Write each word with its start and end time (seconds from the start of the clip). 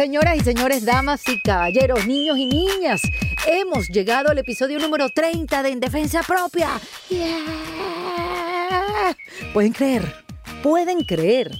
Señoras 0.00 0.38
y 0.38 0.40
señores, 0.40 0.86
damas 0.86 1.20
y 1.28 1.38
caballeros, 1.42 2.06
niños 2.06 2.38
y 2.38 2.46
niñas, 2.46 3.02
hemos 3.46 3.86
llegado 3.88 4.30
al 4.30 4.38
episodio 4.38 4.78
número 4.78 5.10
30 5.10 5.62
de 5.62 5.68
En 5.68 5.78
Defensa 5.78 6.22
Propia. 6.22 6.70
Pueden 9.52 9.72
creer, 9.74 10.02
pueden 10.62 11.04
creer. 11.04 11.50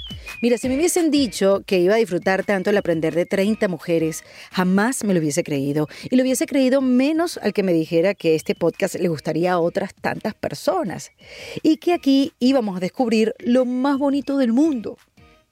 Mira, 0.41 0.57
si 0.57 0.71
me 0.71 0.77
hubiesen 0.77 1.11
dicho 1.11 1.65
que 1.67 1.81
iba 1.81 1.97
a 1.97 1.99
disfrutar 1.99 2.43
tanto 2.43 2.71
el 2.71 2.79
aprender 2.79 3.15
de 3.15 3.27
30 3.27 3.69
mujeres, 3.69 4.25
jamás 4.53 5.05
me 5.05 5.13
lo 5.13 5.21
hubiese 5.21 5.45
creído. 5.45 5.87
Y 6.11 6.17
lo 6.17 6.23
hubiese 6.23 6.47
creído 6.47 6.81
menos 6.81 7.37
al 7.43 7.53
que 7.53 7.63
me 7.63 7.75
dijera 7.75 8.15
que 8.15 8.35
este 8.37 8.55
podcast 8.55 8.95
le 8.95 9.09
gustaría 9.09 9.53
a 9.53 9.59
otras 9.59 9.93
tantas 9.93 10.33
personas. 10.33 11.13
Y 11.63 11.77
que 11.77 11.93
aquí 11.93 12.33
íbamos 12.39 12.79
a 12.79 12.81
descubrir 12.81 13.35
lo 13.39 13.67
más 13.67 13.99
bonito 13.99 14.39
del 14.39 14.55
mundo, 14.55 14.97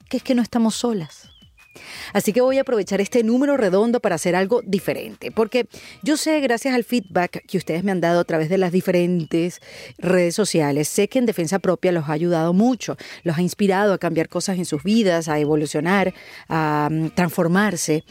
que 0.08 0.16
es 0.16 0.22
que 0.22 0.34
no 0.34 0.40
estamos 0.40 0.74
solas. 0.76 1.28
Así 2.12 2.32
que 2.32 2.40
voy 2.40 2.58
a 2.58 2.62
aprovechar 2.62 3.00
este 3.00 3.22
número 3.22 3.56
redondo 3.56 4.00
para 4.00 4.16
hacer 4.16 4.36
algo 4.36 4.62
diferente, 4.64 5.30
porque 5.30 5.66
yo 6.02 6.16
sé, 6.16 6.40
gracias 6.40 6.74
al 6.74 6.84
feedback 6.84 7.44
que 7.46 7.58
ustedes 7.58 7.84
me 7.84 7.92
han 7.92 8.00
dado 8.00 8.20
a 8.20 8.24
través 8.24 8.48
de 8.48 8.58
las 8.58 8.72
diferentes 8.72 9.60
redes 9.98 10.34
sociales, 10.34 10.88
sé 10.88 11.08
que 11.08 11.18
en 11.18 11.26
defensa 11.26 11.58
propia 11.58 11.92
los 11.92 12.08
ha 12.08 12.12
ayudado 12.12 12.52
mucho, 12.52 12.96
los 13.22 13.36
ha 13.36 13.42
inspirado 13.42 13.92
a 13.92 13.98
cambiar 13.98 14.28
cosas 14.28 14.58
en 14.58 14.64
sus 14.64 14.82
vidas, 14.82 15.28
a 15.28 15.38
evolucionar, 15.38 16.14
a 16.48 16.88
mm, 16.90 17.10
transformarse. 17.10 18.04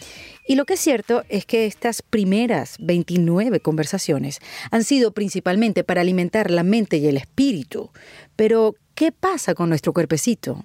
Y 0.47 0.55
lo 0.55 0.65
que 0.65 0.75
es 0.75 0.79
cierto 0.79 1.23
es 1.27 1.45
que 1.45 1.65
estas 1.65 2.01
primeras 2.01 2.77
29 2.79 3.59
conversaciones 3.59 4.39
han 4.71 4.83
sido 4.83 5.11
principalmente 5.11 5.83
para 5.83 6.01
alimentar 6.01 6.51
la 6.51 6.63
mente 6.63 6.97
y 6.97 7.07
el 7.07 7.17
espíritu. 7.17 7.91
Pero, 8.35 8.75
¿qué 8.95 9.11
pasa 9.11 9.55
con 9.55 9.69
nuestro 9.69 9.93
cuerpecito? 9.93 10.63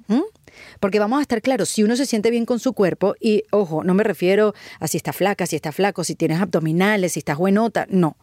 Porque 0.81 0.99
vamos 0.99 1.19
a 1.19 1.23
estar 1.23 1.43
claros, 1.43 1.69
si 1.69 1.83
uno 1.83 1.97
se 1.97 2.07
siente 2.07 2.31
bien 2.31 2.47
con 2.47 2.59
su 2.59 2.73
cuerpo, 2.73 3.15
y 3.21 3.45
ojo, 3.51 3.85
no 3.85 3.95
me 3.95 4.05
refiero 4.05 4.55
a 4.81 4.89
si 4.89 4.97
está 4.97 5.13
flaca, 5.13 5.47
si 5.47 5.57
está 5.57 5.73
flaco, 5.73 6.05
si 6.05 6.15
tienes 6.15 6.41
abdominales, 6.41 7.13
si 7.13 7.21
estás 7.21 7.39
buenota, 7.39 7.87
no. 7.89 8.17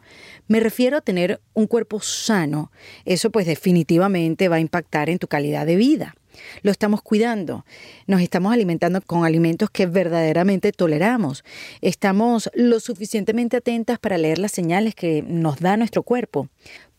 Me 0.48 0.60
refiero 0.60 0.98
a 0.98 1.02
tener 1.02 1.42
un 1.54 1.68
cuerpo 1.68 2.00
sano. 2.00 2.72
Eso 3.06 3.30
pues 3.30 3.46
definitivamente 3.46 4.48
va 4.48 4.58
a 4.58 4.60
impactar 4.60 5.10
en 5.10 5.20
tu 5.20 5.28
calidad 5.28 5.66
de 5.66 5.76
vida. 5.76 6.16
Lo 6.62 6.72
estamos 6.72 7.02
cuidando, 7.02 7.66
nos 8.08 8.22
estamos 8.22 8.54
alimentando 8.54 9.02
con 9.02 9.26
alimentos 9.26 9.70
que 9.70 9.86
verdaderamente 9.86 10.72
toleramos, 10.72 11.44
estamos 11.82 12.50
lo 12.54 12.80
suficientemente 12.80 13.58
atentas 13.58 14.00
para 14.00 14.18
leer 14.18 14.38
las 14.38 14.52
señales 14.52 14.96
que 14.96 15.24
nos 15.24 15.60
da 15.60 15.78
nuestro 15.78 16.04
cuerpo. 16.04 16.48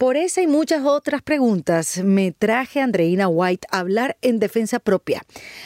Por 0.01 0.17
esa 0.17 0.41
y 0.41 0.47
muchas 0.47 0.87
otras 0.87 1.21
preguntas 1.21 2.03
me 2.03 2.33
traje 2.33 2.81
a 2.81 2.85
Andreina 2.85 3.29
White 3.29 3.69
a 3.71 3.81
hablar 3.81 4.17
en 4.23 4.39
defensa 4.39 4.79
propia. 4.79 5.21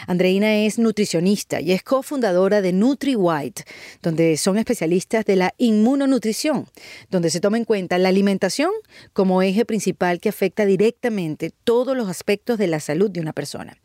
Andreina 0.09 0.57
es 0.57 0.77
nutricionista 0.77 1.61
y 1.61 1.71
es 1.71 1.85
cofundadora 1.85 2.61
de 2.61 2.73
Nutri 2.73 3.15
White, 3.15 3.63
donde 4.03 4.37
son 4.37 4.59
especialistas 4.59 5.25
de 5.25 5.37
la 5.37 5.55
inmunonutrición, 5.57 6.67
donde 7.13 7.31
se 7.31 7.39
toma 7.39 7.59
en 7.59 7.65
cuenta 7.65 7.97
la 7.97 8.09
alimentación 8.09 8.73
como 9.13 9.41
eje 9.41 9.65
principal 9.65 10.19
que 10.19 10.31
afecta 10.31 10.67
directamente 10.67 11.53
todos 11.63 11.97
los 11.97 12.09
aspectos 12.09 12.59
de 12.59 12.67
la 12.67 12.81
salud 12.81 13.13
de 13.13 13.21
una 13.21 13.35
persona. 13.35 13.79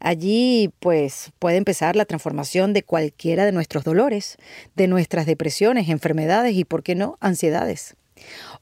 Allí, 0.00 0.72
pues, 0.80 1.30
puede 1.38 1.58
empezar 1.58 1.94
la 1.94 2.06
transformación 2.06 2.72
de 2.72 2.82
cualquiera 2.82 3.44
de 3.44 3.52
nuestros 3.52 3.84
dolores, 3.84 4.36
de 4.74 4.88
nuestras 4.88 5.26
depresiones, 5.26 5.88
enfermedades 5.88 6.56
y, 6.56 6.64
por 6.64 6.82
qué 6.82 6.96
no, 6.96 7.18
ansiedades. 7.20 7.94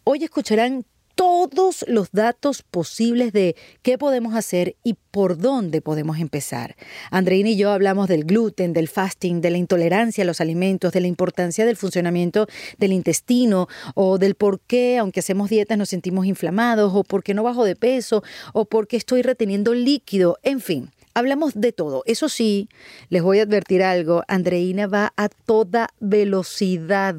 Hoy 0.04 0.22
escucharán 0.22 0.84
todos 1.20 1.84
los 1.86 2.12
datos 2.12 2.62
posibles 2.62 3.34
de 3.34 3.54
qué 3.82 3.98
podemos 3.98 4.34
hacer 4.34 4.76
y 4.82 4.94
por 5.10 5.36
dónde 5.36 5.82
podemos 5.82 6.18
empezar. 6.18 6.76
Andreina 7.10 7.50
y 7.50 7.58
yo 7.58 7.72
hablamos 7.72 8.08
del 8.08 8.24
gluten, 8.24 8.72
del 8.72 8.88
fasting, 8.88 9.42
de 9.42 9.50
la 9.50 9.58
intolerancia 9.58 10.24
a 10.24 10.26
los 10.26 10.40
alimentos, 10.40 10.94
de 10.94 11.02
la 11.02 11.08
importancia 11.08 11.66
del 11.66 11.76
funcionamiento 11.76 12.46
del 12.78 12.94
intestino 12.94 13.68
o 13.94 14.16
del 14.16 14.34
por 14.34 14.60
qué, 14.60 14.96
aunque 14.96 15.20
hacemos 15.20 15.50
dietas, 15.50 15.76
nos 15.76 15.90
sentimos 15.90 16.24
inflamados 16.24 16.90
o 16.94 17.04
por 17.04 17.22
qué 17.22 17.34
no 17.34 17.42
bajo 17.42 17.66
de 17.66 17.76
peso 17.76 18.22
o 18.54 18.64
por 18.64 18.88
qué 18.88 18.96
estoy 18.96 19.20
reteniendo 19.20 19.74
líquido, 19.74 20.38
en 20.42 20.62
fin. 20.62 20.90
Hablamos 21.20 21.52
de 21.54 21.72
todo. 21.72 22.02
Eso 22.06 22.30
sí, 22.30 22.70
les 23.10 23.22
voy 23.22 23.40
a 23.40 23.42
advertir 23.42 23.82
algo. 23.82 24.22
Andreina 24.26 24.86
va 24.86 25.12
a 25.18 25.28
toda 25.28 25.90
velocidad. 26.00 27.14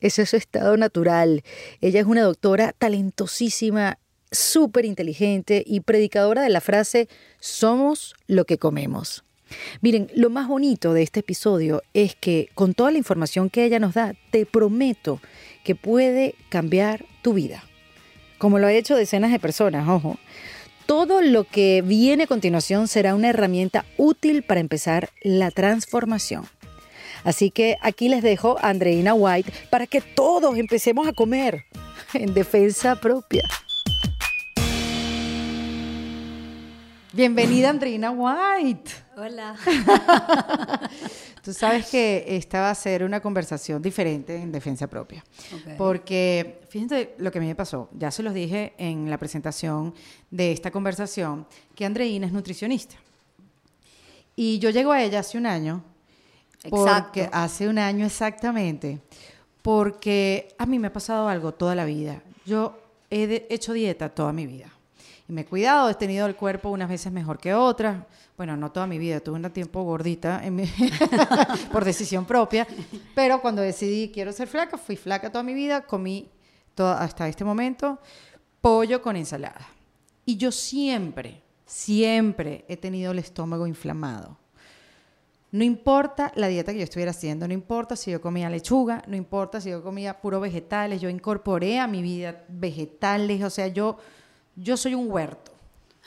Ese 0.00 0.22
es 0.22 0.30
su 0.30 0.36
estado 0.36 0.76
natural. 0.76 1.42
Ella 1.80 1.98
es 1.98 2.06
una 2.06 2.22
doctora 2.22 2.72
talentosísima, 2.72 3.98
súper 4.30 4.84
inteligente 4.84 5.64
y 5.66 5.80
predicadora 5.80 6.42
de 6.42 6.50
la 6.50 6.60
frase 6.60 7.08
somos 7.40 8.14
lo 8.28 8.44
que 8.44 8.58
comemos. 8.58 9.24
Miren, 9.80 10.08
lo 10.14 10.30
más 10.30 10.46
bonito 10.46 10.92
de 10.92 11.02
este 11.02 11.18
episodio 11.18 11.82
es 11.94 12.14
que 12.14 12.48
con 12.54 12.74
toda 12.74 12.92
la 12.92 12.98
información 12.98 13.50
que 13.50 13.64
ella 13.64 13.80
nos 13.80 13.94
da, 13.94 14.14
te 14.30 14.46
prometo 14.46 15.20
que 15.64 15.74
puede 15.74 16.36
cambiar 16.48 17.06
tu 17.22 17.34
vida. 17.34 17.64
Como 18.38 18.60
lo 18.60 18.68
ha 18.68 18.72
hecho 18.72 18.94
decenas 18.94 19.32
de 19.32 19.40
personas, 19.40 19.88
ojo. 19.88 20.16
Todo 20.86 21.20
lo 21.20 21.44
que 21.44 21.82
viene 21.82 22.24
a 22.24 22.26
continuación 22.26 22.88
será 22.88 23.14
una 23.14 23.28
herramienta 23.28 23.84
útil 23.96 24.42
para 24.42 24.60
empezar 24.60 25.10
la 25.22 25.50
transformación. 25.50 26.46
Así 27.24 27.50
que 27.50 27.76
aquí 27.80 28.08
les 28.08 28.22
dejo 28.22 28.58
a 28.60 28.70
Andreina 28.70 29.14
White 29.14 29.52
para 29.70 29.86
que 29.86 30.00
todos 30.00 30.56
empecemos 30.56 31.06
a 31.06 31.12
comer 31.12 31.64
en 32.14 32.34
defensa 32.34 32.96
propia. 32.96 33.44
Bienvenida 37.14 37.68
Andreina 37.68 38.10
White. 38.10 38.90
Hola. 39.18 39.54
Tú 41.44 41.52
sabes 41.52 41.90
que 41.90 42.24
esta 42.26 42.62
va 42.62 42.70
a 42.70 42.74
ser 42.74 43.04
una 43.04 43.20
conversación 43.20 43.82
diferente 43.82 44.34
en 44.34 44.50
defensa 44.50 44.86
propia. 44.86 45.22
Porque 45.76 46.62
fíjense 46.70 47.14
lo 47.18 47.30
que 47.30 47.36
a 47.36 47.40
mí 47.42 47.48
me 47.48 47.54
pasó. 47.54 47.90
Ya 47.92 48.10
se 48.10 48.22
los 48.22 48.32
dije 48.32 48.72
en 48.78 49.10
la 49.10 49.18
presentación 49.18 49.92
de 50.30 50.52
esta 50.52 50.70
conversación 50.70 51.46
que 51.74 51.84
Andreina 51.84 52.26
es 52.26 52.32
nutricionista. 52.32 52.94
Y 54.34 54.58
yo 54.58 54.70
llego 54.70 54.92
a 54.92 55.02
ella 55.02 55.20
hace 55.20 55.36
un 55.36 55.44
año. 55.44 55.84
Porque 56.70 57.28
hace 57.30 57.68
un 57.68 57.78
año 57.78 58.06
exactamente. 58.06 59.00
Porque 59.60 60.54
a 60.56 60.64
mí 60.64 60.78
me 60.78 60.86
ha 60.86 60.92
pasado 60.94 61.28
algo 61.28 61.52
toda 61.52 61.74
la 61.74 61.84
vida. 61.84 62.22
Yo 62.46 62.78
he 63.10 63.46
hecho 63.50 63.74
dieta 63.74 64.08
toda 64.08 64.32
mi 64.32 64.46
vida 64.46 64.72
me 65.32 65.42
he 65.42 65.44
cuidado, 65.46 65.88
he 65.88 65.94
tenido 65.94 66.26
el 66.26 66.36
cuerpo 66.36 66.68
unas 66.68 66.88
veces 66.88 67.12
mejor 67.12 67.38
que 67.38 67.54
otras. 67.54 68.04
Bueno, 68.36 68.56
no 68.56 68.70
toda 68.70 68.86
mi 68.86 68.98
vida, 68.98 69.20
tuve 69.20 69.36
un 69.36 69.50
tiempo 69.50 69.82
gordita 69.82 70.42
por 71.72 71.84
decisión 71.84 72.24
propia, 72.24 72.66
pero 73.14 73.40
cuando 73.40 73.62
decidí 73.62 74.10
quiero 74.12 74.32
ser 74.32 74.48
flaca, 74.48 74.76
fui 74.76 74.96
flaca 74.96 75.30
toda 75.30 75.42
mi 75.42 75.54
vida, 75.54 75.86
comí 75.86 76.30
hasta 76.76 77.28
este 77.28 77.44
momento 77.44 77.98
pollo 78.60 79.02
con 79.02 79.16
ensalada. 79.16 79.66
Y 80.24 80.36
yo 80.36 80.52
siempre, 80.52 81.42
siempre 81.66 82.64
he 82.68 82.76
tenido 82.76 83.12
el 83.12 83.18
estómago 83.18 83.66
inflamado. 83.66 84.38
No 85.50 85.64
importa 85.64 86.32
la 86.34 86.48
dieta 86.48 86.72
que 86.72 86.78
yo 86.78 86.84
estuviera 86.84 87.10
haciendo, 87.10 87.46
no 87.46 87.52
importa 87.52 87.96
si 87.96 88.10
yo 88.10 88.20
comía 88.22 88.48
lechuga, 88.48 89.02
no 89.06 89.16
importa 89.16 89.60
si 89.60 89.68
yo 89.68 89.82
comía 89.82 90.20
puro 90.20 90.40
vegetales, 90.40 91.00
yo 91.00 91.10
incorporé 91.10 91.78
a 91.78 91.86
mi 91.86 92.00
vida 92.00 92.44
vegetales, 92.48 93.42
o 93.42 93.50
sea, 93.50 93.66
yo 93.66 93.98
yo 94.56 94.76
soy 94.76 94.94
un 94.94 95.10
huerto, 95.10 95.52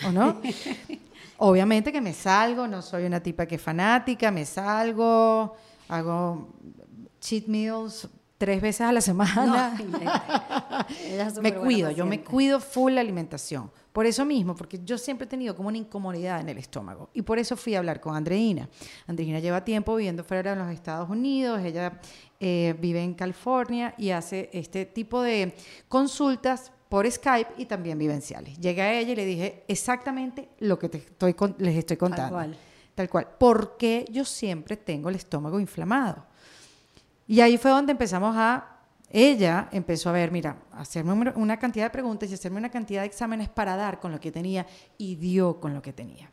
¿o 0.05 0.11
no? 0.11 0.41
Obviamente 1.37 1.91
que 1.91 2.01
me 2.01 2.13
salgo, 2.13 2.67
no 2.67 2.81
soy 2.81 3.05
una 3.05 3.21
tipa 3.21 3.45
que 3.45 3.55
es 3.55 3.61
fanática, 3.61 4.31
me 4.31 4.45
salgo, 4.45 5.55
hago 5.89 6.49
cheat 7.19 7.47
meals 7.47 8.07
tres 8.37 8.61
veces 8.61 8.81
a 8.81 8.91
la 8.91 9.01
semana. 9.01 9.77
me 11.41 11.53
cuido, 11.53 11.91
yo 11.91 12.05
me 12.05 12.21
cuido 12.23 12.59
full 12.59 12.93
la 12.93 13.01
alimentación. 13.01 13.71
Por 13.91 14.05
eso 14.05 14.25
mismo, 14.25 14.55
porque 14.55 14.81
yo 14.83 14.97
siempre 14.97 15.25
he 15.25 15.29
tenido 15.29 15.55
como 15.55 15.69
una 15.69 15.77
incomodidad 15.77 16.41
en 16.41 16.49
el 16.49 16.57
estómago. 16.57 17.09
Y 17.13 17.21
por 17.21 17.39
eso 17.39 17.55
fui 17.55 17.75
a 17.75 17.79
hablar 17.79 18.01
con 18.01 18.13
Andreina. 18.13 18.67
Andreina 19.07 19.39
lleva 19.39 19.63
tiempo 19.63 19.95
viviendo 19.95 20.23
fuera 20.23 20.53
de 20.53 20.61
los 20.61 20.69
Estados 20.69 21.09
Unidos, 21.09 21.61
ella 21.63 21.99
eh, 22.41 22.75
vive 22.77 23.01
en 23.01 23.13
California 23.13 23.95
y 23.97 24.09
hace 24.09 24.49
este 24.51 24.85
tipo 24.85 25.21
de 25.21 25.55
consultas 25.87 26.73
por 26.89 27.09
Skype 27.09 27.53
y 27.57 27.65
también 27.65 27.97
vivenciales. 27.97 28.57
Llegué 28.59 28.81
a 28.81 28.93
ella 28.93 29.11
y 29.11 29.15
le 29.15 29.25
dije 29.25 29.63
exactamente 29.67 30.49
lo 30.59 30.77
que 30.79 30.89
te 30.89 30.99
estoy, 30.99 31.35
les 31.57 31.77
estoy 31.77 31.97
contando. 31.97 32.35
Tal 32.35 32.47
cual. 32.47 32.57
Tal 32.95 33.09
cual. 33.09 33.27
¿Por 33.37 33.77
qué 33.77 34.05
yo 34.09 34.23
siempre 34.23 34.77
tengo 34.77 35.09
el 35.09 35.15
estómago 35.15 35.59
inflamado? 35.59 36.25
Y 37.27 37.41
ahí 37.41 37.57
fue 37.57 37.71
donde 37.71 37.91
empezamos 37.91 38.35
a... 38.37 38.71
Ella 39.09 39.69
empezó 39.71 40.09
a 40.09 40.13
ver, 40.13 40.31
mira, 40.31 40.57
hacerme 40.73 41.13
una 41.35 41.57
cantidad 41.57 41.85
de 41.85 41.89
preguntas 41.89 42.29
y 42.29 42.33
hacerme 42.33 42.57
una 42.57 42.69
cantidad 42.69 43.01
de 43.01 43.07
exámenes 43.07 43.49
para 43.49 43.75
dar 43.75 43.99
con 43.99 44.11
lo 44.11 44.19
que 44.19 44.31
tenía 44.31 44.65
y 44.97 45.15
dio 45.15 45.59
con 45.59 45.73
lo 45.73 45.81
que 45.81 45.93
tenía. 45.93 46.29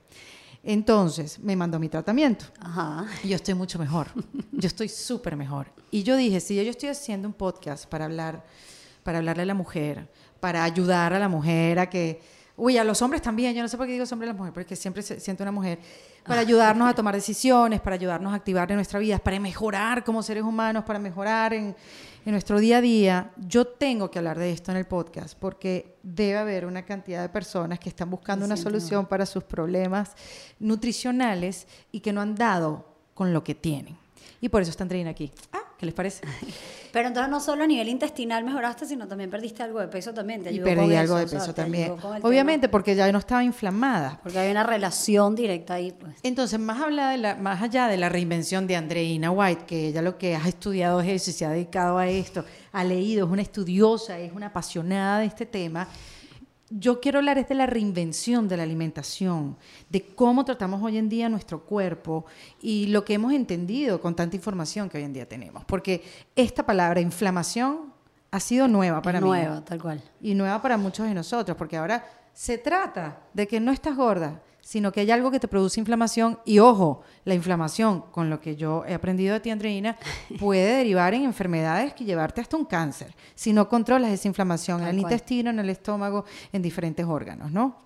Entonces 0.64 1.38
me 1.38 1.54
mandó 1.54 1.78
mi 1.78 1.88
tratamiento. 1.88 2.46
Ajá. 2.60 3.06
Y 3.22 3.28
yo 3.28 3.36
estoy 3.36 3.54
mucho 3.54 3.78
mejor. 3.78 4.08
Yo 4.52 4.66
estoy 4.66 4.88
súper 4.88 5.36
mejor. 5.36 5.68
Y 5.90 6.02
yo 6.02 6.16
dije, 6.16 6.40
si 6.40 6.56
yo 6.56 6.62
estoy 6.70 6.88
haciendo 6.88 7.28
un 7.28 7.34
podcast 7.34 7.86
para 7.86 8.06
hablar, 8.06 8.44
para 9.02 9.18
hablarle 9.18 9.42
a 9.42 9.46
la 9.46 9.54
mujer, 9.54 10.08
para 10.42 10.64
ayudar 10.64 11.12
a 11.12 11.20
la 11.20 11.28
mujer 11.28 11.78
a 11.78 11.88
que, 11.88 12.20
Uy, 12.56 12.76
a 12.76 12.82
los 12.82 13.00
hombres 13.00 13.22
también, 13.22 13.54
yo 13.54 13.62
no 13.62 13.68
sé 13.68 13.76
por 13.76 13.86
qué 13.86 13.92
digo 13.92 14.04
hombre 14.10 14.26
a 14.26 14.32
las 14.32 14.36
mujeres, 14.36 14.52
porque 14.52 14.74
siempre 14.74 15.04
se 15.04 15.20
siento 15.20 15.44
una 15.44 15.52
mujer, 15.52 15.78
para 16.26 16.40
ayudarnos 16.40 16.90
a 16.90 16.94
tomar 16.96 17.14
decisiones, 17.14 17.80
para 17.80 17.94
ayudarnos 17.94 18.32
a 18.32 18.36
activar 18.36 18.68
en 18.72 18.76
nuestra 18.76 18.98
vida, 18.98 19.18
para 19.20 19.38
mejorar 19.38 20.02
como 20.02 20.20
seres 20.20 20.42
humanos, 20.42 20.82
para 20.84 20.98
mejorar 20.98 21.54
en, 21.54 21.76
en 22.26 22.32
nuestro 22.32 22.58
día 22.58 22.78
a 22.78 22.80
día. 22.80 23.30
Yo 23.36 23.68
tengo 23.68 24.10
que 24.10 24.18
hablar 24.18 24.36
de 24.36 24.50
esto 24.50 24.72
en 24.72 24.78
el 24.78 24.84
podcast, 24.84 25.38
porque 25.38 25.96
debe 26.02 26.38
haber 26.38 26.66
una 26.66 26.84
cantidad 26.84 27.22
de 27.22 27.28
personas 27.28 27.78
que 27.78 27.88
están 27.88 28.10
buscando 28.10 28.44
una 28.44 28.56
solución 28.56 29.06
para 29.06 29.24
sus 29.26 29.44
problemas 29.44 30.10
nutricionales 30.58 31.68
y 31.92 32.00
que 32.00 32.12
no 32.12 32.20
han 32.20 32.34
dado 32.34 32.84
con 33.14 33.32
lo 33.32 33.44
que 33.44 33.54
tienen. 33.54 33.96
Y 34.40 34.48
por 34.48 34.60
eso 34.60 34.72
están 34.72 34.88
trayendo 34.88 35.12
aquí. 35.12 35.30
Ah, 35.52 35.71
¿Qué 35.82 35.86
les 35.86 35.96
parece? 35.96 36.22
Pero 36.92 37.08
entonces 37.08 37.28
no 37.28 37.40
solo 37.40 37.64
a 37.64 37.66
nivel 37.66 37.88
intestinal 37.88 38.44
mejoraste, 38.44 38.86
sino 38.86 39.08
también 39.08 39.28
perdiste 39.28 39.64
algo 39.64 39.80
de 39.80 39.88
peso 39.88 40.14
también. 40.14 40.44
y 40.48 40.60
perdí 40.60 40.94
algo 40.94 41.16
de 41.16 41.26
peso 41.26 41.52
también. 41.52 41.96
Obviamente, 42.22 42.68
porque 42.68 42.94
ya 42.94 43.10
no 43.10 43.18
estaba 43.18 43.42
inflamada. 43.42 44.20
Porque 44.22 44.38
hay 44.38 44.52
una 44.52 44.62
relación 44.62 45.34
directa 45.34 45.74
ahí. 45.74 45.90
Pues. 45.90 46.14
Entonces, 46.22 46.60
más, 46.60 46.80
habla 46.80 47.10
de 47.10 47.18
la, 47.18 47.34
más 47.34 47.60
allá 47.60 47.88
de 47.88 47.96
la 47.96 48.08
reinvención 48.08 48.68
de 48.68 48.76
Andreina 48.76 49.32
White, 49.32 49.64
que 49.66 49.88
ella 49.88 50.02
lo 50.02 50.18
que 50.18 50.36
ha 50.36 50.46
estudiado 50.46 51.00
es 51.00 51.08
eso 51.08 51.30
y 51.30 51.32
se 51.32 51.46
ha 51.46 51.50
dedicado 51.50 51.98
a 51.98 52.06
esto, 52.06 52.44
ha 52.70 52.84
leído, 52.84 53.26
es 53.26 53.32
una 53.32 53.42
estudiosa, 53.42 54.20
es 54.20 54.32
una 54.32 54.46
apasionada 54.46 55.18
de 55.18 55.26
este 55.26 55.46
tema 55.46 55.88
yo 56.78 57.00
quiero 57.00 57.18
hablar 57.18 57.38
es 57.38 57.48
de 57.48 57.54
la 57.54 57.66
reinvención 57.66 58.48
de 58.48 58.56
la 58.56 58.62
alimentación, 58.62 59.56
de 59.90 60.06
cómo 60.14 60.44
tratamos 60.44 60.82
hoy 60.82 60.96
en 60.96 61.08
día 61.08 61.28
nuestro 61.28 61.64
cuerpo 61.64 62.24
y 62.60 62.86
lo 62.86 63.04
que 63.04 63.14
hemos 63.14 63.32
entendido 63.32 64.00
con 64.00 64.14
tanta 64.14 64.36
información 64.36 64.88
que 64.88 64.98
hoy 64.98 65.04
en 65.04 65.12
día 65.12 65.28
tenemos. 65.28 65.64
Porque 65.64 66.02
esta 66.34 66.64
palabra 66.64 67.00
inflamación 67.00 67.92
ha 68.30 68.40
sido 68.40 68.68
nueva 68.68 69.02
para 69.02 69.20
mí. 69.20 69.26
Nueva, 69.26 69.64
tal 69.64 69.80
cual. 69.80 70.02
Y 70.20 70.34
nueva 70.34 70.62
para 70.62 70.76
muchos 70.78 71.06
de 71.06 71.14
nosotros, 71.14 71.56
porque 71.56 71.76
ahora 71.76 72.04
se 72.32 72.58
trata 72.58 73.20
de 73.34 73.46
que 73.46 73.60
no 73.60 73.72
estás 73.72 73.96
gorda, 73.96 74.40
sino 74.62 74.92
que 74.92 75.00
hay 75.00 75.10
algo 75.10 75.30
que 75.30 75.40
te 75.40 75.48
produce 75.48 75.80
inflamación 75.80 76.38
y 76.46 76.60
ojo, 76.60 77.02
la 77.24 77.34
inflamación, 77.34 78.04
con 78.10 78.30
lo 78.30 78.40
que 78.40 78.56
yo 78.56 78.84
he 78.86 78.94
aprendido 78.94 79.34
de 79.34 79.40
ti, 79.40 79.50
Andreina, 79.50 79.98
puede 80.38 80.76
derivar 80.78 81.12
en 81.12 81.24
enfermedades 81.24 81.92
que 81.92 82.04
llevarte 82.04 82.40
hasta 82.40 82.56
un 82.56 82.64
cáncer, 82.64 83.14
si 83.34 83.52
no 83.52 83.68
controlas 83.68 84.12
esa 84.12 84.28
inflamación 84.28 84.80
en 84.82 84.88
el 84.88 84.98
intestino, 85.00 85.50
en 85.50 85.58
el 85.58 85.68
estómago, 85.68 86.24
en 86.52 86.62
diferentes 86.62 87.04
órganos, 87.04 87.50
¿no? 87.50 87.76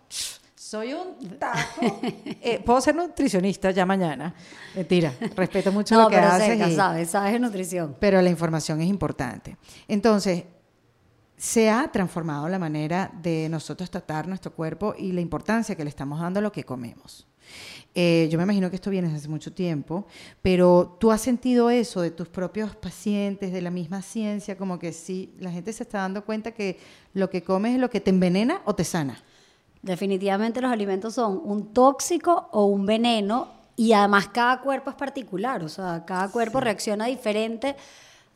Soy 0.55 0.93
un 0.93 1.38
taco. 1.38 2.00
Eh, 2.49 2.62
puedo 2.64 2.81
ser 2.81 2.94
nutricionista 2.94 3.72
ya 3.72 3.84
mañana. 3.84 4.32
Mentira, 4.75 5.12
respeto 5.34 5.72
mucho 5.72 6.00
lo 6.00 6.08
que 6.08 6.17
pero 6.17 6.29
haces. 6.29 6.76
sabes, 6.76 7.11
sabes 7.11 7.32
de 7.32 7.38
nutrición. 7.40 7.96
Pero 7.99 8.22
la 8.22 8.31
información 8.31 8.81
es 8.81 8.87
importante. 8.87 9.56
Entonces, 9.88 10.44
se 11.36 11.68
ha 11.68 11.90
transformado 11.92 12.48
la 12.48 12.58
manera 12.58 13.10
de 13.22 13.48
nosotros 13.48 13.90
tratar 13.90 14.26
nuestro 14.26 14.52
cuerpo 14.52 14.94
y 14.98 15.12
la 15.12 15.20
importancia 15.20 15.74
que 15.74 15.84
le 15.84 15.90
estamos 15.90 16.20
dando 16.20 16.38
a 16.38 16.42
lo 16.42 16.52
que 16.52 16.64
comemos. 16.64 17.26
Eh, 17.94 18.28
yo 18.30 18.38
me 18.38 18.44
imagino 18.44 18.68
que 18.68 18.76
esto 18.76 18.90
viene 18.90 19.08
desde 19.08 19.20
hace 19.20 19.28
mucho 19.28 19.52
tiempo, 19.52 20.06
pero 20.42 20.96
tú 21.00 21.10
has 21.10 21.20
sentido 21.20 21.70
eso 21.70 22.02
de 22.02 22.10
tus 22.10 22.28
propios 22.28 22.76
pacientes, 22.76 23.52
de 23.52 23.62
la 23.62 23.70
misma 23.70 24.02
ciencia, 24.02 24.58
como 24.58 24.78
que 24.78 24.92
sí, 24.92 25.34
la 25.38 25.50
gente 25.50 25.72
se 25.72 25.84
está 25.84 25.98
dando 25.98 26.24
cuenta 26.24 26.52
que 26.52 26.78
lo 27.14 27.30
que 27.30 27.42
comes 27.42 27.74
es 27.74 27.80
lo 27.80 27.88
que 27.88 28.00
te 28.00 28.10
envenena 28.10 28.60
o 28.64 28.74
te 28.74 28.84
sana. 28.84 29.22
Definitivamente 29.80 30.60
los 30.60 30.70
alimentos 30.70 31.14
son 31.14 31.40
un 31.44 31.72
tóxico 31.72 32.48
o 32.52 32.66
un 32.66 32.84
veneno 32.84 33.48
y 33.76 33.92
además 33.92 34.28
cada 34.28 34.60
cuerpo 34.60 34.90
es 34.90 34.96
particular, 34.96 35.62
o 35.62 35.68
sea, 35.68 36.04
cada 36.06 36.30
cuerpo 36.30 36.60
reacciona 36.60 37.06
diferente 37.06 37.76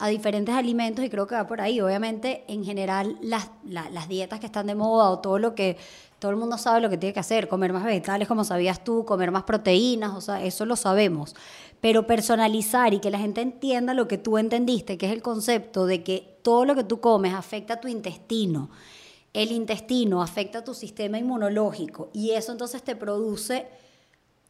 a 0.00 0.08
diferentes 0.08 0.54
alimentos 0.54 1.04
y 1.04 1.10
creo 1.10 1.26
que 1.26 1.34
va 1.34 1.46
por 1.46 1.60
ahí. 1.60 1.80
Obviamente, 1.80 2.42
en 2.48 2.64
general, 2.64 3.18
las, 3.20 3.50
las 3.64 4.08
dietas 4.08 4.40
que 4.40 4.46
están 4.46 4.66
de 4.66 4.74
moda 4.74 5.10
o 5.10 5.20
todo 5.20 5.38
lo 5.38 5.54
que 5.54 5.76
todo 6.18 6.30
el 6.30 6.36
mundo 6.36 6.58
sabe 6.58 6.80
lo 6.80 6.90
que 6.90 6.98
tiene 6.98 7.14
que 7.14 7.20
hacer, 7.20 7.48
comer 7.48 7.72
más 7.72 7.84
vegetales 7.84 8.28
como 8.28 8.44
sabías 8.44 8.84
tú, 8.84 9.04
comer 9.04 9.30
más 9.30 9.44
proteínas, 9.44 10.14
o 10.14 10.20
sea, 10.20 10.44
eso 10.44 10.66
lo 10.66 10.76
sabemos. 10.76 11.34
Pero 11.80 12.06
personalizar 12.06 12.92
y 12.92 13.00
que 13.00 13.10
la 13.10 13.18
gente 13.18 13.40
entienda 13.40 13.94
lo 13.94 14.06
que 14.06 14.18
tú 14.18 14.36
entendiste, 14.36 14.98
que 14.98 15.06
es 15.06 15.12
el 15.12 15.22
concepto 15.22 15.86
de 15.86 16.02
que 16.02 16.38
todo 16.42 16.64
lo 16.64 16.74
que 16.74 16.84
tú 16.84 17.00
comes 17.00 17.34
afecta 17.34 17.74
a 17.74 17.80
tu 17.80 17.88
intestino, 17.88 18.70
el 19.32 19.52
intestino 19.52 20.22
afecta 20.22 20.58
a 20.58 20.64
tu 20.64 20.74
sistema 20.74 21.18
inmunológico 21.18 22.10
y 22.12 22.32
eso 22.32 22.52
entonces 22.52 22.82
te 22.82 22.96
produce 22.96 23.66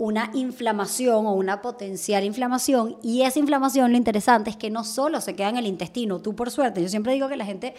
una 0.01 0.31
inflamación 0.33 1.27
o 1.27 1.35
una 1.35 1.61
potencial 1.61 2.25
inflamación 2.25 2.97
y 3.03 3.21
esa 3.21 3.39
inflamación 3.39 3.91
lo 3.91 3.99
interesante 3.99 4.49
es 4.49 4.57
que 4.57 4.71
no 4.71 4.83
solo 4.83 5.21
se 5.21 5.37
queda 5.37 5.51
en 5.51 5.59
el 5.59 5.67
intestino, 5.67 6.21
tú 6.21 6.35
por 6.35 6.51
suerte, 6.51 6.81
yo 6.81 6.89
siempre 6.89 7.13
digo 7.13 7.29
que 7.29 7.37
la 7.37 7.45
gente, 7.45 7.75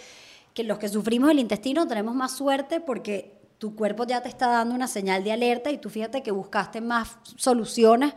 que 0.53 0.63
los 0.63 0.77
que 0.77 0.87
sufrimos 0.87 1.31
el 1.31 1.39
intestino 1.39 1.87
tenemos 1.87 2.13
más 2.13 2.37
suerte 2.37 2.79
porque 2.79 3.41
tu 3.57 3.75
cuerpo 3.75 4.05
ya 4.05 4.21
te 4.21 4.29
está 4.29 4.49
dando 4.49 4.75
una 4.75 4.87
señal 4.87 5.23
de 5.23 5.31
alerta 5.31 5.71
y 5.71 5.79
tú 5.79 5.89
fíjate 5.89 6.21
que 6.21 6.29
buscaste 6.29 6.79
más 6.79 7.17
soluciones 7.37 8.13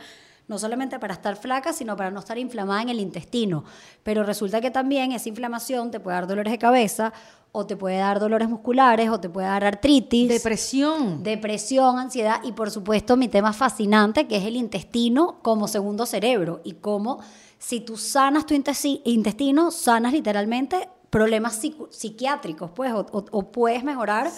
no 0.48 0.58
solamente 0.58 0.98
para 0.98 1.14
estar 1.14 1.36
flaca, 1.36 1.72
sino 1.72 1.96
para 1.96 2.10
no 2.10 2.20
estar 2.20 2.36
inflamada 2.36 2.82
en 2.82 2.90
el 2.90 3.00
intestino. 3.00 3.64
Pero 4.02 4.22
resulta 4.24 4.60
que 4.60 4.70
también 4.70 5.12
esa 5.12 5.30
inflamación 5.30 5.90
te 5.90 6.00
puede 6.00 6.16
dar 6.16 6.26
dolores 6.26 6.50
de 6.50 6.58
cabeza 6.58 7.14
o 7.56 7.66
te 7.66 7.76
puede 7.76 7.98
dar 7.98 8.18
dolores 8.18 8.48
musculares, 8.48 9.08
o 9.10 9.20
te 9.20 9.28
puede 9.28 9.46
dar 9.46 9.64
artritis. 9.64 10.28
Depresión. 10.28 11.22
Depresión, 11.22 12.00
ansiedad 12.00 12.40
y 12.42 12.50
por 12.50 12.72
supuesto 12.72 13.16
mi 13.16 13.28
tema 13.28 13.52
fascinante 13.52 14.26
que 14.26 14.38
es 14.38 14.44
el 14.44 14.56
intestino 14.56 15.38
como 15.40 15.68
segundo 15.68 16.04
cerebro 16.04 16.60
y 16.64 16.72
cómo 16.72 17.20
si 17.58 17.78
tú 17.78 17.96
sanas 17.96 18.44
tu 18.44 18.54
intestino, 18.54 19.70
sanas 19.70 20.12
literalmente 20.12 20.88
problemas 21.10 21.60
psiquiátricos, 21.90 22.72
pues, 22.72 22.92
o, 22.92 23.52
puedes 23.52 23.84
mejorar 23.84 24.32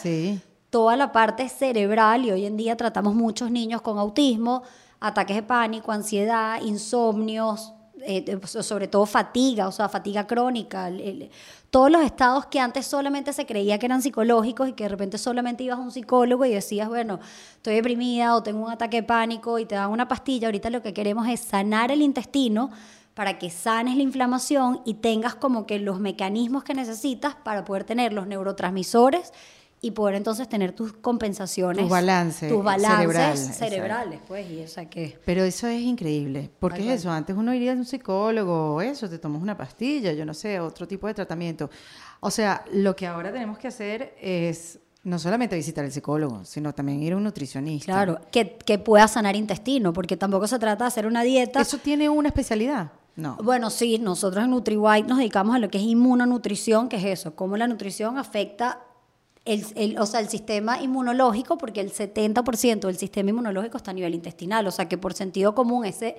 toda 0.69 0.95
la 0.95 1.11
parte 1.11 1.49
cerebral 1.49 2.27
y 2.27 2.33
hoy 2.33 2.45
en 2.45 2.59
día 2.59 2.77
tratamos 2.77 3.15
muchos 3.15 3.51
niños 3.51 3.81
con 3.81 3.99
autismo, 3.99 4.63
ataques 5.01 5.37
de 5.37 5.43
pánico, 5.43 5.91
ansiedad, 5.91 6.61
insomnios, 6.63 7.73
eh, 8.03 8.39
sobre 8.45 8.89
todo 8.89 9.07
fatiga, 9.07 9.69
o 9.69 9.73
sea, 9.73 9.89
fatiga 9.89 10.27
crónica, 10.27 10.91
todos 11.71 11.91
los 11.91 12.03
estados 12.03 12.47
que 12.47 12.61
antes 12.61 12.87
solamente 12.87 13.33
se 13.33 13.47
creía 13.47 13.79
que 13.79 13.87
eran 13.87 14.03
psicológicos 14.03 14.69
y 14.69 14.73
que 14.73 14.85
de 14.85 14.89
repente 14.89 15.19
solamente 15.19 15.65
ibas 15.65 15.79
a 15.79 15.83
un 15.83 15.91
psicólogo 15.91 16.45
y 16.45 16.51
decías, 16.51 16.89
bueno, 16.89 17.21
estoy 17.57 17.75
deprimida 17.75 18.35
o 18.35 18.43
tengo 18.43 18.65
un 18.65 18.71
ataque 18.71 18.99
de 18.99 19.03
pánico 19.03 19.59
y 19.59 19.67
te 19.67 19.75
dan 19.75 19.91
una 19.91 20.09
pastilla, 20.09 20.49
ahorita 20.49 20.71
lo 20.71 20.83
que 20.83 20.93
queremos 20.93 21.27
es 21.29 21.41
sanar 21.41 21.91
el 21.91 22.03
intestino 22.03 22.71
para 23.15 23.39
que 23.39 23.49
sanes 23.49 23.97
la 23.97 24.03
inflamación 24.03 24.83
y 24.85 24.95
tengas 24.95 25.35
como 25.35 25.67
que 25.67 25.79
los 25.79 25.99
mecanismos 25.99 26.65
que 26.65 26.75
necesitas 26.75 27.35
para 27.35 27.65
poder 27.65 27.85
tener 27.85 28.13
los 28.13 28.27
neurotransmisores 28.27 29.33
y 29.81 29.91
poder 29.91 30.15
entonces 30.15 30.49
tener 30.49 30.73
tus 30.73 30.93
compensaciones. 30.93 31.83
Tus 31.83 31.91
balances. 31.91 32.51
Tus 32.51 32.65
balances 32.65 33.57
cerebrales, 33.57 34.21
pues, 34.27 34.51
y 34.51 34.61
esa 34.61 34.87
que... 34.87 35.19
Pero 35.25 35.45
eso 35.45 35.67
es 35.67 35.81
increíble, 35.83 36.51
porque 36.59 36.81
es 36.81 37.01
eso, 37.01 37.11
antes 37.11 37.37
uno 37.37 37.55
iría 37.55 37.73
a 37.73 37.77
un 37.77 37.85
psicólogo 37.85 38.81
eso, 38.81 39.09
te 39.09 39.19
tomas 39.19 39.43
una 39.43 39.57
pastilla, 39.57 40.13
yo 40.13 40.25
no 40.25 40.35
sé, 40.35 40.59
otro 40.61 40.89
tipo 40.89 41.07
de 41.07 41.15
tratamiento. 41.15 41.71
O 42.21 42.31
sea, 42.31 42.65
lo 42.73 42.97
que 42.97 43.07
ahora 43.07 43.33
tenemos 43.33 43.59
que 43.59 43.69
hacer 43.69 44.15
es 44.21 44.79
no 45.05 45.21
solamente 45.21 45.55
visitar 45.55 45.85
al 45.85 45.93
psicólogo, 45.93 46.45
sino 46.45 46.75
también 46.75 47.01
ir 47.03 47.13
a 47.13 47.17
un 47.17 47.23
nutricionista. 47.23 47.93
Claro, 47.93 48.21
que, 48.33 48.57
que 48.57 48.79
pueda 48.79 49.07
sanar 49.07 49.37
intestino, 49.37 49.93
porque 49.93 50.17
tampoco 50.17 50.49
se 50.49 50.59
trata 50.59 50.85
de 50.85 50.89
hacer 50.89 51.07
una 51.07 51.23
dieta. 51.23 51.61
¿Eso 51.61 51.79
tiene 51.79 52.09
una 52.09 52.29
especialidad? 52.29 52.91
No. 53.15 53.37
Bueno, 53.43 53.71
sí, 53.71 53.99
nosotros 53.99 54.45
en 54.45 54.51
NutriWhite 54.51 55.07
nos 55.07 55.19
dedicamos 55.19 55.55
a 55.55 55.59
lo 55.59 55.71
que 55.71 55.79
es 55.79 55.85
inmunonutrición, 55.85 56.89
que 56.89 56.97
es 56.97 57.05
eso, 57.05 57.37
cómo 57.37 57.57
la 57.57 57.69
nutrición 57.69 58.19
afecta 58.19 58.81
el, 59.47 59.99
o 59.99 60.07
sea, 60.07 60.21
el 60.21 60.29
sistema 60.29 60.83
inmunológico, 60.83 61.57
porque 61.57 61.81
el 61.81 61.93
70% 61.93 62.81
del 62.81 62.99
sistema 62.99 63.31
inmunológico 63.31 63.77
está 63.77 63.93
a 63.93 63.95
nivel 63.95 64.15
intestinal, 64.15 64.67
o 64.67 64.71
sea 64.71 64.89
que 64.89 64.99
por 64.99 65.15
sentido 65.15 65.55
común 65.55 65.85
ese, 65.85 66.17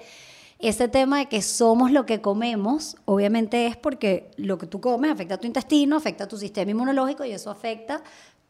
ese 0.60 0.88
tema 0.88 1.20
de 1.20 1.26
que 1.28 1.42
somos 1.42 1.92
lo 1.92 2.06
que 2.06 2.22
comemos, 2.22 2.96
obviamente 3.06 3.68
es 3.68 3.76
porque 3.76 4.32
lo 4.38 4.58
que 4.58 4.66
tú 4.66 4.80
comes 4.80 5.12
afecta 5.12 5.36
a 5.36 5.38
tu 5.38 5.46
intestino, 5.46 5.98
afecta 5.98 6.24
a 6.24 6.28
tu 6.28 6.38
sistema 6.38 6.72
inmunológico 6.72 7.26
y 7.26 7.32
eso 7.32 7.52
afecta 7.52 8.02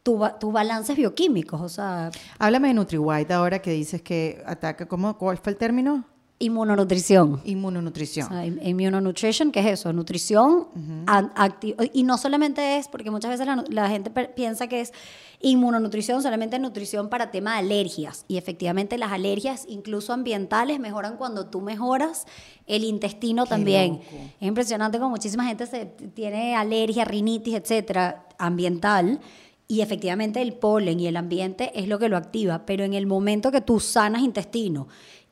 tus 0.03 0.53
balances 0.53 0.95
bioquímicos, 0.95 1.59
o 1.59 1.67
sea... 1.67 2.11
Háblame 2.39 2.69
de 2.69 2.75
NutriWhite 2.75 3.33
ahora 3.33 3.59
que 3.59 3.71
dices 3.71 4.01
que 4.01 4.41
ataca, 4.45 4.87
¿cómo, 4.87 5.17
¿cuál 5.17 5.37
fue 5.37 5.51
el 5.51 5.57
término? 5.57 6.05
Inmunonutrición. 6.39 7.41
Inmunonutrición. 7.45 8.31
O 8.31 8.43
immunonutrition, 8.43 9.51
¿qué 9.51 9.59
es 9.61 9.65
eso? 9.65 9.91
Nutrición 9.91 10.67
Y 11.93 12.03
no 12.03 12.17
solamente 12.19 12.77
es, 12.77 12.87
porque 12.87 13.09
muchas 13.09 13.31
veces 13.31 13.47
la, 13.69 13.89
gente 13.89 14.11
piensa 14.11 14.67
que 14.67 14.81
es 14.81 14.93
inmunonutrición, 15.41 16.21
solamente 16.21 16.59
nutrición 16.59 17.09
para 17.09 17.31
tema 17.31 17.53
de 17.53 17.59
alergias. 17.59 18.23
Y 18.27 18.37
efectivamente 18.37 18.99
las 18.99 19.11
alergias, 19.13 19.65
incluso 19.67 20.13
ambientales, 20.13 20.79
mejoran 20.79 21.17
cuando 21.17 21.47
tú 21.47 21.59
mejoras 21.61 22.27
el 22.67 22.83
intestino 22.83 23.47
también. 23.47 24.01
Es 24.39 24.47
impresionante 24.47 24.99
como 24.99 25.09
muchísima 25.09 25.43
gente 25.45 25.65
se, 25.65 25.87
tiene 25.87 26.55
alergia, 26.55 27.03
rinitis, 27.03 27.55
etcétera, 27.55 28.27
ambiental. 28.37 29.19
Y 29.67 29.81
efectivamente 29.81 30.41
el 30.43 30.53
polen 30.53 30.99
y 30.99 31.07
el 31.07 31.17
ambiente 31.17 31.71
es 31.73 31.87
lo 31.87 31.97
que 31.97 32.09
lo 32.09 32.15
activa. 32.15 32.65
Pero 32.67 32.83
en 32.83 32.93
el 32.93 33.07
momento 33.07 33.51
que 33.51 33.61
tú 33.61 33.79
sanas 33.79 34.21
intestino 34.21 34.87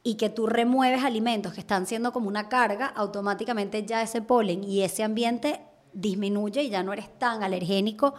y 0.07 0.15
que 0.15 0.29
tú 0.29 0.45
remueves 0.45 1.03
alimentos 1.03 1.51
que 1.53 1.59
están 1.61 1.87
siendo 1.87 2.13
como 2.13 2.27
una 2.27 2.47
carga, 2.47 2.85
automáticamente 2.85 3.83
ya 3.87 4.03
ese 4.03 4.21
polen 4.21 4.63
y 4.63 4.83
ese 4.83 5.03
ambiente 5.03 5.61
disminuye 5.93 6.61
y 6.61 6.69
ya 6.69 6.83
no 6.83 6.93
eres 6.93 7.09
tan 7.17 7.41
alergénico 7.41 8.13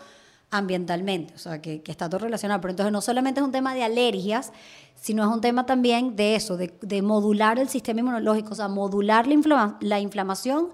ambientalmente, 0.50 1.34
o 1.34 1.38
sea, 1.38 1.62
que, 1.62 1.82
que 1.82 1.92
está 1.92 2.08
todo 2.08 2.18
relacionado. 2.20 2.60
Pero 2.60 2.72
entonces 2.72 2.92
no 2.92 3.00
solamente 3.00 3.38
es 3.40 3.46
un 3.46 3.52
tema 3.52 3.72
de 3.72 3.84
alergias, 3.84 4.52
sino 4.96 5.22
es 5.22 5.28
un 5.28 5.40
tema 5.40 5.64
también 5.64 6.16
de 6.16 6.34
eso, 6.34 6.56
de, 6.56 6.76
de 6.82 7.02
modular 7.02 7.58
el 7.60 7.68
sistema 7.68 8.00
inmunológico, 8.00 8.50
o 8.50 8.56
sea, 8.56 8.66
modular 8.66 9.28
la, 9.28 9.34
inflama- 9.34 9.76
la 9.80 10.00
inflamación 10.00 10.70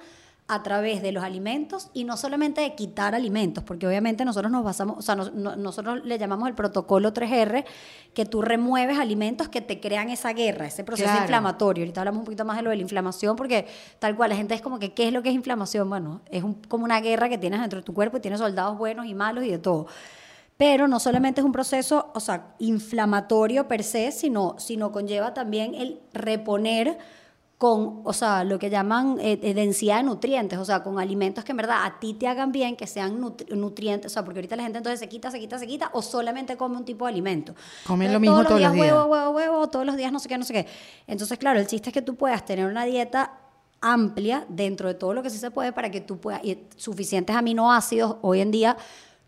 a 0.55 0.63
través 0.63 1.03
de 1.03 1.13
los 1.13 1.23
alimentos 1.25 1.89
y 1.95 2.05
no 2.05 2.17
solamente 2.17 2.61
de 2.61 2.75
quitar 2.75 3.15
alimentos, 3.15 3.65
porque 3.65 3.87
obviamente 3.87 4.25
nosotros 4.25 4.51
nos 4.53 4.63
basamos, 4.65 4.99
o 4.99 5.03
sea, 5.03 5.15
nos- 5.15 5.33
no- 5.33 5.57
nosotros 5.57 6.05
le 6.05 6.19
llamamos 6.19 6.49
el 6.49 6.55
protocolo 6.55 7.13
3R, 7.13 7.65
que 8.15 8.27
tú 8.27 8.43
remueves 8.43 8.99
alimentos 8.99 9.49
que 9.49 9.61
te 9.61 9.81
crean 9.81 10.11
esa 10.11 10.33
guerra, 10.33 10.67
ese 10.67 10.85
proceso 10.85 11.07
Claro. 11.09 11.23
inflamatorio. 11.23 11.85
Ahorita 11.85 12.01
hablamos 12.03 12.21
un 12.21 12.25
poquito 12.27 12.45
más 12.45 12.57
de 12.57 12.63
lo 12.63 12.71
de 12.71 12.77
la 12.77 12.83
inflamación, 12.83 13.37
porque 13.37 13.67
tal 13.99 14.17
cual 14.17 14.31
la 14.31 14.37
gente 14.37 14.55
es 14.55 14.61
como 14.61 14.79
que, 14.79 14.93
¿qué 14.93 15.07
es 15.09 15.13
lo 15.13 15.23
que 15.23 15.31
es 15.31 15.35
inflamación? 15.35 15.89
Bueno, 15.89 16.21
es 16.31 16.43
un- 16.43 16.55
como 16.69 16.85
una 16.85 17.01
guerra 17.01 17.29
que 17.29 17.39
tienes 17.39 17.61
dentro 17.61 17.79
de 17.81 17.85
tu 17.85 17.95
cuerpo 17.95 18.19
y 18.19 18.21
tienes 18.21 18.41
soldados 18.41 18.77
buenos 18.77 19.07
y 19.07 19.15
malos 19.15 19.45
y 19.45 19.51
de 19.51 19.59
todo. 19.59 19.87
Pero 20.59 20.87
no 20.87 21.01
solamente 21.01 21.41
es 21.41 21.45
un 21.45 21.51
proceso, 21.53 22.11
o 22.15 22.21
sea, 22.21 22.55
inflamatorio 22.59 23.67
per 23.67 23.83
se, 23.83 24.13
sino, 24.13 24.57
sino 24.59 24.93
conlleva 24.93 25.35
también 25.35 25.75
el 25.75 25.99
reponer 26.13 26.99
con, 27.63 28.01
o 28.03 28.13
sea, 28.13 28.43
lo 28.43 28.59
que 28.59 28.71
llaman 28.71 29.19
eh, 29.21 29.39
eh, 29.41 29.55
densidad 29.55 29.99
de 29.99 30.03
nutrientes, 30.03 30.59
o 30.59 30.65
sea, 30.65 30.83
con 30.83 30.99
alimentos 30.99 31.45
que 31.45 31.53
en 31.53 31.59
verdad 31.59 31.85
a 31.85 32.01
ti 32.01 32.13
te 32.15 32.27
hagan 32.27 32.51
bien, 32.51 32.75
que 32.75 32.89
sean 32.89 33.21
nutri- 33.23 33.55
nutrientes, 33.55 34.11
o 34.11 34.13
sea, 34.13 34.25
porque 34.25 34.41
ahorita 34.41 34.57
la 34.57 34.65
gente 34.65 34.79
entonces 34.79 34.99
se 34.99 35.09
quita, 35.09 35.31
se 35.31 35.39
quita, 35.39 35.61
se 35.61 35.69
quita, 35.69 35.89
o 35.93 36.03
solamente 36.03 36.57
come 36.57 36.77
un 36.77 36.85
tipo 36.85 37.05
de 37.05 37.13
alimento. 37.13 37.55
Comen 37.87 38.13
lo 38.13 38.19
mismo 38.19 38.43
todos 38.43 38.61
los 38.61 38.73
días. 38.73 38.91
Huevo, 38.95 39.05
huevo, 39.07 39.31
huevo, 39.31 39.69
todos 39.69 39.87
los 39.87 39.97
días 39.97 40.11
no 40.11 40.19
sé 40.19 40.29
qué, 40.29 40.39
no 40.39 40.45
sé 40.45 40.53
qué. 40.55 40.67
Entonces, 41.07 41.39
claro, 41.39 41.61
el 41.61 41.69
chiste 41.69 41.91
es 41.91 41.95
que 41.95 42.03
tú 42.03 42.17
puedas 42.17 42.45
tener 42.45 42.67
una 42.67 42.85
dieta 42.85 43.39
amplia 43.81 44.45
dentro 44.49 44.89
de 44.89 44.95
todo 44.95 45.15
lo 45.15 45.23
que 45.23 45.31
sí 45.31 45.39
se 45.39 45.53
puede 45.53 45.71
para 45.73 45.89
que 45.89 46.01
tú 46.01 46.19
puedas, 46.19 46.45
y 46.45 46.59
suficientes 46.75 47.37
aminoácidos, 47.37 48.17
hoy 48.23 48.41
en 48.41 48.51
día, 48.51 48.77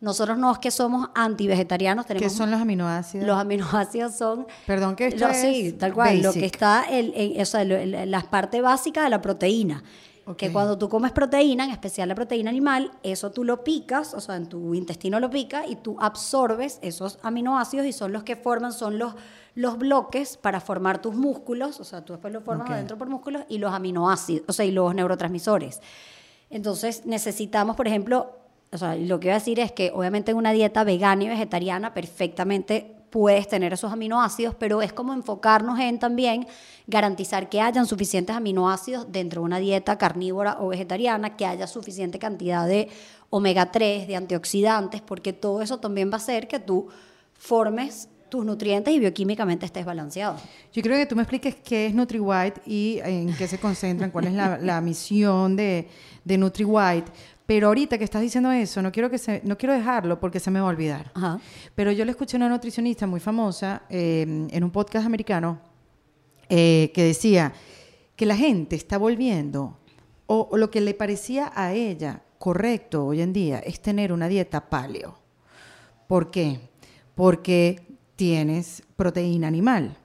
nosotros 0.04 0.38
no 0.38 0.52
es 0.52 0.58
que 0.58 0.70
somos 0.70 1.08
antivegetarianos, 1.14 2.06
¿Qué 2.06 2.14
tenemos 2.14 2.32
son 2.36 2.50
los 2.50 2.60
aminoácidos? 2.60 3.26
los 3.26 3.36
aminoácidos 3.38 4.14
son. 4.14 4.46
Perdón 4.66 4.94
que 4.96 5.08
esto 5.08 5.26
lo- 5.26 5.32
es 5.32 5.40
Sí, 5.40 5.72
tal 5.72 5.94
cual. 5.94 6.22
Lo 6.22 6.32
que 6.32 6.44
está, 6.46 6.84
el, 6.90 7.36
o 7.40 7.44
sea, 7.44 7.62
el- 7.62 8.10
la 8.10 8.20
parte 8.22 8.60
básica 8.60 9.02
de 9.04 9.10
la 9.10 9.20
proteína. 9.22 9.82
Que 10.38 10.46
Ok. 10.46 10.52
cuando 10.54 10.78
tú 10.78 10.88
comes 10.88 11.12
proteína, 11.12 11.64
en 11.64 11.70
especial 11.70 12.08
la 12.08 12.14
proteína 12.14 12.48
animal, 12.48 12.90
eso 13.02 13.30
tú 13.30 13.44
lo 13.44 13.62
picas, 13.62 14.14
o 14.14 14.20
sea, 14.20 14.36
en 14.36 14.46
tu 14.48 14.74
intestino 14.74 15.20
lo 15.20 15.28
pica 15.28 15.66
y 15.66 15.76
tú 15.76 15.96
absorbes 16.00 16.78
esos 16.80 17.18
aminoácidos 17.22 17.84
y 17.84 17.92
son 17.92 18.10
los 18.12 18.22
que 18.22 18.34
forman, 18.34 18.72
son 18.72 18.98
los, 18.98 19.14
los 19.54 19.76
bloques 19.76 20.38
para 20.38 20.60
formar 20.60 21.02
tus 21.02 21.14
músculos, 21.14 21.78
o 21.78 21.84
sea, 21.84 22.02
tú 22.06 22.14
después 22.14 22.32
lo 22.32 22.40
formas 22.40 22.70
adentro 22.70 22.96
por 22.96 23.10
músculos 23.10 23.42
y 23.50 23.58
los 23.58 23.74
aminoácidos, 23.74 24.44
o 24.48 24.52
sea, 24.54 24.64
y 24.64 24.70
los 24.70 24.94
neurotransmisores. 24.94 25.80
Entonces 26.50 27.04
necesitamos, 27.04 27.76
por 27.76 27.86
ejemplo, 27.86 28.32
o 28.74 28.78
sea, 28.78 28.96
lo 28.96 29.20
que 29.20 29.28
voy 29.28 29.32
a 29.32 29.38
decir 29.38 29.60
es 29.60 29.72
que 29.72 29.92
obviamente 29.94 30.32
en 30.32 30.36
una 30.36 30.52
dieta 30.52 30.84
vegana 30.84 31.24
y 31.24 31.28
vegetariana 31.28 31.94
perfectamente 31.94 32.94
puedes 33.10 33.46
tener 33.46 33.72
esos 33.72 33.92
aminoácidos, 33.92 34.56
pero 34.56 34.82
es 34.82 34.92
como 34.92 35.12
enfocarnos 35.12 35.78
en 35.78 36.00
también 36.00 36.48
garantizar 36.88 37.48
que 37.48 37.60
hayan 37.60 37.86
suficientes 37.86 38.34
aminoácidos 38.34 39.12
dentro 39.12 39.42
de 39.42 39.44
una 39.44 39.58
dieta 39.60 39.96
carnívora 39.96 40.56
o 40.60 40.68
vegetariana, 40.68 41.36
que 41.36 41.46
haya 41.46 41.68
suficiente 41.68 42.18
cantidad 42.18 42.66
de 42.66 42.88
omega 43.30 43.70
3, 43.70 44.08
de 44.08 44.16
antioxidantes, 44.16 45.00
porque 45.00 45.32
todo 45.32 45.62
eso 45.62 45.78
también 45.78 46.10
va 46.10 46.14
a 46.14 46.16
hacer 46.16 46.48
que 46.48 46.58
tú 46.58 46.88
formes 47.34 48.08
tus 48.28 48.44
nutrientes 48.44 48.92
y 48.92 48.98
bioquímicamente 48.98 49.64
estés 49.64 49.84
balanceado. 49.84 50.36
Yo 50.72 50.82
creo 50.82 50.98
que 50.98 51.06
tú 51.06 51.14
me 51.14 51.22
expliques 51.22 51.54
qué 51.54 51.86
es 51.86 51.94
NutriWhite 51.94 52.62
y 52.66 52.98
en 53.04 53.32
qué 53.36 53.46
se 53.46 53.58
concentran, 53.58 54.10
cuál 54.10 54.26
es 54.26 54.32
la, 54.32 54.58
la 54.58 54.80
misión 54.80 55.54
de, 55.54 55.86
de 56.24 56.38
NutriWhite. 56.38 57.12
Pero 57.46 57.68
ahorita 57.68 57.98
que 57.98 58.04
estás 58.04 58.22
diciendo 58.22 58.50
eso, 58.50 58.80
no 58.80 58.90
quiero, 58.90 59.10
que 59.10 59.18
se, 59.18 59.42
no 59.44 59.58
quiero 59.58 59.74
dejarlo 59.74 60.18
porque 60.18 60.40
se 60.40 60.50
me 60.50 60.60
va 60.60 60.66
a 60.66 60.70
olvidar. 60.70 61.10
Ajá. 61.14 61.38
Pero 61.74 61.92
yo 61.92 62.04
le 62.04 62.12
escuché 62.12 62.36
a 62.36 62.38
una 62.38 62.48
nutricionista 62.48 63.06
muy 63.06 63.20
famosa 63.20 63.82
eh, 63.90 64.46
en 64.50 64.64
un 64.64 64.70
podcast 64.70 65.06
americano 65.06 65.60
eh, 66.48 66.90
que 66.94 67.04
decía 67.04 67.52
que 68.16 68.26
la 68.26 68.36
gente 68.36 68.76
está 68.76 68.96
volviendo, 68.96 69.78
o, 70.26 70.48
o 70.50 70.56
lo 70.56 70.70
que 70.70 70.80
le 70.80 70.94
parecía 70.94 71.52
a 71.54 71.72
ella 71.74 72.22
correcto 72.38 73.06
hoy 73.06 73.20
en 73.20 73.32
día 73.32 73.58
es 73.58 73.80
tener 73.80 74.12
una 74.12 74.28
dieta 74.28 74.70
paleo. 74.70 75.18
¿Por 76.06 76.30
qué? 76.30 76.60
Porque 77.14 77.98
tienes 78.16 78.82
proteína 78.96 79.48
animal. 79.48 79.96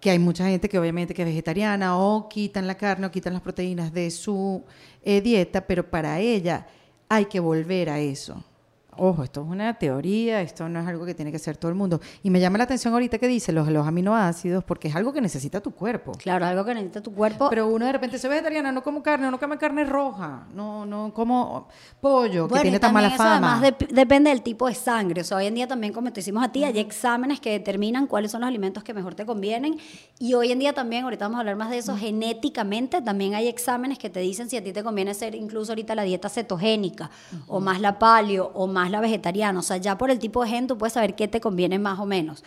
Que 0.00 0.10
hay 0.10 0.18
mucha 0.18 0.46
gente 0.46 0.68
que 0.68 0.78
obviamente 0.78 1.14
que 1.14 1.22
es 1.22 1.28
vegetariana 1.28 1.98
o 1.98 2.28
quitan 2.28 2.66
la 2.66 2.76
carne 2.76 3.06
o 3.06 3.10
quitan 3.10 3.34
las 3.34 3.42
proteínas 3.42 3.92
de 3.92 4.10
su 4.10 4.64
eh, 5.02 5.20
dieta, 5.20 5.66
pero 5.66 5.88
para 5.88 6.18
ella 6.20 6.66
hay 7.08 7.26
que 7.26 7.40
volver 7.40 7.90
a 7.90 7.98
eso. 8.00 8.42
Ojo, 9.02 9.22
esto 9.24 9.40
es 9.40 9.48
una 9.48 9.72
teoría, 9.78 10.42
esto 10.42 10.68
no 10.68 10.78
es 10.78 10.86
algo 10.86 11.06
que 11.06 11.14
tiene 11.14 11.30
que 11.30 11.38
hacer 11.38 11.56
todo 11.56 11.70
el 11.70 11.74
mundo. 11.74 12.00
Y 12.22 12.28
me 12.28 12.38
llama 12.38 12.58
la 12.58 12.64
atención 12.64 12.92
ahorita 12.92 13.16
que 13.16 13.28
dice 13.28 13.50
los, 13.50 13.66
los 13.68 13.86
aminoácidos, 13.86 14.62
porque 14.62 14.88
es 14.88 14.94
algo 14.94 15.10
que 15.10 15.22
necesita 15.22 15.60
tu 15.62 15.70
cuerpo. 15.70 16.12
Claro, 16.12 16.44
algo 16.44 16.66
que 16.66 16.74
necesita 16.74 17.00
tu 17.00 17.14
cuerpo. 17.14 17.48
Pero 17.48 17.66
uno 17.68 17.86
de 17.86 17.92
repente 17.92 18.18
soy 18.18 18.28
vegetariana, 18.28 18.70
no 18.72 18.82
como 18.82 19.02
carne, 19.02 19.30
no 19.30 19.40
como 19.40 19.56
carne 19.56 19.84
roja, 19.84 20.46
no, 20.54 20.84
no 20.84 21.14
como 21.14 21.68
pollo, 21.98 22.46
que 22.46 22.60
tiene 22.60 22.78
tan 22.78 22.92
mala 22.92 23.08
eso 23.08 23.16
fama. 23.16 23.56
Además, 23.56 23.62
dep- 23.78 23.88
depende 23.88 24.28
del 24.28 24.42
tipo 24.42 24.66
de 24.68 24.74
sangre. 24.74 25.22
O 25.22 25.24
sea, 25.24 25.38
hoy 25.38 25.46
en 25.46 25.54
día 25.54 25.66
también, 25.66 25.94
como 25.94 26.12
te 26.12 26.20
hicimos 26.20 26.44
a 26.44 26.52
ti, 26.52 26.64
hay 26.64 26.78
exámenes 26.78 27.40
que 27.40 27.52
determinan 27.52 28.06
cuáles 28.06 28.30
son 28.32 28.42
los 28.42 28.48
alimentos 28.48 28.84
que 28.84 28.92
mejor 28.92 29.14
te 29.14 29.24
convienen. 29.24 29.78
Y 30.18 30.34
hoy 30.34 30.52
en 30.52 30.58
día 30.58 30.74
también, 30.74 31.04
ahorita 31.04 31.24
vamos 31.24 31.36
a 31.38 31.40
hablar 31.40 31.56
más 31.56 31.70
de 31.70 31.78
eso, 31.78 31.96
genéticamente 31.96 33.00
también 33.00 33.34
hay 33.34 33.48
exámenes 33.48 33.98
que 33.98 34.10
te 34.10 34.20
dicen 34.20 34.50
si 34.50 34.58
a 34.58 34.62
ti 34.62 34.74
te 34.74 34.82
conviene 34.84 35.12
hacer 35.12 35.34
incluso 35.34 35.72
ahorita 35.72 35.94
la 35.94 36.02
dieta 36.02 36.28
cetogénica, 36.28 37.10
o 37.46 37.60
más 37.60 37.80
la 37.80 37.98
paleo, 37.98 38.50
o 38.54 38.66
más 38.66 38.89
la 38.90 39.00
vegetariana. 39.00 39.58
O 39.58 39.62
sea, 39.62 39.76
ya 39.76 39.96
por 39.96 40.10
el 40.10 40.18
tipo 40.18 40.42
de 40.42 40.50
gen 40.50 40.66
tú 40.66 40.78
puedes 40.78 40.92
saber 40.92 41.14
qué 41.14 41.28
te 41.28 41.40
conviene 41.40 41.78
más 41.78 41.98
o 41.98 42.06
menos. 42.06 42.44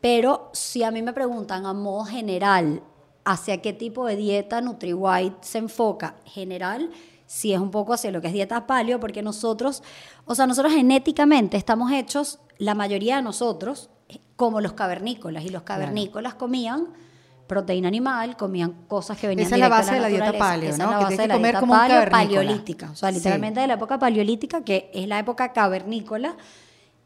Pero 0.00 0.50
si 0.52 0.82
a 0.82 0.90
mí 0.90 1.02
me 1.02 1.12
preguntan 1.12 1.64
a 1.64 1.72
modo 1.72 2.04
general, 2.04 2.82
¿hacia 3.24 3.62
qué 3.62 3.72
tipo 3.72 4.06
de 4.06 4.16
dieta 4.16 4.60
NutriWhite 4.60 5.36
se 5.40 5.58
enfoca? 5.58 6.16
General, 6.24 6.90
si 7.26 7.52
es 7.52 7.60
un 7.60 7.70
poco 7.70 7.94
hacia 7.94 8.10
lo 8.10 8.20
que 8.20 8.26
es 8.26 8.32
dieta 8.32 8.66
paleo, 8.66 8.98
porque 8.98 9.22
nosotros, 9.22 9.82
o 10.26 10.34
sea, 10.34 10.46
nosotros 10.46 10.74
genéticamente 10.74 11.56
estamos 11.56 11.92
hechos, 11.92 12.40
la 12.58 12.74
mayoría 12.74 13.16
de 13.16 13.22
nosotros, 13.22 13.90
como 14.36 14.60
los 14.60 14.72
cavernícolas, 14.72 15.44
y 15.44 15.50
los 15.50 15.62
cavernícolas 15.62 16.34
comían 16.34 16.88
proteína 17.46 17.88
animal, 17.88 18.36
comían 18.36 18.72
cosas 18.88 19.18
que 19.18 19.26
venían 19.28 19.46
Esa 19.46 19.56
es 19.56 19.60
la 19.60 19.68
base 19.68 19.94
de 19.94 20.00
la 20.00 20.08
dieta 20.08 20.26
naturaleza. 20.26 20.52
paleo, 20.54 20.70
Esa 20.70 20.84
¿no? 20.84 20.90
es 20.90 20.92
la 20.92 20.98
Que 20.98 21.04
base 21.04 21.22
de 21.22 21.28
la 21.28 21.34
comer 21.34 21.50
dieta 21.52 21.60
como 21.60 21.72
paleo 21.74 22.10
paleolítica. 22.10 22.90
O 22.90 22.94
sea, 22.96 23.08
Sí. 23.10 23.16
literalmente 23.16 23.60
de 23.60 23.66
la 23.66 23.74
época 23.74 23.98
paleolítica, 23.98 24.62
que 24.62 24.90
es 24.94 25.06
la 25.08 25.18
época 25.18 25.52
cavernícola, 25.52 26.36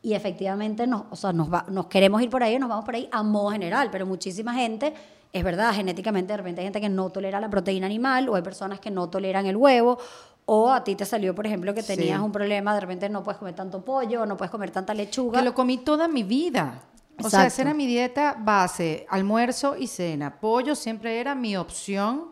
y 0.02 0.14
efectivamente 0.14 0.86
nos, 0.86 1.02
o 1.10 1.16
sea, 1.16 1.32
nos, 1.32 1.52
va- 1.52 1.66
nos 1.68 1.86
queremos 1.86 2.22
ir 2.22 2.30
por 2.30 2.42
ahí, 2.42 2.58
nos 2.58 2.68
vamos 2.68 2.84
por 2.84 2.94
ahí 2.94 3.08
a 3.10 3.22
modo 3.24 3.50
general, 3.50 3.88
pero 3.90 4.06
muchísima 4.06 4.54
gente, 4.54 4.94
es 5.32 5.42
verdad, 5.42 5.74
genéticamente 5.74 6.32
de 6.32 6.36
repente 6.36 6.60
hay 6.60 6.66
gente 6.66 6.80
que 6.80 6.88
no 6.88 7.10
tolera 7.10 7.40
la 7.40 7.50
proteína 7.50 7.86
animal, 7.86 8.28
o 8.28 8.36
hay 8.36 8.42
personas 8.42 8.78
que 8.78 8.90
no 8.90 9.08
toleran 9.08 9.46
el 9.46 9.56
huevo, 9.56 9.98
o 10.44 10.70
a 10.70 10.84
ti 10.84 10.94
te 10.94 11.04
salió, 11.04 11.34
por 11.34 11.44
ejemplo, 11.44 11.74
que 11.74 11.82
Sí. 11.82 11.96
tenías 11.96 12.20
un 12.20 12.30
problema, 12.30 12.72
de 12.74 12.80
repente 12.80 13.08
no 13.08 13.24
puedes 13.24 13.38
comer 13.38 13.54
tanto 13.56 13.84
pollo, 13.84 14.24
no 14.26 14.36
puedes 14.36 14.50
comer 14.52 14.70
tanta 14.70 14.94
lechuga. 14.94 15.40
Que 15.40 15.44
lo 15.44 15.54
comí 15.54 15.78
toda 15.78 16.06
mi 16.06 16.22
vida. 16.22 16.82
O 17.22 17.30
sea, 17.30 17.46
esa 17.46 17.62
era 17.62 17.74
mi 17.74 17.86
dieta 17.86 18.36
base, 18.38 19.06
almuerzo 19.08 19.76
y 19.76 19.86
cena. 19.86 20.38
Pollo 20.38 20.74
siempre 20.74 21.20
era 21.20 21.34
mi 21.34 21.56
opción 21.56 22.28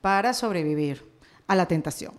para 0.00 0.32
sobrevivir 0.32 1.12
a 1.46 1.54
la 1.54 1.66
tentación. 1.66 2.14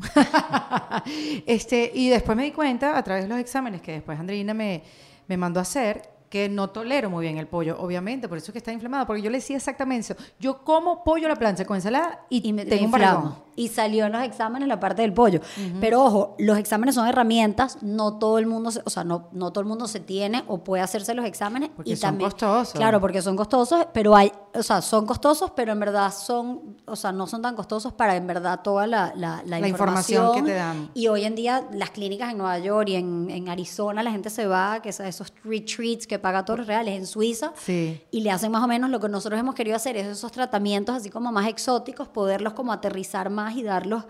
este, 1.46 1.92
y 1.94 2.10
después 2.10 2.38
me 2.38 2.44
di 2.44 2.52
cuenta, 2.52 2.98
a 2.98 3.04
través 3.04 3.24
de 3.24 3.30
los 3.30 3.40
exámenes 3.40 3.82
que 3.82 3.94
después 3.94 4.20
Andreina 4.20 4.54
me, 4.54 4.84
me 5.28 5.38
mandó 5.38 5.60
a 5.60 5.64
hacer, 5.64 6.14
que 6.30 6.50
no 6.50 6.72
tolero 6.72 7.12
muy 7.12 7.22
bien 7.24 7.38
el 7.38 7.46
pollo, 7.48 7.80
obviamente, 7.80 8.28
por 8.28 8.40
eso 8.40 8.48
es 8.48 8.54
que 8.54 8.58
está 8.58 8.72
inflamado, 8.72 9.06
porque 9.06 9.22
yo 9.22 9.30
le 9.30 9.38
decía 9.38 9.58
exactamente 9.58 10.14
eso. 10.14 10.24
Yo 10.40 10.64
como 10.64 11.04
pollo 11.04 11.28
a 11.28 11.30
la 11.30 11.36
plancha 11.36 11.64
con 11.64 11.76
ensalada 11.78 12.26
y, 12.28 12.48
y 12.48 12.54
me, 12.54 12.66
tengo 12.66 12.86
un 12.86 12.92
barrigón. 12.92 13.36
Y 13.56 13.68
salió 13.70 14.06
en 14.06 14.12
los 14.14 14.24
exámenes 14.24 14.68
la 14.68 14.80
parte 14.80 15.02
del 15.02 15.14
pollo. 15.14 15.40
Pero 15.80 16.04
ojo, 16.04 16.36
los 16.40 16.58
exámenes 16.58 16.96
son 16.96 17.08
herramientas, 17.08 17.78
no 17.82 18.18
todo 18.18 18.38
el 18.38 18.46
mundo, 18.48 18.72
se- 18.72 18.82
o 18.86 18.90
sea, 18.90 19.04
no, 19.04 19.28
no 19.32 19.52
todo 19.52 19.62
el 19.62 19.68
mundo 19.68 19.88
se 19.88 20.00
tiene 20.00 20.44
o 20.48 20.64
puede 20.64 20.82
hacerse 20.84 21.14
los 21.14 21.26
exámenes. 21.26 21.70
Porque 21.76 21.92
y 21.92 21.96
son 21.96 22.10
también, 22.12 22.30
costosos. 22.32 22.74
Claro, 22.74 23.00
porque 23.00 23.22
son 23.22 23.36
costosos, 23.36 23.88
pero 23.94 24.16
hay, 24.16 24.32
o 24.54 24.64
sea, 24.64 24.82
son 24.82 25.06
costosos, 25.06 25.52
pero 25.56 25.72
en 25.72 25.80
verdad 25.80 26.14
son, 26.14 26.78
o 26.86 26.96
sea, 26.96 27.12
no 27.12 27.28
son 27.28 27.42
tan 27.42 27.56
costosos 27.56 27.94
para 27.94 28.16
en 28.16 28.28
verdad 28.28 28.62
toda 28.64 28.88
la, 28.88 29.14
la, 29.16 29.42
la 29.46 29.60
La 29.60 29.68
información 29.68 30.24
información, 30.24 30.46
que 30.46 30.52
te 30.52 30.58
dan. 30.58 30.90
Y 30.94 31.08
hoy 31.08 31.24
en 31.26 31.36
día 31.36 31.64
las 31.74 31.90
clínicas 31.92 32.32
en 32.32 32.38
Nueva 32.38 32.60
York 32.60 32.90
y 32.90 32.96
en, 32.96 33.30
en 33.30 33.50
Arizona, 33.50 34.04
la 34.04 34.12
gente 34.12 34.30
se 34.30 34.48
va, 34.48 34.82
que 34.82 34.90
es 34.90 35.00
a 35.00 35.08
esos 35.08 35.34
retreats 35.44 36.08
que 36.08 36.20
paga 36.20 36.46
todos 36.46 36.60
los 36.60 36.68
reales 36.68 36.96
en 36.98 37.06
Suiza, 37.06 37.52
Sí. 37.58 38.02
y 38.12 38.22
le 38.22 38.32
hacen 38.32 38.52
más 38.52 38.64
o 38.64 38.68
menos 38.68 38.90
lo 38.90 39.00
que 39.00 39.10
nosotros 39.10 39.40
hemos 39.40 39.56
querido 39.56 39.76
hacer, 39.76 39.98
es 39.98 40.08
esos 40.08 40.32
tratamientos 40.32 40.96
así 40.96 41.10
como 41.10 41.32
más 41.32 41.48
exóticos, 41.48 42.08
poderlos 42.08 42.54
como 42.54 42.72
aterrizar 42.72 43.30
más 43.30 43.43
y 43.52 43.64
darlos 43.64 44.06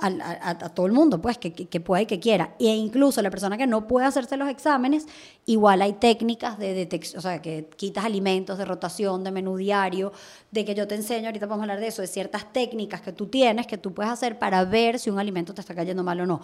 a, 0.00 0.68
todo 0.74 0.86
el 0.86 0.92
mundo, 0.92 1.20
pues, 1.20 1.38
que, 1.38 1.80
pueda 1.80 2.02
y 2.02 2.06
que 2.06 2.20
quiera. 2.20 2.54
E 2.58 2.74
incluso 2.74 3.20
la 3.22 3.30
persona 3.30 3.56
que 3.56 3.66
no 3.66 3.86
puede 3.86 4.06
hacerse 4.06 4.36
los 4.36 4.48
exámenes, 4.48 5.06
igual 5.46 5.82
hay 5.82 5.94
técnicas 5.94 6.58
de 6.58 6.74
detección, 6.74 7.18
o 7.18 7.22
sea, 7.22 7.42
que 7.42 7.68
quitas 7.76 8.04
alimentos, 8.04 8.58
de 8.58 8.64
rotación, 8.64 9.24
de 9.24 9.30
menú 9.30 9.56
diario, 9.56 10.12
de 10.50 10.64
que 10.64 10.74
yo 10.74 10.86
te 10.86 10.94
enseño, 10.94 11.26
ahorita 11.26 11.46
vamos 11.46 11.62
a 11.62 11.64
hablar 11.64 11.80
de 11.80 11.88
eso, 11.88 12.02
de 12.02 12.08
ciertas 12.08 12.52
técnicas 12.52 13.00
que 13.00 13.12
tú 13.12 13.26
tienes, 13.26 13.66
que 13.66 13.78
tú 13.78 13.92
puedes 13.92 14.12
hacer 14.12 14.38
para 14.38 14.64
ver 14.64 14.98
si 14.98 15.10
un 15.10 15.18
alimento 15.18 15.52
te 15.52 15.60
está 15.60 15.74
cayendo 15.74 16.04
mal 16.04 16.20
o 16.20 16.26
no. 16.26 16.40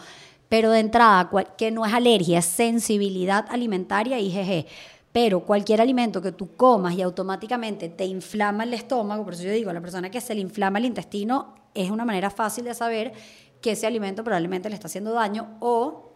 Pero 0.48 0.70
de 0.70 0.80
entrada, 0.80 1.30
que 1.56 1.70
no 1.70 1.86
es 1.86 1.94
alergia, 1.94 2.40
es 2.40 2.44
sensibilidad 2.46 3.46
alimentaria, 3.48 4.18
IgG. 4.18 4.66
Pero 5.12 5.40
cualquier 5.40 5.80
alimento 5.80 6.20
que 6.20 6.32
tú 6.32 6.56
comas 6.56 6.94
y 6.94 7.02
automáticamente 7.02 7.88
te 7.88 8.04
inflama 8.04 8.64
el 8.64 8.74
estómago, 8.74 9.24
por 9.24 9.34
eso 9.34 9.44
yo 9.44 9.52
digo, 9.52 9.70
a 9.70 9.72
la 9.72 9.80
persona 9.80 10.10
que 10.10 10.20
se 10.20 10.34
le 10.34 10.40
inflama 10.40 10.80
el 10.80 10.86
intestino 10.86 11.63
es 11.74 11.90
una 11.90 12.04
manera 12.04 12.30
fácil 12.30 12.64
de 12.64 12.74
saber 12.74 13.12
que 13.60 13.72
ese 13.72 13.86
alimento 13.86 14.22
probablemente 14.22 14.68
le 14.68 14.74
está 14.74 14.86
haciendo 14.86 15.12
daño 15.12 15.56
o 15.60 16.10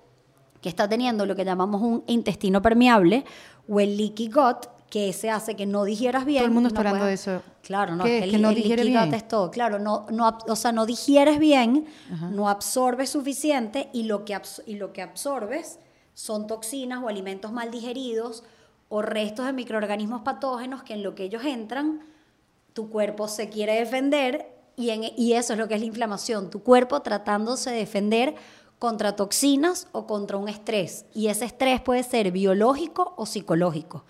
que 0.60 0.68
está 0.68 0.88
teniendo 0.88 1.26
lo 1.26 1.36
que 1.36 1.44
llamamos 1.44 1.80
un 1.82 2.04
intestino 2.06 2.60
permeable 2.62 3.24
o 3.68 3.80
el 3.80 3.96
leaky 3.96 4.30
gut, 4.30 4.66
que 4.90 5.12
se 5.12 5.30
hace 5.30 5.54
que 5.54 5.66
no 5.66 5.84
digieras 5.84 6.24
bien. 6.24 6.40
Todo 6.40 6.46
el 6.46 6.54
mundo 6.54 6.68
no 6.70 6.74
está 6.74 6.80
hablando 6.88 7.06
de 7.06 7.14
eso. 7.14 7.42
Claro, 7.62 7.94
no, 7.94 8.04
¿Qué? 8.04 8.18
es 8.18 8.24
que, 8.24 8.30
¿Que 8.30 8.36
el, 8.36 8.42
no 8.42 8.48
el 8.50 8.54
leaky 8.54 8.70
gut 8.70 8.84
bien? 8.86 9.14
es 9.14 9.28
todo. 9.28 9.50
Claro, 9.50 9.78
no, 9.78 10.06
no, 10.10 10.38
o 10.48 10.56
sea, 10.56 10.72
no 10.72 10.86
digieres 10.86 11.38
bien, 11.38 11.86
no 12.30 12.48
absorbes 12.48 13.10
suficiente 13.10 13.90
y 13.92 14.04
lo, 14.04 14.24
que 14.24 14.40
y 14.66 14.76
lo 14.76 14.92
que 14.92 15.02
absorbes 15.02 15.78
son 16.14 16.46
toxinas 16.46 17.02
o 17.02 17.08
alimentos 17.08 17.52
mal 17.52 17.70
digeridos 17.70 18.44
o 18.88 19.02
restos 19.02 19.46
de 19.46 19.52
microorganismos 19.52 20.22
patógenos 20.22 20.82
que 20.82 20.94
en 20.94 21.02
lo 21.02 21.14
que 21.14 21.24
ellos 21.24 21.44
entran, 21.44 22.00
tu 22.72 22.88
cuerpo 22.88 23.28
se 23.28 23.50
quiere 23.50 23.74
defender 23.74 24.57
y, 24.78 24.90
en- 24.90 25.12
y 25.16 25.32
eso 25.34 25.52
es 25.52 25.58
lo 25.58 25.68
que 25.68 25.74
es 25.74 25.80
la 25.80 25.86
inflamación, 25.86 26.48
tu 26.50 26.62
cuerpo 26.62 27.00
tratándose 27.02 27.70
de 27.70 27.76
defender 27.78 28.34
contra 28.78 29.16
toxinas 29.16 29.88
o 29.92 30.06
contra 30.06 30.36
un 30.36 30.48
estrés. 30.48 31.04
Y 31.12 31.26
ese 31.26 31.44
estrés 31.44 31.80
puede 31.80 32.02
ser 32.04 32.30
biológico 32.30 33.12
o 33.16 33.26
psicológico. 33.26 34.04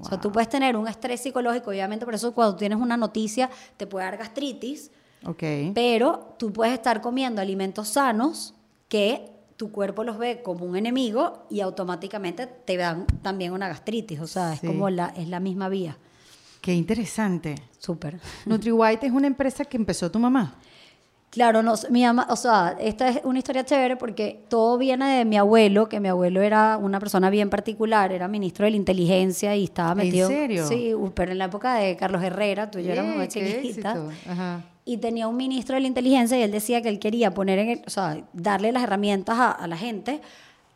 O 0.00 0.04
sea, 0.04 0.20
tú 0.20 0.30
puedes 0.30 0.48
tener 0.48 0.76
un 0.76 0.86
estrés 0.88 1.20
psicológico, 1.20 1.70
obviamente 1.70 2.04
por 2.04 2.14
eso 2.14 2.32
cuando 2.32 2.56
tienes 2.56 2.78
una 2.78 2.96
noticia 2.96 3.50
te 3.76 3.86
puede 3.86 4.04
dar 4.06 4.16
gastritis, 4.18 4.90
Ok. 5.26 5.42
pero 5.74 6.34
tú 6.38 6.52
puedes 6.52 6.72
estar 6.74 7.00
comiendo 7.00 7.40
alimentos 7.42 7.88
sanos 7.88 8.54
que 8.88 9.30
tu 9.56 9.70
cuerpo 9.72 10.04
los 10.04 10.16
ve 10.16 10.42
como 10.42 10.64
un 10.64 10.76
enemigo 10.76 11.44
y 11.50 11.60
automáticamente 11.60 12.46
te 12.46 12.76
dan 12.78 13.06
también 13.22 13.52
una 13.52 13.68
gastritis. 13.68 14.20
O 14.20 14.26
sea, 14.26 14.54
es 14.54 14.60
Sí. 14.60 14.66
como 14.66 14.88
la, 14.88 15.08
es 15.16 15.28
la 15.28 15.38
misma 15.40 15.68
vía. 15.68 15.98
Qué 16.60 16.74
interesante. 16.74 17.54
Súper. 17.78 18.20
NutriWhite 18.46 19.06
es 19.06 19.12
una 19.12 19.26
empresa 19.26 19.64
que 19.64 19.76
empezó 19.76 20.10
tu 20.10 20.18
mamá. 20.18 20.56
Claro, 21.30 21.62
no, 21.62 21.74
mi 21.90 22.02
mamá, 22.02 22.26
o 22.28 22.34
sea, 22.34 22.76
esta 22.80 23.08
es 23.08 23.20
una 23.22 23.38
historia 23.38 23.64
chévere 23.64 23.96
porque 23.96 24.44
todo 24.48 24.76
viene 24.78 25.18
de 25.18 25.24
mi 25.24 25.36
abuelo, 25.36 25.88
que 25.88 26.00
mi 26.00 26.08
abuelo 26.08 26.42
era 26.42 26.76
una 26.76 26.98
persona 26.98 27.30
bien 27.30 27.48
particular, 27.48 28.10
era 28.10 28.26
ministro 28.26 28.64
de 28.64 28.72
la 28.72 28.76
inteligencia 28.76 29.54
y 29.54 29.64
estaba 29.64 29.92
¿En 29.92 29.98
metido. 29.98 30.28
serio? 30.28 30.66
Sí, 30.66 30.92
pero 31.14 31.30
en 31.30 31.38
la 31.38 31.44
época 31.44 31.76
de 31.76 31.96
Carlos 31.96 32.20
Herrera, 32.24 32.68
tú 32.68 32.80
y 32.80 32.84
yo 32.84 32.92
éramos 32.92 33.14
muy. 33.14 33.28
Y 34.84 34.96
tenía 34.96 35.28
un 35.28 35.36
ministro 35.36 35.76
de 35.76 35.82
la 35.82 35.86
inteligencia 35.86 36.36
y 36.36 36.42
él 36.42 36.50
decía 36.50 36.82
que 36.82 36.88
él 36.88 36.98
quería 36.98 37.32
poner 37.32 37.60
en 37.60 37.68
el, 37.68 37.82
o 37.86 37.90
sea, 37.90 38.24
darle 38.32 38.72
las 38.72 38.82
herramientas 38.82 39.38
a, 39.38 39.52
a 39.52 39.68
la 39.68 39.76
gente 39.76 40.20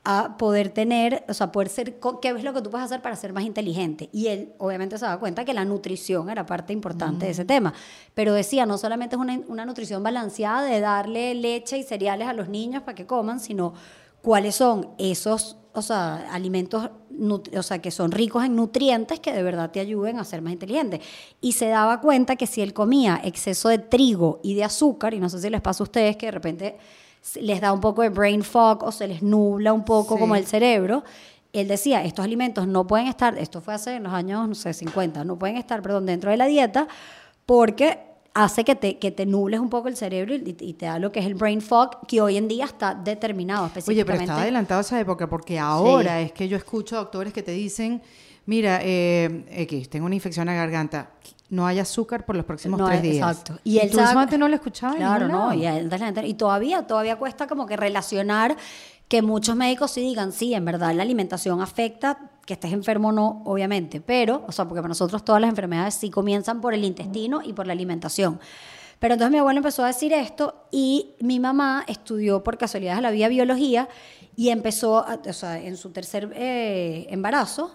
a 0.04 0.36
poder 0.36 0.68
tener, 0.68 1.24
o 1.28 1.34
sea, 1.34 1.50
poder 1.50 1.70
ser, 1.70 1.98
qué 2.20 2.28
es 2.28 2.44
lo 2.44 2.52
que 2.52 2.60
tú 2.60 2.70
puedes 2.70 2.84
hacer 2.84 3.00
para 3.00 3.16
ser 3.16 3.32
más 3.32 3.44
inteligente. 3.44 4.10
Y 4.12 4.26
él 4.26 4.52
obviamente 4.58 4.98
se 4.98 5.06
daba 5.06 5.18
cuenta 5.18 5.46
que 5.46 5.54
la 5.54 5.64
nutrición 5.64 6.28
era 6.28 6.44
parte 6.44 6.74
importante 6.74 7.24
de 7.24 7.32
ese 7.32 7.46
tema. 7.46 7.72
Pero 8.12 8.34
decía, 8.34 8.66
no 8.66 8.76
solamente 8.76 9.16
es 9.16 9.20
una, 9.20 9.40
una 9.48 9.64
nutrición 9.64 10.02
balanceada 10.02 10.62
de 10.62 10.80
darle 10.80 11.34
leche 11.34 11.78
y 11.78 11.82
cereales 11.82 12.28
a 12.28 12.34
los 12.34 12.50
niños 12.50 12.82
para 12.82 12.94
que 12.94 13.06
coman, 13.06 13.40
sino 13.40 13.72
cuáles 14.20 14.56
son 14.56 14.90
esos, 14.98 15.56
o 15.72 15.80
sea, 15.80 16.30
alimentos, 16.30 16.90
o 17.56 17.62
sea, 17.62 17.78
que 17.80 17.90
son 17.90 18.12
ricos 18.12 18.44
en 18.44 18.56
nutrientes 18.56 19.20
que 19.20 19.32
de 19.32 19.42
verdad 19.42 19.70
te 19.70 19.80
ayuden 19.80 20.18
a 20.18 20.24
ser 20.24 20.42
más 20.42 20.52
inteligente. 20.52 21.00
Y 21.40 21.52
se 21.52 21.68
daba 21.68 22.02
cuenta 22.02 22.36
que 22.36 22.46
si 22.46 22.60
él 22.60 22.74
comía 22.74 23.22
exceso 23.24 23.70
de 23.70 23.78
trigo 23.78 24.40
y 24.42 24.54
de 24.54 24.64
azúcar, 24.64 25.14
y 25.14 25.18
no 25.20 25.30
sé 25.30 25.38
si 25.40 25.48
les 25.48 25.62
pasa 25.62 25.82
a 25.82 25.84
ustedes 25.84 26.16
que 26.18 26.26
de 26.26 26.32
repente 26.32 26.78
les 27.40 27.60
da 27.60 27.72
un 27.72 27.80
poco 27.80 28.02
de 28.02 28.08
brain 28.10 28.42
fog 28.42 28.82
o 28.84 28.92
se 28.92 29.08
les 29.08 29.22
nubla 29.22 29.72
un 29.72 29.84
poco 29.84 30.14
Sí. 30.14 30.20
como 30.20 30.36
el 30.36 30.46
cerebro, 30.46 31.04
él 31.52 31.68
decía, 31.68 32.02
estos 32.04 32.24
alimentos 32.24 32.66
no 32.66 32.86
pueden 32.86 33.06
estar, 33.06 33.38
esto 33.38 33.60
fue 33.60 33.74
hace 33.74 33.94
en 33.96 34.02
los 34.04 34.12
años, 34.12 34.48
no 34.48 34.54
sé, 34.54 34.72
50, 34.74 35.24
no 35.24 35.38
pueden 35.38 35.56
estar, 35.56 35.80
perdón, 35.82 36.06
dentro 36.06 36.30
de 36.30 36.36
la 36.36 36.46
dieta 36.46 36.88
porque 37.46 37.98
hace 38.34 38.64
que 38.64 38.74
te, 38.74 38.98
que 38.98 39.10
te 39.12 39.26
nubles 39.26 39.60
un 39.60 39.70
poco 39.70 39.86
el 39.88 39.96
cerebro 39.96 40.34
y, 40.34 40.56
y 40.58 40.72
te 40.74 40.86
da 40.86 40.98
lo 40.98 41.12
que 41.12 41.20
es 41.20 41.26
el 41.26 41.34
brain 41.34 41.60
fog, 41.60 42.04
que 42.08 42.20
hoy 42.20 42.36
en 42.36 42.48
día 42.48 42.64
está 42.64 42.94
determinado 42.94 43.64
Oye, 43.64 43.70
pero 43.74 43.78
específicamente. 43.80 44.24
estaba 44.24 44.42
adelantado 44.42 44.78
a 44.78 44.82
esa 44.82 45.00
época 45.00 45.28
porque 45.28 45.58
ahora 45.58 46.20
es 46.20 46.32
que 46.32 46.48
yo 46.48 46.56
escucho 46.56 46.96
doctores 46.96 47.32
que 47.32 47.42
te 47.44 47.52
dicen, 47.52 48.02
mira, 48.46 48.80
eh, 48.82 49.44
X, 49.50 49.88
tengo 49.88 50.06
una 50.06 50.16
infección 50.16 50.48
en 50.48 50.56
la 50.56 50.60
garganta, 50.62 51.10
no 51.54 51.66
hay 51.66 51.78
azúcar 51.78 52.24
por 52.26 52.36
los 52.36 52.44
próximos 52.44 52.78
No, 52.80 52.86
tres 52.86 53.02
días. 53.02 53.16
Exacto. 53.30 53.60
Y 53.64 53.78
él 53.78 53.90
sabe- 53.92 54.36
no 54.38 54.48
lo 54.48 54.54
escuchaba 54.54 54.94
Claro, 54.96 55.28
no. 55.28 55.54
Y, 55.54 55.66
y 55.66 56.34
todavía, 56.34 56.86
todavía 56.86 57.16
cuesta 57.16 57.46
como 57.46 57.66
que 57.66 57.76
relacionar 57.76 58.56
que 59.08 59.20
muchos 59.22 59.54
médicos 59.54 59.90
sí 59.90 60.00
digan, 60.00 60.32
sí, 60.32 60.54
en 60.54 60.64
verdad 60.64 60.92
la 60.94 61.02
alimentación 61.02 61.60
afecta, 61.60 62.30
que 62.46 62.54
estés 62.54 62.72
enfermo 62.72 63.08
o 63.08 63.12
no, 63.12 63.42
obviamente. 63.44 64.00
Pero, 64.00 64.44
o 64.46 64.52
sea, 64.52 64.64
porque 64.66 64.80
para 64.80 64.88
nosotros 64.88 65.24
todas 65.24 65.40
las 65.40 65.50
enfermedades 65.50 65.94
sí 65.94 66.10
comienzan 66.10 66.60
por 66.60 66.74
el 66.74 66.84
intestino 66.84 67.40
y 67.42 67.52
por 67.52 67.66
la 67.66 67.72
alimentación. 67.74 68.40
Pero 68.98 69.14
entonces 69.14 69.32
mi 69.32 69.38
abuelo 69.38 69.58
empezó 69.58 69.84
a 69.84 69.88
decir 69.88 70.12
esto 70.14 70.66
y 70.70 71.14
mi 71.20 71.38
mamá 71.38 71.84
estudió 71.86 72.42
por 72.42 72.56
casualidad 72.56 72.96
de 72.96 73.02
la 73.02 73.10
vida 73.10 73.28
biología 73.28 73.88
y 74.36 74.48
empezó, 74.48 74.98
a- 74.98 75.18
o 75.28 75.32
sea, 75.32 75.60
en 75.60 75.76
su 75.76 75.90
tercer 75.90 76.32
eh, 76.34 77.06
embarazo, 77.10 77.72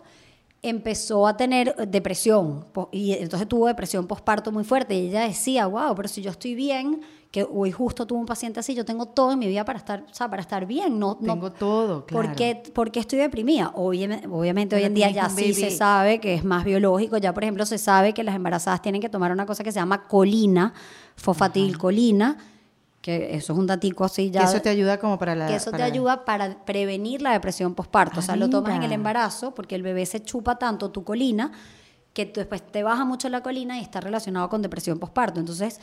empezó 0.62 1.26
a 1.28 1.38
tener 1.38 1.74
depresión 1.88 2.66
y 2.92 3.14
entonces 3.14 3.48
tuvo 3.48 3.68
depresión 3.68 4.08
postparto 4.08 4.52
muy 4.52 4.64
fuerte 4.64 4.94
y 4.96 5.08
ella 5.08 5.22
decía, 5.22 5.68
wow, 5.68 5.96
pero 5.96 6.08
si 6.10 6.22
yo 6.22 6.32
estoy 6.32 6.54
bien, 6.56 7.02
que 7.32 7.44
hoy 7.50 7.72
justo 7.72 8.06
tuve 8.08 8.20
un 8.20 8.26
paciente 8.26 8.60
así, 8.60 8.74
yo 8.76 8.84
tengo 8.84 9.06
todo 9.06 9.32
en 9.34 9.40
mi 9.40 9.48
vida 9.48 9.64
para 9.64 9.78
estar, 9.78 10.04
o 10.10 10.14
sea, 10.14 10.30
para 10.30 10.42
estar 10.42 10.66
bien, 10.66 10.98
no, 11.00 11.18
no- 11.22 11.34
Tengo 11.34 11.52
todo, 11.52 12.06
claro. 12.06 12.28
¿Por 12.28 12.36
qué, 12.36 12.64
por 12.74 12.92
qué 12.92 13.00
estoy 13.00 13.20
deprimida? 13.20 13.72
Obviamente, 13.76 14.28
obviamente 14.28 14.76
hoy 14.76 14.84
en 14.84 14.94
día 14.96 15.12
ya 15.12 15.30
sí 15.30 15.54
se 15.54 15.72
sabe 15.78 16.20
que 16.20 16.34
es 16.34 16.44
más 16.44 16.66
biológico. 16.66 17.18
Ya, 17.18 17.34
por 17.34 17.44
ejemplo, 17.44 17.66
se 17.68 17.78
sabe 17.78 18.14
que 18.14 18.24
las 18.24 18.36
embarazadas 18.36 18.82
tienen 18.82 19.00
que 19.00 19.10
tomar 19.10 19.32
una 19.32 19.46
cosa 19.46 19.64
que 19.64 19.72
se 19.72 19.80
llama 19.80 20.08
colina, 20.08 20.74
fosfatilcolina, 21.16 22.38
que 23.02 23.36
eso 23.36 23.54
es 23.54 23.60
un 23.60 23.68
datico 23.68 24.04
así 24.04 24.30
ya. 24.30 24.42
que 24.42 24.46
eso 24.48 24.62
te 24.62 24.70
ayuda 24.70 25.00
como 25.00 25.18
para 25.18 25.36
la... 25.36 25.48
que 25.48 25.56
eso 25.56 25.72
te 25.72 25.82
ayuda 25.84 26.26
para 26.26 26.66
prevenir 26.66 27.22
la 27.22 27.32
depresión 27.32 27.74
postparto. 27.76 28.20
o 28.20 28.24
sea, 28.24 28.34
Ah, 28.34 28.38
lo 28.38 28.50
tomas 28.50 28.76
en 28.76 28.84
el 28.84 28.92
embarazo 28.92 29.56
porque 29.56 29.76
el 29.76 29.84
bebé 29.84 30.06
se 30.06 30.22
chupa 30.22 30.58
tanto 30.58 30.92
tu 30.92 31.04
colina 31.04 31.52
que 32.14 32.26
tú 32.26 32.40
después 32.40 32.62
te 32.62 32.84
baja 32.84 33.06
mucho 33.06 33.30
la 33.30 33.42
colina 33.42 33.78
y 33.80 33.82
está 33.82 34.02
relacionado 34.02 34.50
con 34.50 34.62
depresión 34.62 35.00
postparto. 35.00 35.40
Entonces, 35.40 35.80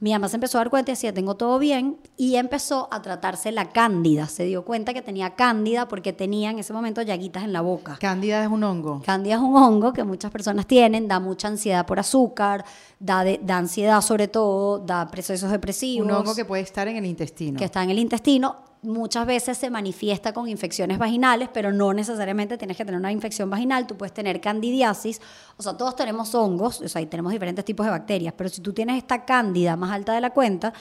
mi 0.00 0.12
mamá 0.12 0.28
se 0.28 0.36
empezó 0.36 0.58
a 0.58 0.62
dar 0.62 0.70
cuenta 0.70 0.90
y 0.90 0.94
decía, 0.94 1.12
tengo 1.12 1.34
todo 1.36 1.58
bien, 1.58 1.98
y 2.16 2.36
empezó 2.36 2.88
a 2.90 3.02
tratarse 3.02 3.52
la 3.52 3.68
cándida. 3.70 4.26
Se 4.26 4.44
dio 4.44 4.64
cuenta 4.64 4.94
que 4.94 5.02
tenía 5.02 5.34
cándida 5.34 5.88
porque 5.88 6.12
tenía 6.12 6.50
en 6.50 6.58
ese 6.58 6.72
momento 6.72 7.02
llaguitas 7.02 7.44
en 7.44 7.52
la 7.52 7.60
boca. 7.60 7.98
Cándida 8.00 8.42
es 8.42 8.48
un 8.50 8.64
hongo. 8.64 9.02
Cándida 9.04 9.34
es 9.34 9.40
un 9.40 9.54
hongo 9.56 9.92
que 9.92 10.02
muchas 10.04 10.30
personas 10.30 10.66
tienen, 10.66 11.06
da 11.06 11.20
mucha 11.20 11.48
ansiedad 11.48 11.84
por 11.86 11.98
azúcar, 12.00 12.64
da, 12.98 13.22
de- 13.24 13.40
da 13.42 13.58
ansiedad 13.58 14.00
sobre 14.00 14.26
todo, 14.28 14.78
da 14.78 15.06
procesos 15.10 15.50
depresivos 15.50 16.06
Un 16.06 16.12
hongo 16.14 16.34
que 16.34 16.44
puede 16.46 16.62
estar 16.62 16.88
en 16.88 16.96
el 16.96 17.04
intestino. 17.04 17.58
que 17.58 17.66
está 17.66 17.82
en 17.82 17.90
el 17.90 17.98
intestino. 17.98 18.69
Muchas 18.82 19.26
veces 19.26 19.58
se 19.58 19.68
manifiesta 19.68 20.32
con 20.32 20.48
infecciones 20.48 20.98
vaginales, 20.98 21.50
pero 21.52 21.70
no 21.70 21.92
necesariamente 21.92 22.56
tienes 22.56 22.78
que 22.78 22.84
tener 22.84 22.98
una 22.98 23.12
infección 23.12 23.50
vaginal. 23.50 23.86
Tú 23.86 23.96
puedes 23.96 24.14
tener 24.14 24.40
candidiasis. 24.40 25.20
O 25.58 25.62
sea, 25.62 25.76
todos 25.76 25.94
tenemos 25.96 26.34
hongos, 26.34 26.80
o 26.80 26.88
sea, 26.88 27.02
y 27.02 27.06
tenemos 27.06 27.32
diferentes 27.32 27.64
tipos 27.64 27.84
de 27.84 27.90
bacterias. 27.90 28.32
Pero 28.36 28.48
si 28.48 28.62
tú 28.62 28.72
tienes 28.72 28.96
esta 28.96 29.26
cándida 29.26 29.76
más 29.76 29.90
alta 29.90 30.14
de 30.14 30.22
la 30.22 30.30
cuenta, 30.30 30.72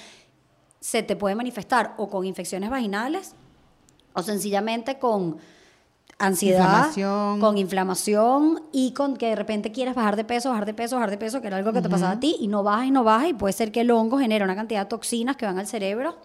se 0.80 1.04
te 1.04 1.18
puede 1.18 1.36
manifestar 1.36 1.96
o 1.98 2.08
con 2.08 2.26
infecciones 2.26 2.70
vaginales 2.70 3.36
o 4.14 4.24
sencillamente 4.24 4.98
con 4.98 5.38
ansiedad, 6.18 6.66
Inflamación. 6.88 7.40
con 7.40 7.58
inflamación 7.58 8.64
y 8.72 8.94
con 8.94 9.16
que 9.18 9.28
de 9.28 9.36
repente 9.36 9.72
quieres 9.72 9.96
bajar 9.96 10.16
de 10.16 10.24
peso, 10.26 10.50
bajar 10.50 10.66
de 10.66 10.74
peso, 10.74 10.96
bajar 10.96 11.12
de 11.12 11.18
peso, 11.18 11.42
que 11.42 11.48
era 11.48 11.58
algo 11.58 11.72
que 11.74 11.82
te 11.82 11.90
pasaba 11.90 12.12
a 12.12 12.20
ti 12.20 12.36
y 12.40 12.48
no 12.48 12.64
bajas 12.64 12.88
y 12.88 12.92
no 12.92 13.04
bajas 13.04 13.30
y 13.30 13.34
puede 13.34 13.54
ser 13.54 13.72
que 13.72 13.82
el 13.82 13.92
hongo 13.92 14.20
genere 14.20 14.44
una 14.44 14.56
cantidad 14.56 14.82
de 14.82 14.90
toxinas 14.90 15.36
que 15.38 15.46
van 15.46 15.60
al 15.60 15.68
cerebro 15.68 16.18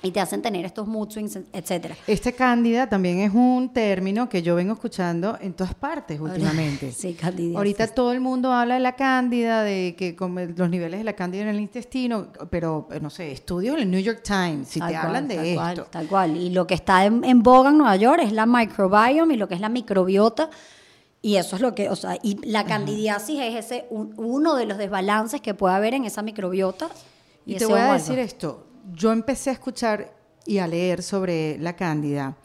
y 0.00 0.12
te 0.12 0.20
hacen 0.20 0.40
tener 0.42 0.64
estos 0.64 0.86
mood 0.86 1.10
swings, 1.10 1.38
etcétera. 1.52 1.96
Este 2.06 2.32
cándida 2.32 2.88
también 2.88 3.18
es 3.18 3.34
un 3.34 3.72
término 3.72 4.28
que 4.28 4.42
yo 4.42 4.54
vengo 4.54 4.74
escuchando 4.74 5.36
en 5.40 5.54
todas 5.54 5.74
partes 5.74 6.20
últimamente. 6.20 6.92
Sí, 6.98 7.14
candidiasis. 7.14 7.56
Ahorita 7.56 7.86
todo 7.88 8.12
el 8.12 8.20
mundo 8.20 8.52
habla 8.52 8.74
de 8.74 8.80
la 8.80 8.94
cándida, 8.94 9.62
de 9.64 9.96
que 9.98 10.16
los 10.56 10.70
niveles 10.70 11.00
de 11.00 11.04
la 11.04 11.14
cándida 11.14 11.42
en 11.42 11.48
el 11.48 11.60
intestino, 11.60 12.28
pero 12.50 12.88
eh, 12.92 13.00
no 13.00 13.10
sé, 13.10 13.32
estudios 13.32 13.74
en 13.76 13.82
el 13.82 13.90
New 13.90 14.00
York 14.00 14.22
Times, 14.22 14.68
si 14.68 14.78
Tal 14.78 14.88
te 14.88 14.94
cual, 14.94 15.06
hablan 15.06 15.28
de 15.28 15.34
tal 15.36 15.46
esto. 15.46 15.56
Cual, 15.60 15.86
tal 15.90 16.06
cual. 16.06 16.36
Y 16.36 16.50
lo 16.50 16.66
que 16.66 16.74
está 16.74 17.04
en, 17.04 17.24
en 17.24 17.42
boga 17.42 17.70
en 17.70 17.78
Nueva 17.78 17.96
York 17.96 18.20
es 18.22 18.32
la 18.32 18.46
microbiome 18.46 19.34
y 19.34 19.36
lo 19.36 19.48
que 19.48 19.54
es 19.56 19.60
la 19.60 19.68
microbiota. 19.68 20.48
Y 21.20 21.34
eso 21.34 21.56
es 21.56 21.62
lo 21.62 21.74
que, 21.74 21.90
o 21.90 21.96
sea, 21.96 22.16
y 22.22 22.38
la 22.48 22.64
candidiasis 22.64 23.40
es 23.40 23.54
ese 23.56 23.86
un- 23.90 24.14
uno 24.16 24.54
de 24.54 24.66
los 24.66 24.78
desbalances 24.78 25.40
que 25.40 25.52
puede 25.54 25.74
haber 25.74 25.94
en 25.94 26.04
esa 26.04 26.22
microbiota. 26.22 26.88
Y, 27.44 27.56
te 27.56 27.66
voy 27.66 27.80
a 27.80 27.94
decir 27.94 28.18
esto, 28.20 28.67
yo 28.94 29.12
empecé 29.12 29.50
a 29.50 29.54
escuchar 29.54 30.14
y 30.46 30.58
a 30.58 30.66
leer 30.66 31.02
sobre 31.02 31.58
la 31.58 31.76
cándida. 31.76 32.36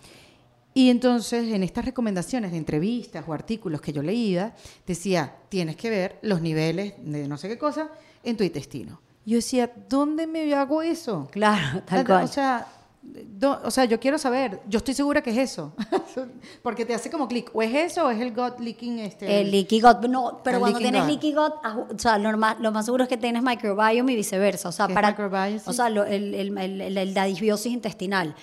Y 0.74 0.90
entonces 0.90 1.50
en 1.54 1.64
estas 1.64 1.86
recomendaciones 1.86 2.52
de 2.52 2.58
entrevistas 2.58 3.24
o 3.28 3.34
artículos 3.34 3.80
que 3.80 3.94
yo 3.94 4.02
leía, 4.02 4.56
decía, 4.88 5.36
tienes 5.50 5.76
que 5.76 5.90
ver 5.90 6.18
los 6.24 6.42
niveles 6.42 6.94
de 6.98 7.28
no 7.28 7.38
sé 7.38 7.48
qué 7.48 7.58
cosa 7.58 7.90
en 8.24 8.36
tu 8.38 8.44
intestino. 8.44 9.00
Yo 9.26 9.36
decía, 9.38 9.72
¿dónde 9.88 10.28
me 10.28 10.54
hago 10.54 10.82
eso? 10.82 11.30
Claro, 11.32 11.84
tal 11.86 12.02
O 12.02 12.06
cual. 12.06 12.28
sea, 12.28 12.68
do- 13.04 13.60
o 13.64 13.70
sea, 13.72 13.86
yo 13.86 14.00
quiero 14.00 14.18
saber, 14.18 14.62
yo 14.68 14.78
estoy 14.78 14.94
segura 14.94 15.22
que 15.22 15.30
es 15.32 15.38
eso, 15.52 15.74
porque 16.64 16.86
te 16.86 16.94
hace 16.94 17.12
como 17.12 17.28
clic, 17.28 17.52
o 17.54 17.62
es 17.62 17.74
eso 17.74 18.06
o 18.06 18.10
es 18.10 18.20
el 18.20 18.34
gut 18.34 18.60
leaking 18.60 19.00
este. 19.00 19.42
El 19.42 19.52
leaky 19.52 19.82
gut, 19.82 20.00
no, 20.10 20.42
pero 20.44 20.60
cuando 20.60 20.80
tienes 20.80 21.02
gut. 21.02 21.10
leaky 21.12 21.34
gut, 21.34 21.54
o 21.96 22.00
sea, 22.00 22.18
lo 22.18 22.36
más, 22.38 22.60
lo 22.60 22.72
más 22.72 22.86
seguro 22.86 23.04
es 23.04 23.10
que 23.10 23.18
tienes 23.18 23.44
microbiome 23.44 24.14
y 24.14 24.16
viceversa. 24.16 24.70
O 24.70 24.72
sea, 24.72 24.88
¿Qué 24.88 24.94
es 24.94 24.96
para, 24.96 25.10
microbiome? 25.10 25.62
o 25.66 25.74
sea, 25.74 25.90
lo- 25.90 26.06
el, 26.06 26.34
el, 26.34 26.58
el- 26.58 26.82
el- 26.82 26.98
el- 26.98 27.14
la 27.14 27.26
disbiosis 27.26 27.72
intestinal. 27.72 28.36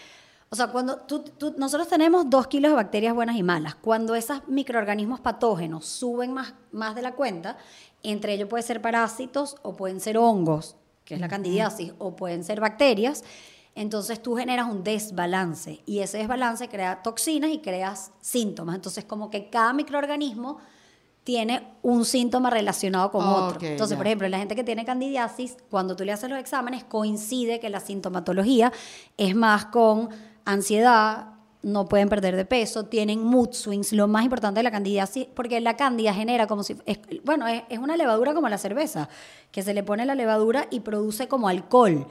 O 0.53 0.57
sea, 0.57 0.67
cuando 0.67 0.97
tú, 0.99 1.21
tú- 1.23 1.55
nosotros 1.59 1.89
tenemos 1.89 2.29
dos 2.29 2.49
kilos 2.49 2.73
de 2.73 2.77
bacterias 2.77 3.15
buenas 3.15 3.37
y 3.37 3.43
malas. 3.43 3.77
Cuando 3.77 4.15
esos 4.17 4.47
microorganismos 4.49 5.21
patógenos 5.21 5.87
suben 5.87 6.33
más, 6.33 6.55
más 6.73 6.95
de 6.97 7.03
la 7.03 7.13
cuenta, 7.13 7.57
entre 8.03 8.35
ellos 8.35 8.49
pueden 8.49 8.67
ser 8.67 8.83
parásitos 8.83 9.57
o 9.63 9.77
pueden 9.77 10.01
ser 10.01 10.19
hongos, 10.19 10.75
que 11.05 11.15
es 11.15 11.21
la 11.21 11.29
candidiasis, 11.29 11.93
o 11.99 12.17
pueden 12.17 12.43
ser 12.45 12.61
bacterias. 12.61 13.23
Entonces 13.81 14.23
tú 14.23 14.37
generas 14.37 14.69
un 14.71 14.85
desbalance 14.85 15.81
y 15.87 16.01
ese 16.01 16.19
desbalance 16.19 16.69
crea 16.69 17.03
toxinas 17.03 17.51
y 17.51 17.61
creas 17.61 18.13
síntomas. 18.21 18.75
Entonces 18.77 19.07
como 19.07 19.31
que 19.31 19.49
cada 19.49 19.73
microorganismo 19.73 20.59
tiene 21.25 21.67
un 21.83 22.05
síntoma 22.05 22.51
relacionado 22.51 23.11
con 23.11 23.25
otro. 23.27 23.57
Ok, 23.57 23.63
Entonces, 23.63 23.95
ya. 23.95 23.99
por 23.99 24.07
ejemplo, 24.07 24.29
la 24.29 24.39
gente 24.39 24.55
que 24.55 24.65
tiene 24.65 24.85
candidiasis, 24.85 25.57
cuando 25.71 25.97
tú 25.97 26.05
le 26.05 26.13
haces 26.13 26.29
los 26.29 26.39
exámenes, 26.39 26.85
coincide 26.85 27.59
que 27.59 27.71
la 27.71 27.81
sintomatología 27.81 28.71
es 29.17 29.35
más 29.35 29.67
con 29.67 30.09
ansiedad, 30.45 31.29
no 31.63 31.87
pueden 31.89 32.09
perder 32.09 32.37
de 32.37 32.45
peso, 32.47 32.85
tienen 32.87 33.23
mood 33.23 33.53
swings, 33.53 33.93
lo 33.93 34.09
más 34.09 34.25
importante 34.25 34.59
de 34.61 34.65
la 34.65 34.71
candidiasis, 34.71 35.27
porque 35.35 35.61
la 35.61 35.77
cándida 35.77 36.13
genera 36.15 36.47
como 36.47 36.63
si, 36.63 36.77
es- 36.87 37.01
bueno, 37.25 37.47
es, 37.47 37.63
es 37.69 37.79
una 37.79 37.97
levadura 37.97 38.35
como 38.35 38.49
la 38.49 38.59
cerveza, 38.59 39.09
que 39.53 39.63
se 39.63 39.73
le 39.75 39.83
pone 39.83 40.05
la 40.07 40.15
levadura 40.15 40.67
y 40.71 40.81
produce 40.81 41.29
como 41.29 41.49
alcohol. 41.49 42.07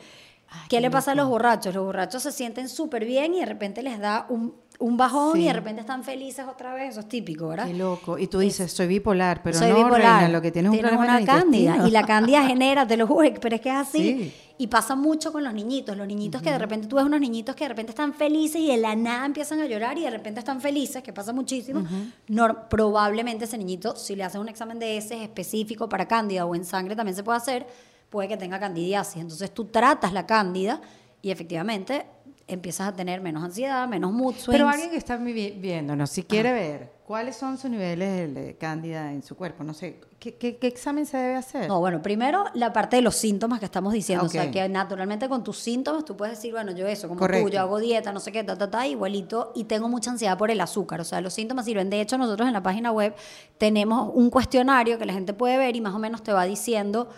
¿Qué, 0.70 0.82
le 0.82 0.90
pasa 0.92 1.12
a 1.12 1.16
los 1.16 1.28
borrachos? 1.30 1.74
Los 1.74 1.86
borrachos 1.86 2.24
se 2.24 2.32
sienten 2.32 2.70
súper 2.70 3.06
bien 3.06 3.34
y 3.34 3.40
de 3.40 3.46
repente 3.46 3.82
les 3.84 4.00
da 4.00 4.26
un, 4.30 4.54
un 4.80 4.98
bajón 4.98 5.34
Sí. 5.36 5.42
y 5.44 5.46
de 5.46 5.54
repente 5.54 5.82
están 5.82 6.04
felices 6.04 6.46
otra 6.50 6.74
vez, 6.74 6.92
eso 6.92 7.02
es 7.02 7.08
típico, 7.10 7.50
¿verdad? 7.50 7.68
Qué 7.68 7.74
loco. 7.74 8.18
Y 8.18 8.28
tú 8.28 8.40
dices, 8.40 8.72
soy 8.72 8.88
bipolar, 8.88 9.42
pero 9.44 9.58
Soy 9.58 9.70
no, 9.70 9.78
bipolar. 9.78 10.00
reina, 10.22 10.30
lo 10.30 10.42
que 10.42 10.52
tienes 10.52 10.70
es 10.72 10.80
un 10.80 10.82
Tienes 10.82 10.92
problema 10.98 11.18
una 11.18 11.26
cándida. 11.26 11.88
Y 11.88 11.92
la 11.92 12.04
cándida 12.04 12.44
genera, 12.48 12.88
te 12.88 12.98
lo 12.98 13.06
juro, 13.08 13.30
pero 13.42 13.56
es 13.56 13.62
que 13.62 13.70
es 13.70 13.76
así. 13.76 14.00
Sí. 14.00 14.34
Y 14.62 14.68
pasa 14.68 14.94
mucho 14.96 15.32
con 15.32 15.44
los 15.44 15.54
niñitos. 15.54 15.96
Los 15.96 16.06
niñitos 16.06 16.42
que 16.42 16.52
de 16.52 16.58
repente 16.58 16.88
tú 16.88 16.98
ves 16.98 17.06
unos 17.06 17.22
niñitos 17.22 17.56
que 17.56 17.64
de 17.64 17.70
repente 17.70 17.92
están 17.92 18.14
felices 18.14 18.60
y 18.60 18.68
de 18.68 18.76
la 18.78 18.94
nada 18.94 19.26
empiezan 19.26 19.62
a 19.62 19.66
llorar 19.68 19.98
y 19.98 20.02
de 20.02 20.10
repente 20.10 20.40
están 20.40 20.60
felices, 20.60 21.02
que 21.02 21.14
pasa 21.14 21.32
muchísimo. 21.32 21.84
Nor- 22.28 22.68
probablemente 22.70 23.46
ese 23.46 23.58
niñito, 23.58 23.96
si 23.96 24.18
le 24.18 24.24
haces 24.26 24.42
un 24.42 24.50
examen 24.50 24.78
de 24.78 24.98
heces 24.98 25.22
específico 25.22 25.88
para 25.88 26.08
cándida 26.10 26.46
o 26.46 26.56
en 26.56 26.66
sangre 26.66 26.94
también 26.96 27.16
se 27.16 27.24
puede 27.24 27.38
hacer, 27.38 27.68
puede 28.10 28.28
que 28.28 28.38
tenga 28.38 28.60
candidiasis. 28.60 29.22
Entonces 29.22 29.54
tú 29.54 29.66
tratas 29.66 30.14
la 30.14 30.26
cándida 30.26 30.82
y 31.22 31.32
efectivamente 31.32 32.06
empiezas 32.48 32.88
a 32.88 32.94
tener 32.96 33.22
menos 33.22 33.44
ansiedad, 33.44 33.88
menos 33.88 34.12
mood 34.12 34.34
swings. 34.34 34.48
Pero 34.48 34.68
alguien 34.68 34.90
que 34.90 34.98
está 34.98 35.18
vi- 35.18 35.52
viéndonos, 35.52 36.10
si 36.10 36.24
quiere 36.24 36.52
ver 36.52 36.92
cuáles 37.06 37.36
son 37.36 37.58
sus 37.60 37.70
niveles 37.70 38.34
de 38.34 38.56
cándida 38.58 39.12
en 39.12 39.22
su 39.22 39.36
cuerpo, 39.36 39.64
no 39.64 39.76
sé, 39.76 40.00
¿qué, 40.20 40.34
qué- 40.34 40.58
qué 40.58 40.66
examen 40.66 41.06
se 41.06 41.18
debe 41.18 41.36
hacer? 41.36 41.68
No, 41.68 41.80
bueno, 41.80 42.02
primero 42.02 42.46
la 42.56 42.74
parte 42.74 42.96
de 42.96 43.04
los 43.04 43.16
síntomas 43.16 43.60
que 43.60 43.66
estamos 43.66 43.94
diciendo. 43.94 44.26
O 44.26 44.30
sea, 44.30 44.50
que 44.50 44.68
naturalmente 44.68 45.30
con 45.30 45.44
tus 45.44 45.60
síntomas 45.60 46.06
tú 46.06 46.18
puedes 46.18 46.38
decir, 46.38 46.52
bueno, 46.52 46.72
yo 46.72 46.88
eso, 46.88 47.08
como 47.08 47.20
Correcto. 47.20 47.50
tú, 47.50 47.54
yo 47.54 47.60
hago 47.62 47.78
dieta, 47.78 48.12
no 48.12 48.20
sé 48.20 48.32
qué, 48.32 48.44
ta, 48.44 48.58
ta, 48.58 48.72
ta, 48.72 48.88
igualito, 48.88 49.52
y 49.54 49.66
tengo 49.66 49.88
mucha 49.88 50.10
ansiedad 50.10 50.36
por 50.36 50.50
el 50.50 50.60
azúcar. 50.60 51.02
O 51.02 51.04
sea, 51.04 51.22
los 51.22 51.34
síntomas 51.36 51.66
sirven. 51.66 51.92
De 51.92 52.02
hecho, 52.02 52.18
nosotros 52.18 52.48
en 52.48 52.54
la 52.54 52.64
página 52.64 52.92
web 52.92 53.14
tenemos 53.60 54.10
un 54.16 54.32
cuestionario 54.32 54.98
que 54.98 55.06
la 55.06 55.14
gente 55.14 55.34
puede 55.34 55.58
ver 55.58 55.76
y 55.76 55.82
más 55.82 55.94
o 55.94 56.00
menos 56.00 56.24
te 56.24 56.34
va 56.34 56.46
diciendo 56.46 57.10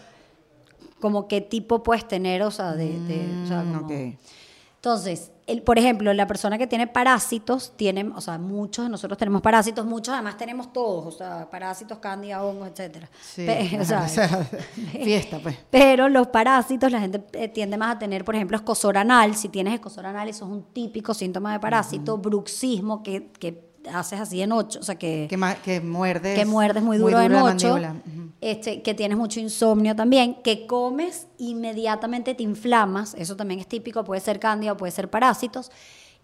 como 1.01 1.27
qué 1.27 1.41
tipo 1.41 1.83
puedes 1.83 2.07
tener, 2.07 2.41
o 2.43 2.51
sea, 2.51 2.71
de... 2.73 2.97
de- 3.01 3.43
o 3.43 3.47
sea, 3.47 3.63
Mm, 3.63 3.73
como- 3.73 3.93
entonces, 4.75 5.31
el, 5.45 5.61
por 5.61 5.77
ejemplo, 5.77 6.11
la 6.11 6.25
persona 6.25 6.57
que 6.57 6.65
tiene 6.65 6.87
parásitos, 6.87 7.73
tiene, 7.75 8.09
o 8.15 8.19
sea, 8.19 8.39
muchos 8.39 8.85
de 8.85 8.89
nosotros 8.89 9.15
tenemos 9.15 9.39
parásitos, 9.43 9.85
muchos 9.85 10.11
además 10.11 10.37
tenemos 10.37 10.73
todos, 10.73 11.13
o 11.13 11.17
sea, 11.19 11.47
parásitos, 11.51 11.99
cándida, 11.99 12.43
hongos, 12.43 12.69
etcétera. 12.69 13.07
Sí, 13.21 13.45
o 13.79 13.85
sea, 13.85 14.07
fiesta, 14.91 15.37
pues. 15.37 15.55
pero 15.69 16.09
los 16.09 16.27
parásitos, 16.27 16.91
la 16.91 16.99
gente 16.99 17.23
eh, 17.33 17.47
tiende 17.47 17.77
más 17.77 17.95
a 17.97 17.99
tener, 17.99 18.25
por 18.25 18.33
ejemplo, 18.33 18.57
escosor 18.57 18.97
anal. 18.97 19.35
Si 19.35 19.49
tienes 19.49 19.75
escosor 19.75 20.07
anal, 20.07 20.27
eso 20.29 20.45
es 20.45 20.51
un 20.51 20.63
típico 20.73 21.13
síntoma 21.13 21.53
de 21.53 21.59
parásito. 21.59 22.17
Bruxismo, 22.17 23.03
que, 23.03 23.31
que 23.33 23.70
haces 23.93 24.19
así 24.19 24.39
de 24.39 24.47
noche, 24.47 24.79
o 24.79 24.83
sea, 24.83 24.95
que, 24.95 25.27
Que, 25.29 25.37
muerdes. 25.81 26.37
que 26.37 26.45
muerdes 26.45 26.83
muy 26.83 26.97
duro 26.97 27.17
mandíbula. 27.17 27.91
Ujú. 28.05 28.29
Este, 28.41 28.81
que 28.81 28.93
tienes 28.93 29.17
mucho 29.17 29.39
insomnio 29.39 29.95
también, 29.95 30.35
que 30.43 30.65
comes 30.67 31.27
inmediatamente 31.37 32.33
te 32.35 32.43
inflamas, 32.43 33.13
eso 33.17 33.35
también 33.35 33.59
es 33.59 33.67
típico, 33.67 34.03
puede 34.03 34.21
ser 34.21 34.39
cándida 34.39 34.75
puede 34.75 34.91
ser 34.91 35.09
parásitos. 35.09 35.71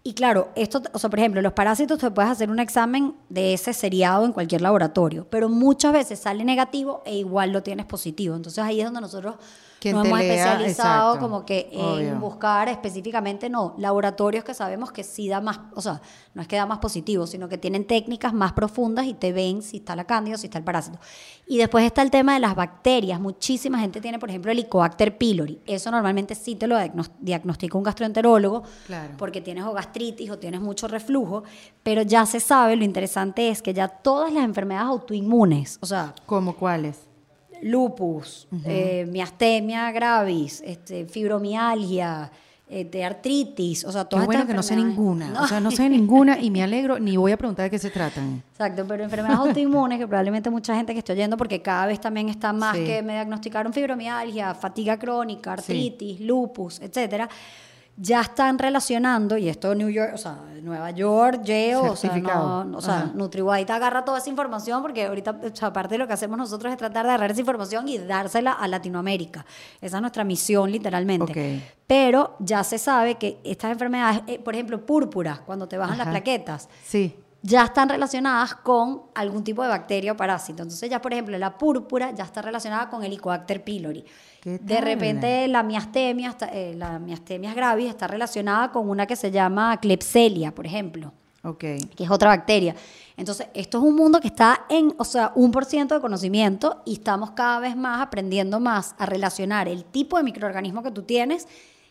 Y 0.04 0.14
claro, 0.14 0.48
esto, 0.54 0.80
o 0.92 0.98
sea, 0.98 1.10
por 1.10 1.18
ejemplo, 1.18 1.42
los 1.42 1.52
parásitos 1.52 1.98
te 1.98 2.10
puedes 2.10 2.30
hacer 2.30 2.50
un 2.50 2.60
examen 2.60 3.14
de 3.28 3.52
ese 3.54 3.72
seriado 3.72 4.24
en 4.24 4.32
cualquier 4.32 4.62
laboratorio, 4.62 5.26
pero 5.28 5.48
muchas 5.48 5.92
veces 5.92 6.20
sale 6.20 6.44
negativo 6.44 7.02
e 7.04 7.16
igual 7.16 7.50
lo 7.50 7.62
tienes 7.62 7.84
positivo. 7.86 8.36
Entonces 8.36 8.62
ahí 8.62 8.80
es 8.80 8.86
donde 8.86 9.00
nosotros 9.00 9.34
Quien 9.80 9.94
nos 9.96 10.06
hemos 10.06 10.18
lea, 10.18 10.32
especializado 10.34 11.12
exacto, 11.14 11.28
como 11.28 11.46
que 11.46 11.68
en 11.72 11.80
obvio. 11.84 12.18
buscar 12.18 12.68
específicamente, 12.68 13.48
no, 13.48 13.74
laboratorios 13.78 14.42
que 14.44 14.52
sabemos 14.54 14.90
que 14.90 15.04
sí 15.04 15.28
da 15.28 15.40
más, 15.40 15.60
o 15.74 15.80
sea, 15.80 16.00
no 16.34 16.42
es 16.42 16.48
que 16.48 16.56
da 16.56 16.66
más 16.66 16.78
positivo, 16.78 17.26
sino 17.26 17.48
que 17.48 17.58
tienen 17.58 17.86
técnicas 17.86 18.32
más 18.32 18.52
profundas 18.52 19.06
y 19.06 19.14
te 19.14 19.32
ven 19.32 19.62
si 19.62 19.76
está 19.78 19.94
la 19.94 20.04
cándida 20.04 20.34
o 20.34 20.38
si 20.38 20.46
está 20.46 20.58
el 20.58 20.64
parásito. 20.64 20.98
Y 21.46 21.58
después 21.58 21.84
está 21.84 22.02
el 22.02 22.10
tema 22.10 22.34
de 22.34 22.40
las 22.40 22.54
bacterias. 22.54 23.20
Muchísima 23.20 23.78
gente 23.78 24.00
tiene, 24.00 24.18
por 24.18 24.28
ejemplo, 24.28 24.50
el 24.50 24.58
Helicobacter 24.58 25.16
pylori. 25.16 25.60
Eso 25.66 25.90
normalmente 25.90 26.34
sí 26.34 26.56
te 26.56 26.66
lo 26.66 26.76
diagnos- 26.76 27.10
diagnostica 27.20 27.78
un 27.78 27.84
gastroenterólogo 27.84 28.64
Claro. 28.86 29.14
porque 29.16 29.40
tienes 29.40 29.64
o 29.64 29.72
gastritis 29.72 30.30
o 30.30 30.38
tienes 30.38 30.60
mucho 30.60 30.88
reflujo, 30.88 31.44
pero 31.82 32.02
ya 32.02 32.26
se 32.26 32.40
sabe, 32.40 32.76
lo 32.76 32.84
interesante 32.84 33.48
es 33.48 33.62
que 33.62 33.72
ya 33.72 33.88
todas 33.88 34.32
las 34.32 34.44
enfermedades 34.44 34.88
autoinmunes, 34.88 35.78
o 35.80 35.86
sea, 35.86 36.14
¿Cómo 36.26 36.54
cuáles? 36.56 37.07
Lupus, 37.62 38.48
eh, 38.64 39.06
miastemia 39.10 39.90
gravis, 39.92 40.62
este, 40.64 41.06
fibromialgia, 41.06 42.30
este, 42.68 43.02
artritis, 43.02 43.84
o 43.84 43.92
sea, 43.92 44.04
Qué 44.04 44.10
todas 44.10 44.26
bueno 44.26 44.40
estas 44.42 44.52
que 44.52 44.56
no 44.56 44.62
sé 44.62 44.76
ninguna. 44.76 45.30
No. 45.30 45.42
O 45.44 45.46
sea, 45.46 45.58
no 45.58 45.70
sé 45.70 45.88
ninguna 45.88 46.38
y 46.38 46.50
me 46.50 46.62
alegro 46.68 46.98
ni 46.98 47.16
voy 47.16 47.32
a 47.32 47.36
preguntar 47.38 47.64
de 47.64 47.70
qué 47.70 47.78
se 47.78 47.90
tratan. 47.90 48.42
Exacto, 48.52 48.84
pero 48.86 49.04
enfermedades 49.04 49.38
autoinmunes 49.48 49.98
que 49.98 50.06
probablemente 50.06 50.50
mucha 50.50 50.74
gente 50.76 50.92
que 50.92 50.98
esté 50.98 51.12
oyendo, 51.12 51.36
porque 51.36 51.62
cada 51.62 51.86
vez 51.86 52.00
también 52.00 52.28
está 52.28 52.52
más 52.52 52.76
Sí. 52.76 52.84
que 52.84 53.02
me 53.02 53.14
diagnosticaron 53.14 53.72
fibromialgia, 53.72 54.54
fatiga 54.54 54.98
crónica, 54.98 55.54
artritis, 55.54 56.20
lupus, 56.20 56.80
etcétera, 56.80 57.28
ya 58.00 58.20
están 58.20 58.58
relacionando, 58.58 59.36
y 59.36 59.48
esto 59.48 59.74
New 59.74 59.88
York, 59.88 60.12
o 60.14 60.18
sea, 60.18 60.38
Nueva 60.62 60.90
York, 60.92 61.42
Yale, 61.42 61.76
o 61.76 61.96
sea, 61.96 62.16
no, 62.16 62.78
o 62.78 62.80
sea 62.80 62.98
Ajá. 62.98 63.10
NutriWhite 63.14 63.72
agarra 63.72 64.04
toda 64.04 64.18
esa 64.18 64.30
información, 64.30 64.82
porque 64.82 65.06
ahorita, 65.06 65.40
o 65.52 65.56
sea, 65.56 65.68
aparte 65.68 65.94
de 65.94 65.98
lo 65.98 66.06
que 66.06 66.12
hacemos 66.12 66.38
nosotros 66.38 66.70
es 66.70 66.78
tratar 66.78 67.04
de 67.06 67.10
agarrar 67.10 67.32
esa 67.32 67.40
información 67.40 67.88
y 67.88 67.98
dársela 67.98 68.52
a 68.52 68.68
Latinoamérica. 68.68 69.44
Esa 69.80 69.96
es 69.96 70.00
nuestra 70.00 70.22
misión, 70.22 70.70
literalmente. 70.70 71.60
Pero 71.86 72.36
ya 72.38 72.62
se 72.62 72.78
sabe 72.78 73.16
que 73.16 73.40
estas 73.42 73.72
enfermedades, 73.72 74.22
eh, 74.26 74.38
por 74.38 74.54
ejemplo, 74.54 74.84
púrpura, 74.84 75.42
cuando 75.44 75.66
te 75.66 75.76
bajan 75.76 75.98
las 75.98 76.08
plaquetas, 76.08 76.68
Sí. 76.84 77.16
Ya 77.42 77.64
están 77.64 77.88
relacionadas 77.88 78.54
con 78.56 79.02
algún 79.14 79.44
tipo 79.44 79.62
de 79.62 79.68
bacteria 79.68 80.12
o 80.12 80.16
parásito. 80.16 80.62
Entonces 80.62 80.90
ya, 80.90 81.00
por 81.00 81.12
ejemplo, 81.12 81.38
la 81.38 81.56
púrpura 81.56 82.10
ya 82.12 82.24
está 82.24 82.42
relacionada 82.42 82.88
con 82.88 83.02
el 83.02 83.12
Helicobacter 83.12 83.62
pylori. 83.62 84.04
¿Qué 84.40 84.58
De 84.58 84.80
repente 84.80 85.46
la 85.48 85.62
miastemia, 85.62 86.36
eh, 86.52 86.74
la 86.76 86.98
miastemia 86.98 87.54
gravis 87.54 87.88
está 87.88 88.06
relacionada 88.06 88.72
con 88.72 88.88
una 88.88 89.06
que 89.06 89.16
se 89.16 89.30
llama 89.30 89.78
Klebsiella, 89.80 90.52
por 90.52 90.66
ejemplo, 90.66 91.12
que 91.58 92.04
es 92.04 92.10
otra 92.10 92.28
bacteria. 92.28 92.74
Entonces, 93.16 93.48
esto 93.54 93.78
es 93.78 93.84
un 93.84 93.96
mundo 93.96 94.20
que 94.20 94.28
está 94.28 94.66
en, 94.68 94.94
o 94.98 95.04
sea, 95.04 95.32
un 95.34 95.50
por 95.50 95.64
ciento 95.64 95.94
de 95.94 96.00
conocimiento 96.00 96.82
y 96.84 96.94
estamos 96.94 97.32
cada 97.32 97.58
vez 97.60 97.76
más 97.76 98.00
aprendiendo 98.00 98.60
más 98.60 98.94
a 98.98 99.06
relacionar 99.06 99.68
el 99.68 99.84
tipo 99.84 100.16
de 100.18 100.24
microorganismo 100.24 100.82
que 100.82 100.90
tú 100.90 101.02
tienes 101.02 101.48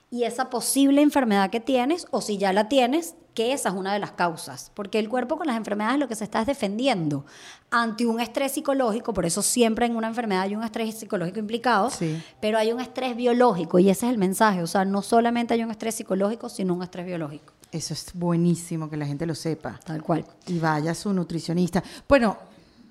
y 0.10 0.24
esa 0.24 0.50
posible 0.50 1.02
enfermedad 1.02 1.50
que 1.50 1.60
tienes, 1.60 2.08
o 2.12 2.22
si 2.22 2.38
ya 2.38 2.54
la 2.54 2.70
tienes, 2.70 3.16
que 3.34 3.54
esa 3.54 3.70
es 3.70 3.76
una 3.76 3.94
de 3.94 4.00
las 4.00 4.12
causas. 4.14 4.72
Porque 4.74 4.98
el 4.98 5.10
cuerpo 5.10 5.38
con 5.38 5.46
las 5.48 5.58
enfermedades 5.58 6.00
lo 6.00 6.08
que 6.08 6.16
se 6.16 6.24
está 6.24 6.42
es 6.42 6.48
defendiendo 6.48 7.26
ante 7.70 8.06
un 8.08 8.20
estrés 8.20 8.54
psicológico, 8.54 9.14
por 9.14 9.26
eso 9.26 9.42
siempre 9.44 9.86
en 9.86 9.96
una 9.96 10.08
enfermedad 10.08 10.44
hay 10.44 10.56
un 10.56 10.64
estrés 10.64 10.96
psicológico 10.98 11.38
implicado, 11.40 11.90
Sí. 11.92 12.20
pero 12.40 12.58
hay 12.58 12.72
un 12.72 12.80
estrés 12.80 13.16
biológico 13.16 13.78
y 13.80 13.90
ese 13.90 14.08
es 14.08 14.12
el 14.14 14.18
mensaje. 14.18 14.64
O 14.64 14.68
sea, 14.68 14.86
no 14.86 15.02
solamente 15.04 15.54
hay 15.54 15.64
un 15.64 15.70
estrés 15.72 15.94
psicológico, 15.96 16.50
sino 16.50 16.74
un 16.74 16.82
estrés 16.84 17.06
biológico. 17.06 17.54
Eso 17.72 17.94
es 17.94 18.12
buenísimo 18.14 18.90
que 18.90 18.96
la 18.98 19.06
gente 19.06 19.26
lo 19.26 19.36
sepa. 19.36 19.80
Tal 19.84 20.02
cual. 20.02 20.26
Y 20.48 20.58
vaya 20.58 20.92
a 20.92 20.96
su 20.96 21.14
nutricionista. 21.14 21.84
Bueno, 22.08 22.38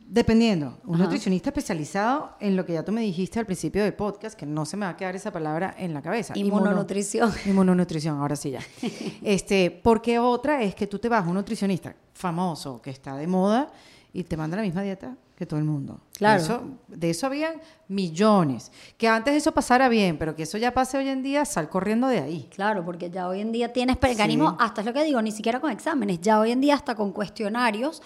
Dependiendo, 0.09 0.79
un 0.85 0.95
Ajá. 0.95 1.05
nutricionista 1.05 1.51
especializado 1.51 2.37
en 2.39 2.55
lo 2.55 2.65
que 2.65 2.75
ya 2.75 2.85
tú 2.85 2.93
me 2.93 3.01
dijiste 3.01 3.41
al 3.41 3.47
principio 3.47 3.83
del 3.83 3.93
podcast, 3.95 4.39
que 4.39 4.47
no 4.47 4.65
se 4.65 4.77
me 4.77 4.87
va 4.87 4.93
a 4.93 4.97
quedar 4.97 5.17
esa 5.17 5.33
palabra 5.33 5.75
en 5.79 5.93
la 5.95 6.01
cabeza. 6.01 6.33
Inmunonutrición. 6.39 7.29
Inmuno- 7.31 7.51
Inmunonutrición, 7.51 8.19
ahora 8.21 8.37
sí 8.37 8.53
ya. 8.53 8.61
este, 9.23 9.71
porque 9.83 10.19
otra 10.21 10.63
es 10.63 10.77
que 10.77 10.87
tú 10.87 11.01
te 11.01 11.09
vas 11.09 11.25
a 11.25 11.29
un 11.29 11.35
nutricionista 11.35 11.95
famoso 12.15 12.81
que 12.81 12.91
está 12.91 13.17
de 13.17 13.27
moda 13.27 13.69
y 14.13 14.23
te 14.23 14.37
manda 14.37 14.57
la 14.57 14.63
misma 14.63 14.83
dieta 14.83 15.17
que 15.37 15.45
todo 15.45 15.59
el 15.59 15.67
mundo. 15.67 16.01
Claro. 16.17 16.41
Eso, 16.41 16.63
de 16.87 17.11
eso 17.11 17.27
habían 17.27 17.55
millones. 17.89 18.71
Que 18.97 19.09
antes 19.09 19.35
eso 19.35 19.53
pasara 19.53 19.89
bien, 19.89 20.19
pero 20.19 20.35
que 20.37 20.45
eso 20.45 20.57
ya 20.57 20.73
pase 20.73 20.97
hoy 20.99 21.09
en 21.09 21.23
día, 21.25 21.45
sal 21.45 21.69
corriendo 21.69 22.07
de 22.07 22.21
ahí. 22.21 22.49
Claro, 22.55 22.85
porque 22.85 23.11
ya 23.11 23.27
hoy 23.29 23.41
en 23.41 23.51
día 23.53 23.73
tienes 23.73 23.97
Sí. 24.01 24.57
hasta 24.61 24.81
es 24.83 24.87
lo 24.87 24.93
que 24.95 25.05
digo, 25.05 25.21
ni 25.21 25.33
siquiera 25.33 25.61
con 25.61 25.71
exámenes, 25.73 26.21
ya 26.21 26.39
hoy 26.39 26.53
en 26.53 26.61
día 26.61 26.75
hasta 26.77 26.95
con 26.95 27.11
cuestionarios. 27.13 28.01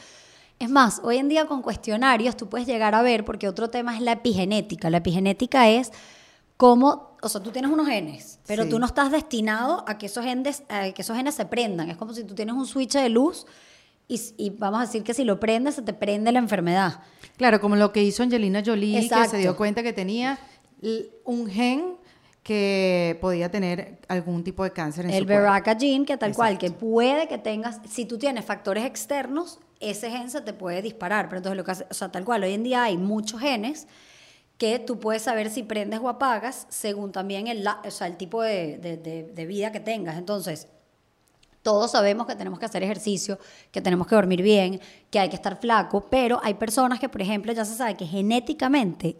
Es 0.60 0.68
más, 0.70 1.00
hoy 1.02 1.16
en 1.16 1.28
día 1.28 1.46
con 1.46 1.62
cuestionarios 1.62 2.36
tú 2.36 2.48
puedes 2.48 2.66
llegar 2.68 2.94
a 2.94 3.00
ver, 3.02 3.24
porque 3.24 3.48
otro 3.48 3.70
tema 3.70 3.96
es 3.96 4.02
la 4.02 4.12
epigenética. 4.12 4.90
La 4.90 4.98
epigenética 4.98 5.68
es 5.70 5.90
cómo, 6.58 7.16
o 7.22 7.28
sea, 7.30 7.42
tú 7.42 7.50
tienes 7.50 7.70
unos 7.70 7.86
genes, 7.88 8.38
pero 8.46 8.64
Sí. 8.64 8.68
tú 8.68 8.78
no 8.78 8.84
estás 8.84 9.10
destinado 9.10 9.82
a 9.88 9.96
que 9.96 10.06
esos 10.06 10.22
genes, 10.22 10.62
a 10.68 10.90
que 10.92 11.00
esos 11.00 11.16
genes 11.16 11.34
se 11.34 11.46
prendan. 11.46 11.88
Es 11.88 11.96
como 11.96 12.12
si 12.12 12.24
tú 12.24 12.34
tienes 12.34 12.54
un 12.54 12.66
switch 12.66 12.92
de 12.92 13.08
luz 13.08 13.46
y, 14.06 14.20
y 14.36 14.50
vamos 14.50 14.80
a 14.80 14.82
decir 14.82 15.02
que 15.02 15.14
si 15.14 15.24
lo 15.24 15.40
prendes 15.40 15.76
se 15.76 15.82
te 15.82 15.94
prende 15.94 16.30
la 16.30 16.40
enfermedad. 16.40 17.00
Claro, 17.38 17.58
como 17.60 17.74
lo 17.76 17.90
que 17.90 18.02
hizo 18.02 18.22
Angelina 18.22 18.62
Jolie, 18.64 19.08
que 19.08 19.28
se 19.28 19.38
dio 19.38 19.56
cuenta 19.56 19.82
que 19.82 19.94
tenía 19.94 20.38
un 21.24 21.46
gen 21.48 21.96
que 22.42 23.18
podía 23.20 23.50
tener 23.50 23.98
algún 24.08 24.42
tipo 24.44 24.64
de 24.64 24.72
cáncer 24.72 25.04
en 25.04 25.10
El 25.12 25.20
su 25.20 25.26
cuerpo. 25.26 25.42
BRCA 25.52 25.76
gene, 25.78 26.06
que 26.06 26.16
tal 26.16 26.34
cual, 26.34 26.58
que 26.58 26.70
puede 26.70 27.28
que 27.28 27.38
tengas, 27.38 27.80
si 27.88 28.06
tú 28.06 28.18
tienes 28.18 28.44
factores 28.44 28.84
externos, 28.84 29.58
ese 29.78 30.10
gen 30.10 30.30
se 30.30 30.40
te 30.40 30.52
puede 30.52 30.80
disparar. 30.82 31.28
Pero 31.28 31.38
entonces 31.38 31.56
lo 31.58 31.64
que 31.64 31.70
hace, 31.72 31.86
o 31.90 31.94
sea, 31.94 32.10
tal 32.10 32.24
cual, 32.24 32.42
hoy 32.42 32.54
en 32.54 32.62
día 32.62 32.82
hay 32.84 32.96
muchos 32.96 33.40
genes 33.40 33.86
que 34.56 34.78
tú 34.78 34.98
puedes 35.00 35.22
saber 35.22 35.50
si 35.50 35.62
prendes 35.62 36.00
o 36.00 36.08
apagas 36.08 36.66
según 36.70 37.12
también 37.12 37.46
el, 37.46 37.66
o 37.66 37.90
sea, 37.90 38.06
el 38.06 38.16
tipo 38.16 38.42
de, 38.42 38.78
de- 38.78 38.96
de- 38.96 39.22
de 39.24 39.46
vida 39.46 39.70
que 39.72 39.80
tengas. 39.80 40.16
Entonces, 40.18 40.68
todos 41.62 41.90
sabemos 41.90 42.26
que 42.26 42.36
tenemos 42.36 42.58
que 42.58 42.64
hacer 42.64 42.82
ejercicio, 42.82 43.38
que 43.70 43.82
tenemos 43.82 44.06
que 44.06 44.14
dormir 44.14 44.40
bien, 44.42 44.80
que 45.10 45.18
hay 45.18 45.28
que 45.28 45.36
estar 45.36 45.58
flaco, 45.60 46.06
pero 46.10 46.40
hay 46.42 46.54
personas 46.54 46.98
que, 47.00 47.08
por 47.10 47.20
ejemplo, 47.20 47.52
ya 47.52 47.64
se 47.66 47.74
sabe 47.74 47.96
que 47.96 48.06
genéticamente, 48.06 49.16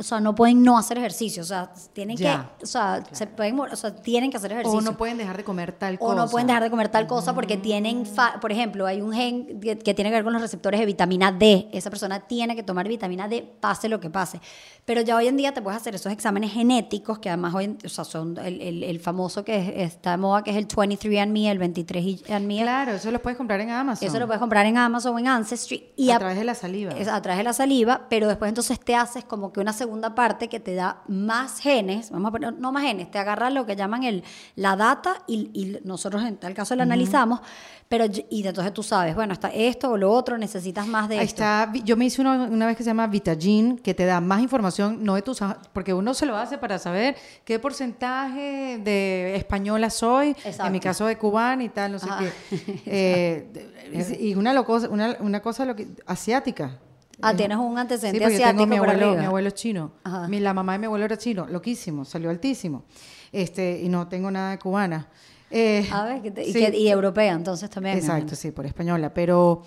o 0.00 0.02
sea, 0.02 0.18
no 0.18 0.34
pueden 0.34 0.62
no 0.62 0.76
hacer 0.78 0.98
ejercicio, 0.98 1.42
o 1.42 1.46
sea, 1.46 1.72
tienen 1.92 2.16
Ya, 2.16 2.50
que, 2.58 2.64
o 2.64 2.66
sea, 2.66 3.02
se 3.12 3.26
pueden, 3.26 3.60
o 3.60 3.76
sea, 3.76 3.94
tienen 3.94 4.30
que 4.30 4.36
hacer 4.38 4.50
ejercicio. 4.52 4.78
O 4.78 4.82
no 4.82 4.96
pueden 4.96 5.18
dejar 5.18 5.36
de 5.36 5.44
comer 5.44 5.72
tal 5.72 5.94
O 5.96 5.98
cosa. 6.06 6.14
no 6.16 6.28
pueden 6.28 6.46
dejar 6.48 6.62
de 6.62 6.70
comer 6.70 6.88
tal 6.88 7.06
cosa 7.06 7.34
porque 7.34 7.56
tienen, 7.56 8.06
fa- 8.06 8.40
por 8.40 8.50
ejemplo, 8.50 8.86
hay 8.86 9.00
un 9.00 9.12
gen 9.12 9.60
que, 9.60 9.78
que 9.78 9.94
tiene 9.94 10.10
que 10.10 10.16
ver 10.16 10.24
con 10.24 10.32
los 10.32 10.42
receptores 10.42 10.80
de 10.80 10.86
vitamina 10.86 11.30
D. 11.30 11.68
Esa 11.72 11.90
persona 11.90 12.20
tiene 12.20 12.56
que 12.56 12.62
tomar 12.62 12.88
vitamina 12.88 13.28
D, 13.28 13.42
pase 13.60 13.88
lo 13.88 14.00
que 14.00 14.10
pase. 14.10 14.40
Pero 14.84 15.02
ya 15.02 15.14
hoy 15.16 15.28
en 15.28 15.36
día 15.36 15.52
te 15.54 15.62
puedes 15.62 15.80
hacer 15.80 15.94
esos 15.94 16.10
exámenes 16.12 16.52
genéticos, 16.52 17.18
que 17.18 17.28
además 17.28 17.54
hoy, 17.54 17.64
en- 17.66 17.78
o 17.84 17.88
sea, 17.88 18.04
son 18.04 18.36
el, 18.38 18.60
el- 18.60 18.82
el 18.82 18.98
famoso 19.00 19.44
que 19.44 19.56
es- 19.56 19.92
está 19.92 20.12
de 20.12 20.16
moda, 20.16 20.42
que 20.42 20.50
es 20.50 20.56
el 20.56 20.66
23andMe, 20.66 21.50
el 21.50 21.58
23andMe. 21.58 22.62
Claro, 22.62 22.92
eso 22.92 23.10
lo 23.10 23.20
puedes 23.20 23.36
comprar 23.36 23.60
en 23.60 23.70
Amazon. 23.70 24.08
Eso 24.08 24.18
lo 24.18 24.26
puedes 24.26 24.40
comprar 24.40 24.66
en 24.66 24.76
Amazon 24.78 25.14
o 25.14 25.18
en 25.18 25.28
Ancestry. 25.28 25.92
Y 25.96 26.10
a 26.10 26.16
a- 26.16 26.18
través 26.18 26.36
de 26.38 26.44
la 26.44 26.54
saliva. 26.54 26.92
es 26.92 27.08
a 27.08 27.20
través 27.20 27.38
de 27.38 27.44
la 27.44 27.52
saliva, 27.52 28.06
pero 28.08 28.28
después 28.28 28.48
entonces 28.48 28.80
te 28.80 28.94
haces 28.94 29.24
como 29.24 29.52
que 29.52 29.60
una 29.60 29.72
segunda 29.72 29.89
parte 30.14 30.48
que 30.48 30.60
te 30.60 30.74
da 30.74 31.02
más 31.08 31.58
genes, 31.60 32.10
vamos 32.10 32.28
a 32.28 32.32
poner, 32.32 32.54
no 32.54 32.72
más 32.72 32.82
genes, 32.84 33.10
te 33.10 33.18
agarra 33.18 33.50
lo 33.50 33.66
que 33.66 33.76
llaman 33.76 34.04
el, 34.04 34.22
la 34.56 34.76
data 34.76 35.22
y, 35.26 35.50
y 35.54 35.78
nosotros 35.84 36.22
en 36.24 36.36
tal 36.36 36.54
caso 36.54 36.74
la 36.76 36.82
analizamos, 36.84 37.40
pero 37.88 38.04
y- 38.30 38.46
entonces 38.46 38.72
tú 38.72 38.82
sabes, 38.84 39.14
bueno, 39.16 39.32
está 39.32 39.48
esto 39.48 39.90
o 39.90 39.96
lo 39.96 40.12
otro, 40.12 40.38
necesitas 40.38 40.86
más 40.86 41.08
de 41.08 41.18
Ahí 41.18 41.24
esto. 41.26 41.42
está, 41.42 41.72
yo 41.84 41.96
me 41.96 42.04
hice 42.04 42.20
uno 42.20 42.44
una 42.44 42.66
vez 42.66 42.76
que 42.76 42.84
se 42.84 42.90
llama 42.90 43.06
Vitagin, 43.08 43.78
que 43.78 43.94
te 43.94 44.04
da 44.04 44.20
más 44.20 44.40
información, 44.40 45.02
no 45.02 45.14
de 45.16 45.22
tus, 45.22 45.42
aj- 45.42 45.58
porque 45.72 45.92
uno 45.92 46.14
se 46.14 46.24
lo 46.26 46.36
hace 46.36 46.56
para 46.58 46.78
saber 46.78 47.16
qué 47.44 47.58
porcentaje 47.58 48.78
de 48.78 49.34
española 49.36 49.90
soy, 49.90 50.28
en 50.28 50.36
Exacto. 50.44 50.70
mi 50.70 50.80
caso 50.80 51.06
de 51.06 51.18
cubana 51.18 51.64
y 51.64 51.68
tal, 51.68 51.92
no 51.92 51.98
sé 51.98 52.06
Ajá. 52.08 52.24
qué. 52.24 52.80
Eh, 52.86 54.16
y 54.20 54.34
una, 54.36 54.52
loco- 54.52 54.88
una, 54.88 55.16
una 55.20 55.40
cosa 55.40 55.64
lo 55.64 55.74
que- 55.74 55.88
asiática. 56.06 56.78
Ah, 57.22 57.34
tienes 57.34 57.58
un 57.58 57.74
Sí, 57.74 57.80
antecedente 57.80 58.18
yo 58.20 58.26
asiático 58.26 58.50
tengo 58.62 58.66
mi 58.66 58.76
abuelo, 58.76 59.14
mi 59.16 59.24
abuelo 59.24 59.50
chino. 59.50 59.92
Ajá. 60.04 60.28
Mi- 60.28 60.40
la 60.40 60.54
mamá 60.54 60.72
de 60.72 60.78
mi 60.80 60.86
abuelo 60.86 61.04
era 61.04 61.16
chino, 61.18 61.46
loquísimo, 61.46 62.04
salió 62.04 62.30
altísimo. 62.30 62.84
Este, 63.32 63.80
y 63.82 63.88
no 63.88 64.08
tengo 64.08 64.30
nada 64.30 64.52
de 64.52 64.58
cubana. 64.58 65.08
Eh, 65.50 65.88
A 65.92 66.04
ver, 66.04 66.22
que 66.22 66.30
te- 66.30 66.42
y, 66.48 66.52
sí. 66.52 66.58
que- 66.64 66.76
y 66.76 66.88
europea, 66.88 67.32
entonces 67.32 67.68
también. 67.70 67.96
Exacto, 67.98 68.34
sí, 68.36 68.50
por 68.52 68.66
española. 68.66 69.12
Pero 69.14 69.62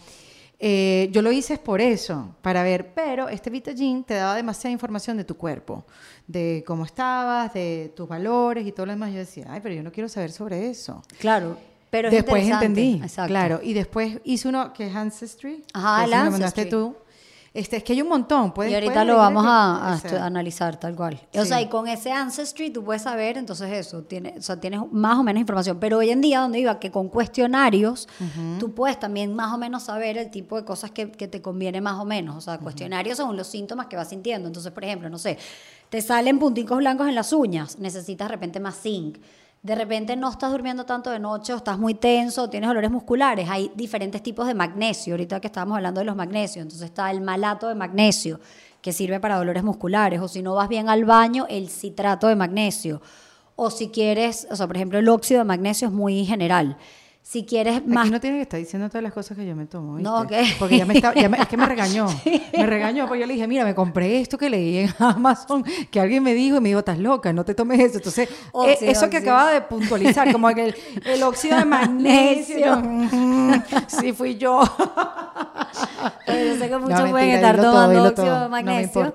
eh, 0.65 1.09
yo 1.11 1.21
lo 1.21 1.31
hice 1.31 1.53
es 1.55 1.59
por 1.59 1.81
eso, 1.81 2.35
para 2.41 2.63
ver. 2.63 2.93
Pero 2.93 3.27
este 3.27 3.49
Vitagin 3.49 4.03
te 4.05 4.13
daba 4.13 4.35
demasiada 4.35 4.71
información 4.71 5.17
de 5.17 5.25
tu 5.25 5.35
cuerpo, 5.35 5.85
de 6.25 6.63
cómo 6.65 6.85
estabas, 6.85 7.53
de 7.53 7.91
tus 7.95 8.07
valores 8.07 8.65
y 8.65 8.71
todo 8.71 8.85
lo 8.85 8.93
demás. 8.93 9.11
Yo 9.11 9.17
decía, 9.19 9.45
ay, 9.49 9.59
pero 9.61 9.75
yo 9.75 9.83
no 9.83 9.91
quiero 9.91 10.07
saber 10.07 10.31
sobre 10.31 10.69
eso. 10.69 11.01
Claro, 11.19 11.57
pero 11.89 12.07
es 12.07 12.13
después 12.13 12.47
entendí, 12.47 13.01
Exacto. 13.03 13.27
claro. 13.27 13.59
Y 13.61 13.73
después 13.73 14.19
hice 14.23 14.47
uno 14.47 14.71
que 14.73 14.87
es 14.87 14.95
Ancestry. 14.95 15.63
Ajá, 15.73 15.99
que 15.99 16.05
el 16.05 16.13
ese 16.13 16.23
me 16.23 16.29
mandaste 16.29 16.61
Ancestry. 16.61 16.69
tú. 16.69 16.95
Este, 17.53 17.77
es 17.77 17.83
que 17.83 17.93
hay 17.93 18.01
un 18.01 18.07
montón. 18.09 18.51
Puedes, 18.51 18.71
y 18.71 18.75
ahorita 18.75 19.05
lo 19.05 19.17
vamos 19.17 19.43
que- 19.43 19.49
a, 19.49 19.93
a 19.93 20.21
o 20.21 20.23
analizar 20.23 20.79
tal 20.79 20.95
cual. 20.95 21.19
O 21.35 21.41
Sí. 21.43 21.47
sea, 21.49 21.61
y 21.61 21.67
con 21.69 21.87
ese 21.87 22.11
Ancestry 22.11 22.71
tú 22.71 22.83
puedes 22.83 23.03
saber, 23.03 23.37
entonces 23.37 23.71
eso, 23.71 24.01
tiene, 24.01 24.33
o 24.39 24.41
sea, 24.41 24.59
tienes 24.59 24.79
más 24.91 25.19
o 25.19 25.23
menos 25.23 25.39
información. 25.41 25.77
Pero 25.79 25.99
hoy 25.99 26.09
en 26.09 26.19
día, 26.21 26.39
donde 26.39 26.59
iba, 26.59 26.79
que 26.79 26.89
con 26.89 27.09
cuestionarios, 27.09 28.07
tú 28.59 28.73
puedes 28.73 28.99
también 28.99 29.35
más 29.35 29.53
o 29.53 29.59
menos 29.59 29.83
saber 29.83 30.17
el 30.17 30.31
tipo 30.31 30.55
de 30.55 30.65
cosas 30.65 30.89
que, 30.89 31.11
que 31.11 31.27
te 31.27 31.43
conviene 31.43 31.79
más 31.79 31.99
o 31.99 32.05
menos. 32.05 32.35
O 32.37 32.41
sea, 32.41 32.57
cuestionarios 32.57 33.17
según 33.17 33.37
los 33.37 33.45
síntomas 33.47 33.85
que 33.85 33.97
vas 33.97 34.09
sintiendo. 34.09 34.47
Entonces, 34.47 34.71
por 34.71 34.83
ejemplo, 34.83 35.07
no 35.09 35.19
sé, 35.19 35.37
te 35.89 36.01
salen 36.01 36.39
punticos 36.39 36.79
blancos 36.79 37.07
en 37.07 37.13
las 37.13 37.31
uñas, 37.33 37.77
necesitas 37.77 38.29
de 38.29 38.31
repente 38.33 38.59
más 38.59 38.81
zinc. 38.81 39.17
De 39.63 39.75
repente 39.75 40.17
no 40.17 40.29
estás 40.29 40.51
durmiendo 40.51 40.85
tanto 40.85 41.09
de 41.09 41.19
noche 41.19 41.53
o 41.53 41.55
estás 41.55 41.79
muy 41.79 41.93
tenso 41.93 42.43
o 42.43 42.49
tienes 42.49 42.67
dolores 42.67 42.91
musculares. 42.91 43.49
Hay 43.49 43.71
diferentes 43.75 44.21
tipos 44.21 44.45
de 44.45 44.53
magnesio. 44.53 45.13
Ahorita 45.13 45.39
que 45.39 45.47
estábamos 45.47 45.77
hablando 45.77 46.01
de 46.01 46.05
los 46.05 46.17
magnesios. 46.17 46.63
Entonces 46.63 46.85
está 46.85 47.09
el 47.09 47.21
malato 47.21 47.69
de 47.69 47.75
magnesio, 47.75 48.41
que 48.81 48.91
sirve 48.91 49.21
para 49.21 49.37
dolores 49.37 49.63
musculares. 49.63 50.19
O 50.19 50.27
si 50.27 50.41
no 50.41 50.53
vas 50.53 50.67
bien 50.67 50.89
al 50.89 51.05
baño, 51.05 51.45
el 51.49 51.69
citrato 51.69 52.27
de 52.27 52.35
magnesio. 52.35 53.01
O 53.55 53.69
si 53.69 53.87
quieres, 53.87 54.45
o 54.51 54.55
sea, 54.57 54.67
por 54.67 54.75
ejemplo, 54.75 54.99
el 54.99 55.07
óxido 55.07 55.39
de 55.39 55.45
magnesio 55.45 55.87
es 55.87 55.93
muy 55.93 56.25
general. 56.25 56.75
Si 57.25 57.45
quieres 57.45 57.85
más... 57.87 58.03
Aquí 58.03 58.11
no 58.11 58.19
tienes 58.19 58.39
que 58.39 58.41
estar 58.43 58.59
diciendo 58.59 58.89
todas 58.89 59.01
las 59.01 59.13
cosas 59.13 59.37
que 59.37 59.45
yo 59.45 59.55
me 59.55 59.65
tomo. 59.65 59.95
¿viste? 59.95 60.03
No, 60.09 60.19
¿ok? 60.21 60.31
Porque 60.59 60.77
ya 60.77 60.85
me 60.85 60.93
está, 60.93 61.13
ya 61.15 61.29
me- 61.29 61.37
es 61.37 61.47
que 61.47 61.55
me 61.55 61.65
regañó. 61.73 62.05
Me 62.55 62.65
regañó 62.65 63.07
porque 63.07 63.21
yo 63.21 63.25
le 63.27 63.33
dije, 63.35 63.47
mira, 63.47 63.63
me 63.63 63.73
compré 63.73 64.19
esto 64.19 64.37
que 64.37 64.49
leí 64.49 64.79
en 64.79 64.93
Amazon, 64.99 65.63
que 65.89 65.99
alguien 66.01 66.21
me 66.21 66.33
dijo 66.33 66.57
y 66.57 66.59
me 66.59 66.67
dijo, 66.69 66.79
estás 66.79 66.99
loca, 66.99 67.31
no 67.31 67.45
te 67.45 67.55
tomes 67.55 67.79
eso. 67.79 67.97
Entonces, 67.99 68.29
eh, 68.29 68.35
Óxido, 68.51 68.91
eso 68.91 69.09
que 69.09 69.17
óxido. 69.17 69.33
acaba 69.35 69.51
de 69.53 69.61
puntualizar, 69.61 70.31
como 70.33 70.49
que 70.53 70.65
el, 70.65 70.75
el 71.05 71.23
óxido 71.23 71.57
de 71.57 71.65
magnesio. 71.65 72.75
"Mm, 72.83 73.53
sí, 73.87 74.11
fui 74.11 74.35
yo. 74.37 74.61
Pero 76.25 76.45
yo 76.45 76.57
sé 76.59 76.69
que 76.69 76.77
muchos 76.77 76.89
mentira, 76.89 77.09
pueden 77.11 77.29
estar 77.31 77.55
todo, 77.55 77.71
tomando 77.71 77.89
dilo 77.91 78.03
óxido 78.09 78.25
todo, 78.25 78.33
de 78.35 78.39
no 78.41 78.49
me 78.49 78.63
magnesio. 78.63 79.13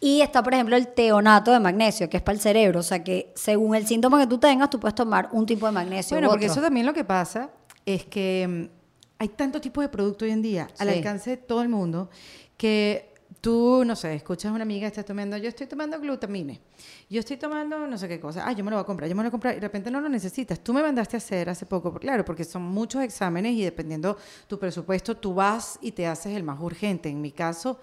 Y 0.00 0.22
está, 0.22 0.42
por 0.42 0.54
ejemplo, 0.54 0.76
el 0.76 0.88
teonato 0.88 1.52
de 1.52 1.60
magnesio, 1.60 2.08
que 2.08 2.16
es 2.16 2.22
para 2.22 2.34
el 2.34 2.40
cerebro. 2.40 2.80
O 2.80 2.82
sea, 2.82 3.04
que 3.04 3.32
según 3.36 3.74
el 3.76 3.86
síntoma 3.86 4.18
que 4.18 4.26
tú 4.26 4.38
tengas, 4.38 4.70
tú 4.70 4.80
puedes 4.80 4.94
tomar 4.94 5.28
un 5.32 5.44
tipo 5.44 5.66
de 5.66 5.72
magnesio. 5.72 6.16
Bueno, 6.16 6.28
u 6.28 6.30
porque 6.30 6.46
eso 6.46 6.60
también 6.62 6.86
lo 6.86 6.94
que 6.94 7.04
pasa 7.04 7.50
es 7.84 8.06
que 8.06 8.68
mm, 8.70 8.78
hay 9.18 9.28
tantos 9.28 9.60
tipos 9.60 9.82
de 9.84 9.88
productos 9.88 10.24
hoy 10.26 10.32
en 10.32 10.40
día 10.42 10.68
al 10.78 10.88
Sí. 10.88 10.94
alcance 10.96 11.30
de 11.30 11.36
todo 11.36 11.60
el 11.60 11.68
mundo 11.68 12.08
que 12.56 13.10
tú, 13.42 13.84
no 13.86 13.96
sé, 13.96 14.14
escuchas 14.14 14.50
a 14.50 14.54
una 14.54 14.62
amiga, 14.64 14.86
estás 14.86 15.04
tomando, 15.04 15.36
yo 15.36 15.48
estoy 15.48 15.66
tomando 15.66 15.98
glutamine, 15.98 16.60
yo 17.08 17.20
estoy 17.20 17.38
tomando 17.38 17.86
no 17.86 17.96
sé 17.96 18.06
qué 18.08 18.20
cosa, 18.20 18.44
ah, 18.46 18.52
yo 18.52 18.62
me 18.64 18.70
lo 18.70 18.76
voy 18.76 18.82
a 18.82 18.86
comprar, 18.86 19.08
yo 19.08 19.14
me 19.14 19.22
lo 19.22 19.24
voy 19.24 19.28
a 19.28 19.30
comprar 19.30 19.52
y 19.54 19.56
de 19.56 19.60
repente 19.62 19.90
no 19.90 20.00
lo 20.00 20.08
necesitas. 20.10 20.60
Tú 20.60 20.74
me 20.74 20.82
mandaste 20.82 21.16
a 21.16 21.18
hacer 21.18 21.48
hace 21.48 21.64
poco, 21.64 21.94
claro, 21.94 22.22
porque 22.24 22.44
son 22.44 22.62
muchos 22.62 23.02
exámenes 23.02 23.52
y 23.52 23.62
dependiendo 23.62 24.16
tu 24.46 24.58
presupuesto, 24.58 25.16
tú 25.16 25.32
vas 25.34 25.78
y 25.80 25.92
te 25.92 26.06
haces 26.06 26.36
el 26.36 26.42
más 26.42 26.60
urgente. 26.60 27.08
En 27.08 27.20
mi 27.22 27.30
caso, 27.32 27.78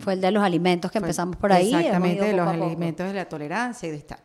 Fue 0.00 0.14
el 0.14 0.20
de 0.20 0.30
los 0.30 0.42
alimentos 0.42 0.90
que 0.90 0.98
empezamos 0.98 1.36
por 1.36 1.52
ahí. 1.52 1.74
Exactamente, 1.74 2.24
de 2.24 2.32
los 2.34 2.46
alimentos, 2.46 3.06
de 3.06 3.14
la 3.14 3.28
tolerancia 3.28 3.88
y 3.88 3.92
de 3.92 3.96
estar. 3.98 4.22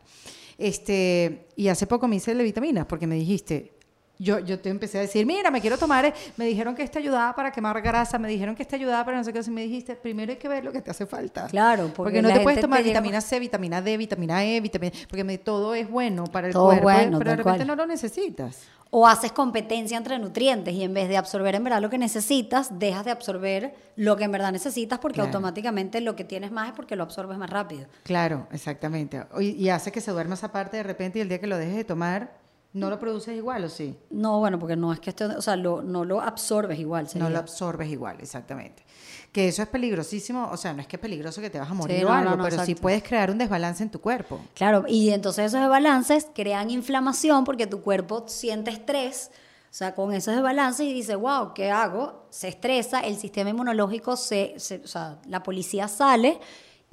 Este, 0.56 1.48
y 1.56 1.68
hace 1.68 1.86
poco 1.86 2.06
me 2.06 2.16
hice 2.16 2.32
el 2.32 2.38
de 2.38 2.44
vitaminas 2.44 2.86
porque 2.86 3.06
me 3.06 3.16
dijiste, 3.16 3.73
yo, 4.18 4.38
yo 4.38 4.58
te 4.60 4.68
empecé 4.68 4.98
a 4.98 5.00
decir, 5.02 5.26
mira, 5.26 5.50
me 5.50 5.60
quiero 5.60 5.76
tomar, 5.76 6.04
eh, 6.04 6.14
me 6.36 6.44
dijeron 6.46 6.74
que 6.74 6.82
este 6.82 6.98
ayudaba 6.98 7.34
para 7.34 7.50
quemar 7.50 7.80
grasa, 7.82 8.18
me 8.18 8.28
dijeron 8.28 8.54
que 8.54 8.62
este 8.62 8.76
ayudaba 8.76 9.04
para 9.04 9.16
no 9.18 9.24
sé 9.24 9.32
qué, 9.32 9.40
y 9.44 9.50
me 9.50 9.62
dijiste, 9.62 9.96
primero 9.96 10.30
hay 10.32 10.38
que 10.38 10.48
ver 10.48 10.64
lo 10.64 10.72
que 10.72 10.80
te 10.82 10.90
hace 10.90 11.06
falta. 11.06 11.46
Claro, 11.48 11.84
porque 11.94 11.94
porque, 11.96 12.22
no 12.22 12.32
te 12.32 12.40
puedes 12.40 12.60
tomar 12.60 12.80
te 12.82 12.88
vitamina 12.88 13.20
C, 13.20 13.38
vitamina 13.40 13.82
D, 13.82 13.96
vitamina 13.96 14.44
E, 14.44 14.60
vitamina, 14.60 14.92
porque 15.08 15.24
me- 15.24 15.38
todo 15.38 15.74
es 15.74 15.90
bueno 15.90 16.24
para 16.24 16.46
el 16.46 16.52
Todo 16.52 16.66
cuerpo, 16.66 16.82
bueno, 16.84 17.18
pero 17.18 17.30
de 17.32 17.36
repente 17.36 17.58
cual. 17.58 17.66
no 17.68 17.76
lo 17.76 17.86
necesitas. 17.86 18.62
O 18.96 19.08
haces 19.08 19.32
competencia 19.32 19.96
entre 19.98 20.16
nutrientes 20.20 20.72
y 20.72 20.84
en 20.84 20.94
vez 20.94 21.08
de 21.08 21.16
absorber 21.16 21.56
en 21.56 21.64
verdad 21.64 21.82
lo 21.82 21.90
que 21.90 21.98
necesitas, 21.98 22.78
dejas 22.78 23.04
de 23.04 23.10
absorber 23.10 23.74
lo 23.96 24.16
que 24.16 24.22
en 24.22 24.30
verdad 24.30 24.52
necesitas 24.52 25.00
porque 25.00 25.14
Claro. 25.16 25.26
automáticamente 25.26 26.00
lo 26.00 26.14
que 26.14 26.22
tienes 26.22 26.52
más 26.52 26.68
es 26.68 26.74
porque 26.74 26.94
lo 26.94 27.02
absorbes 27.02 27.36
más 27.36 27.50
rápido. 27.50 27.86
Claro, 28.04 28.46
exactamente. 28.52 29.20
Y, 29.40 29.46
y 29.50 29.68
hace 29.70 29.90
que 29.90 30.00
se 30.00 30.12
duerma 30.12 30.34
esa 30.34 30.52
parte 30.52 30.76
de 30.76 30.84
repente 30.84 31.18
y 31.18 31.22
el 31.22 31.28
día 31.28 31.40
que 31.40 31.48
lo 31.48 31.58
dejes 31.58 31.74
de 31.74 31.82
tomar, 31.84 32.43
¿No 32.74 32.90
lo 32.90 32.98
produces 32.98 33.34
igual 33.36 33.64
o 33.64 33.68
sí? 33.68 33.96
No, 34.10 34.40
bueno, 34.40 34.58
porque 34.58 34.76
no 34.76 34.92
es 34.92 35.00
que 35.00 35.10
esté, 35.10 35.24
o 35.24 35.40
sea, 35.42 35.56
lo- 35.56 35.80
no 35.80 36.04
lo 36.04 36.20
absorbes 36.20 36.78
igual. 36.78 37.04
No 37.04 37.10
sería. 37.10 37.30
lo 37.30 37.38
absorbes 37.38 37.88
igual, 37.88 38.16
exactamente. 38.20 38.84
Que 39.32 39.48
eso 39.48 39.62
es 39.62 39.68
peligrosísimo, 39.68 40.48
o 40.50 40.56
sea, 40.56 40.72
no 40.74 40.80
es 40.82 40.86
que 40.88 40.96
es 40.96 41.00
peligroso 41.00 41.40
que 41.40 41.50
te 41.50 41.58
vas 41.58 41.70
a 41.70 41.74
morir 41.74 41.98
Sí, 41.98 42.04
o 42.04 42.08
no, 42.08 42.14
algo, 42.14 42.30
no, 42.30 42.36
no, 42.36 42.42
pero 42.44 42.56
sí 42.56 42.62
exacto. 42.72 42.82
puedes 42.82 43.02
crear 43.02 43.30
un 43.30 43.38
desbalance 43.38 43.82
en 43.82 43.90
tu 43.90 44.00
cuerpo. 44.00 44.40
Claro, 44.54 44.84
y 44.88 45.10
entonces 45.10 45.46
esos 45.46 45.60
desbalances 45.60 46.26
crean 46.34 46.70
inflamación 46.70 47.44
porque 47.44 47.66
tu 47.66 47.80
cuerpo 47.80 48.24
siente 48.28 48.70
estrés, 48.70 49.30
o 49.70 49.74
sea, 49.76 49.94
con 49.94 50.12
esos 50.12 50.34
desbalances 50.34 50.86
y 50.86 50.92
dice, 50.92 51.16
wow, 51.16 51.52
¿qué 51.54 51.70
hago? 51.70 52.26
Se 52.30 52.46
estresa, 52.48 53.00
el 53.00 53.16
sistema 53.16 53.50
inmunológico, 53.50 54.16
se, 54.16 54.54
se- 54.58 54.80
o 54.84 54.86
sea, 54.88 55.18
la 55.28 55.42
policía 55.42 55.88
sale 55.88 56.38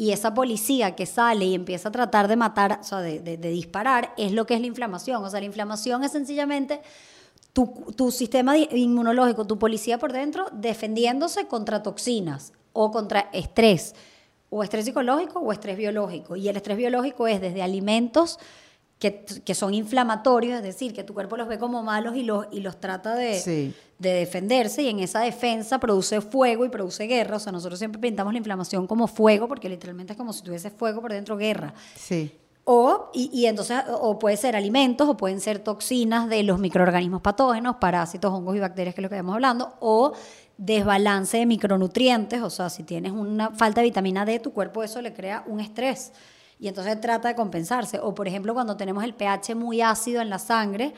y 0.01 0.11
esa 0.13 0.33
policía 0.33 0.95
que 0.95 1.05
sale 1.05 1.45
y 1.45 1.53
empieza 1.53 1.89
a 1.89 1.91
tratar 1.91 2.27
de 2.27 2.35
matar, 2.35 2.79
o 2.81 2.83
sea, 2.83 3.01
de, 3.01 3.37
disparar, 3.37 4.15
es 4.17 4.31
lo 4.31 4.47
que 4.47 4.55
es 4.55 4.59
la 4.59 4.65
inflamación. 4.65 5.23
O 5.23 5.29
sea, 5.29 5.39
la 5.39 5.45
inflamación 5.45 6.03
es 6.03 6.11
sencillamente 6.11 6.81
tu, 7.53 7.67
tu 7.95 8.09
sistema 8.09 8.57
inmunológico, 8.57 9.45
tu 9.45 9.59
policía 9.59 9.99
por 9.99 10.11
dentro, 10.11 10.47
defendiéndose 10.53 11.45
contra 11.45 11.83
toxinas 11.83 12.51
o 12.73 12.89
contra 12.89 13.29
estrés, 13.31 13.93
o 14.49 14.63
estrés 14.63 14.85
psicológico 14.85 15.37
o 15.39 15.51
estrés 15.51 15.77
biológico. 15.77 16.35
Y 16.35 16.49
el 16.49 16.57
estrés 16.57 16.77
biológico 16.77 17.27
es 17.27 17.39
desde 17.39 17.61
alimentos 17.61 18.39
que, 19.01 19.25
que 19.43 19.55
son 19.55 19.73
inflamatorios, 19.73 20.57
es 20.57 20.63
decir, 20.63 20.93
que 20.93 21.03
tu 21.03 21.15
cuerpo 21.15 21.35
los 21.35 21.47
ve 21.47 21.57
como 21.57 21.81
malos 21.81 22.15
y 22.15 22.21
los, 22.21 22.45
y 22.51 22.59
los 22.59 22.79
trata 22.79 23.15
de, 23.15 23.33
Sí. 23.39 23.73
de 23.97 24.13
defenderse, 24.13 24.83
y 24.83 24.89
en 24.89 24.99
esa 24.99 25.21
defensa 25.21 25.79
produce 25.79 26.21
fuego 26.21 26.65
y 26.65 26.69
produce 26.69 27.05
guerra. 27.07 27.37
O 27.37 27.39
sea, 27.39 27.51
nosotros 27.51 27.79
siempre 27.79 27.99
pintamos 27.99 28.31
la 28.31 28.37
inflamación 28.37 28.85
como 28.85 29.07
fuego, 29.07 29.47
porque 29.47 29.67
literalmente 29.67 30.13
es 30.13 30.17
como 30.17 30.31
si 30.33 30.43
tuviese 30.43 30.69
fuego 30.69 31.01
por 31.01 31.11
dentro, 31.11 31.35
guerra. 31.35 31.73
Sí. 31.95 32.31
O, 32.63 33.09
y, 33.11 33.31
y 33.33 33.47
entonces, 33.47 33.79
o 33.91 34.19
puede 34.19 34.37
ser 34.37 34.55
alimentos, 34.55 35.09
o 35.09 35.17
pueden 35.17 35.39
ser 35.41 35.57
toxinas 35.57 36.29
de 36.29 36.43
los 36.43 36.59
microorganismos 36.59 37.21
patógenos, 37.21 37.77
parásitos, 37.77 38.31
hongos 38.31 38.55
y 38.55 38.59
bacterias, 38.59 38.93
que 38.93 39.01
es 39.01 39.03
lo 39.03 39.09
que 39.09 39.15
estamos 39.15 39.33
hablando, 39.33 39.73
o 39.79 40.13
desbalance 40.59 41.37
de 41.37 41.47
micronutrientes, 41.47 42.39
o 42.43 42.51
sea, 42.51 42.69
si 42.69 42.83
tienes 42.83 43.13
una 43.13 43.49
falta 43.49 43.81
de 43.81 43.85
vitamina 43.87 44.25
D, 44.25 44.39
tu 44.39 44.53
cuerpo 44.53 44.83
eso 44.83 45.01
le 45.01 45.11
crea 45.11 45.43
un 45.47 45.59
estrés. 45.59 46.11
Y 46.61 46.67
entonces 46.67 47.01
trata 47.01 47.27
de 47.27 47.35
compensarse. 47.35 47.99
O, 47.99 48.13
por 48.13 48.27
ejemplo, 48.27 48.53
cuando 48.53 48.77
tenemos 48.77 49.03
el 49.03 49.13
pH 49.15 49.55
muy 49.55 49.81
ácido 49.81 50.21
en 50.21 50.29
la 50.29 50.37
sangre, 50.39 50.93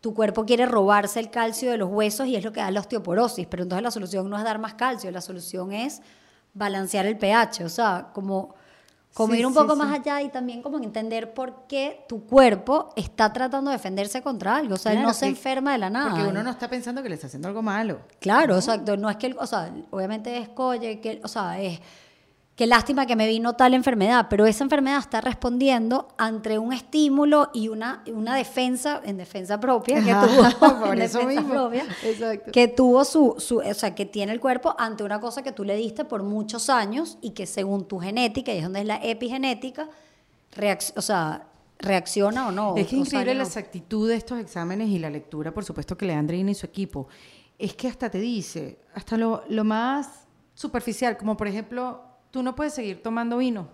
tu 0.00 0.12
cuerpo 0.12 0.44
quiere 0.44 0.66
robarse 0.66 1.20
el 1.20 1.30
calcio 1.30 1.70
de 1.70 1.78
los 1.78 1.88
huesos 1.88 2.26
y 2.26 2.34
es 2.36 2.44
lo 2.44 2.52
que 2.52 2.60
da 2.60 2.70
la 2.72 2.80
osteoporosis. 2.80 3.46
Pero 3.46 3.62
entonces 3.62 3.82
la 3.84 3.90
solución 3.92 4.28
no 4.28 4.36
es 4.36 4.42
dar 4.44 4.58
más 4.58 4.74
calcio, 4.74 5.10
la 5.12 5.20
solución 5.20 5.72
es 5.72 6.02
balancear 6.52 7.06
el 7.06 7.16
pH. 7.16 7.64
O 7.64 7.68
sea, 7.68 8.08
como, 8.12 8.56
como 9.14 9.34
Sí, 9.34 9.38
ir 9.38 9.46
un 9.46 9.52
sí, 9.52 9.58
poco 9.60 9.74
sí. 9.74 9.78
más 9.78 9.98
allá 10.00 10.20
y 10.20 10.30
también 10.30 10.62
como 10.62 10.78
entender 10.78 11.32
por 11.32 11.68
qué 11.68 12.04
tu 12.08 12.26
cuerpo 12.26 12.88
está 12.96 13.32
tratando 13.32 13.70
de 13.70 13.76
defenderse 13.76 14.20
contra 14.20 14.56
algo. 14.56 14.74
O 14.74 14.78
sea, 14.78 14.92
él 14.94 15.02
no 15.02 15.14
se 15.14 15.26
enferma 15.26 15.72
de 15.72 15.78
la 15.78 15.90
nada. 15.90 16.10
Porque 16.10 16.26
uno 16.26 16.42
no 16.42 16.50
está 16.50 16.68
pensando 16.68 17.04
que 17.04 17.08
le 17.08 17.14
está 17.14 17.28
haciendo 17.28 17.46
algo 17.46 17.62
malo. 17.62 18.00
Claro, 18.18 18.56
exacto. 18.56 18.96
No 18.96 19.08
es 19.08 19.16
que, 19.16 19.28
el- 19.28 19.36
o 19.38 19.46
sea, 19.46 19.72
obviamente 19.90 20.36
es 20.38 20.48
coye, 20.48 21.00
que, 21.00 21.20
o 21.22 21.28
sea, 21.28 21.60
es 21.60 21.80
qué 22.58 22.66
lástima 22.66 23.06
que 23.06 23.14
me 23.14 23.28
vino 23.28 23.52
tal 23.52 23.72
enfermedad, 23.72 24.26
pero 24.28 24.44
esa 24.44 24.64
enfermedad 24.64 24.98
está 24.98 25.20
respondiendo 25.20 26.08
ante 26.18 26.58
un 26.58 26.72
estímulo 26.72 27.50
y 27.54 27.68
una, 27.68 28.02
una 28.12 28.34
defensa, 28.34 29.00
en 29.04 29.16
defensa 29.16 29.60
propia, 29.60 30.02
que 30.02 30.10
Ajá, 30.10 30.26
tuvo, 30.26 30.80
por 30.86 31.00
eso 31.00 31.22
mismo. 31.22 31.50
propia, 31.50 31.86
Exacto. 32.02 32.50
que 32.50 32.66
tuvo 32.66 33.04
su, 33.04 33.36
su, 33.38 33.58
o 33.58 33.74
sea, 33.74 33.94
que 33.94 34.06
tiene 34.06 34.32
el 34.32 34.40
cuerpo 34.40 34.74
ante 34.76 35.04
una 35.04 35.20
cosa 35.20 35.44
que 35.44 35.52
tú 35.52 35.62
le 35.62 35.76
diste 35.76 36.04
por 36.04 36.24
muchos 36.24 36.68
años 36.68 37.16
y 37.20 37.30
que 37.30 37.46
según 37.46 37.86
tu 37.86 38.00
genética, 38.00 38.52
y 38.52 38.56
es 38.56 38.64
donde 38.64 38.80
es 38.80 38.86
la 38.86 38.96
epigenética, 39.04 39.88
o 40.96 41.00
sea, 41.00 41.46
reacciona 41.78 42.48
o 42.48 42.50
no. 42.50 42.74
Es 42.76 42.88
que 42.88 42.96
es 42.96 43.06
increíble 43.06 43.36
la 43.36 43.44
exactitud 43.44 44.08
de 44.08 44.16
estos 44.16 44.36
exámenes 44.40 44.88
y 44.88 44.98
la 44.98 45.10
lectura, 45.10 45.54
por 45.54 45.64
supuesto, 45.64 45.96
que 45.96 46.06
le 46.06 46.12
dan 46.12 46.22
Andreina 46.22 46.50
y 46.50 46.56
su 46.56 46.66
equipo. 46.66 47.06
Es 47.56 47.74
que 47.74 47.86
hasta 47.86 48.10
te 48.10 48.18
dice, 48.18 48.80
hasta 48.94 49.16
lo, 49.16 49.44
lo 49.48 49.62
más 49.62 50.26
superficial, 50.54 51.16
como 51.16 51.36
por 51.36 51.46
ejemplo, 51.46 52.07
tú 52.30 52.42
no 52.42 52.54
puedes 52.54 52.74
seguir 52.74 53.02
tomando 53.02 53.38
vino. 53.38 53.68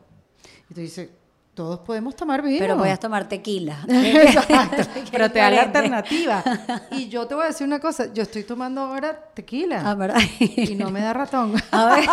Y 0.70 0.74
te 0.74 0.80
dice, 0.82 1.10
todos 1.54 1.80
podemos 1.80 2.16
tomar 2.16 2.42
vino. 2.42 2.58
Pero 2.58 2.76
puedes 2.76 2.98
tomar 2.98 3.28
tequila. 3.28 3.84
Exacto, 3.88 4.90
pero 5.12 5.30
te 5.30 5.38
da 5.38 5.50
la 5.50 5.62
alternativa. 5.62 6.42
Y 6.90 7.08
yo 7.08 7.26
te 7.26 7.34
voy 7.34 7.44
a 7.44 7.48
decir 7.48 7.66
una 7.66 7.80
cosa, 7.80 8.12
yo 8.12 8.22
estoy 8.22 8.44
tomando 8.44 8.80
ahora 8.82 9.30
tequila. 9.34 9.82
Ah, 9.84 9.94
¿verdad? 9.94 10.20
y 10.38 10.74
no 10.74 10.90
me 10.90 11.00
da 11.00 11.12
ratón. 11.12 11.54
A 11.70 11.86
ver. 11.96 12.08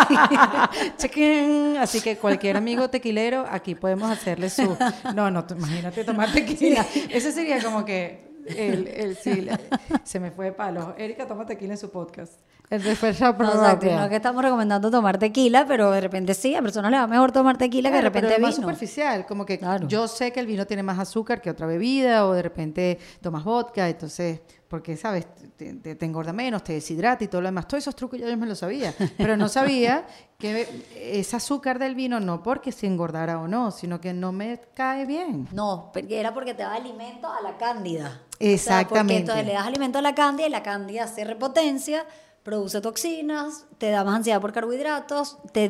Así 1.79 2.01
que 2.01 2.17
cualquier 2.17 2.57
amigo 2.57 2.89
tequilero, 2.89 3.45
aquí 3.49 3.75
podemos 3.75 4.09
hacerle 4.11 4.49
su. 4.49 4.77
No, 5.15 5.29
no, 5.31 5.45
tú 5.45 5.55
imagínate 5.55 6.03
tomar 6.03 6.31
tequila. 6.31 6.85
Ese 7.09 7.31
sería 7.31 7.61
como 7.63 7.85
que. 7.85 8.29
El, 8.45 8.87
el, 8.87 9.15
sí, 9.17 9.41
la- 9.41 9.59
se 10.03 10.19
me 10.19 10.31
fue 10.31 10.45
de 10.45 10.51
palo. 10.53 10.95
Erika 10.97 11.27
toma 11.27 11.45
tequila 11.45 11.73
en 11.73 11.77
su 11.77 11.91
podcast. 11.91 12.33
El 12.71 12.81
defensa 12.81 13.35
No, 13.37 13.45
exacto, 13.53 13.85
no 13.85 14.03
es 14.05 14.09
que 14.09 14.15
estamos 14.15 14.41
recomendando 14.41 14.89
tomar 14.89 15.17
tequila, 15.19 15.65
pero 15.67 15.91
de 15.91 15.99
repente 16.01 16.33
sí, 16.33 16.55
a 16.55 16.61
personas 16.61 16.89
les 16.89 17.01
va 17.01 17.05
mejor 17.07 17.31
tomar 17.33 17.57
tequila 17.57 17.89
que 17.89 17.95
de 17.97 18.01
Claro, 18.01 18.13
pero 18.13 18.21
repente 18.29 18.35
es 18.37 18.41
más 18.41 18.55
vino. 18.55 18.61
superficial, 18.67 19.25
como 19.25 19.45
que 19.45 19.59
Claro. 19.59 19.87
yo 19.89 20.07
sé 20.07 20.31
que 20.31 20.39
el 20.39 20.47
vino 20.47 20.65
tiene 20.65 20.81
más 20.81 20.97
azúcar 20.97 21.41
que 21.41 21.49
otra 21.49 21.67
bebida, 21.67 22.25
o 22.25 22.31
de 22.33 22.41
repente 22.41 22.97
tomas 23.21 23.43
vodka, 23.43 23.89
entonces, 23.89 24.39
porque 24.69 24.95
sabes, 24.95 25.27
te, 25.57 25.73
te- 25.73 25.95
te 25.95 26.05
engorda 26.05 26.31
menos, 26.31 26.63
te 26.63 26.71
deshidrata 26.71 27.25
y 27.25 27.27
todo 27.27 27.41
lo 27.41 27.49
demás. 27.49 27.67
Todos 27.67 27.83
esos 27.83 27.93
trucos 27.93 28.17
ya 28.19 28.29
yo 28.29 28.37
me 28.37 28.47
los 28.47 28.59
sabía, 28.59 28.93
pero 29.17 29.35
no 29.35 29.49
sabía 29.49 30.05
que 30.39 30.65
ese 30.95 31.35
azúcar 31.35 31.77
del 31.77 31.93
vino 31.93 32.21
no 32.21 32.41
porque 32.41 32.71
se 32.71 32.87
engordara 32.87 33.37
o 33.41 33.49
no, 33.49 33.71
sino 33.71 33.99
que 33.99 34.13
no 34.13 34.31
me 34.31 34.61
cae 34.73 35.05
bien. 35.05 35.49
No, 35.51 35.91
era 36.09 36.33
porque 36.33 36.53
te 36.53 36.63
da 36.63 36.73
alimento 36.75 37.27
a 37.27 37.41
la 37.41 37.57
cándida. 37.57 38.21
O 38.31 38.37
sea, 38.39 38.49
Exactamente. 38.53 38.87
porque 39.01 39.17
entonces 39.17 39.45
le 39.45 39.53
das 39.53 39.67
alimento 39.67 39.99
a 39.99 40.01
la 40.01 40.15
cándida 40.15 40.47
y 40.47 40.49
la 40.51 40.63
cándida 40.63 41.05
se 41.07 41.25
repotencia, 41.25 42.05
produce 42.43 42.81
toxinas, 42.81 43.65
te 43.81 43.89
da 43.89 44.03
más 44.03 44.17
ansiedad 44.17 44.39
por 44.39 44.53
carbohidratos, 44.53 45.39
te 45.53 45.67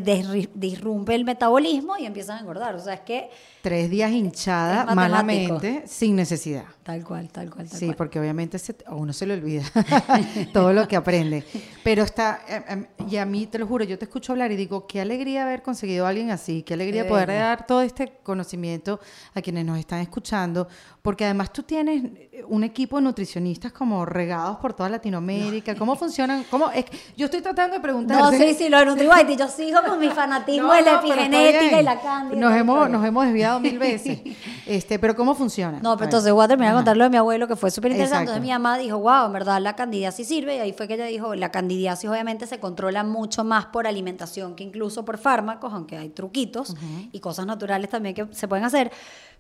disrumpe 0.54 1.16
el 1.16 1.24
metabolismo 1.24 1.96
y 1.98 2.06
empiezas 2.06 2.36
a 2.36 2.40
engordar. 2.42 2.76
O 2.76 2.80
sea, 2.82 2.94
es 2.96 3.00
que 3.00 3.30
Tres 3.62 3.90
días 3.90 4.12
hinchada 4.12 4.84
malamente, 4.94 5.84
sin 5.88 6.16
necesidad. 6.18 6.66
tal 6.84 7.06
cual, 7.06 7.30
tal 7.30 7.50
cual, 7.50 7.70
tal 7.70 7.80
Sí, 7.80 7.86
cual. 7.86 7.96
porque 7.96 8.20
obviamente 8.20 8.60
se- 8.60 8.76
a 8.86 8.96
uno 8.96 9.14
se 9.14 9.26
le 9.28 9.36
olvida 9.36 9.64
todo 10.52 10.74
lo 10.74 10.88
que 10.90 10.98
aprende. 10.98 11.46
Pero 11.84 12.04
está, 12.04 12.42
eh, 12.50 12.64
eh, 12.68 12.86
y 13.10 13.16
a 13.16 13.26
mí 13.26 13.46
te 13.48 13.60
lo 13.60 13.68
juro, 13.68 13.86
yo 13.86 13.98
te 13.98 14.06
escucho 14.06 14.34
hablar 14.34 14.52
y 14.52 14.56
digo, 14.58 14.88
qué 14.88 15.00
alegría 15.00 15.44
haber 15.44 15.62
conseguido 15.62 16.06
a 16.06 16.10
alguien 16.10 16.32
así, 16.32 16.64
qué 16.64 16.74
alegría 16.74 17.04
De 17.04 17.10
poder 17.10 17.30
dar 17.30 17.66
todo 17.66 17.82
este 17.82 18.12
conocimiento 18.24 19.00
a 19.36 19.42
quienes 19.42 19.64
nos 19.64 19.78
están 19.80 20.02
escuchando, 20.02 20.68
porque 21.02 21.24
además 21.24 21.54
tú 21.54 21.64
tienes 21.64 22.04
un 22.50 22.64
equipo 22.66 22.98
de 22.98 23.04
nutricionistas 23.04 23.72
como 23.72 24.04
regados 24.06 24.58
por 24.58 24.74
toda 24.74 24.90
Latinoamérica. 24.90 25.76
¿Cómo 25.76 25.96
funcionan? 25.96 26.44
¿Cómo? 26.52 26.70
Es 26.72 26.86
que 26.86 26.98
yo 27.16 27.26
estoy 27.26 27.42
tratando 27.42 27.76
de 27.76 27.80
preguntar. 27.80 28.01
No, 28.08 28.32
sí, 28.32 28.54
sí, 28.54 28.70
lo 28.70 28.80
de 28.80 28.86
NutriWhite, 28.86 29.36
yo 29.36 29.48
sigo 29.48 29.80
con 29.88 30.00
mi 30.00 30.10
fanatismo 30.12 30.68
No, 30.68 30.74
de 30.74 30.82
la 30.82 30.94
no, 30.94 31.00
epigenética 31.00 31.82
y 31.82 31.84
la 31.84 32.00
cándida. 32.00 32.40
Nos 32.40 32.56
hemos, 32.56 32.90
nos 32.90 33.06
hemos 33.06 33.26
desviado 33.26 33.60
mil 33.60 33.80
veces. 33.80 34.20
Este, 34.64 35.00
pero 35.00 35.16
¿cómo 35.16 35.36
funciona? 35.36 35.80
No, 35.82 35.98
pero 35.98 36.06
entonces 36.06 36.32
voy 36.32 36.46
a 36.46 36.48
terminar 36.48 36.74
de 36.74 36.78
contar 36.78 36.96
lo 36.96 37.04
de 37.04 37.10
mi 37.10 37.18
abuelo, 37.18 37.48
que 37.48 37.56
fue 37.56 37.72
súper 37.72 37.92
interesante. 37.92 38.24
Entonces 38.24 38.42
mi 38.42 38.52
mamá 38.52 38.78
dijo, 38.78 39.00
wow, 39.00 39.26
en 39.26 39.34
verdad 39.34 39.60
la 39.60 39.76
candidiasis 39.76 40.28
sirve. 40.28 40.56
Y 40.56 40.60
ahí 40.60 40.72
fue 40.72 40.88
que 40.88 40.94
ella 40.94 41.06
dijo, 41.06 41.36
la 41.36 41.52
candidiasis 41.52 42.10
obviamente 42.10 42.48
se 42.48 42.60
controla 42.60 43.04
mucho 43.04 43.44
más 43.44 43.66
por 43.66 43.88
alimentación 43.88 44.56
que 44.56 44.64
incluso 44.64 45.04
por 45.04 45.18
fármacos, 45.18 45.74
aunque 45.74 45.98
hay 45.98 46.10
truquitos 46.10 46.76
y 47.12 47.20
cosas 47.20 47.46
naturales 47.48 47.90
también 47.90 48.16
que 48.16 48.28
se 48.32 48.48
pueden 48.48 48.64
hacer. 48.64 48.92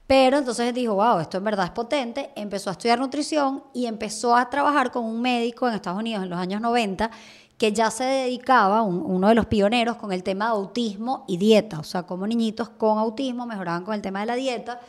Pero 0.07 0.39
entonces 0.39 0.73
dijo, 0.73 0.95
wow, 0.95 1.19
esto 1.19 1.37
en 1.37 1.43
verdad 1.45 1.67
es 1.67 1.71
potente. 1.71 2.31
Empezó 2.35 2.69
a 2.69 2.73
estudiar 2.73 2.99
nutrición 2.99 3.63
y 3.73 3.85
empezó 3.85 4.35
a 4.35 4.49
trabajar 4.49 4.91
con 4.91 5.05
un 5.05 5.21
médico 5.21 5.67
en 5.67 5.75
Estados 5.75 5.99
Unidos 5.99 6.23
en 6.23 6.29
los 6.29 6.39
años 6.39 6.59
90 6.59 7.09
que 7.61 7.71
ya 7.73 7.91
se 7.91 8.03
dedicaba, 8.05 8.81
un- 8.81 9.03
uno 9.05 9.27
de 9.27 9.35
los 9.35 9.45
pioneros, 9.45 9.95
con 9.97 10.11
el 10.11 10.23
tema 10.23 10.45
de 10.45 10.51
autismo 10.53 11.25
y 11.27 11.37
dieta. 11.37 11.77
O 11.79 11.83
sea, 11.83 12.01
cómo 12.07 12.25
niñitos 12.25 12.69
con 12.69 12.97
autismo 12.97 13.45
mejoraban 13.45 13.83
con 13.85 13.93
el 13.93 14.01
tema 14.01 14.21
de 14.21 14.25
la 14.25 14.33
dieta 14.35 14.79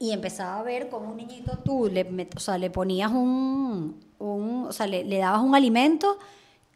y 0.00 0.10
empezaba 0.10 0.58
a 0.58 0.62
ver 0.64 0.88
cómo 0.88 1.10
un 1.12 1.18
niñito 1.18 1.56
tú 1.64 1.88
le, 1.88 2.28
o 2.36 2.40
sea, 2.40 2.58
le 2.58 2.68
ponías 2.68 3.12
un, 3.12 4.00
un- 4.18 4.66
o 4.68 4.72
sea, 4.72 4.88
le, 4.88 5.04
le 5.04 5.18
dabas 5.18 5.40
un 5.40 5.54
alimento 5.54 6.18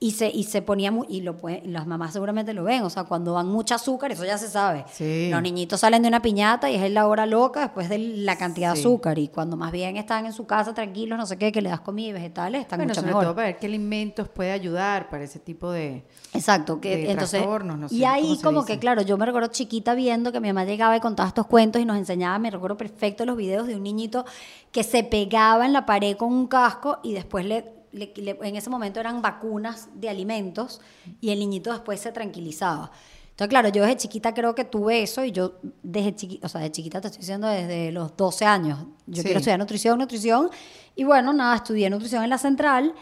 y 0.03 0.13
se, 0.13 0.31
y 0.31 0.45
se 0.45 0.63
ponía, 0.63 0.91
mu- 0.91 1.05
y 1.07 1.21
lo 1.21 1.37
puede- 1.37 1.61
las 1.67 1.87
mamás 1.87 2.15
seguramente 2.15 2.55
lo 2.55 2.65
ven, 2.65 2.83
o 2.85 2.89
sea, 2.89 3.05
cuando 3.05 3.35
dan 3.35 3.47
mucho 3.49 3.75
azúcar, 3.75 4.11
eso 4.11 4.25
ya 4.25 4.39
se 4.39 4.49
sabe. 4.49 4.87
Sí. 4.91 5.29
Los 5.31 5.43
niñitos 5.43 5.79
salen 5.81 6.01
de 6.01 6.09
una 6.09 6.23
piñata 6.23 6.71
y 6.71 6.77
es 6.77 6.91
la 6.91 7.07
hora 7.07 7.27
loca 7.27 7.61
después 7.61 7.91
de 7.91 7.99
la 7.99 8.39
cantidad 8.39 8.73
de 8.73 8.81
azúcar 8.81 9.19
y 9.19 9.29
cuando 9.29 9.59
más 9.59 9.73
bien 9.73 9.99
están 9.99 10.25
en 10.25 10.33
su 10.33 10.47
casa 10.47 10.73
tranquilos, 10.73 11.19
no 11.19 11.27
sé 11.27 11.37
qué, 11.37 11.53
que 11.53 11.61
le 11.61 11.69
das 11.69 11.81
comida 11.81 12.09
y 12.09 12.13
vegetales, 12.15 12.63
están 12.63 12.79
Bueno, 12.79 12.93
mucho 12.93 13.01
sobre 13.03 13.11
mejor. 13.11 13.25
todo 13.25 13.35
para 13.35 13.49
ver 13.49 13.59
qué 13.59 13.67
alimentos 13.67 14.27
puede 14.31 14.53
ayudar 14.53 15.11
para 15.11 15.23
ese 15.25 15.39
tipo 15.39 15.71
de... 15.71 16.03
Exacto, 16.33 16.81
que 16.81 16.97
de 16.97 17.11
entonces 17.11 17.45
no 17.47 17.89
sé, 17.89 17.95
y 17.95 18.05
ahí 18.05 18.23
¿cómo 18.23 18.35
se 18.37 18.43
como 18.43 18.61
dice? 18.63 18.73
que 18.73 18.79
claro, 18.79 19.03
yo 19.03 19.19
me 19.19 19.27
recuerdo 19.27 19.49
chiquita 19.49 19.95
viendo 19.95 20.33
que 20.33 20.41
mi 20.41 20.49
mamá 20.49 20.65
llegaba 20.65 20.97
y 20.97 21.01
contaba 21.01 21.29
estos 21.29 21.47
cuentos 21.47 21.83
y 21.83 21.85
nos 21.85 21.99
enseñaba, 21.99 22.39
me 22.39 22.51
recuerdo 22.51 22.79
perfecto 22.79 23.27
los 23.27 23.37
videos 23.37 23.67
de 23.67 23.77
un 23.77 23.83
niñito 23.83 24.25
que 24.73 24.83
se 24.83 25.05
pegaba 25.05 25.67
en 25.67 25.75
la 25.75 25.85
pared 25.85 26.17
con 26.17 26.33
un 26.33 26.47
casco 26.47 27.01
y 27.03 27.13
después 27.13 27.45
le, 27.45 27.80
le- 27.93 28.13
le- 28.17 28.39
en 28.43 28.57
ese 28.57 28.71
momento 28.71 29.01
eran 29.01 29.23
vacunas 29.23 29.89
de 29.95 30.09
alimentos 30.09 30.81
y 31.21 31.31
el 31.31 31.39
niñito 31.39 31.73
después 31.73 32.01
se 32.01 32.13
tranquilizaba. 32.13 32.91
Entonces, 33.31 33.49
claro, 33.49 33.69
yo 33.71 33.83
desde 33.83 33.97
chiquita 33.97 34.35
creo 34.35 34.55
que 34.55 34.65
tuve 34.65 35.03
eso 35.03 35.25
y 35.25 35.33
yo 35.33 35.55
desde 35.83 36.15
chiquita, 36.15 36.47
o 36.47 36.51
sea, 36.51 36.61
de 36.61 36.71
chiquita 36.71 37.01
te 37.01 37.07
estoy 37.09 37.21
diciendo 37.21 37.47
desde 37.49 37.91
los 37.91 38.15
12 38.17 38.45
años. 38.45 38.81
Yo 39.07 39.17
Sí. 39.17 39.23
quiero 39.23 39.39
estudiar 39.39 39.59
nutrición, 39.59 39.99
nutrición. 39.99 40.51
Y 40.95 41.05
bueno, 41.05 41.33
nada, 41.33 41.57
estudié 41.57 41.89
nutrición 41.89 42.23
en 42.23 42.31
la 42.31 42.39
central. 42.39 42.95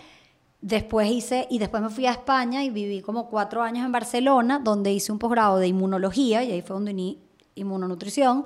Después 0.60 1.10
hice, 1.10 1.46
y 1.50 1.58
después 1.58 1.82
me 1.82 1.88
fui 1.88 2.06
a 2.06 2.10
España 2.12 2.64
y 2.64 2.70
viví 2.70 3.00
como 3.00 3.28
cuatro 3.28 3.62
años 3.62 3.84
en 3.86 3.92
Barcelona, 3.92 4.60
donde 4.62 4.92
hice 4.92 5.10
un 5.12 5.18
posgrado 5.18 5.58
de 5.58 5.68
inmunología 5.68 6.42
y 6.44 6.50
ahí 6.52 6.62
fue 6.62 6.74
donde 6.74 6.94
inmunonutrición. 7.58 8.44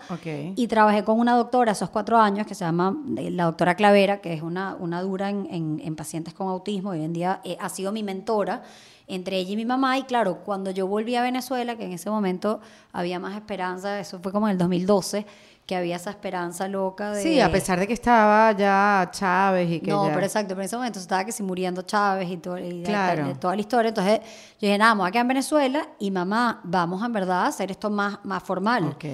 Y 0.56 0.66
trabajé 0.66 1.04
con 1.04 1.18
una 1.20 1.36
doctora 1.36 1.72
esos 1.72 1.90
cuatro 1.90 2.18
años 2.18 2.46
que 2.46 2.54
se 2.54 2.64
llama 2.64 2.96
eh, 3.16 3.30
la 3.30 3.44
doctora 3.44 3.74
Clavera, 3.74 4.20
que 4.20 4.32
es 4.34 4.42
una, 4.42 4.76
una 4.78 5.02
dura 5.02 5.30
en, 5.30 5.46
en- 5.50 5.80
en 5.84 5.96
pacientes 5.96 6.34
con 6.34 6.48
autismo. 6.48 6.90
Hoy 6.90 7.02
en 7.04 7.12
día 7.12 7.40
eh, 7.44 7.56
ha 7.60 7.68
sido 7.68 7.92
mi 7.92 8.02
mentora 8.02 8.62
entre 9.08 9.36
ella 9.38 9.52
y 9.52 9.56
mi 9.56 9.64
mamá. 9.64 9.98
Y 9.98 10.04
claro, 10.04 10.38
cuando 10.44 10.70
yo 10.70 10.86
volví 10.86 11.16
a 11.16 11.22
Venezuela, 11.22 11.76
que 11.76 11.84
en 11.84 11.92
ese 11.92 12.08
momento 12.08 12.60
había 12.92 13.18
más 13.18 13.34
esperanza, 13.36 13.98
eso 14.00 14.20
fue 14.20 14.32
como 14.32 14.46
en 14.48 14.52
el 14.52 14.58
2012, 14.58 15.26
que 15.72 15.76
había 15.78 15.96
esa 15.96 16.10
esperanza 16.10 16.68
loca 16.68 17.12
de... 17.12 17.22
Sí, 17.22 17.40
a 17.40 17.50
pesar 17.50 17.80
de 17.80 17.86
que 17.86 17.94
estaba 17.94 18.52
ya 18.52 19.08
Chávez 19.10 19.70
y 19.70 19.80
que 19.80 19.90
No, 19.90 20.06
ya- 20.06 20.12
pero 20.14 20.26
exacto, 20.26 20.48
pero 20.50 20.60
en 20.60 20.66
ese 20.66 20.76
momento 20.76 20.98
estaba 20.98 21.24
que 21.24 21.32
si 21.32 21.42
muriendo 21.42 21.80
Chávez 21.80 22.28
y, 22.30 22.36
todo, 22.36 22.58
y 22.58 22.82
Claro. 22.82 23.28
de 23.28 23.34
toda 23.36 23.54
la 23.54 23.60
historia. 23.62 23.88
Entonces 23.88 24.20
yo 24.20 24.66
dije, 24.68 24.76
nada, 24.76 24.90
vamos 24.92 25.08
acá 25.08 25.20
en 25.20 25.28
Venezuela 25.28 25.88
y 25.98 26.10
mamá, 26.10 26.60
vamos 26.64 27.02
en 27.02 27.12
verdad 27.12 27.44
a 27.44 27.46
hacer 27.46 27.70
esto 27.70 27.88
más, 27.88 28.18
más 28.24 28.42
formal. 28.42 28.84
Ok. 28.84 29.04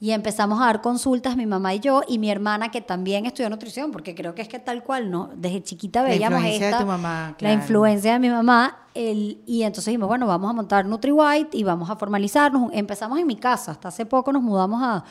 Y 0.00 0.10
empezamos 0.10 0.60
a 0.60 0.66
dar 0.66 0.82
consultas, 0.82 1.34
mi 1.36 1.46
mamá 1.46 1.72
y 1.74 1.80
yo, 1.80 2.02
y 2.06 2.18
mi 2.18 2.30
hermana 2.30 2.70
que 2.70 2.80
también 2.82 3.24
estudió 3.26 3.48
nutrición, 3.48 3.90
porque 3.90 4.14
creo 4.14 4.34
que 4.34 4.42
es 4.42 4.48
que 4.48 4.58
tal 4.58 4.82
cual, 4.84 5.10
¿no? 5.10 5.30
Desde 5.34 5.62
chiquita 5.62 6.02
La 6.02 6.10
veíamos 6.10 6.40
influencia 6.40 6.70
de 6.72 6.82
tu 6.82 6.86
mamá, 6.86 7.28
la 7.30 7.36
claro. 7.36 7.54
influencia 7.54 8.12
de 8.12 8.18
mi 8.18 8.28
mamá, 8.28 8.76
el, 8.92 9.42
y 9.46 9.62
entonces 9.62 9.86
dijimos, 9.86 10.08
bueno, 10.08 10.26
vamos 10.26 10.50
a 10.50 10.52
montar 10.52 10.84
NutriWhite 10.84 11.56
y 11.56 11.64
vamos 11.64 11.88
a 11.88 11.96
formalizarnos. 11.96 12.70
Empezamos 12.74 13.18
en 13.18 13.26
mi 13.26 13.36
casa, 13.36 13.72
hasta 13.72 13.88
hace 13.88 14.04
poco 14.04 14.30
nos 14.30 14.42
mudamos 14.42 14.82
a, 14.82 15.04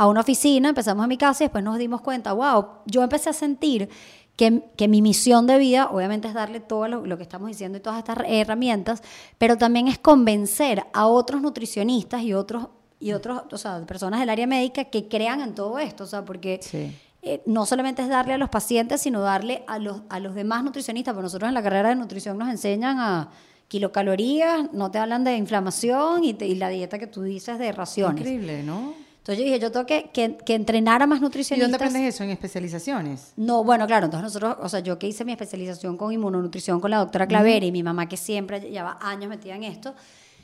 a 0.00 0.06
una 0.08 0.20
oficina, 0.20 0.70
empezamos 0.70 1.04
en 1.04 1.08
mi 1.10 1.18
casa 1.18 1.44
y 1.44 1.46
después 1.46 1.62
nos 1.62 1.76
dimos 1.76 2.00
cuenta, 2.00 2.32
wow, 2.32 2.66
yo 2.86 3.02
empecé 3.02 3.28
a 3.28 3.32
sentir 3.34 3.88
que, 4.34 4.70
que 4.76 4.88
mi 4.88 5.02
misión 5.02 5.46
de 5.46 5.58
vida, 5.58 5.90
obviamente, 5.90 6.26
es 6.26 6.32
darle 6.32 6.60
todo 6.60 6.88
lo, 6.88 7.04
lo 7.04 7.16
que 7.18 7.22
estamos 7.22 7.48
diciendo 7.48 7.76
y 7.76 7.82
todas 7.82 7.98
estas 7.98 8.16
herramientas, 8.26 9.02
pero 9.36 9.58
también 9.58 9.88
es 9.88 9.98
convencer 9.98 10.84
a 10.94 11.06
otros 11.06 11.42
nutricionistas 11.42 12.22
y 12.22 12.32
otros, 12.32 12.68
y 12.98 13.12
otros, 13.12 13.42
o 13.52 13.58
sea, 13.58 13.84
personas 13.84 14.20
del 14.20 14.30
área 14.30 14.46
médica 14.46 14.84
que 14.84 15.06
crean 15.08 15.42
en 15.42 15.54
todo 15.54 15.78
esto, 15.78 16.04
o 16.04 16.06
sea, 16.06 16.24
porque 16.24 16.60
Sí. 16.62 16.96
eh, 17.20 17.42
no 17.44 17.66
solamente 17.66 18.00
es 18.00 18.08
darle 18.08 18.32
a 18.32 18.38
los 18.38 18.48
pacientes, 18.48 19.02
sino 19.02 19.20
darle 19.20 19.64
a 19.66 19.78
los, 19.78 20.00
a 20.08 20.18
los 20.18 20.34
demás 20.34 20.64
nutricionistas, 20.64 21.12
porque 21.12 21.24
nosotros 21.24 21.48
en 21.48 21.54
la 21.54 21.62
carrera 21.62 21.90
de 21.90 21.96
nutrición 21.96 22.38
nos 22.38 22.48
enseñan 22.48 22.98
a 23.00 23.28
kilocalorías, 23.68 24.72
no 24.72 24.90
te 24.90 24.98
hablan 24.98 25.24
de 25.24 25.36
inflamación 25.36 26.24
y, 26.24 26.32
te- 26.34 26.46
y 26.46 26.54
la 26.54 26.68
dieta 26.70 26.98
que 26.98 27.06
tú 27.06 27.22
dices 27.22 27.58
de 27.58 27.70
raciones. 27.72 28.20
Increíble, 28.20 28.62
¿no? 28.62 28.94
Entonces 29.20 29.38
yo 29.38 29.44
dije, 29.44 29.58
yo 29.60 29.70
tengo 29.70 29.84
que, 29.86 30.10
que, 30.12 30.38
que 30.38 30.54
entrenar 30.54 31.02
a 31.02 31.06
más 31.06 31.18
¿Y 31.18 31.22
nutricionistas. 31.22 31.70
dónde 31.70 31.84
aprendes 31.84 32.14
eso? 32.14 32.24
¿En 32.24 32.30
especializaciones? 32.30 33.32
No, 33.36 33.62
bueno, 33.64 33.86
claro, 33.86 34.06
entonces 34.06 34.24
nosotros, 34.24 34.56
o 34.62 34.68
sea, 34.68 34.80
yo 34.80 34.98
que 34.98 35.06
hice 35.08 35.24
mi 35.26 35.32
especialización 35.32 35.96
con 35.98 36.12
inmunonutrición 36.12 36.80
con 36.80 36.90
la 36.90 36.98
doctora 36.98 37.26
Clavera 37.26 37.64
y 37.66 37.70
mi 37.70 37.82
mamá 37.82 38.08
que 38.08 38.16
siempre 38.16 38.60
lleva 38.60 38.98
años 39.00 39.28
metida 39.28 39.54
en 39.56 39.64
esto. 39.64 39.94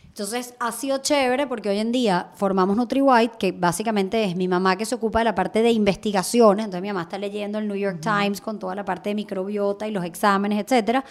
Entonces 0.08 0.54
ha 0.60 0.72
sido 0.72 0.98
chévere 0.98 1.46
porque 1.46 1.68
hoy 1.68 1.78
en 1.78 1.92
día 1.92 2.30
formamos 2.36 2.76
NutriWhite, 2.76 3.36
que 3.38 3.52
básicamente 3.52 4.24
es 4.24 4.34
mi 4.36 4.48
mamá 4.48 4.76
que 4.76 4.84
se 4.86 4.94
ocupa 4.94 5.18
de 5.20 5.26
la 5.26 5.34
parte 5.34 5.62
de 5.62 5.70
investigaciones. 5.72 6.64
Entonces 6.66 6.82
mi 6.82 6.88
mamá 6.88 7.02
está 7.02 7.18
leyendo 7.18 7.58
el 7.58 7.68
New 7.68 7.76
York 7.76 8.00
Times 8.00 8.40
con 8.40 8.58
toda 8.58 8.74
la 8.74 8.84
parte 8.84 9.10
de 9.10 9.14
microbiota 9.14 9.86
y 9.88 9.90
los 9.90 10.04
exámenes, 10.04 10.58
etcétera. 10.62 11.04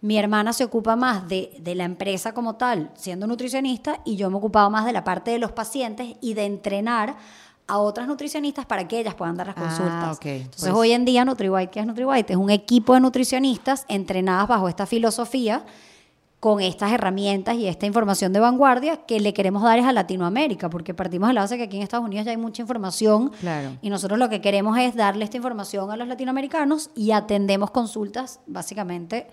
Mi 0.00 0.18
hermana 0.18 0.52
se 0.52 0.64
ocupa 0.64 0.94
más 0.94 1.26
de, 1.28 1.56
de 1.60 1.74
la 1.74 1.84
empresa 1.84 2.32
como 2.34 2.56
tal, 2.56 2.90
siendo 2.96 3.26
nutricionista, 3.26 4.00
y 4.04 4.16
yo 4.16 4.30
me 4.30 4.36
ocupaba 4.36 4.68
más 4.70 4.84
de 4.84 4.92
la 4.92 5.04
parte 5.04 5.30
de 5.30 5.38
los 5.38 5.52
pacientes 5.52 6.16
y 6.20 6.34
de 6.34 6.44
entrenar 6.44 7.16
a 7.68 7.78
otras 7.78 8.06
nutricionistas 8.06 8.64
para 8.66 8.86
que 8.86 9.00
ellas 9.00 9.14
puedan 9.14 9.36
dar 9.36 9.48
las 9.48 9.56
Ah, 9.56 9.60
consultas. 9.60 10.18
Entonces, 10.22 10.60
Pues- 10.60 10.72
hoy 10.72 10.92
en 10.92 11.04
día 11.04 11.24
NutriWhite, 11.24 11.70
¿qué 11.70 11.80
es 11.80 11.86
NutriWhite? 11.86 12.32
Es 12.34 12.38
un 12.38 12.50
equipo 12.50 12.94
de 12.94 13.00
nutricionistas 13.00 13.84
entrenadas 13.88 14.46
bajo 14.46 14.68
esta 14.68 14.86
filosofía 14.86 15.64
con 16.38 16.60
estas 16.60 16.92
herramientas 16.92 17.56
y 17.56 17.66
esta 17.66 17.86
información 17.86 18.32
de 18.32 18.38
vanguardia 18.38 18.98
que 19.06 19.18
le 19.18 19.32
queremos 19.34 19.62
dar 19.64 19.78
es 19.80 19.84
a 19.86 19.92
Latinoamérica, 19.92 20.70
porque 20.70 20.94
partimos 20.94 21.28
de 21.28 21.34
la 21.34 21.40
base 21.40 21.56
que 21.56 21.64
aquí 21.64 21.78
en 21.78 21.82
Estados 21.82 22.04
Unidos 22.06 22.26
ya 22.26 22.30
hay 22.30 22.36
mucha 22.36 22.62
información 22.62 23.30
Claro. 23.40 23.70
y 23.80 23.90
nosotros 23.90 24.16
lo 24.18 24.28
que 24.28 24.40
queremos 24.40 24.78
es 24.78 24.94
darle 24.94 25.24
esta 25.24 25.38
información 25.38 25.90
a 25.90 25.96
los 25.96 26.06
latinoamericanos 26.06 26.90
y 26.94 27.10
atendemos 27.12 27.70
consultas 27.72 28.38
básicamente 28.46 29.26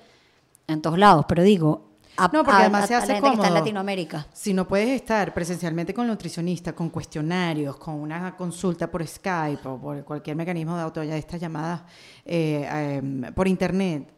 en 0.68 0.82
todos 0.82 0.97
lados, 0.97 1.26
pero 1.28 1.43
digo, 1.43 1.89
a, 2.16 2.28
No, 2.32 2.43
porque 2.43 2.51
además 2.61 2.84
a- 2.84 2.88
se 2.88 2.95
hace 2.95 3.14
está 3.14 3.18
en. 3.47 3.53
Latinoamérica. 3.55 4.28
Si 4.34 4.53
no 4.53 4.68
puedes 4.68 4.89
estar 4.89 5.34
presencialmente 5.34 5.95
con 5.95 6.05
el 6.05 6.11
nutricionista, 6.11 6.74
con 6.74 6.89
cuestionarios, 6.91 7.76
con 7.78 7.95
una 7.95 8.36
consulta 8.38 8.89
por 8.91 9.05
Skype 9.07 9.68
o 9.68 9.82
por 9.82 10.03
cualquier 10.03 10.36
mecanismo 10.36 10.76
de 10.76 10.84
auto, 10.84 11.01
ya 11.03 11.18
estas 11.18 11.41
llamadas 11.41 11.82
eh, 12.24 12.68
eh, 12.72 13.32
por 13.34 13.47
internet, 13.47 14.12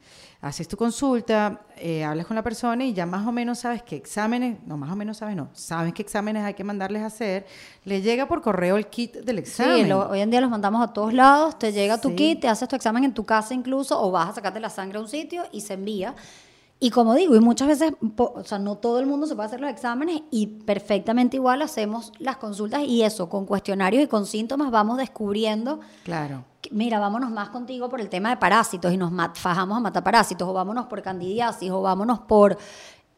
haces 0.48 0.68
tu 0.68 0.78
consulta, 0.78 1.62
eh, 1.78 2.04
hablas 2.04 2.26
con 2.28 2.36
la 2.36 2.44
persona 2.44 2.86
y 2.86 2.94
ya 2.94 3.06
más 3.06 3.26
o 3.28 3.32
menos 3.32 3.60
sabes 3.60 3.82
qué 3.84 3.96
exámenes, 3.96 4.60
no 4.66 4.78
más 4.78 4.92
o 4.92 4.96
menos 4.96 5.18
sabes, 5.18 5.36
no, 5.36 5.50
sabes 5.54 5.94
qué 5.94 6.02
exámenes 6.04 6.44
hay 6.44 6.54
que 6.54 6.64
mandarles 6.64 7.02
a 7.02 7.08
hacer, 7.08 7.46
le 7.84 8.02
llega 8.02 8.28
por 8.28 8.42
correo 8.42 8.78
el 8.78 8.88
kit 8.88 9.16
del 9.16 9.40
examen. 9.40 9.84
Sí, 9.84 9.90
lo- 9.90 10.08
hoy 10.10 10.20
en 10.22 10.30
día 10.30 10.42
los 10.42 10.50
mandamos 10.52 10.82
a 10.84 10.94
todos 10.94 11.14
lados, 11.14 11.58
te 11.58 11.72
llega 11.74 12.00
tu 12.00 12.10
Sí. 12.10 12.16
kit, 12.16 12.42
te 12.42 12.48
haces 12.48 12.68
tu 12.68 12.76
examen 12.76 13.04
en 13.04 13.14
tu 13.14 13.26
casa 13.26 13.54
incluso, 13.54 14.00
o 14.02 14.12
vas 14.12 14.30
a 14.30 14.34
sacarte 14.34 14.60
la 14.60 14.70
sangre 14.70 15.00
a 15.00 15.02
un 15.02 15.08
sitio 15.08 15.44
y 15.52 15.62
se 15.62 15.74
envía. 15.74 16.14
Y 16.80 16.90
como 16.92 17.16
digo, 17.16 17.36
y 17.36 17.40
muchas 17.40 17.70
veces, 17.70 17.94
o 18.18 18.44
sea, 18.44 18.60
no 18.60 18.76
todo 18.78 19.00
el 19.00 19.06
mundo 19.08 19.26
se 19.28 19.34
puede 19.36 19.48
hacer 19.48 19.62
los 19.62 19.70
exámenes 19.72 20.22
y 20.30 20.48
perfectamente 20.48 21.38
igual 21.38 21.62
hacemos 21.62 22.12
las 22.20 22.36
consultas 22.38 22.84
y 22.84 23.02
eso, 23.02 23.30
con 23.30 23.46
cuestionarios 23.46 24.04
y 24.04 24.08
con 24.08 24.26
síntomas 24.26 24.70
vamos 24.72 24.98
descubriendo 24.98 25.80
Claro. 26.04 26.44
Mira, 26.72 27.00
vámonos 27.00 27.32
más 27.32 27.50
contigo 27.50 27.90
por 27.90 28.02
el 28.02 28.10
tema 28.10 28.30
de 28.30 28.38
parásitos 28.38 28.94
y 28.94 28.98
nos 28.98 29.12
fajamos 29.36 29.78
a 29.78 29.80
matar 29.80 30.04
parásitos, 30.04 30.48
o 30.48 30.54
vámonos 30.54 30.86
por 30.86 31.02
candidiasis, 31.02 31.72
o 31.72 31.82
vámonos 31.82 32.20
por 32.20 32.58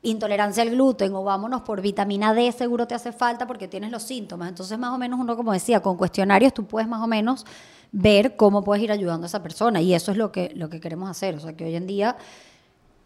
intolerancia 0.02 0.64
al 0.64 0.70
gluten, 0.70 1.14
o 1.16 1.24
vámonos 1.24 1.62
por 1.62 1.82
vitamina 1.82 2.34
D, 2.34 2.52
seguro 2.52 2.88
te 2.88 2.96
hace 2.96 3.12
falta 3.12 3.48
porque 3.48 3.68
tienes 3.68 3.92
los 3.92 4.04
síntomas. 4.04 4.50
Entonces, 4.50 4.78
más 4.78 4.94
o 4.94 4.98
menos, 4.98 5.20
uno, 5.20 5.36
como 5.36 5.52
decía, 5.52 5.82
con 5.82 5.98
cuestionarios 5.98 6.54
tú 6.54 6.66
puedes 6.66 6.88
más 6.88 7.02
o 7.02 7.08
menos 7.08 7.46
ver 7.92 8.36
cómo 8.36 8.64
puedes 8.64 8.84
ir 8.84 8.92
ayudando 8.92 9.26
a 9.26 9.28
esa 9.28 9.42
persona. 9.42 9.82
Y 9.82 9.94
eso 9.94 10.12
es 10.12 10.18
lo 10.18 10.32
que, 10.32 10.52
lo 10.56 10.70
que 10.70 10.80
queremos 10.80 11.10
hacer. 11.10 11.36
O 11.36 11.40
sea, 11.40 11.56
que 11.56 11.66
hoy 11.66 11.76
en 11.76 11.88
día 11.88 12.16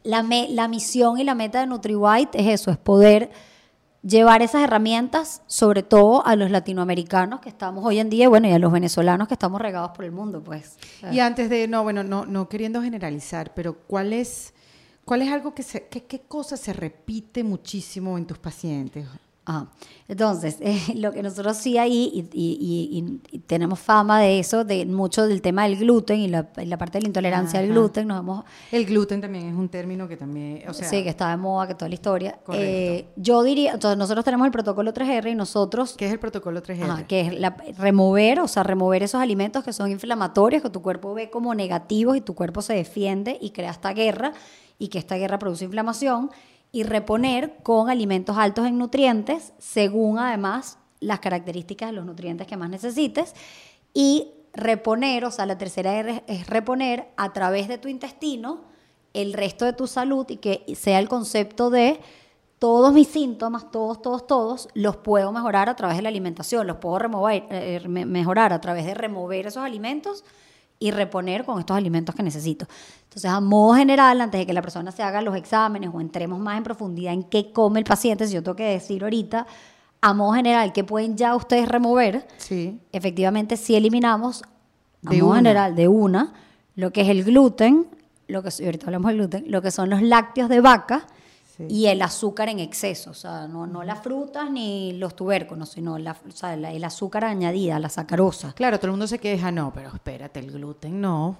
la, 0.03 0.23
la 0.49 0.67
misión 0.67 1.19
y 1.19 1.23
la 1.23 1.35
meta 1.35 1.59
de 1.59 1.67
NutriWhite 1.67 2.39
es 2.39 2.47
eso, 2.47 2.71
es 2.71 2.77
poder 2.77 3.31
llevar 4.03 4.41
esas 4.41 4.63
herramientas, 4.63 5.41
sobre 5.47 5.83
todo 5.83 6.25
a 6.25 6.35
los 6.35 6.51
latinoamericanos 6.51 7.41
que 7.41 7.49
estamos 7.49 7.85
hoy 7.85 7.99
en 7.99 8.09
día, 8.09 8.29
bueno, 8.29 8.47
y 8.47 8.51
a 8.51 8.59
los 8.59 8.71
venezolanos 8.71 9.27
que 9.27 9.35
estamos 9.35 9.61
regados 9.61 9.91
por 9.91 10.05
el 10.05 10.11
mundo, 10.11 10.41
pues. 10.41 10.77
Y 11.11 11.19
antes 11.19 11.49
de, 11.49 11.67
no, 11.67 11.83
bueno, 11.83 12.03
no, 12.03 12.25
no 12.25 12.49
queriendo 12.49 12.81
generalizar, 12.81 13.53
pero 13.53 13.75
¿cuál 13.75 14.13
es, 14.13 14.53
cuál 15.05 15.21
es 15.21 15.31
algo 15.31 15.53
que 15.53 15.63
se, 15.63 15.87
qué, 15.87 16.03
qué 16.03 16.21
cosa 16.21 16.57
se 16.57 16.73
repite 16.73 17.43
muchísimo 17.43 18.17
en 18.17 18.25
tus 18.25 18.37
pacientes? 18.37 19.05
Ajá. 19.43 19.67
Entonces, 20.07 20.57
eh, 20.61 20.79
lo 20.95 21.11
que 21.11 21.23
nosotros 21.23 21.57
sí 21.57 21.77
ahí, 21.77 22.11
y, 22.13 22.19
y- 22.31 22.99
y- 23.31 23.35
y 23.37 23.39
tenemos 23.39 23.79
fama 23.79 24.19
de 24.19 24.39
eso, 24.39 24.63
de 24.63 24.85
mucho 24.85 25.25
del 25.27 25.41
tema 25.41 25.63
del 25.63 25.77
gluten 25.77 26.19
y 26.19 26.27
la, 26.27 26.43
parte 26.51 26.97
de 26.97 27.01
la 27.01 27.07
intolerancia 27.07 27.59
al 27.59 27.67
gluten, 27.69 28.07
nos 28.07 28.19
hemos 28.19 28.45
El 28.71 28.85
gluten 28.85 29.19
también 29.19 29.47
es 29.47 29.55
un 29.55 29.67
término 29.69 30.07
que 30.07 30.15
también, 30.17 30.61
o 30.69 30.73
sea, 30.73 30.87
sí, 30.87 31.01
que 31.03 31.09
está 31.09 31.29
de 31.31 31.37
moda, 31.37 31.67
que 31.67 31.73
toda 31.75 31.89
la 31.89 31.95
historia. 31.95 32.39
Correcto. 32.43 32.53
Eh, 32.67 33.07
yo 33.15 33.41
diría, 33.41 33.73
entonces 33.73 33.97
nosotros 33.97 34.23
tenemos 34.23 34.45
el 34.45 34.51
protocolo 34.51 34.93
3R 34.93 35.31
y 35.31 35.35
nosotros 35.35 35.95
¿qué 35.97 36.05
es 36.05 36.11
el 36.13 36.19
protocolo 36.19 36.61
3R? 36.61 36.83
Ajá, 36.83 37.07
que 37.07 37.21
es 37.21 37.33
la- 37.39 37.57
remover, 37.79 38.41
o 38.41 38.47
sea, 38.47 38.61
remover 38.63 39.01
esos 39.01 39.21
alimentos 39.21 39.63
que 39.63 39.73
son 39.73 39.89
inflamatorios, 39.89 40.61
que 40.61 40.69
tu 40.69 40.81
cuerpo 40.83 41.13
ve 41.15 41.29
como 41.31 41.55
negativos 41.55 42.15
y 42.15 42.21
tu 42.21 42.35
cuerpo 42.35 42.61
se 42.61 42.73
defiende 42.73 43.37
y 43.41 43.49
crea 43.51 43.71
esta 43.71 43.93
guerra 43.93 44.33
y 44.77 44.87
que 44.89 44.97
esta 44.99 45.15
guerra 45.15 45.39
produce 45.39 45.63
inflamación 45.65 46.29
y 46.71 46.83
reponer 46.83 47.57
con 47.63 47.89
alimentos 47.89 48.37
altos 48.37 48.65
en 48.65 48.77
nutrientes 48.77 49.53
según 49.57 50.19
además 50.19 50.77
las 50.99 51.19
características 51.19 51.89
de 51.89 51.93
los 51.95 52.05
nutrientes 52.05 52.47
que 52.47 52.57
más 52.57 52.69
necesites. 52.69 53.33
Y 53.93 54.29
reponer, 54.53 55.25
o 55.25 55.31
sea, 55.31 55.45
la 55.45 55.57
tercera 55.57 55.93
R 55.95 56.23
es 56.27 56.47
reponer 56.47 57.09
a 57.17 57.33
través 57.33 57.67
de 57.67 57.77
tu 57.77 57.87
intestino 57.87 58.61
el 59.13 59.33
resto 59.33 59.65
de 59.65 59.73
tu 59.73 59.87
salud 59.87 60.25
y 60.29 60.37
que 60.37 60.63
sea 60.75 60.99
el 60.99 61.09
concepto 61.09 61.69
de 61.69 61.99
todos 62.59 62.93
mis 62.93 63.07
síntomas, 63.07 63.71
todos, 63.71 64.01
todos, 64.01 64.27
todos, 64.27 64.67
los 64.75 64.95
puedo 64.97 65.31
mejorar 65.31 65.67
a 65.67 65.75
través 65.75 65.97
de 65.97 66.03
la 66.03 66.09
alimentación, 66.09 66.67
los 66.67 66.77
puedo 66.77 66.99
remover, 66.99 67.45
eh, 67.49 67.81
me- 67.89 68.05
mejorar 68.05 68.53
a 68.53 68.61
través 68.61 68.85
de 68.85 68.93
remover 68.93 69.47
esos 69.47 69.63
alimentos 69.63 70.23
y 70.81 70.89
reponer 70.89 71.45
con 71.45 71.59
estos 71.59 71.77
alimentos 71.77 72.15
que 72.15 72.23
necesito. 72.23 72.65
Entonces, 73.03 73.29
a 73.29 73.39
modo 73.39 73.75
general, 73.75 74.19
antes 74.19 74.39
de 74.39 74.45
que 74.47 74.51
la 74.51 74.63
persona 74.63 74.91
se 74.91 75.03
haga 75.03 75.21
los 75.21 75.35
exámenes 75.35 75.91
o 75.93 76.01
entremos 76.01 76.39
más 76.39 76.57
en 76.57 76.63
profundidad 76.63 77.13
en 77.13 77.23
qué 77.23 77.53
come 77.53 77.79
el 77.79 77.85
paciente, 77.85 78.27
si 78.27 78.33
yo 78.33 78.41
tengo 78.41 78.55
que 78.55 78.63
decir 78.65 79.03
ahorita, 79.03 79.45
a 80.01 80.13
modo 80.15 80.33
general, 80.33 80.73
¿qué 80.73 80.83
pueden 80.83 81.15
ya 81.15 81.35
ustedes 81.35 81.69
remover? 81.69 82.27
Sí. 82.37 82.79
efectivamente 82.91 83.57
si 83.57 83.75
eliminamos 83.75 84.41
a 85.05 85.11
De 85.11 85.17
modo 85.17 85.29
una. 85.29 85.37
general 85.37 85.75
de 85.75 85.87
una 85.87 86.33
lo 86.73 86.91
que 86.91 87.01
es 87.01 87.09
el 87.09 87.23
gluten, 87.23 87.85
lo 88.27 88.41
que 88.41 88.49
ahorita 88.49 88.87
hablamos 88.87 89.09
del 89.09 89.17
gluten, 89.17 89.43
lo 89.47 89.61
que 89.61 89.69
son 89.69 89.89
los 89.91 90.01
lácteos 90.01 90.49
de 90.49 90.61
vaca 90.61 91.05
Sí. 91.69 91.75
y 91.75 91.87
el 91.87 92.01
azúcar 92.01 92.49
en 92.49 92.59
exceso, 92.59 93.11
o 93.11 93.13
sea, 93.13 93.47
no, 93.47 93.65
no 93.67 93.83
las 93.83 93.99
frutas 94.01 94.49
ni 94.51 94.93
los 94.93 95.15
tubérculos, 95.15 95.69
sino 95.69 95.97
la, 95.97 96.11
o 96.27 96.31
sea, 96.31 96.55
la- 96.55 96.71
el 96.71 96.83
azúcar 96.83 97.25
añadida, 97.25 97.79
la 97.79 97.89
sacarosa. 97.89 98.53
Claro, 98.53 98.77
todo 98.77 98.87
el 98.87 98.91
mundo 98.91 99.07
se 99.07 99.19
queja, 99.19 99.51
no, 99.51 99.71
pero 99.73 99.89
espérate, 99.93 100.39
el 100.39 100.51
gluten 100.51 100.99
no. 101.01 101.37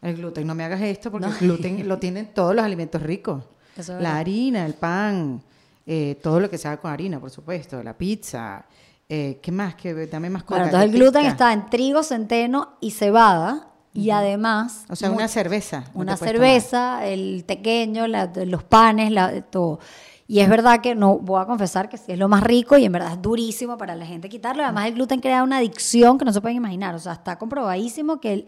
El 0.00 0.16
gluten, 0.16 0.46
no 0.46 0.54
me 0.54 0.64
hagas 0.64 0.80
esto 0.80 1.10
porque 1.10 1.26
el 1.28 1.34
gluten 1.38 1.88
lo 1.88 1.98
tienen 1.98 2.34
todos 2.34 2.54
los 2.54 2.64
alimentos 2.64 3.00
ricos. 3.02 3.44
Es 3.76 3.88
la 3.88 3.94
verdad. 3.94 4.16
harina, 4.16 4.66
el 4.66 4.74
pan, 4.74 5.40
eh, 5.86 6.18
todo 6.22 6.40
lo 6.40 6.50
que 6.50 6.58
se 6.58 6.68
haga 6.68 6.78
con 6.80 6.90
harina, 6.90 7.18
por 7.20 7.30
supuesto, 7.30 7.82
la 7.82 7.96
pizza. 7.96 8.64
eh, 9.08 9.38
¿Qué 9.42 9.52
más? 9.52 9.74
Que 9.74 10.06
dame 10.06 10.30
más 10.30 10.42
cosas. 10.44 10.66
entonces 10.66 10.90
el 10.90 10.96
gluten 10.96 11.26
está 11.26 11.52
en 11.52 11.68
trigo, 11.70 12.02
centeno 12.02 12.76
y 12.80 12.90
cebada, 12.92 13.68
y 13.94 14.10
además... 14.10 14.84
O 14.88 14.96
sea, 14.96 15.10
una 15.10 15.28
cerveza. 15.28 15.84
no 15.94 16.00
una 16.00 16.16
cerveza, 16.16 17.06
el 17.06 17.44
tequeño, 17.44 18.06
la- 18.06 18.30
los 18.46 18.62
panes, 18.64 19.10
la, 19.10 19.42
todo. 19.42 19.80
Y 20.26 20.40
es 20.40 20.48
verdad 20.48 20.80
que 20.80 20.94
no, 20.94 21.18
voy 21.18 21.42
a 21.42 21.46
confesar 21.46 21.88
que 21.88 21.98
sí 21.98 22.12
es 22.12 22.18
lo 22.18 22.28
más 22.28 22.42
rico 22.42 22.78
y 22.78 22.84
en 22.86 22.92
verdad 22.92 23.12
es 23.12 23.20
durísimo 23.22 23.76
para 23.76 23.94
la 23.94 24.06
gente 24.06 24.28
quitarlo. 24.28 24.62
Además, 24.62 24.86
el 24.86 24.94
gluten 24.94 25.20
crea 25.20 25.42
una 25.42 25.58
adicción 25.58 26.16
que 26.16 26.24
no 26.24 26.32
se 26.32 26.40
pueden 26.40 26.56
imaginar. 26.56 26.94
O 26.94 26.98
sea, 26.98 27.12
está 27.12 27.36
comprobadísimo 27.38 28.18
que 28.20 28.32
el, 28.32 28.46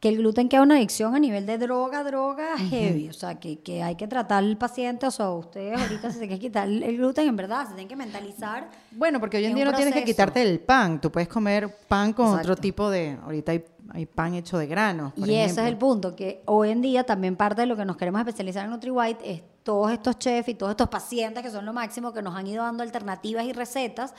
que 0.00 0.10
el 0.10 0.18
gluten 0.18 0.48
crea 0.48 0.60
una 0.60 0.76
adicción 0.76 1.14
a 1.14 1.18
nivel 1.18 1.46
de 1.46 1.56
droga, 1.56 2.04
droga 2.04 2.58
heavy. 2.58 3.08
O 3.08 3.14
sea, 3.14 3.36
que, 3.36 3.60
que 3.60 3.82
hay 3.82 3.94
que 3.96 4.06
tratar 4.06 4.44
al 4.44 4.58
paciente. 4.58 5.06
O 5.06 5.10
sea, 5.10 5.30
ustedes 5.30 5.80
ahorita 5.80 6.10
se 6.10 6.18
tienen 6.18 6.38
que 6.38 6.38
quitar 6.38 6.68
el 6.68 6.96
gluten, 6.96 7.26
en 7.28 7.36
verdad, 7.36 7.62
se 7.62 7.68
tienen 7.68 7.88
que 7.88 7.96
mentalizar. 7.96 8.68
Bueno, 8.90 9.20
porque 9.20 9.38
hoy 9.38 9.44
en 9.44 9.50
Es 9.50 9.56
día 9.56 9.64
no 9.64 9.72
tienes 9.72 9.94
que 9.94 10.04
quitarte 10.04 10.42
el 10.42 10.60
pan. 10.60 11.00
Tú 11.00 11.10
puedes 11.10 11.28
comer 11.28 11.74
pan 11.88 12.12
con 12.12 12.26
otro 12.26 12.56
tipo 12.56 12.90
de. 12.90 13.18
Ahorita 13.22 13.52
hay, 13.52 13.64
hay 13.90 14.04
pan 14.04 14.34
hecho 14.34 14.58
de 14.58 14.66
granos. 14.66 15.14
por 15.14 15.28
Y 15.28 15.34
ese 15.34 15.62
es 15.62 15.68
el 15.68 15.78
punto, 15.78 16.14
que 16.14 16.42
hoy 16.44 16.70
en 16.70 16.82
día 16.82 17.04
también 17.04 17.34
parte 17.34 17.62
de 17.62 17.66
lo 17.66 17.76
que 17.76 17.84
nos 17.86 17.96
queremos 17.96 18.20
especializar 18.20 18.66
en 18.66 18.72
NutriWhite 18.72 19.30
es 19.30 19.42
todos 19.62 19.90
estos 19.90 20.18
chefs 20.18 20.48
y 20.50 20.54
todos 20.54 20.70
estos 20.70 20.88
pacientes 20.88 21.42
que 21.42 21.50
son 21.50 21.64
lo 21.64 21.72
máximo 21.72 22.12
que 22.12 22.22
nos 22.22 22.36
han 22.36 22.46
ido 22.46 22.62
dando 22.62 22.84
alternativas 22.84 23.44
y 23.46 23.52
recetas 23.52 24.14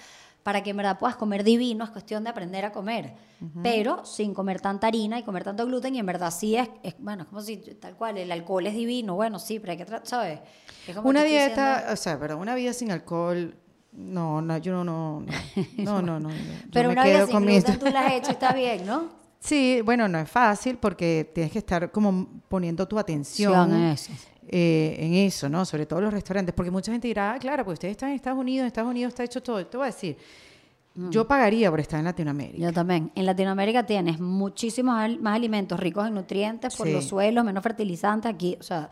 para 0.48 0.64
que 0.64 0.70
en 0.70 0.78
verdad 0.78 0.98
puedas 0.98 1.18
comer 1.18 1.44
divino, 1.44 1.84
es 1.84 1.90
cuestión 1.90 2.24
de 2.24 2.30
aprender 2.30 2.64
a 2.64 2.72
comer, 2.72 3.16
pero 3.62 4.06
sin 4.06 4.34
comer 4.34 4.62
tanta 4.62 4.88
harina 4.88 5.20
y 5.20 5.24
comer 5.24 5.44
tanto 5.44 5.66
gluten 5.66 5.94
y 5.94 6.00
en 6.00 6.06
verdad 6.06 6.32
sí 6.32 6.56
es, 6.56 6.70
es 6.84 6.96
bueno, 7.00 7.24
es 7.24 7.28
como 7.28 7.42
si 7.42 7.58
tal 7.58 7.98
cual, 7.98 8.18
el 8.18 8.32
alcohol 8.32 8.66
es 8.66 8.74
divino, 8.74 9.16
bueno, 9.16 9.40
sí, 9.40 9.60
pero 9.60 9.72
hay 9.74 9.78
que 9.78 9.84
tratar, 9.84 10.08
¿sabes? 10.08 10.40
Es 10.88 10.96
como 10.96 11.10
Una 11.10 11.26
dieta, 11.26 11.72
diciendo- 11.74 11.92
o 11.94 11.96
sea, 11.98 12.18
perdón, 12.18 12.40
una 12.40 12.56
vida 12.56 12.72
sin 12.72 12.92
alcohol. 12.92 13.58
No, 13.92 14.42
no, 14.42 14.58
yo 14.60 14.72
no, 14.72 14.86
no, 14.86 15.20
no, 15.20 15.28
no, 16.02 16.02
no. 16.02 16.20
no, 16.22 16.30
yo 16.30 16.36
pero 16.72 16.92
una 16.92 17.04
quedo 17.04 17.28
sin 17.28 17.42
gluten 17.42 17.80
tú 17.80 17.88
la 17.88 18.06
has 18.08 18.14
hecho 18.14 18.32
está 18.32 18.54
bien, 18.54 18.86
¿no? 18.86 19.10
Sí, 19.42 19.82
bueno, 19.84 20.08
no 20.08 20.18
es 20.18 20.32
fácil 20.32 20.78
porque 20.78 21.30
tienes 21.36 21.52
que 21.52 21.60
estar 21.60 21.92
como 21.92 22.26
poniendo 22.48 22.88
tu 22.88 22.98
atención 22.98 23.70
Sí, 23.96 24.12
eso. 24.14 24.14
Eh, 24.50 24.96
en 25.00 25.14
eso, 25.14 25.50
¿no? 25.50 25.66
Sobre 25.66 25.86
todo 25.86 26.02
los 26.02 26.14
restaurantes, 26.14 26.54
porque 26.56 26.72
mucha 26.72 26.92
gente 26.92 27.08
dirá, 27.08 27.34
ah, 27.34 27.40
claro, 27.40 27.64
pues 27.66 27.76
ustedes 27.76 27.92
están 27.94 28.10
en 28.10 28.16
Estados 28.16 28.40
Unidos, 28.40 28.62
en 28.62 28.68
Estados 28.68 28.90
Unidos 28.90 29.10
está 29.10 29.24
hecho 29.24 29.42
todo. 29.42 29.66
Te 29.66 29.78
voy 29.78 29.84
a 29.86 29.88
decir, 29.88 30.18
yo 31.10 31.28
pagaría 31.28 31.70
por 31.70 31.80
estar 31.80 32.00
en 32.00 32.06
Latinoamérica. 32.06 32.58
Yo 32.58 32.74
también. 32.74 33.12
En 33.14 33.26
Latinoamérica 33.28 33.86
tienes 33.86 34.20
muchísimos 34.20 34.96
al- 34.98 35.20
más 35.20 35.36
alimentos 35.36 35.80
ricos 35.80 36.08
en 36.08 36.16
nutrientes 36.16 36.76
por 36.76 36.88
Sí. 36.88 36.94
los 36.94 37.06
suelos, 37.06 37.46
menos 37.46 37.62
fertilizantes 37.62 38.32
aquí, 38.34 38.58
o 38.60 38.64
sea, 38.64 38.90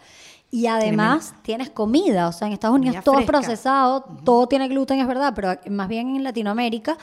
y 0.52 0.68
además 0.68 1.34
tienes 1.42 1.72
comida, 1.72 2.28
o 2.28 2.32
sea, 2.32 2.46
en 2.48 2.54
Estados 2.54 2.76
Unidos 2.76 2.98
Comida 2.98 3.04
todo 3.04 3.20
es 3.20 3.26
procesado, 3.26 4.06
todo 4.24 4.48
tiene 4.48 4.68
gluten, 4.68 5.00
es 5.00 5.08
verdad, 5.08 5.34
pero 5.36 5.50
más 5.72 5.88
bien 5.88 6.16
en 6.16 6.24
Latinoamérica 6.24 6.96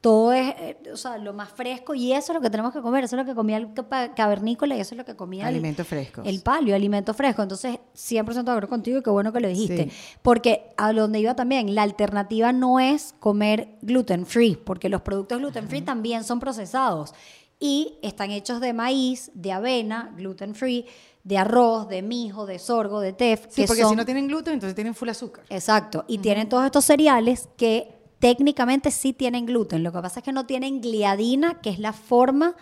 todo 0.00 0.32
es, 0.32 0.54
eh, 0.58 0.76
o 0.92 0.96
sea, 0.96 1.18
lo 1.18 1.32
más 1.32 1.48
fresco 1.50 1.92
y 1.92 2.12
eso 2.12 2.30
es 2.32 2.36
lo 2.36 2.40
que 2.40 2.50
tenemos 2.50 2.72
que 2.72 2.80
comer, 2.80 3.02
eso 3.02 3.16
es 3.16 3.22
lo 3.22 3.26
que 3.28 3.34
comía 3.34 3.56
el 3.56 3.70
cavernícola 4.14 4.76
y 4.76 4.80
eso 4.80 4.94
es 4.94 4.98
lo 4.98 5.04
que 5.04 5.16
comía 5.16 5.44
el- 5.48 5.54
Alimentos 5.56 5.86
frescos. 5.88 6.24
el 6.26 6.40
palio, 6.40 6.74
alimento 6.76 7.12
fresco. 7.14 7.42
Entonces, 7.42 7.78
100% 7.94 8.44
de 8.44 8.50
acuerdo 8.52 8.68
contigo 8.68 8.98
y 8.98 9.02
qué 9.02 9.10
bueno 9.10 9.32
que 9.32 9.40
lo 9.40 9.48
dijiste. 9.48 9.90
Sí. 9.90 10.16
Porque 10.22 10.70
a 10.76 10.92
donde 10.92 11.18
iba 11.18 11.34
también, 11.34 11.74
la 11.74 11.82
alternativa 11.82 12.52
no 12.52 12.78
es 12.78 13.14
comer 13.18 13.76
gluten 13.82 14.24
free, 14.24 14.54
porque 14.56 14.88
los 14.88 15.00
productos 15.02 15.38
gluten 15.38 15.68
free 15.68 15.82
también 15.82 16.22
son 16.22 16.38
procesados 16.38 17.12
y 17.58 17.98
están 18.02 18.30
hechos 18.30 18.60
de 18.60 18.72
maíz, 18.72 19.32
de 19.34 19.50
avena, 19.50 20.14
gluten 20.16 20.54
free, 20.54 20.86
de 21.24 21.36
arroz, 21.38 21.88
de 21.88 22.02
mijo, 22.02 22.46
de 22.46 22.60
sorgo, 22.60 23.00
de 23.00 23.12
tef. 23.12 23.46
Sí, 23.50 23.62
que 23.62 23.66
porque 23.66 23.82
son- 23.82 23.90
si 23.90 23.96
no 23.96 24.04
tienen 24.04 24.28
gluten, 24.28 24.54
entonces 24.54 24.76
tienen 24.76 24.94
full 24.94 25.08
azúcar. 25.08 25.44
Exacto. 25.50 26.04
Y 26.06 26.18
tienen 26.18 26.48
todos 26.48 26.64
estos 26.64 26.84
cereales 26.84 27.48
que 27.56 27.97
técnicamente 28.18 28.90
sí 28.90 29.12
tienen 29.12 29.46
gluten. 29.46 29.82
Lo 29.82 29.92
que 29.92 30.00
pasa 30.00 30.20
es 30.20 30.24
que 30.24 30.32
no 30.32 30.46
tienen 30.46 30.80
gliadina, 30.80 31.60
que 31.60 31.70
es 31.70 31.78
la 31.78 31.92
forma 31.92 32.56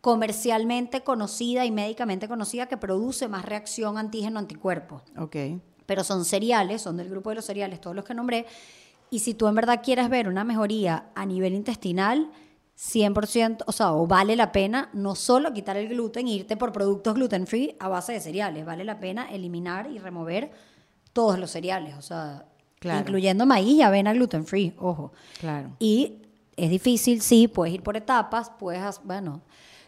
comercialmente 0.00 1.02
conocida 1.02 1.64
y 1.64 1.70
médicamente 1.70 2.28
conocida 2.28 2.66
que 2.66 2.76
produce 2.76 3.28
más 3.28 3.44
reacción 3.44 3.98
antígeno-anticuerpo. 3.98 5.02
Ok. 5.16 5.36
Pero 5.86 6.04
son 6.04 6.24
cereales, 6.24 6.82
son 6.82 6.96
del 6.96 7.08
grupo 7.08 7.30
de 7.30 7.36
los 7.36 7.44
cereales, 7.44 7.80
todos 7.80 7.94
los 7.94 8.04
que 8.04 8.14
nombré. 8.14 8.46
Y 9.10 9.20
si 9.20 9.34
tú 9.34 9.46
en 9.46 9.54
verdad 9.54 9.80
quieres 9.82 10.08
ver 10.08 10.28
una 10.28 10.42
mejoría 10.42 11.10
a 11.14 11.24
nivel 11.24 11.54
intestinal, 11.54 12.30
100%, 12.76 13.64
o 13.66 13.72
sea, 13.72 13.92
o 13.92 14.06
vale 14.06 14.34
la 14.34 14.50
pena 14.50 14.90
no 14.92 15.14
solo 15.14 15.52
quitar 15.52 15.76
el 15.76 15.88
gluten 15.88 16.26
e 16.26 16.32
irte 16.32 16.56
por 16.56 16.72
productos 16.72 17.14
gluten 17.14 17.46
free 17.46 17.76
a 17.78 17.88
base 17.88 18.12
de 18.12 18.20
cereales, 18.20 18.64
vale 18.64 18.84
la 18.84 18.98
pena 18.98 19.30
eliminar 19.30 19.88
y 19.90 19.98
remover 19.98 20.50
todos 21.12 21.38
los 21.38 21.50
cereales, 21.50 21.94
o 21.96 22.02
sea, 22.02 22.46
Claro. 22.82 23.00
incluyendo 23.00 23.46
maíz 23.46 23.76
y 23.76 23.82
avena 23.82 24.12
gluten 24.12 24.44
free, 24.44 24.74
ojo. 24.76 25.12
Claro. 25.38 25.70
Y 25.78 26.14
es 26.56 26.68
difícil, 26.68 27.22
sí, 27.22 27.46
puedes 27.46 27.72
ir 27.72 27.82
por 27.82 27.96
etapas, 27.96 28.50
puedes, 28.58 29.00
bueno, 29.04 29.40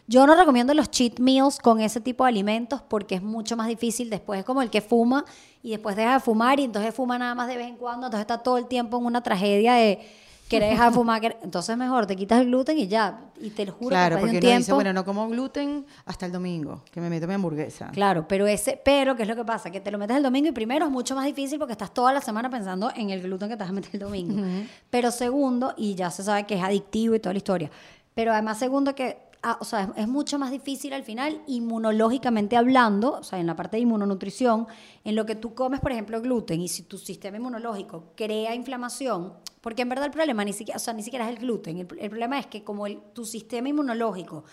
yo 0.07 0.25
no 0.25 0.33
recomiendo 0.33 0.73
los 0.73 0.89
cheat 0.89 1.19
meals 1.19 1.59
con 1.59 1.81
ese 1.81 1.99
tipo 1.99 2.23
de 2.23 2.29
alimentos 2.29 2.81
porque 2.81 3.15
es 3.15 3.21
mucho 3.21 3.57
más 3.57 3.67
difícil 3.67 4.09
después, 4.09 4.39
es 4.39 4.45
como 4.45 4.61
el 4.61 4.69
que 4.69 4.79
fuma 4.79 5.25
y 5.61 5.71
después 5.71 5.97
deja 5.97 6.13
de 6.13 6.19
fumar 6.21 6.57
y 6.61 6.63
entonces 6.63 6.95
fuma 6.95 7.19
nada 7.19 7.35
más 7.35 7.49
de 7.49 7.57
vez 7.57 7.67
en 7.67 7.75
cuando, 7.75 8.07
entonces 8.07 8.21
está 8.21 8.37
todo 8.37 8.57
el 8.57 8.67
tiempo 8.67 8.97
en 8.97 9.05
una 9.05 9.21
tragedia 9.21 9.73
de 9.73 9.99
querer 10.47 10.69
dejar 10.69 10.89
de 10.91 10.95
fumar, 10.95 11.37
entonces 11.41 11.75
mejor 11.77 12.05
te 12.05 12.15
quitas 12.15 12.41
el 12.41 12.47
gluten 12.47 12.77
y 12.77 12.87
ya, 12.87 13.19
y 13.41 13.49
te 13.49 13.65
lo 13.65 13.73
juro 13.73 13.89
Claro, 13.89 14.15
que 14.17 14.21
porque 14.21 14.37
un 14.37 14.57
dice, 14.57 14.73
bueno, 14.73 14.93
no 14.93 15.03
como 15.03 15.27
gluten 15.27 15.85
hasta 16.05 16.25
el 16.25 16.31
domingo, 16.31 16.83
que 16.91 17.01
me 17.01 17.09
meto 17.09 17.27
mi 17.27 17.33
hamburguesa. 17.33 17.89
Claro, 17.91 18.27
pero 18.27 18.45
ese, 18.47 18.79
pero 18.83 19.15
¿qué 19.15 19.23
es 19.23 19.27
lo 19.27 19.35
que 19.35 19.45
pasa? 19.45 19.71
Que 19.71 19.81
te 19.81 19.91
lo 19.91 19.97
metes 19.97 20.17
el 20.17 20.23
domingo 20.23 20.49
y 20.49 20.51
primero 20.51 20.85
es 20.85 20.91
mucho 20.91 21.15
más 21.15 21.25
difícil 21.25 21.57
porque 21.57 21.71
estás 21.73 21.93
toda 21.93 22.13
la 22.13 22.21
semana 22.21 22.49
pensando 22.49 22.91
en 22.95 23.09
el 23.09 23.21
gluten 23.21 23.49
que 23.49 23.55
te 23.55 23.63
vas 23.63 23.69
a 23.69 23.73
meter 23.73 23.89
el 23.93 23.99
domingo. 23.99 24.41
Pero 24.89 25.11
segundo, 25.11 25.73
y 25.77 25.95
ya 25.95 26.11
se 26.11 26.23
sabe 26.23 26.45
que 26.45 26.55
es 26.55 26.63
adictivo 26.63 27.15
y 27.15 27.19
toda 27.19 27.33
la 27.33 27.37
historia. 27.37 27.71
Pero 28.13 28.31
además 28.31 28.57
segundo 28.57 28.95
que, 28.95 29.24
o 29.59 29.65
sea, 29.65 29.93
es, 29.95 30.07
mucho 30.07 30.39
más 30.39 30.51
difícil 30.51 30.93
al 30.93 31.03
final 31.03 31.41
inmunológicamente 31.47 32.57
hablando, 32.57 33.13
o 33.13 33.23
sea, 33.23 33.39
en 33.39 33.47
la 33.47 33.55
parte 33.55 33.77
de 33.77 33.83
inmunonutrición, 33.83 34.67
en 35.03 35.15
lo 35.15 35.25
que 35.25 35.35
tú 35.35 35.53
comes, 35.53 35.79
por 35.79 35.91
ejemplo, 35.91 36.21
gluten 36.21 36.61
y 36.61 36.67
si 36.67 36.83
tu 36.83 36.97
sistema 36.97 37.37
inmunológico 37.37 38.13
crea 38.15 38.55
inflamación, 38.55 39.33
porque 39.61 39.83
en 39.83 39.89
verdad 39.89 40.05
el 40.05 40.11
problema 40.11 40.43
ni 40.43 40.53
siquiera, 40.53 40.77
o 40.77 40.79
sea, 40.79 40.93
ni 40.93 41.03
siquiera 41.03 41.25
es 41.29 41.35
el 41.35 41.39
gluten, 41.39 41.77
el, 41.77 41.85
problema 41.87 42.39
es 42.39 42.47
que 42.47 42.63
como 42.63 42.87
tu 43.13 43.25
sistema 43.25 43.69
inmunológico 43.69 44.45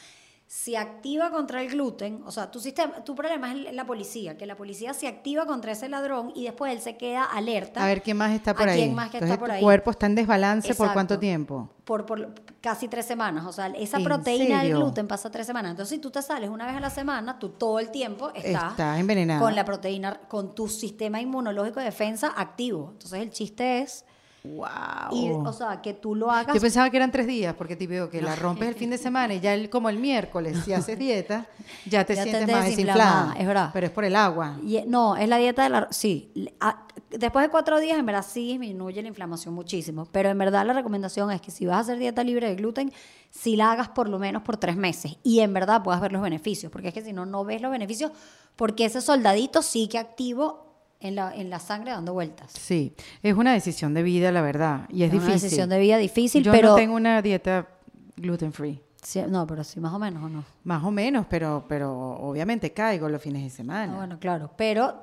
se 0.55 0.77
activa 0.77 1.31
contra 1.31 1.63
el 1.63 1.71
gluten, 1.71 2.23
o 2.27 2.31
sea, 2.31 2.51
tu 2.51 2.61
sistema, 2.61 3.03
tu 3.05 3.15
problema 3.15 3.55
es 3.55 3.73
la 3.73 3.87
policía, 3.87 4.37
que 4.37 4.45
la 4.45 4.55
policía 4.55 4.93
se 4.93 5.09
activa 5.09 5.47
contra 5.47 5.73
ese 5.73 5.89
ladrón 5.89 6.31
y 6.35 6.45
después 6.45 6.71
él 6.75 6.83
se 6.83 6.99
queda 6.99 7.25
alerta. 7.25 7.83
A 7.83 7.87
ver 7.87 8.03
quién 8.03 8.19
más 8.19 8.33
está 8.33 8.53
por 8.53 8.69
¿A 8.69 8.73
ahí. 8.73 8.81
quién 8.83 8.95
más 8.95 9.09
que 9.09 9.17
Entonces, 9.17 9.33
está 9.33 9.41
por 9.41 9.49
tu 9.49 9.55
ahí? 9.55 9.63
cuerpo 9.63 9.91
está 9.91 10.05
en 10.05 10.15
desbalance 10.15 10.75
por 10.75 10.93
cuánto 10.93 11.19
tiempo. 11.19 11.71
Por, 11.85 12.05
por 12.05 12.35
casi 12.61 12.87
tres 12.87 13.07
semanas, 13.07 13.47
o 13.47 13.53
sea, 13.53 13.69
esa 13.69 13.97
¿En 13.97 14.05
proteína 14.05 14.63
del 14.63 14.77
gluten 14.77 15.09
pasa 15.09 15.31
tres 15.31 15.47
semanas. 15.47 15.71
Entonces, 15.71 15.97
si 15.97 16.03
tú 16.03 16.11
te 16.11 16.21
sales 16.21 16.51
una 16.51 16.67
vez 16.67 16.77
a 16.77 16.81
la 16.81 16.91
semana, 16.91 17.39
tú 17.39 17.49
todo 17.49 17.79
el 17.79 17.91
tiempo 17.91 18.31
estás 18.35 18.73
Estás 18.73 19.01
envenenada. 19.01 19.41
con 19.41 19.55
la 19.57 19.65
proteína, 19.65 20.21
con 20.29 20.55
tu 20.55 20.69
sistema 20.69 21.19
inmunológico 21.19 21.81
de 21.81 21.87
defensa 21.87 22.31
activo. 22.37 22.91
Entonces, 22.93 23.21
el 23.23 23.31
chiste 23.31 23.79
es 23.79 24.05
Wow. 24.45 25.47
o 25.47 25.53
sea, 25.53 25.81
que 25.81 25.95
tú 25.95 26.15
lo 26.17 26.31
hagas 26.31 26.55
Yo 26.55 26.61
pensaba 26.61 26.91
que 26.91 26.97
eran 26.97 27.13
tres 27.13 27.27
días, 27.27 27.55
porque 27.57 27.77
tipo 27.77 28.09
que 28.11 28.21
la 28.21 28.35
rompes 28.35 28.69
el 28.69 28.75
fin 28.75 28.91
de 28.91 28.99
semana 28.99 29.35
y 29.35 29.41
ya 29.41 29.55
el, 29.55 29.71
como 29.71 29.89
el 29.89 29.99
miércoles, 29.99 30.59
si 30.65 30.73
haces 30.73 30.99
dieta, 30.99 31.47
ya 31.87 32.05
te 32.05 32.15
Ya 32.17 32.25
te 32.25 32.31
sientes 32.31 32.55
más 32.55 32.65
desinflamada, 32.67 33.11
desinflada. 33.27 33.41
es 33.41 33.47
verdad. 33.47 33.71
Pero 33.73 33.87
es 33.87 33.93
por 33.93 34.05
el 34.05 34.17
agua. 34.17 34.59
Y, 34.65 34.81
no, 34.87 35.17
es 35.17 35.29
la 35.29 35.37
dieta 35.37 35.63
de 35.63 35.69
la... 35.69 35.89
Sí, 35.91 36.33
a- 36.61 36.87
después 37.11 37.45
de 37.45 37.51
cuatro 37.51 37.79
días 37.79 37.99
en 37.99 38.07
verdad 38.07 38.25
sí 38.29 38.49
disminuye 38.49 39.01
la 39.03 39.09
inflamación 39.09 39.55
muchísimo, 39.55 40.07
pero 40.11 40.29
en 40.31 40.39
verdad 40.39 40.67
la 40.67 40.73
recomendación 40.73 41.31
es 41.31 41.41
que 41.41 41.51
si 41.51 41.67
vas 41.67 41.77
a 41.77 41.81
hacer 41.81 41.99
dieta 41.99 42.25
libre 42.25 42.49
de 42.49 42.57
gluten, 42.57 42.93
si 43.31 43.55
la 43.57 43.71
hagas 43.73 43.91
por 43.91 44.09
lo 44.09 44.19
menos 44.19 44.43
por 44.43 44.57
tres 44.57 44.77
meses 44.77 45.17
y 45.23 45.41
en 45.41 45.53
verdad 45.55 45.83
puedas 45.83 46.01
ver 46.01 46.11
los 46.13 46.21
beneficios, 46.23 46.73
porque 46.73 46.89
es 46.89 46.95
que 46.95 47.03
si 47.03 47.13
no, 47.13 47.27
no 47.27 47.45
ves 47.45 47.63
los 47.63 47.71
beneficios, 47.71 48.11
porque 48.57 48.87
ese 48.87 49.01
soldadito 49.01 49.63
sigue 49.63 49.99
activo 49.99 50.72
en 51.03 51.15
la, 51.17 51.35
en 51.35 51.51
la 51.51 51.59
sangre 51.59 51.91
dando 51.91 52.13
vueltas. 52.13 52.53
Sí, 52.53 52.95
es 53.23 53.35
una 53.35 53.53
decisión 53.53 53.93
de 53.95 54.03
vida, 54.03 54.33
la 54.33 54.41
verdad. 54.43 54.87
Y 54.89 55.03
es, 55.03 55.07
Es 55.09 55.13
difícil. 55.13 55.25
una 55.25 55.35
decisión 55.35 55.69
de 55.69 55.79
vida 55.79 55.97
difícil, 55.99 56.43
Yo 56.45 56.53
pero... 56.53 56.69
no 56.71 56.75
tengo 56.77 56.95
una 56.95 57.21
dieta 57.23 57.69
gluten 58.17 58.53
free. 58.53 58.81
sí, 59.03 59.21
no, 59.29 59.47
pero 59.47 59.65
sí, 59.65 59.81
más 59.81 59.93
o 59.93 59.99
menos, 59.99 60.23
¿o 60.23 60.29
no? 60.29 60.45
Más 60.65 60.83
o 60.85 60.91
menos, 60.91 61.27
pero, 61.29 61.65
pero 61.69 61.93
obviamente 62.21 62.73
caigo 62.73 63.09
los 63.09 63.21
fines 63.21 63.43
de 63.43 63.51
semana. 63.51 63.93
Ah, 63.93 63.97
bueno, 63.97 64.19
claro, 64.21 64.51
pero... 64.57 64.95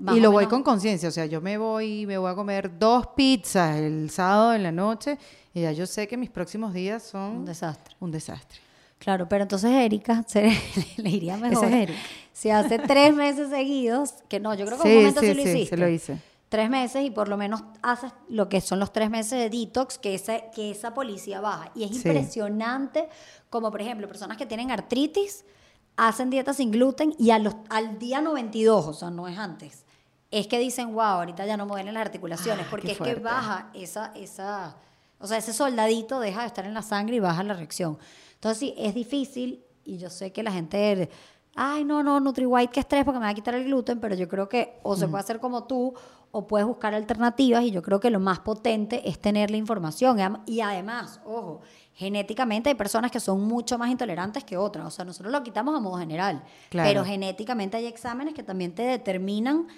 más 0.00 0.16
y 0.16 0.20
lo 0.20 0.30
voy 0.32 0.42
menos- 0.44 0.50
con 0.50 0.62
conciencia, 0.64 1.08
o 1.08 1.12
sea, 1.12 1.26
yo 1.26 1.40
me 1.40 1.56
voy 1.56 2.04
me 2.06 2.18
voy 2.18 2.30
a 2.32 2.34
comer 2.34 2.78
dos 2.78 3.06
pizzas 3.16 3.76
el 3.76 4.10
sábado 4.10 4.54
en 4.54 4.62
la 4.64 4.72
noche 4.72 5.16
y 5.54 5.60
ya 5.62 5.70
yo 5.70 5.86
sé 5.86 6.08
que 6.08 6.16
mis 6.16 6.30
próximos 6.30 6.72
días 6.74 7.02
son 7.04 7.36
Un 7.38 7.44
desastre. 7.44 7.94
un 8.00 8.10
desastre. 8.10 8.58
Claro, 9.04 9.28
pero 9.28 9.42
entonces 9.42 9.70
Erika 9.70 10.24
se, 10.26 10.50
le 10.96 11.10
iría 11.10 11.36
mejor. 11.36 11.66
Esa 11.66 11.76
es 11.76 11.82
Erika. 11.82 12.00
Si 12.32 12.50
hace 12.50 12.78
tres 12.78 13.14
meses 13.14 13.50
seguidos, 13.50 14.14
que 14.28 14.40
no, 14.40 14.54
yo 14.54 14.66
creo 14.66 14.78
que 14.78 14.82
Sí, 14.88 14.88
un 14.88 14.96
momento 14.96 15.20
sí, 15.20 15.26
sí, 15.28 15.34
lo 15.34 15.42
sí, 15.42 15.48
hiciste. 15.50 15.76
se 15.76 15.76
lo 15.76 15.88
hice. 15.88 16.18
tres 16.48 16.70
meses 16.70 17.04
y 17.04 17.10
por 17.10 17.28
lo 17.28 17.36
menos 17.36 17.62
haces 17.82 18.12
lo 18.28 18.48
que 18.48 18.60
son 18.60 18.78
los 18.80 18.92
tres 18.92 19.10
meses 19.10 19.38
de 19.38 19.50
detox, 19.50 19.98
que 19.98 20.14
esa, 20.14 20.50
que 20.50 20.70
esa 20.70 20.94
policía 20.94 21.40
baja. 21.40 21.70
Y 21.74 21.84
es 21.84 21.90
Sí. 21.90 21.96
impresionante 21.96 23.08
como, 23.50 23.70
por 23.70 23.80
ejemplo, 23.82 24.08
personas 24.08 24.36
que 24.36 24.46
tienen 24.46 24.70
artritis 24.70 25.44
hacen 25.96 26.30
dieta 26.30 26.52
sin 26.54 26.70
gluten 26.72 27.14
y 27.18 27.30
a 27.30 27.38
los, 27.38 27.54
al 27.68 27.98
día 27.98 28.20
92, 28.20 28.86
o 28.86 28.92
sea, 28.94 29.10
no 29.10 29.28
es 29.28 29.38
antes, 29.38 29.84
es 30.32 30.48
que 30.48 30.58
dicen, 30.58 30.92
wow, 30.92 31.02
ahorita 31.02 31.46
ya 31.46 31.56
no 31.56 31.66
me 31.66 31.84
las 31.84 31.96
articulaciones, 31.96 32.66
Ah, 32.66 32.70
porque 32.70 32.92
es 32.92 32.98
que 32.98 33.14
baja 33.14 33.70
esa, 33.74 34.10
esa, 34.16 34.74
o 35.20 35.28
sea, 35.28 35.38
ese 35.38 35.52
soldadito 35.52 36.18
deja 36.18 36.40
de 36.40 36.46
estar 36.48 36.64
en 36.66 36.74
la 36.74 36.82
sangre 36.82 37.16
y 37.16 37.20
baja 37.20 37.44
la 37.44 37.54
reacción. 37.54 37.96
Entonces, 38.44 38.58
sí, 38.58 38.74
es 38.76 38.94
difícil 38.94 39.64
y 39.84 39.96
yo 39.96 40.10
sé 40.10 40.30
que 40.30 40.42
la 40.42 40.52
gente, 40.52 41.08
ay, 41.54 41.82
no, 41.82 42.02
no, 42.02 42.20
NutriWhite, 42.20 42.70
qué 42.70 42.80
estrés 42.80 43.02
porque 43.02 43.18
me 43.18 43.24
va 43.24 43.30
a 43.30 43.34
quitar 43.34 43.54
el 43.54 43.64
gluten, 43.64 44.00
pero 44.00 44.14
yo 44.14 44.28
creo 44.28 44.50
que 44.50 44.80
o 44.82 44.96
se 44.96 45.08
puede 45.08 45.22
hacer 45.22 45.40
como 45.40 45.64
tú 45.64 45.94
o 46.30 46.46
puedes 46.46 46.66
buscar 46.66 46.92
alternativas 46.92 47.64
y 47.64 47.70
yo 47.70 47.80
creo 47.80 48.00
que 48.00 48.10
lo 48.10 48.20
más 48.20 48.40
potente 48.40 49.08
es 49.08 49.18
tener 49.18 49.50
la 49.50 49.56
información. 49.56 50.18
Y 50.44 50.60
además, 50.60 51.22
ojo, 51.24 51.62
genéticamente 51.94 52.68
hay 52.68 52.74
personas 52.74 53.10
que 53.10 53.18
son 53.18 53.40
mucho 53.44 53.78
más 53.78 53.88
intolerantes 53.90 54.44
que 54.44 54.58
otras. 54.58 54.88
O 54.88 54.90
sea, 54.90 55.06
nosotros 55.06 55.32
lo 55.32 55.42
quitamos 55.42 55.74
a 55.74 55.80
modo 55.80 55.96
general. 55.96 56.44
Claro. 56.68 56.86
Pero 56.86 57.02
genéticamente 57.06 57.78
hay 57.78 57.86
exámenes 57.86 58.34
que 58.34 58.42
también 58.42 58.74
te 58.74 58.82
determinan 58.82 59.68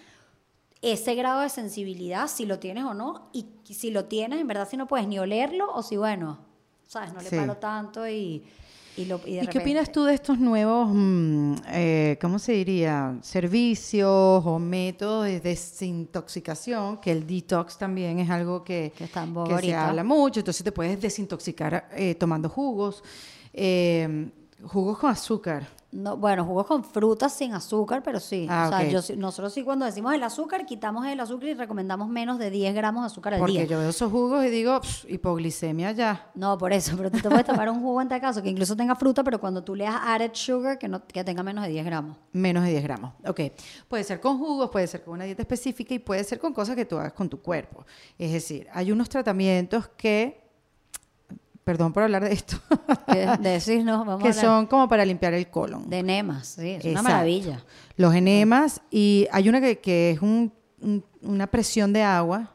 ese 0.83 1.14
grado 1.14 1.43
de 1.43 1.51
sensibilidad, 1.51 2.27
si 2.27 2.47
lo 2.47 2.59
tienes 2.59 2.83
o 2.83 2.95
no, 2.95 3.31
y 3.33 3.47
si 3.73 3.93
lo 3.93 4.07
tienes, 4.07 4.41
en 4.41 4.49
verdad, 4.49 4.69
si 4.69 4.77
no 4.77 4.89
puedes 4.89 5.07
ni 5.07 5.21
olerlo, 5.21 5.73
o 5.73 5.85
si, 5.85 5.97
bueno, 5.97 6.45
sabes, 6.87 7.12
no 7.12 7.20
le 7.20 7.28
Sí. 7.30 7.37
paro 7.37 7.57
tanto 7.57 8.09
y, 8.09 8.43
y, 8.97 9.05
lo, 9.05 9.20
y 9.26 9.34
de 9.37 9.45
¿Y 9.45 9.47
qué 9.49 9.59
opinas 9.59 9.93
tú 9.93 10.05
de 10.05 10.14
estos 10.14 10.39
nuevos, 10.39 10.89
mm, 10.93 11.55
eh, 11.68 12.18
cómo 12.20 12.39
se 12.39 12.53
diría, 12.53 13.18
servicios 13.22 14.11
o 14.47 14.59
métodos 14.59 15.26
de 15.26 15.41
desintoxicación? 15.41 16.99
Que 16.99 17.12
el 17.12 17.26
detox 17.26 17.76
también 17.78 18.18
es 18.20 18.30
algo 18.30 18.64
que, 18.64 18.93
Que 18.97 19.59
se 19.59 19.74
habla 19.74 20.05
mucho. 20.05 20.41
Entonces 20.41 20.64
te 20.64 20.72
puedes 20.72 21.01
desintoxicar 21.01 21.89
eh, 21.93 22.14
tomando 22.14 22.49
jugos, 22.49 23.03
eh, 23.53 24.30
jugos 24.64 24.98
con 24.98 25.11
azúcar. 25.11 25.68
No, 25.92 26.16
bueno, 26.16 26.44
jugos 26.44 26.66
con 26.66 26.84
frutas 26.84 27.32
sin 27.32 27.54
azúcar, 27.54 28.02
pero 28.02 28.20
sí. 28.20 28.46
Ah, 28.50 28.66
o 28.66 28.76
sea, 28.76 28.88
yo 28.88 29.00
nosotros 29.16 29.52
sí 29.54 29.62
cuando 29.62 29.86
decimos 29.86 30.12
el 30.12 30.22
azúcar, 30.22 30.66
quitamos 30.66 31.07
el 31.07 31.18
azúcar 31.20 31.48
y 31.50 31.54
recomendamos 31.54 32.09
menos 32.09 32.38
de 32.38 32.50
10 32.50 32.74
gramos 32.74 33.02
de 33.02 33.07
azúcar 33.07 33.34
al 33.34 33.40
Porque 33.40 33.52
día. 33.52 33.64
yo 33.64 33.78
veo 33.78 33.88
esos 33.88 34.11
jugos 34.11 34.44
y 34.44 34.50
digo, 34.50 34.78
"Pff, 34.80 35.09
hipoglicemia 35.09 35.92
ya. 35.92 36.30
No, 36.34 36.59
por 36.59 36.72
eso, 36.72 36.96
pero 36.98 37.11
tú 37.11 37.18
te 37.20 37.28
puedes 37.30 37.46
tomar 37.46 37.70
un 37.70 37.80
jugo 37.80 38.02
en 38.02 38.09
tal 38.09 38.20
caso 38.20 38.42
que 38.42 38.50
incluso 38.50 38.76
tenga 38.76 38.94
fruta, 38.94 39.24
pero 39.24 39.40
cuando 39.40 39.62
tú 39.64 39.74
leas 39.74 39.94
added 40.04 40.32
sugar, 40.34 40.78
que, 40.78 40.88
no, 40.88 41.07
que 41.07 41.24
tenga 41.24 41.42
menos 41.42 41.64
de 41.64 41.70
10 41.70 41.84
gramos. 41.86 42.16
Menos 42.32 42.64
de 42.64 42.70
10 42.70 42.82
gramos. 42.82 43.12
Ok. 43.26 43.40
Puede 43.88 44.04
ser 44.04 44.20
con 44.20 44.38
jugos, 44.38 44.68
puede 44.70 44.86
ser 44.88 45.02
con 45.02 45.14
una 45.14 45.24
dieta 45.24 45.42
específica 45.42 45.94
y 45.94 45.98
puede 45.98 46.24
ser 46.24 46.38
con 46.38 46.52
cosas 46.52 46.76
que 46.76 46.84
tú 46.84 46.98
hagas 46.98 47.12
con 47.14 47.28
tu 47.30 47.40
cuerpo. 47.40 47.86
Es 48.18 48.32
decir, 48.32 48.66
hay 48.72 48.92
unos 48.92 49.09
tratamientos 49.09 49.88
que, 49.96 50.45
perdón 51.67 51.93
por 51.93 52.05
hablar 52.05 52.23
de 52.23 52.33
esto, 52.33 52.59
Que 53.12 53.27
de 53.27 53.51
decir, 53.51 53.85
no, 53.85 54.05
vamos 54.05 54.23
que 54.23 54.29
a 54.29 54.33
son 54.33 54.67
como 54.67 54.89
para 54.89 55.05
limpiar 55.05 55.35
el 55.35 55.51
colon. 55.51 55.91
de 55.91 55.99
enemas, 55.99 56.47
sí, 56.47 56.71
es 56.71 56.85
una 56.85 57.03
maravilla. 57.03 57.64
Los 57.97 58.14
enemas 58.14 58.81
y 58.89 59.27
hay 59.33 59.49
una 59.49 59.61
que, 59.61 59.81
que 59.81 60.12
es 60.12 60.23
un- 60.23 60.53
un- 60.81 61.05
una 61.23 61.49
presión 61.49 61.93
de 61.93 62.05
agua. 62.05 62.53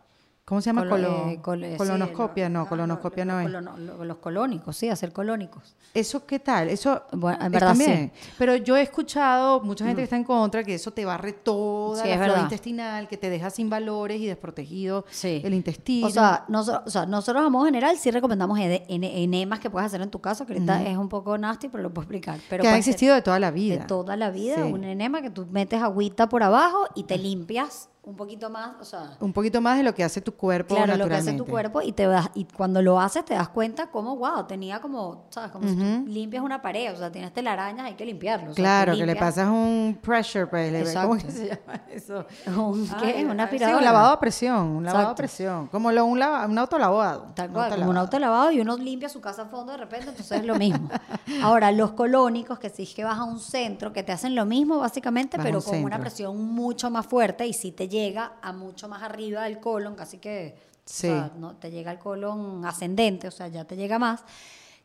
¿Cómo 0.51 0.59
se 0.59 0.65
llama? 0.65 0.81
Colo- 0.85 1.29
eh, 1.29 1.39
col- 1.41 1.63
eh, 1.63 1.77
colonoscopia, 1.77 2.49
lo- 2.49 2.53
no, 2.55 2.61
ah, 2.63 2.67
colonoscopia 2.67 3.23
lo- 3.23 3.61
no 3.61 3.71
es. 3.77 4.05
los 4.05 4.17
colónicos, 4.17 4.75
sí, 4.75 4.89
hacer 4.89 5.13
colónicos. 5.13 5.77
¿Eso 5.93 6.25
qué 6.25 6.39
tal? 6.39 6.67
Eso 6.67 7.03
Bueno, 7.13 7.37
en 7.45 7.53
verdad 7.53 7.73
bien. 7.73 8.11
Pero 8.37 8.57
yo 8.57 8.75
he 8.75 8.81
escuchado 8.81 9.61
mucha 9.61 9.85
gente 9.85 10.01
que 10.01 10.03
está 10.03 10.17
en 10.17 10.25
contra 10.25 10.61
que 10.65 10.73
eso 10.73 10.91
te 10.91 11.05
barre 11.05 11.31
toda 11.31 12.03
Sí, 12.03 12.09
la 12.09 12.15
flora 12.17 12.41
intestinal, 12.41 13.07
que 13.07 13.15
te 13.15 13.29
deja 13.29 13.49
sin 13.49 13.69
valores 13.69 14.19
y 14.19 14.25
desprotegido 14.27 15.05
el 15.23 15.53
intestino. 15.53 16.07
O 16.07 16.09
sea, 16.09 16.43
noso- 16.49 16.83
o 16.85 16.89
sea, 16.89 17.05
nosotros 17.05 17.45
a 17.45 17.49
modo 17.49 17.63
general 17.63 17.95
sí 17.97 18.11
recomendamos 18.11 18.59
enemas 18.59 19.59
que 19.61 19.69
puedes 19.69 19.85
hacer 19.87 20.01
en 20.01 20.09
tu 20.09 20.19
casa, 20.19 20.45
que 20.45 20.51
ahorita 20.51 20.83
es 20.83 20.97
un 20.97 21.07
poco 21.07 21.37
nasty, 21.37 21.69
pero 21.69 21.81
lo 21.81 21.93
puedo 21.93 22.03
explicar. 22.03 22.39
Pero 22.49 22.61
que 22.61 22.67
ha 22.67 22.71
puede 22.71 22.83
ser 22.83 22.91
existido 22.91 23.15
de 23.15 23.21
toda 23.21 23.39
la 23.39 23.51
vida. 23.51 23.77
de 23.77 23.85
toda 23.85 24.17
la 24.17 24.31
vida, 24.31 24.65
un 24.65 24.83
enema 24.83 25.21
que 25.21 25.29
tú 25.29 25.47
metes 25.49 25.81
agüita 25.81 26.27
por 26.27 26.43
abajo 26.43 26.87
y 26.93 27.03
te 27.03 27.17
limpias 27.17 27.87
un 28.03 28.15
poquito 28.15 28.49
más, 28.49 28.71
o 28.81 28.83
sea, 28.83 29.15
Un 29.19 29.31
poquito 29.31 29.61
más 29.61 29.77
de 29.77 29.83
lo 29.83 29.93
que 29.93 30.03
hace 30.03 30.21
tu 30.21 30.33
cuerpo 30.33 30.73
claro, 30.73 30.87
lo 30.87 30.93
que 30.93 30.97
naturalmente. 31.03 31.29
hace 31.29 31.37
tu 31.37 31.45
cuerpo 31.45 31.81
y 31.83 31.91
te 31.91 32.07
das, 32.07 32.29
y 32.33 32.45
cuando 32.45 32.81
lo 32.81 32.99
haces 32.99 33.23
te 33.25 33.35
das 33.35 33.49
cuenta 33.49 33.91
como, 33.91 34.15
wow, 34.17 34.47
tenía 34.47 34.81
como, 34.81 35.27
¿sabes? 35.29 35.51
Como 35.51 35.67
si 35.67 35.75
tú 35.75 35.83
limpias 36.07 36.43
una 36.43 36.63
pared, 36.63 36.91
o 36.91 36.95
sea, 36.97 37.11
tienes 37.11 37.31
telarañas, 37.31 37.85
hay 37.85 37.93
que 37.93 38.03
limpiarlo. 38.03 38.45
o 38.51 38.53
sea, 38.53 38.55
tú 38.55 38.61
Claro, 38.63 38.97
que 38.97 39.05
le 39.05 39.15
pasas 39.15 39.47
un 39.49 39.99
pressure, 40.01 40.47
pues, 40.47 40.71
le- 40.71 40.93
¿cómo 40.99 41.15
que 41.15 41.29
se 41.29 41.47
llama 41.49 41.81
eso? 41.91 42.25
¿Un 42.47 42.89
qué? 42.99 43.17
Ay, 43.17 43.23
Una 43.25 43.35
sí, 43.35 43.41
aspiradora. 43.43 43.77
un 43.77 43.83
lavado 43.83 44.09
a 44.13 44.19
presión, 44.19 44.67
un 44.77 44.83
lavado 44.83 45.09
a 45.09 45.15
presión, 45.15 45.67
como 45.67 45.91
lo, 45.91 46.03
un, 46.05 46.17
lava- 46.19 46.47
un 46.47 46.57
autolavado. 46.57 47.33
Tal 47.35 47.49
un 47.49 47.53
cual, 47.53 47.69
como 47.69 47.89
un 47.91 47.97
autolavado. 47.97 47.99
auto 48.01 48.19
lavado 48.19 48.51
y 48.51 48.61
uno 48.61 48.77
limpia 48.77 49.09
su 49.09 49.21
casa 49.21 49.43
a 49.43 49.45
fondo 49.45 49.73
de 49.73 49.77
repente, 49.77 50.09
entonces 50.09 50.39
es 50.39 50.45
lo 50.45 50.55
mismo. 50.55 50.89
Ahora, 51.43 51.71
los 51.71 51.91
colónicos, 51.91 52.57
que 52.57 52.71
sí 52.71 52.81
es 52.81 52.95
que 52.95 53.03
vas 53.03 53.19
a 53.19 53.23
un 53.25 53.39
centro, 53.39 53.93
que 53.93 54.01
te 54.01 54.11
hacen 54.11 54.33
lo 54.33 54.45
mismo 54.47 54.79
básicamente, 54.79 55.37
Vas 55.37 55.45
pero 55.45 55.59
un 55.59 55.63
con 55.63 55.83
una 55.83 55.99
presión 55.99 56.35
mucho 56.43 56.89
más 56.89 57.05
fuerte 57.05 57.45
y 57.45 57.53
sí 57.53 57.71
te 57.71 57.90
llega 57.91 58.33
a 58.41 58.51
mucho 58.53 58.87
más 58.87 59.03
arriba 59.03 59.43
del 59.43 59.59
colon, 59.59 59.93
casi 59.95 60.17
que, 60.17 60.55
Sí. 60.85 61.07
o 61.07 61.11
sea, 61.11 61.31
no, 61.37 61.55
te 61.57 61.69
llega 61.69 61.91
al 61.91 61.99
colon 61.99 62.65
ascendente, 62.65 63.27
o 63.27 63.31
sea, 63.31 63.47
ya 63.49 63.65
te 63.65 63.75
llega 63.75 63.99
más. 63.99 64.23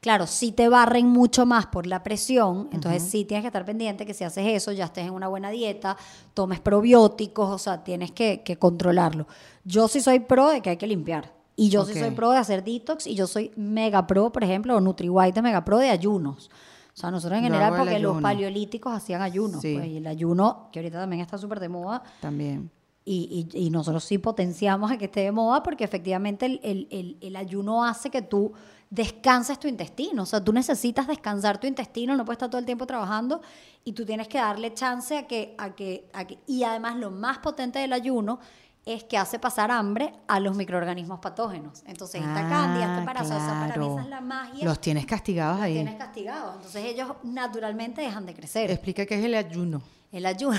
Claro, 0.01 0.27
si 0.27 0.53
te 0.53 0.69
barren 0.69 1.07
mucho 1.09 1.47
más 1.47 1.67
por 1.67 1.87
la 1.87 2.03
presión, 2.03 2.69
entonces 2.71 3.03
sí 3.03 3.25
tienes 3.25 3.43
que 3.43 3.49
estar 3.49 3.65
pendiente 3.65 4.05
que 4.05 4.13
si 4.15 4.25
haces 4.25 4.47
eso 4.47 4.71
ya 4.73 4.85
estés 4.85 5.07
en 5.07 5.13
una 5.13 5.27
buena 5.27 5.51
dieta, 5.51 5.97
tomes 6.35 6.61
probióticos, 6.61 7.49
o 7.49 7.59
sea, 7.59 7.83
tienes 7.83 8.13
que, 8.13 8.43
que 8.45 8.59
controlarlo. 8.59 9.27
Yo 9.65 9.89
sí 9.89 10.01
soy 10.01 10.21
pro 10.21 10.51
de 10.51 10.61
que 10.61 10.71
hay 10.71 10.77
que 10.77 10.87
limpiar. 10.87 11.35
Y 11.57 11.71
yo 11.71 11.87
sí 11.87 11.99
soy 11.99 12.11
pro 12.11 12.31
de 12.33 12.37
hacer 12.39 12.63
detox 12.63 13.07
y 13.07 13.15
yo 13.15 13.27
soy 13.27 13.51
mega 13.57 14.07
pro, 14.07 14.31
por 14.31 14.45
ejemplo, 14.45 14.77
o 14.77 14.81
NutriWhite 14.81 15.41
mega 15.41 15.65
pro 15.65 15.79
de 15.79 15.89
ayunos. 15.89 16.51
O 16.95 16.99
sea, 16.99 17.11
nosotros 17.11 17.39
en 17.39 17.45
general, 17.45 17.73
el 17.73 17.79
porque 17.79 17.99
los 17.99 18.21
paleolíticos 18.23 18.93
hacían 18.93 19.23
ayunos. 19.23 19.63
Sí. 19.63 19.75
pues, 19.75 19.87
y 19.87 19.97
el 19.97 20.07
ayuno, 20.07 20.69
que 20.71 20.81
ahorita 20.81 20.99
también 21.01 21.23
está 21.23 21.39
súper 21.39 21.59
de 21.61 21.71
moda, 21.71 22.03
También. 22.21 22.71
Y, 23.09 23.49
y- 23.55 23.67
y 23.67 23.71
nosotros 23.71 24.05
sí 24.05 24.19
potenciamos 24.19 24.91
a 24.91 24.99
que 24.99 25.05
esté 25.07 25.21
de 25.21 25.33
moda 25.33 25.63
porque 25.63 25.85
efectivamente 25.85 26.45
el, 26.45 26.61
el- 26.63 26.89
el- 26.91 27.17
el 27.23 27.37
ayuno 27.37 27.85
hace 27.85 28.11
que 28.11 28.21
tú 28.21 28.53
descanses 28.91 29.59
tu 29.59 29.69
intestino. 29.69 30.25
O 30.25 30.27
sea, 30.27 30.43
tú 30.45 30.53
necesitas 30.53 31.07
descansar 31.07 31.59
tu 31.59 31.67
intestino, 31.67 32.17
no 32.17 32.25
puedes 32.25 32.37
estar 32.37 32.51
todo 32.51 32.59
el 32.59 32.67
tiempo 32.67 32.87
trabajando 32.87 33.41
y 33.85 33.93
tú 33.93 34.05
tienes 34.05 34.29
que 34.29 34.39
darle 34.39 34.75
chance 34.75 35.17
a 35.17 35.27
que... 35.27 35.55
A 35.59 35.75
que, 35.75 36.09
a 36.13 36.25
que 36.27 36.39
y 36.47 36.65
además 36.65 36.97
lo 36.97 37.11
más 37.11 37.39
potente 37.39 37.79
del 37.79 37.93
ayuno 37.93 38.39
es 38.85 39.03
que 39.03 39.19
hace 39.19 39.41
pasar 39.41 39.73
hambre 39.73 40.13
a 40.29 40.39
los 40.39 40.57
microorganismos 40.57 41.19
patógenos. 41.19 41.83
Entonces, 41.87 42.21
esta 42.23 42.47
Ah, 42.47 42.49
cándida, 42.49 42.85
este 42.87 42.99
embarazo, 43.01 43.35
o 43.35 43.39
sea, 43.39 43.49
para 43.49 43.67
mí 43.67 43.73
claro. 43.73 43.93
esa 43.95 44.03
es 44.03 44.09
la 44.09 44.21
magia. 44.21 44.65
Los 44.65 44.81
tienes 44.81 45.07
castigados 45.07 45.57
los 45.57 45.65
ahí. 45.65 45.75
tienes 45.75 45.97
castigados. 45.97 46.55
Entonces, 46.55 46.85
ellos 46.85 47.09
naturalmente 47.25 48.01
dejan 48.03 48.27
de 48.27 48.35
crecer. 48.35 48.71
Explica 48.71 49.05
qué 49.05 49.17
es 49.19 49.25
el 49.25 49.35
ayuno. 49.35 49.83
El 50.17 50.25
ayuno. 50.25 50.57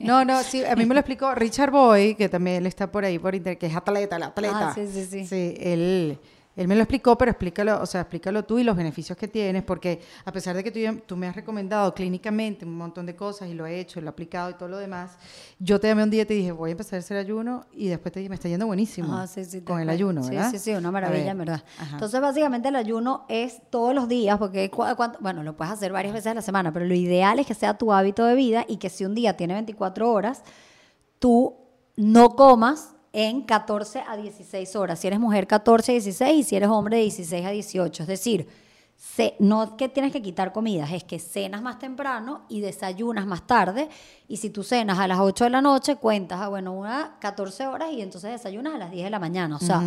No, 0.00 0.22
no, 0.26 0.42
sí, 0.42 0.62
a 0.62 0.76
mí 0.76 0.84
me 0.84 0.92
lo 0.92 1.00
explicó 1.00 1.34
Richard 1.34 1.70
Boy, 1.70 2.14
que 2.14 2.28
también 2.28 2.58
él 2.58 2.66
está 2.66 2.92
por 2.92 3.06
ahí 3.06 3.18
por 3.18 3.34
internet, 3.34 3.58
que 3.58 3.68
es 3.68 3.74
atleta, 3.74 4.16
el 4.16 4.22
atleta. 4.24 4.68
Ah, 4.68 4.74
sí, 4.74 4.86
sí, 4.86 5.06
sí. 5.06 5.26
Sí, 5.26 5.54
él, 5.58 6.18
él 6.56 6.66
me 6.68 6.74
lo 6.74 6.82
explicó, 6.82 7.18
pero 7.18 7.30
explícalo, 7.30 7.82
o 7.82 7.86
sea, 7.86 8.00
explícalo 8.00 8.44
tú 8.44 8.58
y 8.58 8.64
los 8.64 8.74
beneficios 8.74 9.16
que 9.18 9.28
tienes, 9.28 9.62
porque 9.62 10.00
a 10.24 10.32
pesar 10.32 10.56
de 10.56 10.64
que 10.64 11.00
tú, 11.06 11.16
me 11.16 11.28
has 11.28 11.36
recomendado 11.36 11.92
clínicamente 11.92 12.64
un 12.64 12.76
montón 12.76 13.04
de 13.04 13.14
cosas 13.14 13.48
y 13.50 13.54
lo 13.54 13.66
he 13.66 13.78
hecho, 13.78 14.00
lo 14.00 14.06
he 14.06 14.10
aplicado 14.10 14.48
y 14.50 14.54
todo 14.54 14.70
lo 14.70 14.78
demás, 14.78 15.18
yo 15.58 15.78
te 15.78 15.88
llamé 15.88 16.02
un 16.02 16.10
día 16.10 16.22
y 16.22 16.26
te 16.26 16.32
dije, 16.34 16.52
voy 16.52 16.70
a 16.70 16.72
empezar 16.72 16.96
a 16.96 17.00
hacer 17.00 17.18
ayuno 17.18 17.66
y 17.72 17.88
después 17.88 18.10
te 18.12 18.20
dije, 18.20 18.30
me 18.30 18.36
está 18.36 18.48
yendo 18.48 18.66
buenísimo 18.66 19.26
sí, 19.26 19.44
sí, 19.44 19.60
con 19.60 19.80
el 19.80 19.90
ayuno, 19.90 20.22
Sí, 20.22 20.30
¿verdad? 20.30 20.50
Sí, 20.50 20.58
sí, 20.58 20.70
una 20.74 20.88
A 20.88 20.92
maravilla, 20.92 21.30
en 21.32 21.38
verdad. 21.38 21.62
ajá. 21.78 21.92
Entonces, 21.92 22.20
básicamente 22.20 22.68
el 22.68 22.76
ayuno 22.76 23.26
es 23.28 23.60
todos 23.68 23.94
los 23.94 24.08
días, 24.08 24.38
porque 24.38 24.70
bueno, 25.20 25.42
lo 25.42 25.56
puedes 25.56 25.74
hacer 25.74 25.92
varias 25.92 26.14
veces 26.14 26.28
a 26.28 26.34
la 26.34 26.42
semana, 26.42 26.72
pero 26.72 26.86
lo 26.86 26.94
ideal 26.94 27.38
es 27.38 27.46
que 27.46 27.54
sea 27.54 27.76
tu 27.76 27.92
hábito 27.92 28.24
de 28.24 28.34
vida 28.34 28.64
y 28.66 28.78
que 28.78 28.88
si 28.88 29.04
un 29.04 29.14
día 29.14 29.36
tiene 29.36 29.52
24 29.54 30.10
horas, 30.10 30.42
tú 31.18 31.54
no 31.96 32.30
comas 32.30 32.95
en 33.18 33.40
14 33.42 34.04
a 34.06 34.14
16 34.14 34.76
horas. 34.76 34.98
Si 34.98 35.06
eres 35.06 35.18
mujer, 35.18 35.46
14 35.46 35.92
a 35.92 35.94
16 35.94 36.38
y 36.38 36.42
si 36.42 36.54
eres 36.54 36.68
hombre, 36.68 36.96
de 36.98 37.02
16 37.04 37.46
a 37.46 37.50
18. 37.50 38.02
Es 38.02 38.06
decir, 38.08 38.46
ce- 39.16 39.36
no 39.38 39.62
es 39.62 39.70
que 39.78 39.88
tienes 39.88 40.12
que 40.12 40.20
quitar 40.20 40.52
comidas, 40.52 40.92
es 40.92 41.02
que 41.02 41.18
cenas 41.18 41.62
más 41.62 41.78
temprano 41.78 42.42
y 42.50 42.60
desayunas 42.60 43.24
más 43.26 43.46
tarde. 43.46 43.88
Y 44.28 44.36
si 44.36 44.50
tú 44.50 44.62
cenas 44.62 44.98
a 44.98 45.08
las 45.08 45.18
8 45.18 45.44
de 45.44 45.50
la 45.50 45.62
noche, 45.62 45.96
cuentas, 45.96 46.40
ah, 46.42 46.48
bueno, 46.48 46.72
una 46.74 47.16
14 47.20 47.66
horas 47.66 47.88
y 47.90 48.02
entonces 48.02 48.30
desayunas 48.32 48.74
a 48.74 48.78
las 48.78 48.90
10 48.90 49.04
de 49.04 49.10
la 49.10 49.18
mañana. 49.18 49.56
O 49.56 49.60
sea, 49.60 49.80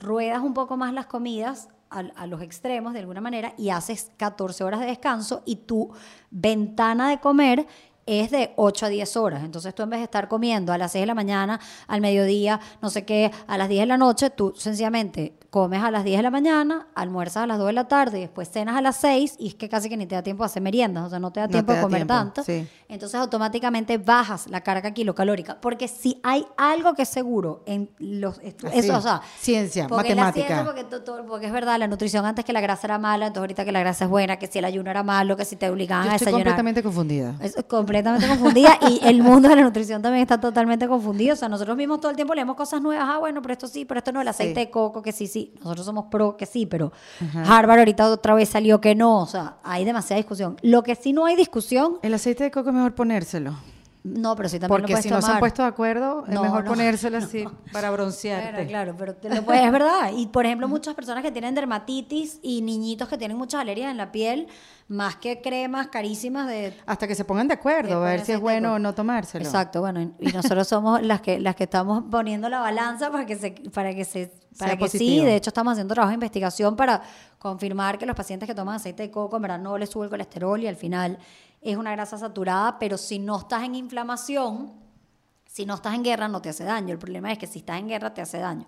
ruedas 0.00 0.42
un 0.42 0.52
poco 0.52 0.76
más 0.76 0.92
las 0.92 1.06
comidas 1.06 1.68
a, 1.88 2.00
a 2.16 2.26
los 2.26 2.42
extremos 2.42 2.94
de 2.94 2.98
alguna 2.98 3.20
manera 3.20 3.54
y 3.56 3.68
haces 3.70 4.10
14 4.16 4.64
horas 4.64 4.80
de 4.80 4.86
descanso 4.86 5.42
y 5.44 5.54
tu 5.56 5.90
ventana 6.30 7.10
de 7.10 7.20
comer 7.20 7.66
es 8.06 8.30
de 8.30 8.52
8 8.56 8.86
a 8.86 8.88
10 8.88 9.16
horas. 9.16 9.44
Entonces 9.44 9.74
tú 9.74 9.82
en 9.82 9.90
vez 9.90 10.00
de 10.00 10.04
estar 10.04 10.28
comiendo 10.28 10.72
a 10.72 10.78
las 10.78 10.92
6 10.92 11.02
de 11.02 11.06
la 11.06 11.14
mañana, 11.14 11.60
al 11.86 12.00
mediodía, 12.00 12.60
no 12.80 12.90
sé 12.90 13.04
qué, 13.04 13.30
a 13.46 13.58
las 13.58 13.68
10 13.68 13.82
de 13.82 13.86
la 13.86 13.96
noche, 13.96 14.30
tú 14.30 14.52
sencillamente 14.56 15.34
comes 15.52 15.82
a 15.82 15.90
las 15.90 16.02
10 16.02 16.16
de 16.16 16.22
la 16.22 16.30
mañana, 16.30 16.86
almuerzas 16.94 17.42
a 17.42 17.46
las 17.46 17.58
2 17.58 17.66
de 17.66 17.72
la 17.74 17.86
tarde 17.86 18.16
y 18.16 18.20
después 18.22 18.48
cenas 18.50 18.74
a 18.74 18.80
las 18.80 18.96
6 18.96 19.34
y 19.38 19.48
es 19.48 19.54
que 19.54 19.68
casi 19.68 19.90
que 19.90 19.98
ni 19.98 20.06
te 20.06 20.14
da 20.14 20.22
tiempo 20.22 20.42
de 20.44 20.46
hacer 20.46 20.62
meriendas, 20.62 21.04
o 21.04 21.10
sea, 21.10 21.18
no 21.18 21.30
te 21.30 21.40
da 21.40 21.46
No 21.46 21.50
tiempo 21.50 21.72
te 21.72 21.76
de 21.76 21.82
comer 21.82 21.98
tiempo, 21.98 22.14
tanto. 22.14 22.42
sí. 22.42 22.66
Entonces 22.88 23.20
automáticamente 23.20 23.98
bajas 23.98 24.46
la 24.48 24.62
carga 24.62 24.92
kilocalórica, 24.92 25.60
porque 25.60 25.88
si 25.88 26.18
hay 26.22 26.46
algo 26.56 26.94
que 26.94 27.02
es 27.02 27.10
seguro 27.10 27.62
en 27.66 27.90
los 27.98 28.40
estu- 28.40 28.66
Así, 28.68 28.78
eso, 28.78 28.96
o 28.96 29.00
sea, 29.02 29.20
ciencia, 29.38 29.88
porque 29.88 30.12
es 30.12 30.16
la 30.16 30.24
matemática. 30.24 30.62
ciencia, 30.64 31.22
porque, 31.28 31.46
es 31.46 31.52
verdad, 31.52 31.78
la 31.78 31.86
nutrición 31.86 32.24
antes 32.24 32.46
que 32.46 32.54
la 32.54 32.62
grasa 32.62 32.86
era 32.86 32.96
mala, 32.98 33.26
entonces 33.26 33.42
ahorita 33.42 33.66
que 33.66 33.72
la 33.72 33.80
grasa 33.80 34.04
es 34.06 34.10
buena, 34.10 34.38
que 34.38 34.46
si 34.46 34.58
el 34.58 34.64
ayuno 34.64 34.90
era 34.90 35.02
malo, 35.02 35.36
que 35.36 35.44
si 35.44 35.56
te 35.56 35.68
obligaban 35.68 36.06
Yo 36.06 36.12
a 36.12 36.14
estoy 36.16 36.26
desayunar. 36.32 36.44
completamente 36.46 36.82
confundida. 36.82 37.34
Es 37.40 37.56
completamente 37.68 38.26
confundida 38.26 38.78
y 38.88 39.00
el 39.06 39.22
mundo 39.22 39.50
de 39.50 39.56
la 39.56 39.62
nutrición 39.64 40.00
también 40.00 40.22
está 40.22 40.40
totalmente 40.40 40.88
confundido. 40.88 41.34
O 41.34 41.36
sea, 41.36 41.50
nosotros 41.50 41.76
mismos 41.76 42.00
todo 42.00 42.10
el 42.10 42.16
tiempo 42.16 42.34
leemos 42.34 42.56
cosas 42.56 42.80
nuevas. 42.80 43.06
Ah, 43.06 43.18
bueno, 43.18 43.42
pero 43.42 43.52
esto 43.52 43.66
sí, 43.68 43.84
pero 43.84 43.98
esto 43.98 44.12
no. 44.12 44.22
El 44.22 44.28
aceite 44.28 44.60
Sí. 44.60 44.66
de 44.66 44.70
coco, 44.70 45.02
que 45.02 45.12
sí, 45.12 45.26
sí. 45.26 45.41
Nosotros 45.60 45.86
somos 45.86 46.06
pro, 46.10 46.36
que 46.36 46.46
sí, 46.46 46.66
pero 46.66 46.92
Harvard 47.46 47.80
ahorita 47.80 48.08
otra 48.10 48.34
vez 48.34 48.48
salió 48.48 48.80
que 48.80 48.94
no. 48.94 49.22
O 49.22 49.26
sea, 49.26 49.56
hay 49.62 49.84
demasiada 49.84 50.18
discusión. 50.18 50.56
Lo 50.62 50.82
que 50.82 50.94
sí 50.94 51.12
no 51.12 51.26
hay 51.26 51.36
discusión, 51.36 51.98
El 52.02 52.14
aceite 52.14 52.44
de 52.44 52.50
coco 52.50 52.70
es 52.70 52.74
mejor 52.74 52.94
ponérselo. 52.94 53.54
No, 54.04 54.34
pero 54.34 54.48
sí 54.48 54.58
también 54.58 54.82
lo 54.82 54.88
puedes 54.88 55.04
si 55.04 55.10
no 55.10 55.22
se 55.22 55.30
han 55.30 55.38
puesto 55.38 55.62
de 55.62 55.68
acuerdo, 55.68 56.24
es 56.26 56.34
No, 56.34 56.42
mejor 56.42 56.64
no, 56.64 56.70
ponérselo 56.70 57.18
así 57.18 57.44
para 57.72 57.90
broncearte. 57.92 58.66
Claro, 58.66 58.68
claro, 58.68 58.94
pero 58.98 59.14
te 59.14 59.32
lo 59.32 59.42
puedes, 59.44 59.64
es 59.64 59.70
verdad. 59.70 60.10
Y 60.16 60.26
por 60.26 60.44
ejemplo, 60.44 60.66
muchas 60.66 60.94
personas 60.94 61.22
que 61.22 61.30
tienen 61.30 61.54
dermatitis 61.54 62.40
y 62.42 62.62
niñitos 62.62 63.08
que 63.08 63.16
tienen 63.16 63.36
muchas 63.36 63.60
alergias 63.60 63.92
en 63.92 63.96
la 63.96 64.10
piel, 64.10 64.48
más 64.88 65.16
que 65.16 65.40
cremas 65.40 65.86
carísimas 65.86 66.48
de 66.48 66.76
Hasta 66.84 67.06
que 67.06 67.14
se 67.14 67.24
pongan 67.24 67.46
de 67.46 67.54
acuerdo, 67.54 68.02
a 68.02 68.10
ver 68.10 68.24
si 68.24 68.32
es 68.32 68.38
de 68.38 68.42
bueno 68.42 68.74
o 68.74 68.78
no 68.80 68.92
tomárselo. 68.92 69.44
Exacto, 69.44 69.80
bueno, 69.80 70.00
y 70.00 70.12
y 70.18 70.32
nosotros 70.32 70.66
somos 70.66 71.00
las 71.02 71.20
que 71.20 71.38
las 71.38 71.54
que 71.54 71.64
estamos 71.64 72.02
poniendo 72.10 72.48
la 72.48 72.58
balanza 72.58 73.10
para 73.12 73.24
que 73.24 73.36
se 73.36 73.52
para 73.72 73.94
que 73.94 74.04
se 74.04 74.32
para 74.58 74.72
Sea 74.72 74.78
que 74.78 74.88
sí, 74.88 75.20
de 75.20 75.36
hecho 75.36 75.50
estamos 75.50 75.72
haciendo 75.72 75.94
trabajo 75.94 76.10
de 76.10 76.14
investigación 76.14 76.74
para 76.74 77.02
confirmar 77.38 77.98
que 77.98 78.06
los 78.06 78.16
pacientes 78.16 78.48
que 78.48 78.54
toman 78.54 78.76
aceite 78.76 79.04
de 79.04 79.10
coco 79.10 79.36
en 79.36 79.42
verdad 79.42 79.58
no 79.58 79.78
les 79.78 79.90
sube 79.90 80.04
el 80.04 80.10
colesterol 80.10 80.60
y 80.60 80.66
al 80.66 80.76
final 80.76 81.18
es 81.62 81.76
una 81.76 81.92
grasa 81.92 82.18
saturada, 82.18 82.78
pero 82.78 82.98
si 82.98 83.18
no 83.18 83.38
estás 83.38 83.62
en 83.62 83.74
inflamación, 83.76 84.72
si 85.46 85.64
no 85.64 85.74
estás 85.74 85.94
en 85.94 86.02
guerra 86.02 86.28
no 86.28 86.42
te 86.42 86.48
hace 86.48 86.64
daño. 86.64 86.92
El 86.92 86.98
problema 86.98 87.30
es 87.32 87.38
que 87.38 87.46
si 87.46 87.60
estás 87.60 87.78
en 87.78 87.88
guerra 87.88 88.12
te 88.12 88.20
hace 88.20 88.38
daño. 88.38 88.66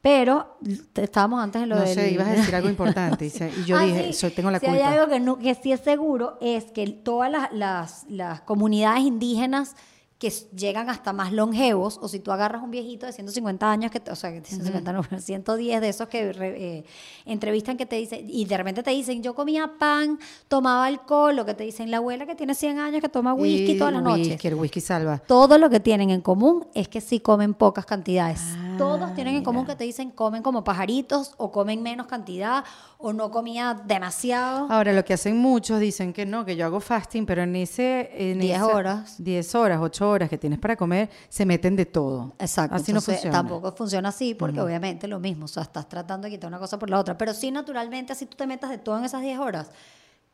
Pero 0.00 0.58
te- 0.92 1.04
estábamos 1.04 1.42
antes 1.42 1.60
en 1.62 1.68
lo 1.70 1.74
no 1.76 1.80
del 1.82 1.94
sé, 1.94 2.10
ibas 2.12 2.28
a 2.28 2.32
decir 2.32 2.54
algo 2.54 2.68
importante. 2.68 3.26
Y, 3.26 3.30
yo 3.66 3.76
Ah, 3.76 3.82
dije, 3.82 4.04
sí. 4.08 4.12
soy, 4.12 4.30
tengo 4.30 4.50
la 4.50 4.60
Si 4.60 4.66
culpa. 4.66 4.88
hay 4.88 4.96
algo 4.96 5.08
que, 5.10 5.18
no- 5.20 5.38
que 5.38 5.54
sí 5.56 5.72
es 5.72 5.80
seguro 5.80 6.38
es 6.40 6.70
que 6.70 6.86
todas 6.88 7.30
las, 7.32 7.52
las- 7.52 8.04
las 8.08 8.40
comunidades 8.42 9.00
indígenas 9.02 9.74
que 10.18 10.30
llegan 10.56 10.90
hasta 10.90 11.12
más 11.12 11.32
longevos, 11.32 11.96
o 12.02 12.08
si 12.08 12.18
tú 12.18 12.32
agarras 12.32 12.60
un 12.60 12.72
viejito 12.72 13.06
de 13.06 13.12
150 13.12 13.70
años, 13.70 13.90
que, 13.92 14.00
te- 14.00 14.10
o 14.10 14.16
sea, 14.16 14.32
que 14.32 14.40
150 14.44 14.92
no, 14.92 15.02
110 15.20 15.80
de 15.80 15.88
esos 15.88 16.08
que 16.08 16.32
re- 16.32 16.56
eh, 16.78 16.84
entrevistan 17.24 17.76
que 17.76 17.86
te 17.86 17.94
dicen, 17.94 18.26
y 18.28 18.44
de 18.44 18.56
repente 18.56 18.82
te 18.82 18.90
dicen, 18.90 19.22
yo 19.22 19.34
comía 19.36 19.70
pan, 19.78 20.18
tomaba 20.48 20.86
alcohol, 20.86 21.36
lo 21.36 21.46
que 21.46 21.54
te 21.54 21.62
dicen 21.62 21.90
la 21.92 21.98
abuela 21.98 22.26
que 22.26 22.34
tiene 22.34 22.54
100 22.56 22.78
años 22.80 23.00
que 23.00 23.08
toma 23.08 23.32
whisky 23.32 23.72
Y 23.72 23.78
todas 23.78 23.92
las 23.92 24.02
noches. 24.02 24.44
el 24.44 24.54
whisky 24.56 24.80
salva. 24.80 25.18
Todo 25.18 25.56
lo 25.56 25.70
que 25.70 25.78
tienen 25.78 26.10
en 26.10 26.20
común 26.20 26.66
es 26.74 26.88
que 26.88 27.00
sí 27.00 27.20
comen 27.20 27.54
pocas 27.54 27.86
cantidades. 27.86 28.40
Ah, 28.56 28.74
Todos 28.76 29.14
tienen 29.14 29.36
en 29.36 29.44
común 29.44 29.66
que 29.66 29.76
te 29.76 29.84
dicen 29.84 30.10
comen 30.10 30.42
como 30.42 30.64
pajaritos 30.64 31.34
o 31.36 31.52
comen 31.52 31.80
menos 31.80 32.08
cantidad 32.08 32.64
o 32.98 33.12
no 33.12 33.30
comía 33.30 33.80
demasiado. 33.86 34.66
Ahora, 34.68 34.92
lo 34.92 35.04
que 35.04 35.14
hacen 35.14 35.36
muchos 35.36 35.78
dicen 35.78 36.12
que 36.12 36.26
no, 36.26 36.44
que 36.44 36.56
yo 36.56 36.66
hago 36.66 36.80
fasting, 36.80 37.24
pero 37.24 37.42
en 37.44 37.54
ese... 37.54 38.10
En 38.14 38.40
10 38.40 38.56
esa- 38.56 38.66
horas. 38.66 39.22
10 39.22 39.54
horas, 39.54 39.78
8 39.80 40.04
horas 40.04 40.07
que 40.28 40.38
tienes 40.38 40.58
para 40.58 40.76
comer, 40.76 41.10
se 41.28 41.44
meten 41.44 41.76
de 41.76 41.86
todo. 41.86 42.32
Exacto. 42.38 42.76
Así 42.76 42.92
no 42.92 43.00
funciona. 43.00 43.30
Tampoco 43.30 43.72
funciona 43.72 44.08
así 44.08 44.34
porque 44.34 44.60
obviamente 44.60 45.06
lo 45.08 45.20
mismo, 45.20 45.44
o 45.44 45.48
sea, 45.48 45.62
estás 45.62 45.88
tratando 45.88 46.26
de 46.26 46.30
quitar 46.32 46.48
una 46.48 46.58
cosa 46.58 46.78
por 46.78 46.90
la 46.90 46.98
otra, 46.98 47.16
pero 47.18 47.34
sí 47.34 47.50
naturalmente 47.50 48.12
así 48.12 48.26
tú 48.26 48.36
te 48.36 48.46
metas 48.46 48.70
de 48.70 48.78
todo 48.78 48.98
en 48.98 49.04
esas 49.04 49.22
10 49.22 49.38
horas. 49.38 49.70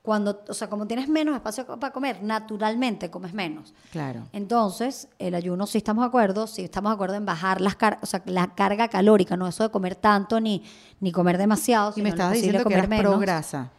Cuando, 0.03 0.43
o 0.49 0.53
sea, 0.53 0.69
como 0.69 0.87
tienes 0.87 1.09
menos 1.09 1.35
espacio 1.35 1.65
para 1.65 1.91
comer, 1.91 2.23
naturalmente 2.23 3.11
comes 3.11 3.33
menos. 3.33 3.73
Claro. 3.91 4.25
Entonces, 4.33 5.09
el 5.19 5.35
ayuno 5.35 5.67
sí 5.67 5.79
estamos 5.79 6.05
de 6.05 6.09
acuerdo, 6.09 6.47
sí 6.47 6.63
estamos 6.63 6.91
de 6.91 6.95
acuerdo 6.95 7.15
en 7.15 7.25
bajar 7.25 7.63
las 7.63 7.75
car 7.75 7.99
o 8.03 8.07
sea, 8.07 8.23
la 8.27 8.55
carga 8.55 8.89
calórica, 8.89 9.35
no 9.39 9.49
eso 9.49 9.63
de 9.63 9.71
comer 9.71 9.97
tanto 9.97 10.41
ni, 10.41 10.63
ni 11.01 11.11
comer 11.11 11.39
demasiado, 11.39 11.95
Y 11.97 12.03
me 12.03 12.11
estabas 12.11 12.35
diciendo 12.35 12.65
que 12.65 12.75
eras 12.75 12.87
pro 12.87 12.97
menos. 12.97 13.21
grasa. 13.21 13.71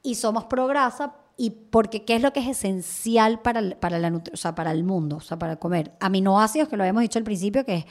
Y 0.00 0.14
somos 0.14 0.44
pro 0.44 0.68
grasa 0.68 1.12
y 1.36 1.50
porque 1.50 2.04
qué 2.04 2.16
es 2.16 2.22
lo 2.22 2.32
que 2.32 2.40
es 2.40 2.46
esencial 2.48 3.40
para 3.40 3.60
el, 3.60 3.76
para 3.76 3.98
la 3.98 4.08
o 4.32 4.36
sea, 4.36 4.54
para 4.54 4.70
el 4.70 4.84
mundo, 4.84 5.16
o 5.16 5.20
sea, 5.20 5.38
para 5.38 5.56
comer 5.56 5.92
aminoácidos 6.00 6.68
que 6.68 6.76
lo 6.76 6.82
habíamos 6.84 7.02
dicho 7.02 7.18
al 7.18 7.24
principio 7.24 7.64
que 7.64 7.74
es 7.78 7.84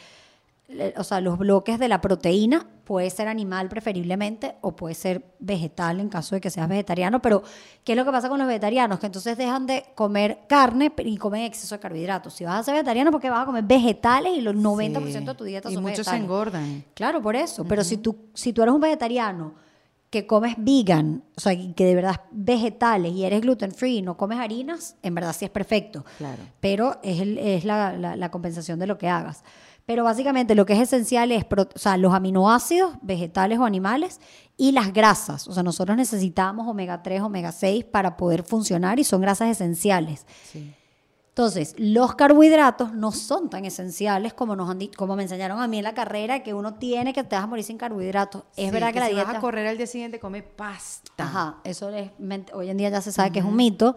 eh, 0.69 0.93
o 0.97 1.03
sea, 1.03 1.19
los 1.19 1.37
bloques 1.37 1.77
de 1.77 1.89
la 1.89 1.99
proteína 1.99 2.65
puede 2.85 3.09
ser 3.09 3.27
animal 3.27 3.67
preferiblemente 3.67 4.55
o 4.61 4.71
puede 4.75 4.95
ser 4.95 5.21
vegetal 5.39 5.99
en 5.99 6.07
caso 6.07 6.35
de 6.35 6.41
que 6.41 6.49
seas 6.49 6.69
vegetariano, 6.69 7.21
pero 7.21 7.43
¿qué 7.83 7.91
es 7.91 7.97
lo 7.97 8.05
que 8.05 8.11
pasa 8.11 8.29
con 8.29 8.39
los 8.39 8.47
vegetarianos? 8.47 8.97
Que 8.97 9.05
entonces 9.07 9.37
dejan 9.37 9.67
de 9.67 9.83
comer 9.93 10.39
carne 10.47 10.91
y 10.99 11.17
comen 11.17 11.43
exceso 11.43 11.75
de 11.75 11.79
carbohidratos. 11.81 12.33
Si 12.33 12.45
vas 12.45 12.61
a 12.61 12.63
ser 12.63 12.73
vegetariano, 12.75 13.11
porque 13.11 13.29
vas 13.29 13.43
a 13.43 13.45
comer 13.45 13.65
vegetales 13.65 14.33
y 14.37 14.41
los 14.41 14.55
90% 14.55 15.19
Sí. 15.19 15.25
de 15.25 15.35
tu 15.35 15.43
dieta 15.43 15.69
Y 15.69 15.73
son 15.75 15.83
muchos 15.83 15.97
se 16.05 16.11
vegetales. 16.11 16.23
engordan. 16.23 16.83
Claro, 16.93 17.21
por 17.21 17.35
eso. 17.35 17.65
Pero 17.65 17.83
si 17.83 17.97
tú, 17.97 18.15
si 18.33 18.53
tú 18.53 18.61
eres 18.63 18.73
un 18.73 18.81
vegetariano 18.81 19.53
que 20.13 20.25
comes 20.27 20.55
vegan, 20.57 21.23
o 21.35 21.41
sea, 21.41 21.53
que 21.75 21.85
de 21.85 21.95
verdad 21.95 22.21
vegetales 22.31 23.11
y 23.13 23.25
eres 23.25 23.41
gluten 23.41 23.71
free 23.73 23.97
y 23.97 24.01
no 24.01 24.15
comes 24.15 24.39
harinas, 24.39 24.95
en 25.01 25.15
verdad 25.15 25.35
sí 25.37 25.43
es 25.45 25.51
perfecto. 25.51 26.05
Claro. 26.17 26.41
Pero 26.61 26.99
es, 27.03 27.19
el- 27.19 27.37
es 27.37 27.65
la, 27.65 27.91
la- 27.97 28.15
la 28.15 28.31
compensación 28.31 28.79
de 28.79 28.87
lo 28.87 28.97
que 28.97 29.09
hagas. 29.09 29.43
Pero 29.85 30.05
básicamente 30.05 30.55
lo 30.55 30.65
que 30.65 30.73
es 30.73 30.79
esencial 30.79 31.31
es 31.33 31.43
o 31.51 31.67
sea, 31.77 31.97
los 31.97 32.13
aminoácidos, 32.13 32.93
vegetales 33.01 33.59
o 33.59 33.65
animales, 33.65 34.21
y 34.55 34.71
las 34.71 34.93
grasas. 34.93 35.47
O 35.49 35.51
sea, 35.53 35.61
nosotros 35.63 35.97
necesitamos 35.97 36.67
omega 36.67 37.03
3, 37.03 37.21
omega 37.21 37.51
6 37.51 37.83
para 37.83 38.15
poder 38.15 38.43
funcionar 38.43 38.99
y 38.99 39.03
son 39.03 39.19
grasas 39.21 39.49
esenciales. 39.49 40.25
Sí. 40.49 40.73
Entonces, 41.35 41.73
los 41.79 42.13
carbohidratos 42.13 42.93
no 42.93 43.11
son 43.11 43.49
tan 43.49 43.65
esenciales 43.65 44.35
como 44.35 44.55
nos 44.55 44.69
han 44.69 44.85
como 44.95 45.15
me 45.15 45.23
enseñaron 45.23 45.59
a 45.59 45.67
mí 45.67 45.79
en 45.79 45.83
la 45.83 45.95
carrera, 45.95 46.43
que 46.43 46.53
uno 46.53 46.75
tiene 46.75 47.11
que 47.11 47.23
te 47.23 47.35
vas 47.35 47.45
a 47.45 47.47
morir 47.47 47.65
sin 47.65 47.79
carbohidratos. 47.79 48.43
Es 48.55 48.67
Sí, 48.67 48.71
verdad 48.71 48.93
que, 48.93 48.99
la 48.99 49.07
si 49.07 49.13
dieta... 49.13 49.27
vas 49.29 49.37
a 49.37 49.41
correr 49.41 49.65
al 49.65 49.77
día 49.77 49.87
siguiente, 49.87 50.19
come 50.19 50.43
pasta. 50.43 51.23
Ajá, 51.23 51.57
eso 51.63 51.89
es 51.89 52.11
hoy 52.53 52.69
en 52.69 52.77
día 52.77 52.89
ya 52.89 53.01
se 53.01 53.11
sabe 53.11 53.31
que 53.31 53.39
es 53.39 53.45
un 53.45 53.55
mito 53.55 53.95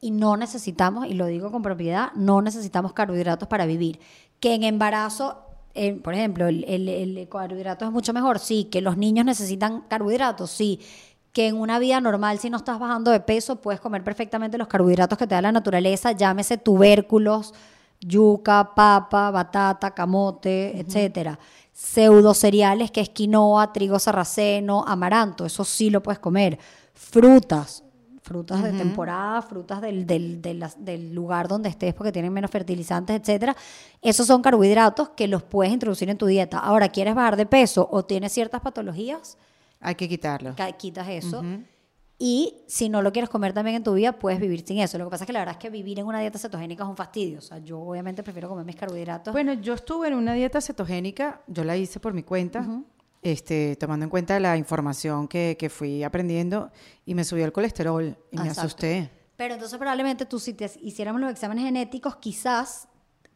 y 0.00 0.10
no 0.10 0.36
necesitamos, 0.36 1.06
y 1.06 1.14
lo 1.14 1.26
digo 1.26 1.52
con 1.52 1.62
propiedad, 1.62 2.12
no 2.16 2.42
necesitamos 2.42 2.92
carbohidratos 2.92 3.46
para 3.48 3.66
vivir. 3.66 4.00
Que 4.40 4.54
en 4.54 4.64
embarazo, 4.64 5.44
eh, 5.74 5.94
por 5.94 6.14
ejemplo, 6.14 6.48
el, 6.48 6.64
el, 6.64 6.88
el 6.88 7.28
carbohidrato 7.28 7.84
es 7.84 7.92
mucho 7.92 8.12
mejor, 8.12 8.40
sí. 8.40 8.64
Que 8.64 8.80
los 8.80 8.96
niños 8.96 9.24
necesitan 9.24 9.82
carbohidratos, 9.82 10.50
sí. 10.50 10.80
Que 11.34 11.48
en 11.48 11.56
una 11.60 11.78
vida 11.80 12.00
normal, 12.00 12.38
si 12.38 12.48
no 12.48 12.56
estás 12.56 12.78
bajando 12.78 13.10
de 13.10 13.18
peso, 13.20 13.56
puedes 13.56 13.80
comer 13.80 14.02
perfectamente 14.04 14.56
los 14.56 14.68
carbohidratos 14.68 15.18
que 15.18 15.26
te 15.26 15.34
da 15.34 15.42
la 15.42 15.50
naturaleza, 15.52 16.12
llámese 16.12 16.56
tubérculos, 16.58 17.52
yuca, 18.00 18.72
papa, 18.74 19.30
batata, 19.32 19.90
camote, 19.90 20.78
etcétera. 20.78 21.38
Pseudo 21.72 22.34
cereales 22.34 22.92
que 22.92 23.00
es 23.00 23.08
quinoa, 23.08 23.72
trigo 23.72 23.98
sarraceno, 23.98 24.84
amaranto, 24.86 25.44
eso 25.44 25.64
sí 25.64 25.90
lo 25.90 26.02
puedes 26.04 26.20
comer. 26.20 26.56
Frutas, 26.94 27.82
frutas 28.22 28.62
de 28.62 28.72
temporada, 28.72 29.42
frutas 29.42 29.80
del, 29.82 30.06
del, 30.06 30.40
de 30.40 30.54
las- 30.54 30.82
del 30.84 31.12
lugar 31.14 31.48
donde 31.48 31.68
estés 31.68 31.94
porque 31.94 32.12
tienen 32.12 32.32
menos 32.32 32.50
fertilizantes, 32.50 33.20
etcétera. 33.20 33.56
Esos 34.00 34.26
son 34.28 34.40
carbohidratos 34.40 35.08
que 35.10 35.26
los 35.26 35.42
puedes 35.42 35.72
introducir 35.72 36.08
en 36.08 36.16
tu 36.16 36.26
dieta. 36.26 36.58
Ahora, 36.60 36.88
¿quieres 36.88 37.14
bajar 37.16 37.36
de 37.36 37.46
peso 37.46 37.88
o 37.90 38.04
tienes 38.04 38.32
ciertas 38.32 38.60
patologías? 38.60 39.36
Hay 39.84 39.94
que 39.94 40.08
quitarlo. 40.08 40.54
Quitas 40.78 41.08
eso. 41.08 41.42
Y 42.18 42.62
si 42.68 42.88
no 42.88 43.02
lo 43.02 43.12
quieres 43.12 43.28
comer 43.28 43.52
también 43.52 43.76
en 43.76 43.84
tu 43.84 43.92
vida, 43.94 44.12
puedes 44.12 44.40
vivir 44.40 44.64
sin 44.66 44.78
eso. 44.78 44.96
Lo 44.98 45.04
que 45.04 45.10
pasa 45.10 45.24
es 45.24 45.26
que 45.26 45.32
la 45.32 45.40
verdad 45.40 45.56
es 45.56 45.58
que 45.58 45.68
vivir 45.68 45.98
en 45.98 46.06
una 46.06 46.20
dieta 46.20 46.38
cetogénica 46.38 46.84
es 46.84 46.88
un 46.88 46.96
fastidio. 46.96 47.38
O 47.38 47.42
sea, 47.42 47.58
yo 47.58 47.80
obviamente 47.80 48.22
prefiero 48.22 48.48
comer 48.48 48.64
mis 48.64 48.76
carbohidratos. 48.76 49.32
Bueno, 49.32 49.52
yo 49.54 49.74
estuve 49.74 50.08
en 50.08 50.14
una 50.14 50.32
dieta 50.32 50.60
cetogénica, 50.60 51.42
yo 51.48 51.64
la 51.64 51.76
hice 51.76 52.00
por 52.00 52.14
mi 52.14 52.22
cuenta, 52.22 52.66
este, 53.20 53.76
tomando 53.76 54.04
en 54.04 54.10
cuenta 54.10 54.38
la 54.38 54.56
información 54.56 55.26
que, 55.26 55.56
que 55.58 55.68
fui 55.68 56.04
aprendiendo 56.04 56.70
y 57.04 57.14
me 57.14 57.24
subió 57.24 57.44
el 57.44 57.52
colesterol 57.52 58.16
y 58.30 58.38
me 58.38 58.48
asusté. 58.48 59.10
Pero 59.36 59.54
entonces 59.54 59.76
probablemente 59.76 60.24
tú 60.24 60.38
si 60.38 60.54
te 60.54 60.70
hiciéramos 60.80 61.20
los 61.20 61.30
exámenes 61.30 61.64
genéticos, 61.64 62.16
quizás 62.16 62.88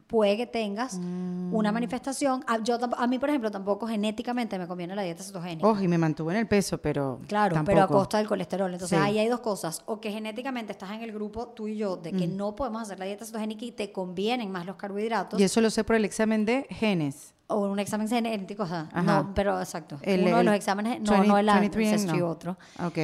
puede 0.09 0.35
que 0.37 0.47
tengas 0.47 0.97
Mm. 0.97 1.53
una 1.53 1.71
manifestación. 1.71 2.43
A, 2.47 2.57
yo, 2.63 2.79
a 2.97 3.05
mí, 3.05 3.19
por 3.19 3.29
ejemplo, 3.29 3.51
tampoco 3.51 3.87
genéticamente 3.87 4.57
me 4.57 4.65
conviene 4.67 4.95
la 4.95 5.03
dieta 5.03 5.21
cetogénica. 5.23 5.67
Ojo, 5.67 5.79
y 5.81 5.87
me 5.87 5.99
mantuve 5.99 6.33
en 6.33 6.39
el 6.39 6.47
peso, 6.47 6.79
pero 6.79 7.19
Claro, 7.27 7.53
tampoco. 7.53 7.75
pero 7.75 7.83
a 7.83 7.87
costa 7.87 8.17
del 8.17 8.27
colesterol. 8.27 8.73
Entonces 8.73 8.97
Sí. 8.97 9.03
ahí 9.05 9.19
hay 9.19 9.27
dos 9.27 9.39
cosas. 9.41 9.83
O 9.85 10.01
que 10.01 10.11
genéticamente 10.11 10.71
estás 10.71 10.89
en 10.91 11.01
el 11.03 11.11
grupo 11.11 11.49
tú 11.49 11.67
y 11.67 11.77
yo 11.77 11.95
de 11.95 12.11
Mm. 12.11 12.17
que 12.17 12.27
no 12.27 12.55
podemos 12.55 12.81
hacer 12.81 12.97
la 12.97 13.05
dieta 13.05 13.23
cetogénica 13.23 13.63
y 13.65 13.71
te 13.71 13.91
convienen 13.91 14.51
más 14.51 14.65
los 14.65 14.77
carbohidratos. 14.77 15.39
Y 15.39 15.43
eso 15.43 15.61
lo 15.61 15.69
sé 15.69 15.83
por 15.83 15.95
el 15.95 16.05
examen 16.05 16.43
de 16.43 16.65
genes. 16.71 17.35
O 17.45 17.67
un 17.67 17.77
examen 17.79 18.07
genético, 18.07 18.63
o 18.63 18.67
sea, 18.67 18.89
Ajá. 18.91 19.01
no, 19.23 19.31
pero 19.35 19.59
exacto. 19.59 19.97
El- 20.01 20.21
Uno 20.21 20.33
de 20.35 20.39
el 20.39 20.45
los 20.47 20.55
exámenes, 20.55 21.01
no, 21.01 21.11
20, 21.11 21.27
no 21.27 21.37
el 21.37 21.45
23, 21.45 21.93
ancestry, 21.93 22.17
no. 22.19 22.27
otro. 22.29 22.57
Ok. 22.83 22.97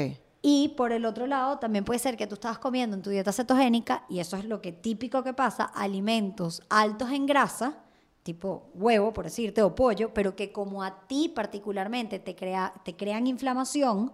Y 0.47 0.69
por 0.77 0.91
el 0.91 1.05
otro 1.05 1.25
lado, 1.25 1.57
también 1.57 1.83
puede 1.83 1.97
ser 1.99 2.15
que 2.17 2.27
tú 2.27 2.35
estabas 2.35 2.59
comiendo 2.59 2.95
en 2.95 3.01
tu 3.01 3.09
dieta 3.09 3.31
cetogénica, 3.33 4.05
y 4.09 4.19
eso 4.19 4.37
es 4.37 4.45
lo 4.45 4.61
que 4.61 4.71
típico 4.71 5.23
que 5.23 5.33
pasa, 5.33 5.63
alimentos 5.63 6.61
altos 6.69 7.09
en 7.09 7.25
grasa 7.25 7.79
tipo 8.21 8.69
huevo, 8.75 9.11
por 9.11 9.25
decirte, 9.25 9.61
o 9.63 9.73
pollo, 9.73 10.11
pero 10.13 10.35
que 10.35 10.51
como 10.51 10.83
a 10.83 11.07
ti 11.07 11.29
particularmente 11.33 12.19
te, 12.19 12.35
crea, 12.35 12.73
te 12.83 12.95
crean 12.95 13.25
inflamación, 13.27 14.11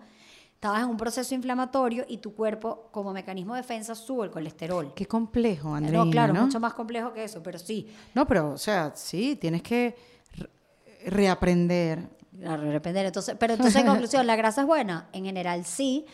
estabas 0.53 0.83
en 0.83 0.89
un 0.89 0.97
proceso 0.97 1.33
inflamatorio 1.35 2.05
y 2.07 2.17
tu 2.19 2.33
cuerpo, 2.33 2.87
como 2.91 3.11
mecanismo 3.13 3.53
de 3.55 3.61
defensa, 3.61 3.93
sube 3.95 4.25
el 4.25 4.31
colesterol. 4.31 4.93
Qué 4.93 5.05
complejo, 5.05 5.73
Andreina, 5.75 6.05
no, 6.05 6.11
claro, 6.11 6.33
¿no? 6.33 6.45
mucho 6.45 6.59
más 6.61 6.73
complejo 6.73 7.11
que 7.13 7.23
eso, 7.25 7.41
pero 7.43 7.57
sí. 7.59 7.87
No, 8.13 8.25
pero, 8.27 8.51
o 8.51 8.57
sea, 8.57 8.91
sí, 8.95 9.35
tienes 9.37 9.61
que 9.63 9.95
re- 10.37 10.49
reaprender. 11.09 12.09
Repente, 12.33 13.01
entonces, 13.01 13.35
pero 13.39 13.53
entonces, 13.53 13.81
en 13.81 13.87
conclusión, 13.87 14.25
¿la 14.25 14.35
grasa 14.35 14.61
es 14.61 14.67
buena? 14.67 15.09
En 15.11 15.25
general 15.25 15.65
sí, 15.65 16.05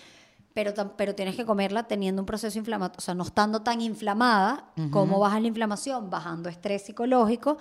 pero, 0.53 0.73
pero 0.97 1.13
tienes 1.13 1.35
que 1.35 1.45
comerla 1.45 1.83
teniendo 1.83 2.21
un 2.21 2.25
proceso 2.25 2.57
inflamatorio, 2.57 2.97
o 2.97 3.01
sea, 3.01 3.13
no 3.13 3.23
estando 3.23 3.61
tan 3.61 3.81
inflamada. 3.81 4.71
¿Cómo 4.91 5.19
bajas 5.19 5.41
la 5.41 5.47
inflamación? 5.47 6.09
Bajando 6.09 6.49
estrés 6.49 6.85
psicológico, 6.85 7.57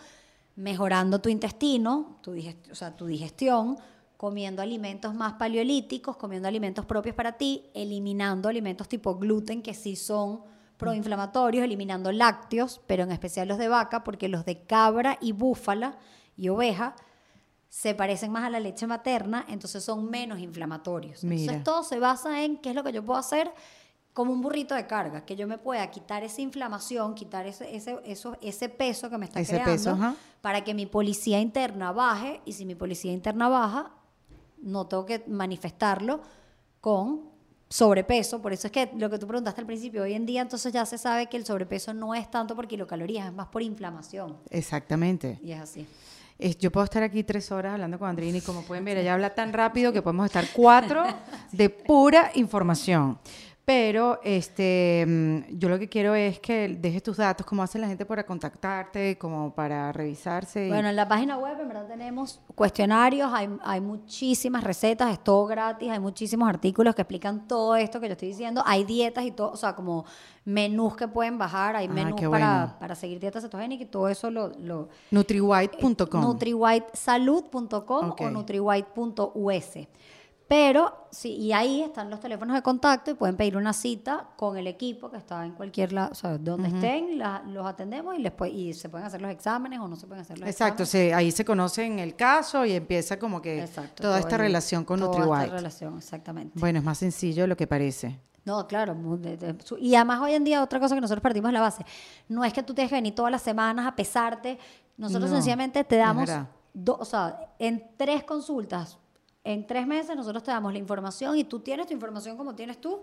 mejorando 0.55 1.21
tu 1.21 1.29
intestino, 1.29 2.19
tu, 2.23 2.33
o 2.33 2.75
sea, 2.75 2.97
tu 2.97 3.07
digestión, 3.07 3.77
comiendo 4.17 4.63
alimentos 4.63 5.15
más 5.15 5.35
paleolíticos, 5.35 6.17
comiendo 6.17 6.49
alimentos 6.49 6.87
propios 6.87 7.15
para 7.15 7.33
ti, 7.33 7.67
eliminando 7.75 8.49
alimentos 8.49 8.89
tipo 8.89 9.17
gluten 9.17 9.61
que 9.61 9.75
sí 9.75 9.95
son 9.95 10.41
proinflamatorios, 10.79 11.65
eliminando 11.65 12.13
lácteos, 12.13 12.81
pero 12.87 13.03
en 13.03 13.13
especial 13.13 13.49
los 13.49 13.59
de 13.59 13.69
vaca, 13.69 14.05
porque 14.05 14.29
los 14.29 14.45
de 14.45 14.63
cabra 14.63 15.19
y 15.21 15.33
búfala 15.33 15.99
y 16.37 16.49
oveja 16.49 16.97
se 17.79 17.95
parecen 17.95 18.33
más 18.33 18.43
a 18.45 18.49
la 18.49 18.59
leche 18.59 18.87
materna, 18.87 19.45
entonces 19.51 19.85
son 19.85 20.09
menos 20.09 20.39
inflamatorios. 20.39 21.23
Mira. 21.25 21.43
Entonces 21.43 21.63
todo 21.63 21.83
se 21.85 21.99
basa 21.99 22.43
en 22.43 22.57
qué 22.57 22.71
es 22.71 22.75
lo 22.75 22.83
que 22.83 22.91
yo 22.91 23.05
puedo 23.05 23.19
hacer 23.21 23.53
como 24.15 24.33
un 24.33 24.41
burrito 24.41 24.75
de 24.75 24.87
carga, 24.87 25.27
que 25.27 25.37
yo 25.37 25.47
me 25.47 25.59
pueda 25.59 25.91
quitar 25.91 26.25
esa 26.25 26.41
inflamación, 26.41 27.15
quitar 27.15 27.47
ese, 27.47 27.77
ese, 27.77 28.01
eso- 28.07 28.39
ese 28.41 28.71
peso 28.71 29.11
que 29.11 29.19
me 29.19 29.27
está 29.27 29.41
Ese 29.41 29.53
creando, 29.61 29.73
peso, 29.73 30.17
para 30.41 30.65
que 30.65 30.73
mi 30.73 30.87
policía 30.87 31.39
interna 31.39 31.93
baje, 31.93 32.41
y 32.47 32.55
si 32.55 32.65
mi 32.65 32.75
policía 32.75 33.13
interna 33.13 33.51
baja, 33.51 33.91
no 34.63 34.87
tengo 34.87 35.05
que 35.05 35.23
manifestarlo 35.27 36.23
con 36.81 37.29
sobrepeso. 37.69 38.41
Por 38.41 38.55
eso 38.55 38.69
es 38.69 38.73
que 38.73 38.91
lo 38.97 39.11
que 39.11 39.19
tú 39.19 39.27
preguntaste 39.27 39.61
al 39.61 39.67
principio, 39.67 40.03
hoy 40.05 40.15
en 40.15 40.25
día 40.25 40.41
entonces 40.41 40.73
ya 40.73 40.87
se 40.87 40.97
sabe 40.97 41.27
que 41.27 41.37
el 41.37 41.45
sobrepeso 41.45 41.93
no 41.93 42.15
es 42.15 42.31
tanto 42.31 42.57
por 42.57 42.67
kilocalorías, 42.67 43.27
es 43.27 43.35
más 43.35 43.49
por 43.49 43.61
inflamación. 43.63 44.39
Exactamente. 44.49 45.39
Y 45.43 45.53
es 45.53 45.61
así. 45.61 45.87
Es- 46.39 46.59
yo 46.59 46.71
puedo 46.71 46.85
estar 46.85 47.03
aquí 47.03 47.25
tres 47.25 47.51
horas 47.51 47.73
hablando 47.75 47.99
con 47.99 48.09
Andreina 48.09 48.39
y 48.39 48.41
como 48.43 48.63
pueden 48.63 48.85
ver, 48.85 48.99
ella 48.99 49.15
habla 49.15 49.35
tan 49.35 49.53
rápido 49.53 49.93
que 49.93 50.03
podemos 50.03 50.27
estar 50.27 50.45
cuatro 50.53 51.05
de 51.53 51.71
pura 51.71 52.31
información. 52.35 53.19
Pero 53.67 54.21
este, 54.23 55.05
mm, 55.05 55.59
yo 55.59 55.69
lo 55.69 55.77
que 55.77 55.89
quiero 55.89 56.15
es 56.15 56.39
que 56.39 56.69
dejes 56.69 57.03
tus 57.03 57.17
datos, 57.17 57.45
cómo 57.45 57.65
hace 57.65 57.81
la 57.81 57.89
gente 57.89 58.07
para 58.07 58.25
contactarte, 58.25 59.19
como 59.19 59.53
para 59.53 59.91
revisarse. 59.91 60.67
y- 60.67 60.69
Bueno, 60.69 60.89
en 60.89 60.95
la 60.95 61.09
página 61.09 61.37
web 61.37 61.59
en 61.61 61.67
verdad 61.67 61.89
tenemos 61.89 62.41
cuestionarios, 62.55 63.29
hay, 63.35 63.49
hay 63.65 63.81
muchísimas 63.81 64.63
recetas, 64.63 65.13
es 65.13 65.19
todo 65.25 65.47
gratis, 65.47 65.91
hay 65.91 65.99
muchísimos 65.99 66.49
artículos 66.49 66.95
que 66.95 67.03
explican 67.03 67.49
todo 67.49 67.75
esto 67.75 67.99
que 67.99 68.07
yo 68.07 68.13
estoy 68.13 68.29
diciendo, 68.29 68.63
hay 68.65 68.85
dietas 68.85 69.25
y 69.25 69.33
todo, 69.33 69.51
o 69.51 69.57
sea, 69.57 69.75
como 69.75 70.05
menús 70.45 70.95
que 70.95 71.09
pueden 71.09 71.37
bajar, 71.37 71.75
hay 71.75 71.89
Ah, 71.91 71.93
menús 71.93 72.21
para, 72.21 72.29
bueno. 72.29 72.75
para 72.79 72.95
seguir 72.95 73.19
dieta 73.19 73.41
cetogénica 73.41 73.83
y 73.83 73.87
todo 73.87 74.09
eso 74.09 74.31
lo... 74.31 74.51
lo 74.61 74.91
Nutriwhite.com. 75.11 76.21
nutriwhitesalud.com 76.21 78.11
Ok. 78.11 78.21
o 78.21 78.31
nutriwhite.us. 78.31 79.89
Pero, 80.49 81.09
sí, 81.11 81.33
y 81.35 81.53
ahí 81.53 81.83
están 81.83 82.09
los 82.09 82.21
teléfonos 82.21 82.55
de 82.55 82.63
contacto 82.63 83.11
y 83.11 83.15
pueden 83.15 83.37
pedir 83.37 83.57
una 83.57 83.73
cita 83.73 84.29
con 84.37 84.57
el 84.57 84.69
equipo 84.69 85.11
que 85.11 85.17
está 85.17 85.45
en 85.45 85.53
cualquier 85.55 85.93
lado, 85.93 86.13
o 86.13 86.15
sea, 86.15 86.39
donde 86.39 86.69
estén, 86.69 87.19
la- 87.19 87.43
los 87.49 87.67
atendemos 87.67 88.15
y, 88.17 88.21
les 88.21 88.33
y 88.53 88.73
se 88.73 88.89
pueden 88.89 89.09
hacer 89.09 89.21
los 89.21 89.31
exámenes 89.33 89.81
o 89.81 89.89
no 89.89 89.97
se 89.97 90.07
pueden 90.07 90.23
hacer 90.23 90.39
los 90.39 90.49
Exacto, 90.49 90.85
exámenes. 90.85 91.11
se- 91.11 91.15
ahí 91.15 91.33
se 91.33 91.45
conocen 91.45 91.99
el 91.99 92.15
caso 92.15 92.65
y 92.65 92.73
empieza 92.73 93.19
como 93.19 93.43
que 93.43 93.61
Exacto, 93.63 94.05
toda 94.05 94.21
esta 94.21 94.37
el- 94.37 94.43
relación 94.43 94.85
con 94.85 95.01
toda 95.01 95.11
NutriWhite. 95.11 95.45
esta 95.47 95.57
relación, 95.57 95.99
exactamente. 95.99 96.61
Bueno, 96.61 96.79
es 96.79 96.85
más 96.85 96.99
sencillo 96.99 97.43
de 97.43 97.49
lo 97.49 97.57
que 97.57 97.67
parece. 97.67 98.21
No, 98.45 98.69
claro. 98.69 98.97
y 99.81 99.95
además 99.97 100.21
hoy 100.21 100.35
en 100.35 100.45
día 100.45 100.63
otra 100.63 100.79
cosa 100.79 100.95
que 100.95 101.01
nosotros 101.01 101.23
partimos 101.25 101.49
de 101.49 101.55
la 101.55 101.61
base, 101.63 101.85
no 102.29 102.45
es 102.45 102.53
que 102.53 102.63
tú 102.63 102.73
tienes 102.73 102.91
que 102.91 102.95
venir 102.95 103.17
todas 103.17 103.33
las 103.33 103.43
semanas 103.43 103.85
a 103.85 103.97
pesarte, 103.97 104.61
nosotros 104.97 105.29
No, 105.29 105.35
sencillamente 105.39 105.83
te 105.83 105.97
es 105.97 106.01
damos, 106.07 106.31
do- 106.73 106.99
o 107.01 107.05
sea, 107.05 107.37
en 107.59 107.83
tres 107.97 108.23
consultas, 108.23 108.97
en 109.53 109.65
tres 109.67 109.87
meses 109.87 110.17
nosotros 110.17 110.43
te 110.43 110.51
damos 110.51 110.73
la 110.73 110.79
información 110.81 111.37
y 111.37 111.45
tú 111.45 111.61
tienes 111.61 111.87
tu 111.87 111.93
información 111.95 112.37
como 112.37 112.55
tienes 112.55 112.81
tú. 112.81 113.03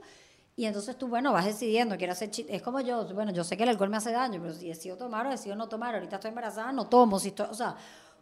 Y 0.56 0.66
entonces 0.66 0.96
tú, 0.98 1.08
bueno, 1.08 1.32
vas 1.34 1.46
decidiendo, 1.46 1.98
quiero 1.98 2.14
hacer 2.14 2.30
Es 2.48 2.62
como 2.62 2.80
yo, 2.82 3.06
bueno, 3.16 3.32
yo 3.32 3.44
sé 3.44 3.58
que 3.58 3.64
el 3.64 3.70
alcohol 3.70 3.90
me 3.90 3.98
hace 3.98 4.12
daño, 4.12 4.40
pero 4.42 4.54
si 4.54 4.68
decido 4.68 4.98
tomar 4.98 5.26
o 5.26 5.30
decido 5.30 5.56
no 5.56 5.68
tomar, 5.68 5.96
ahorita 5.96 6.18
estoy 6.18 6.30
embarazada, 6.30 6.72
no 6.72 6.86
tomo, 6.88 7.18
si 7.18 7.30
estoy, 7.30 7.48
o 7.50 7.54
sea, 7.54 7.76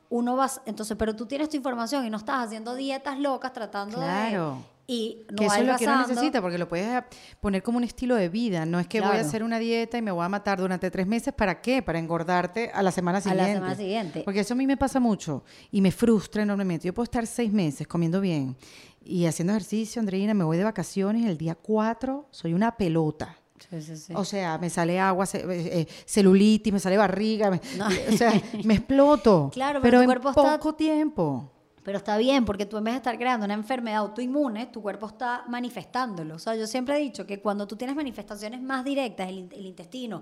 uno 0.10 0.38
va, 0.38 0.50
entonces, 0.66 0.96
pero 0.98 1.16
tú 1.16 1.26
tienes 1.26 1.50
tu 1.50 1.58
información 1.58 2.06
y 2.06 2.10
no 2.10 2.18
estás 2.18 2.46
haciendo 2.46 2.76
dietas 2.76 3.20
locas 3.20 3.52
tratando 3.52 3.98
Claro. 3.98 4.56
de... 4.56 4.71
Y 4.88 5.26
no 5.30 5.36
que 5.38 5.46
eso 5.46 5.56
es 5.56 5.68
lo 5.68 5.78
que 5.78 5.86
uno 5.86 6.08
necesita, 6.08 6.42
porque 6.42 6.58
lo 6.58 6.68
puedes 6.68 6.88
a- 6.88 7.06
poner 7.40 7.64
como 7.64 7.78
un 7.78 7.84
estilo 7.86 8.16
de 8.16 8.28
vida. 8.30 8.66
No 8.66 8.80
es 8.80 8.88
que 8.88 9.00
voy 9.00 9.16
a 9.16 9.22
hacer 9.22 9.44
una 9.44 9.58
dieta 9.60 9.98
y 9.98 10.02
me 10.02 10.12
voy 10.12 10.26
a 10.26 10.30
matar 10.30 10.60
durante 10.60 10.92
tres 10.92 11.08
meses. 11.08 11.34
¿Para 11.34 11.62
qué? 11.62 11.82
Para 11.82 11.98
engordarte 12.00 12.72
a 12.74 12.82
la 12.84 12.92
semana 12.92 13.20
A 13.20 13.22
siguiente. 13.22 13.48
la 13.48 13.54
semana 13.56 13.76
siguiente. 13.76 14.22
Porque 14.26 14.42
eso 14.42 14.54
a 14.54 14.58
mí 14.58 14.68
me 14.68 14.78
pasa 14.78 15.00
mucho 15.00 15.44
y 15.72 15.80
me 15.82 15.92
frustra 15.92 16.44
enormemente. 16.44 16.88
Yo 16.88 16.94
puedo 16.94 17.06
estar 17.06 17.26
seis 17.26 17.52
meses 17.54 17.88
comiendo 17.88 18.20
bien 18.20 18.58
y 19.04 19.26
haciendo 19.28 19.54
ejercicio, 19.54 20.00
Andreina, 20.00 20.34
me 20.34 20.44
voy 20.44 20.58
de 20.58 20.64
vacaciones 20.64 21.26
el 21.26 21.38
día 21.38 21.56
cuatro 21.56 22.28
soy 22.32 22.54
una 22.54 22.76
pelota. 22.76 23.38
Sí, 23.70 23.80
sí, 23.82 23.96
sí. 23.96 24.14
O 24.16 24.26
sea, 24.26 24.58
me 24.58 24.70
sale 24.72 25.00
agua, 25.00 25.26
eh, 25.34 25.40
eh, 25.48 25.88
celulitis, 26.06 26.74
me 26.74 26.80
sale 26.80 26.98
barriga, 26.98 27.52
me- 27.52 27.62
No. 27.78 27.86
o 27.88 28.18
sea, 28.18 28.34
me 28.64 28.74
exploto. 28.74 29.50
Claro, 29.54 29.80
pero 29.82 29.84
pero 29.84 29.98
tu 30.00 30.02
en 30.02 30.06
cuerpo 30.08 30.30
está- 30.32 30.58
poco 30.58 30.74
tiempo. 30.76 31.52
Pero 31.84 31.98
está 31.98 32.18
bien, 32.18 32.46
porque 32.46 32.66
tú 32.66 32.78
en 32.78 32.84
vez 32.84 32.94
de 32.94 32.98
estar 32.98 33.18
creando 33.18 33.46
una 33.46 33.56
enfermedad 33.56 33.98
autoinmune, 34.00 34.68
tu 34.68 34.82
cuerpo 34.82 35.08
está 35.08 35.44
manifestándolo. 35.48 36.36
O 36.36 36.40
sea, 36.40 36.56
yo 36.56 36.68
siempre 36.68 36.96
he 36.98 37.00
dicho 37.00 37.26
que 37.26 37.42
cuando 37.42 37.66
tú 37.68 37.76
tienes 37.76 37.96
manifestaciones 37.96 38.62
más 38.62 38.84
directas, 38.86 39.28
el, 39.30 39.40
in- 39.40 39.50
el 39.52 39.66
intestino, 39.66 40.22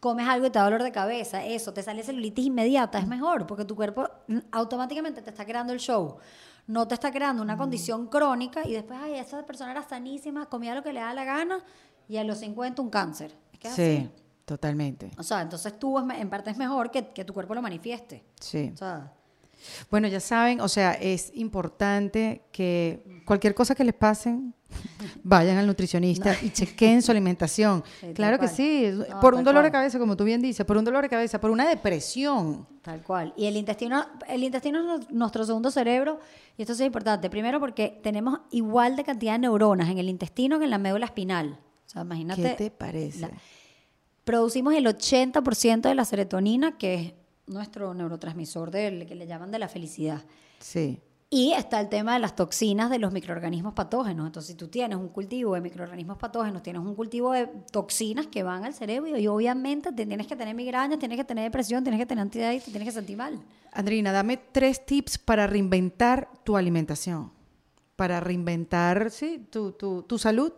comes 0.00 0.26
algo 0.28 0.46
y 0.46 0.50
te 0.50 0.58
da 0.58 0.64
dolor 0.64 0.82
de 0.82 0.92
cabeza, 0.92 1.44
eso, 1.44 1.72
te 1.72 1.82
sale 1.82 2.02
celulitis 2.02 2.46
inmediata, 2.46 2.98
es 2.98 3.06
mejor, 3.06 3.46
porque 3.46 3.64
tu 3.64 3.76
cuerpo 3.76 4.08
mm, 4.28 4.38
automáticamente 4.52 5.22
te 5.22 5.30
está 5.30 5.44
creando 5.44 5.72
el 5.72 5.78
show. 5.78 6.16
No 6.66 6.88
te 6.88 6.94
está 6.94 7.12
creando 7.12 7.42
Mm. 7.42 7.46
una 7.46 7.56
condición 7.56 8.08
crónica 8.08 8.66
y 8.66 8.72
después, 8.72 8.98
ay, 9.00 9.14
esa 9.14 9.46
persona 9.46 9.70
era 9.70 9.82
sanísima, 9.82 10.46
comía 10.46 10.74
lo 10.74 10.82
que 10.82 10.92
le 10.92 11.00
da 11.00 11.14
la 11.14 11.24
gana 11.24 11.60
y 12.08 12.16
a 12.16 12.24
los 12.24 12.38
50 12.38 12.82
un 12.82 12.90
cáncer. 12.90 13.32
Es 13.52 13.58
que 13.60 13.68
es 13.68 13.74
Sí, 13.74 13.96
así. 13.98 14.10
totalmente. 14.44 15.10
O 15.18 15.22
sea, 15.22 15.40
entonces 15.42 15.78
tú 15.78 15.98
en 16.10 16.28
parte 16.28 16.50
es 16.50 16.56
mejor 16.56 16.90
que, 16.90 17.08
que 17.10 17.24
tu 17.24 17.32
cuerpo 17.32 17.54
lo 17.54 17.62
manifieste. 17.62 18.24
Sí. 18.40 18.70
O 18.74 18.76
sea, 18.76 19.12
Bueno, 19.90 20.06
ya 20.08 20.20
saben, 20.20 20.60
o 20.60 20.68
sea, 20.68 20.92
es 20.92 21.30
importante 21.34 22.42
que 22.52 23.22
cualquier 23.24 23.54
cosa 23.54 23.74
que 23.74 23.84
les 23.84 23.94
pasen, 23.94 24.54
vayan 25.22 25.56
al 25.58 25.66
nutricionista 25.66 26.36
y 26.42 26.50
chequen 26.50 27.00
su 27.02 27.10
alimentación. 27.10 27.82
Sí, 28.00 28.12
claro 28.14 28.36
que 28.38 28.46
cual. 28.46 28.56
sí, 28.56 28.90
No, 29.08 29.20
por 29.20 29.34
un 29.34 29.44
dolor 29.44 29.64
de 29.64 29.70
cabeza, 29.70 29.98
como 29.98 30.16
tú 30.16 30.24
bien 30.24 30.42
dices, 30.42 30.64
por 30.66 30.76
un 30.76 30.84
dolor 30.84 31.02
de 31.02 31.08
cabeza, 31.08 31.40
por 31.40 31.50
una 31.50 31.68
depresión. 31.68 32.66
Tal 32.82 33.02
cual. 33.02 33.32
Y 33.36 33.46
el 33.46 33.56
intestino, 33.56 34.04
el 34.28 34.44
intestino 34.44 34.96
es 34.98 35.10
nuestro 35.10 35.44
segundo 35.44 35.70
cerebro, 35.70 36.20
y 36.56 36.62
esto 36.62 36.72
es 36.74 36.80
importante. 36.80 37.30
Primero 37.30 37.58
porque 37.60 37.98
tenemos 38.02 38.40
igual 38.50 38.96
de 38.96 39.04
cantidad 39.04 39.32
de 39.32 39.38
neuronas 39.40 39.88
en 39.88 39.98
el 39.98 40.08
intestino 40.08 40.58
que 40.58 40.64
en 40.64 40.70
la 40.70 40.78
médula 40.78 41.06
espinal. 41.06 41.58
O 41.86 41.88
sea, 41.88 42.02
imagínate. 42.02 42.42
¿Qué 42.42 42.48
te 42.50 42.70
parece? 42.70 43.20
la- 43.20 43.30
producimos 44.24 44.74
el 44.74 44.86
80% 44.86 45.82
de 45.82 45.94
la 45.94 46.04
serotonina, 46.04 46.76
que 46.78 46.94
es 46.94 47.12
nuestro 47.46 47.94
neurotransmisor 47.94 48.70
del, 48.70 49.06
que 49.06 49.14
le 49.14 49.26
llaman 49.26 49.50
de 49.50 49.58
la 49.58 49.68
felicidad. 49.68 50.22
Sí. 50.58 51.00
Y 51.28 51.52
está 51.52 51.80
el 51.80 51.88
tema 51.88 52.14
de 52.14 52.20
las 52.20 52.36
toxinas 52.36 52.88
de 52.88 53.00
los 53.00 53.12
microorganismos 53.12 53.74
patógenos. 53.74 54.26
Entonces, 54.26 54.52
si 54.52 54.54
tú 54.54 54.68
tienes 54.68 54.96
un 54.96 55.08
cultivo 55.08 55.54
de 55.54 55.60
microorganismos 55.60 56.18
patógenos, 56.18 56.62
tienes 56.62 56.82
un 56.82 56.94
cultivo 56.94 57.32
de 57.32 57.48
toxinas 57.72 58.28
que 58.28 58.44
van 58.44 58.64
al 58.64 58.74
cerebro 58.74 59.18
y 59.18 59.26
obviamente 59.26 59.92
te 59.92 60.06
tienes 60.06 60.26
que 60.28 60.36
tener 60.36 60.54
migrañas, 60.54 60.98
tienes 60.98 61.18
que 61.18 61.24
tener 61.24 61.44
depresión, 61.44 61.82
tienes 61.82 61.98
que 61.98 62.06
tener 62.06 62.22
ansiedad 62.22 62.52
y 62.52 62.60
te 62.60 62.70
tienes 62.70 62.86
que 62.86 62.92
sentir 62.92 63.16
mal. 63.16 63.40
Andrina, 63.72 64.12
dame 64.12 64.36
tres 64.36 64.86
tips 64.86 65.18
para 65.18 65.48
reinventar 65.48 66.28
tu 66.44 66.56
alimentación, 66.56 67.32
para 67.96 68.20
reinventar, 68.20 69.10
sí, 69.10 69.48
tu, 69.50 69.72
tu, 69.72 70.02
tu 70.04 70.18
salud, 70.18 70.52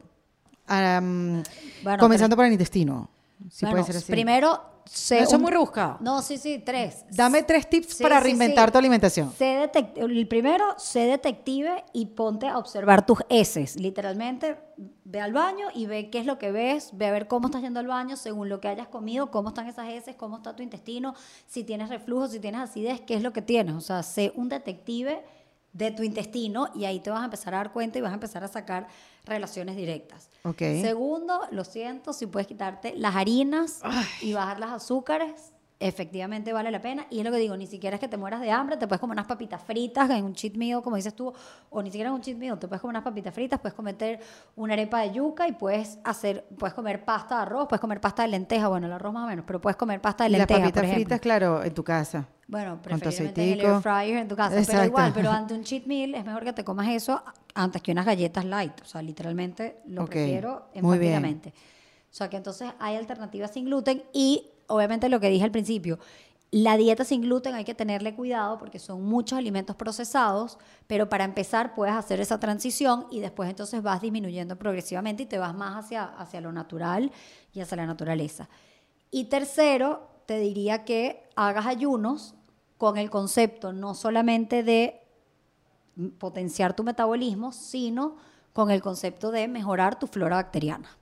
Am, 0.69 1.43
Bueno, 1.83 1.99
comenzando 1.99 2.37
por 2.37 2.45
el 2.45 2.53
intestino. 2.53 3.09
Si 3.51 3.65
Bueno, 3.65 3.77
puede 3.77 3.87
ser 3.87 3.97
así. 3.97 4.13
Primero, 4.13 4.61
sé 4.89 5.17
No, 5.17 5.23
eso 5.23 5.37
es 5.37 5.43
muy 5.43 5.51
rebuscado. 5.51 5.99
No, 6.01 6.23
sí, 6.23 6.39
sí, 6.39 6.63
tres. 6.65 7.05
Dame 7.11 7.43
tres 7.43 7.69
tips 7.69 7.95
Sí, 7.95 8.03
para 8.03 8.19
sí, 8.19 8.25
reinventar 8.25 8.69
sí. 8.69 8.73
tu 8.73 8.79
alimentación. 8.79 9.33
Sé 9.37 9.71
el 9.97 10.29
primero, 10.29 10.65
sé 10.79 11.01
detective 11.01 11.85
y 11.93 12.07
ponte 12.07 12.49
a 12.49 12.59
observar 12.59 13.05
tus 13.07 13.19
heces. 13.29 13.77
Literalmente, 13.77 14.57
ve 15.05 15.21
al 15.21 15.33
baño 15.33 15.69
y 15.75 15.87
ve 15.87 16.11
qué 16.11 16.19
es 16.19 16.27
lo 16.27 16.39
que 16.39 16.53
ves, 16.53 16.91
ve 16.93 17.07
a 17.07 17.11
ver 17.11 17.29
cómo 17.29 17.49
estás 17.49 17.63
yendo 17.63 17.81
al 17.81 17.87
baño, 17.87 18.17
según 18.17 18.49
lo 18.49 18.61
que 18.61 18.69
hayas 18.69 18.89
comido, 18.89 19.31
cómo 19.31 19.51
están 19.51 19.67
esas 19.67 19.89
heces, 19.89 20.17
cómo 20.17 20.37
está 20.39 20.55
tu 20.57 20.63
intestino, 20.63 21.15
si 21.47 21.65
tienes 21.65 21.89
reflujo, 21.89 22.29
si 22.29 22.41
tienes 22.41 22.61
acidez, 22.61 23.01
qué 23.01 23.15
es 23.15 23.23
lo 23.23 23.33
que 23.33 23.43
tienes. 23.43 23.75
O 23.75 23.81
sea, 23.81 24.03
sé 24.03 24.33
un 24.37 24.49
detective 24.49 25.23
de 25.73 25.91
tu 25.91 26.03
intestino 26.03 26.69
y 26.75 26.87
ahí 26.87 26.99
te 27.01 27.11
vas 27.11 27.21
a 27.21 27.27
empezar 27.27 27.55
a 27.55 27.59
dar 27.59 27.73
cuenta 27.73 27.99
y 27.99 28.01
vas 28.01 28.11
a 28.11 28.15
empezar 28.15 28.43
a 28.43 28.49
sacar 28.49 28.89
relaciones 29.29 29.77
directas. 29.77 30.31
Ok. 30.45 30.59
Segundo, 30.59 31.41
lo 31.51 31.65
siento, 31.65 32.13
si 32.13 32.27
puedes 32.27 32.47
quitarte 32.47 32.95
las 32.97 33.17
harinas 33.17 33.81
y 34.21 34.33
bajar 34.33 34.59
las 34.61 34.73
azúcares, 34.73 35.53
efectivamente 35.81 36.53
vale 36.53 36.71
la 36.71 36.81
pena. 36.81 37.07
Y 37.11 37.19
es 37.19 37.25
lo 37.25 37.31
que 37.31 37.39
digo, 37.39 37.57
ni 37.57 37.67
siquiera 37.67 37.95
es 37.97 38.01
que 38.01 38.09
te 38.09 38.17
mueras 38.17 38.41
de 38.41 38.51
hambre, 38.51 38.77
te 38.77 38.87
puedes 38.89 39.01
comer 39.01 39.15
unas 39.15 39.27
papitas 39.27 39.63
fritas 39.63 40.11
en 40.11 40.25
un 40.25 40.35
cheat 40.35 40.55
meal, 40.55 40.83
como 40.83 40.97
dices 40.97 41.15
tú, 41.15 41.33
o 41.71 41.83
ni 41.83 41.91
siquiera 41.91 42.09
en 42.09 42.15
un 42.17 42.21
cheat 42.21 42.37
meal, 42.37 42.59
te 42.59 42.67
puedes 42.69 42.81
comer 42.81 42.95
unas 42.95 43.05
papitas 43.05 43.33
fritas, 43.35 43.61
puedes 43.61 43.75
cometer 43.75 44.19
una 44.57 44.73
arepa 44.73 45.01
de 45.03 45.13
yuca 45.13 45.47
y 45.47 45.53
puedes 45.53 45.99
hacer, 46.05 46.47
puedes 46.59 46.75
comer 46.75 47.05
pasta 47.05 47.37
de 47.37 47.43
arroz, 47.43 47.69
puedes 47.69 47.81
comer 47.81 48.01
pasta 48.01 48.23
de 48.23 48.29
lenteja, 48.29 48.69
bueno, 48.69 48.87
el 48.87 48.93
arroz 48.93 49.13
más 49.13 49.25
o 49.25 49.29
menos, 49.29 49.45
pero 49.47 49.61
puedes 49.61 49.77
comer 49.77 50.01
pasta 50.01 50.25
de 50.25 50.31
Y 50.31 50.33
las 50.33 50.39
lenteja, 50.41 50.61
papitas 50.61 50.81
por 50.81 50.85
ejemplo. 50.85 51.05
fritas, 51.05 51.21
claro, 51.21 51.63
en 51.63 51.75
tu 51.75 51.85
casa. 51.85 52.29
Bueno, 52.49 52.81
preferiblemente 52.83 53.43
en 53.43 53.53
el 53.53 53.61
air 53.61 53.83
fryer 53.83 54.17
en 54.17 54.29
tu 54.29 54.35
casa, 54.35 54.51
pero 54.51 54.61
Exacto. 54.61 54.87
igual, 54.87 55.13
pero 55.15 55.31
ante 55.33 55.55
un 55.55 55.63
cheat 55.65 55.85
meal 55.85 56.15
es 56.15 56.25
mejor 56.25 56.45
que 56.45 56.53
te 56.55 56.65
comas 56.65 56.89
eso 56.89 57.23
antes 57.55 57.83
que 57.83 57.93
unas 57.93 58.07
galletas 58.07 58.45
light, 58.45 58.81
o 58.81 58.85
sea, 58.87 59.03
literalmente 59.03 59.81
lo 59.87 60.03
Ok, 60.03 60.11
prefiero 60.11 60.69
enfáticamente. 60.75 61.51
O 61.51 62.15
sea, 62.15 62.31
que 62.31 62.39
entonces 62.39 62.71
hay 62.79 62.97
alternativas 62.97 63.53
sin 63.53 63.67
gluten 63.67 64.03
y 64.15 64.51
obviamente 64.69 65.09
lo 65.09 65.21
que 65.21 65.29
dije 65.29 65.45
al 65.45 65.51
principio, 65.51 65.99
la 66.51 66.79
dieta 66.79 67.05
sin 67.05 67.21
gluten 67.21 67.55
hay 67.55 67.65
que 67.65 67.75
tenerle 67.75 68.15
cuidado 68.15 68.57
porque 68.59 68.79
son 68.79 69.05
muchos 69.05 69.39
alimentos 69.39 69.77
procesados, 69.77 70.59
pero 70.87 71.09
para 71.09 71.25
empezar 71.25 71.75
puedes 71.75 71.95
hacer 71.95 72.21
esa 72.21 72.41
transición 72.41 73.07
y 73.11 73.21
después 73.21 73.51
entonces 73.51 73.83
vas 73.83 74.01
disminuyendo 74.01 74.57
progresivamente 74.57 75.25
y 75.25 75.27
te 75.27 75.39
vas 75.39 75.55
más 75.55 75.85
hacia, 75.85 76.05
hacia 76.05 76.41
lo 76.41 76.53
natural 76.53 77.13
y 77.53 77.61
hacia 77.61 77.77
la 77.77 77.87
naturaleza. 77.87 78.49
Y 79.11 79.25
tercero, 79.25 80.09
te 80.25 80.39
diría 80.39 80.85
que 80.85 81.29
hagas 81.37 81.67
ayunos 81.67 82.35
con 82.79 82.97
el 82.97 83.11
concepto 83.11 83.73
no 83.73 83.95
solamente 83.95 84.63
de 84.63 85.03
potenciar 86.19 86.75
tu 86.75 86.85
metabolismo, 86.85 87.53
sino 87.53 88.17
con 88.53 88.71
el 88.71 88.81
concepto 88.81 89.31
de 89.31 89.49
mejorar 89.49 89.99
tu 89.99 90.07
flora 90.07 90.37
bacteriana. 90.37 90.98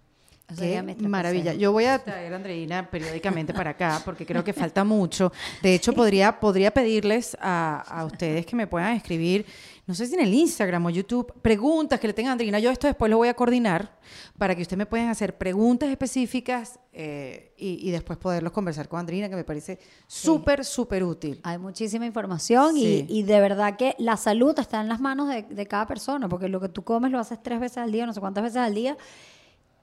Sería 0.54 0.82
mi 0.82 0.94
Qué 0.94 1.08
maravilla. 1.08 1.54
Yo 1.54 1.72
voy 1.72 1.86
a 1.86 1.98
traer 1.98 2.32
a 2.32 2.36
Andreina 2.36 2.88
periódicamente 2.88 3.52
para 3.52 3.70
acá 3.70 4.00
porque 4.04 4.24
creo 4.24 4.44
que 4.44 4.52
falta 4.52 4.84
mucho. 4.84 5.32
De 5.60 5.74
hecho, 5.74 5.92
podría, 5.94 6.38
podría 6.38 6.70
pedirles 6.72 7.36
a, 7.40 7.80
a 7.80 8.04
ustedes 8.04 8.46
que 8.46 8.54
me 8.54 8.66
puedan 8.68 8.92
escribir, 8.94 9.44
no 9.86 9.94
sé 9.94 10.06
si 10.06 10.14
en 10.14 10.20
el 10.20 10.32
Instagram 10.34 10.86
o 10.86 10.90
YouTube, 10.90 11.32
preguntas 11.42 11.98
que 11.98 12.06
le 12.06 12.12
tengan 12.12 12.30
a 12.30 12.32
Andreina. 12.32 12.58
Yo 12.60 12.70
esto 12.70 12.86
después 12.86 13.10
lo 13.10 13.16
voy 13.18 13.26
a 13.28 13.34
coordinar 13.34 13.98
para 14.38 14.54
que 14.54 14.62
ustedes 14.62 14.78
me 14.78 14.86
puedan 14.86 15.08
hacer 15.08 15.36
preguntas 15.36 15.88
específicas 15.90 16.78
eh, 16.92 17.52
y, 17.56 17.88
y 17.88 17.90
después 17.90 18.16
poderlos 18.18 18.52
conversar 18.52 18.88
con 18.88 19.00
Andreina, 19.00 19.28
que 19.28 19.36
me 19.36 19.44
parece 19.44 19.78
súper, 20.06 20.64
súper 20.64 21.02
útil. 21.04 21.40
Hay 21.42 21.58
muchísima 21.58 22.06
información 22.06 22.74
Sí. 22.76 23.04
y, 23.08 23.18
y 23.18 23.22
de 23.24 23.40
verdad 23.40 23.76
que 23.76 23.94
la 23.98 24.16
salud 24.16 24.56
está 24.58 24.80
en 24.80 24.88
las 24.88 25.00
manos 25.00 25.28
de, 25.28 25.42
de 25.42 25.66
cada 25.66 25.86
persona, 25.86 26.28
porque 26.28 26.48
lo 26.48 26.60
que 26.60 26.68
tú 26.68 26.82
comes 26.84 27.10
lo 27.10 27.18
haces 27.18 27.42
tres 27.42 27.58
veces 27.60 27.78
al 27.78 27.90
día, 27.92 28.06
no 28.06 28.12
sé 28.12 28.20
cuántas 28.20 28.44
veces 28.44 28.58
al 28.58 28.74
día. 28.74 28.96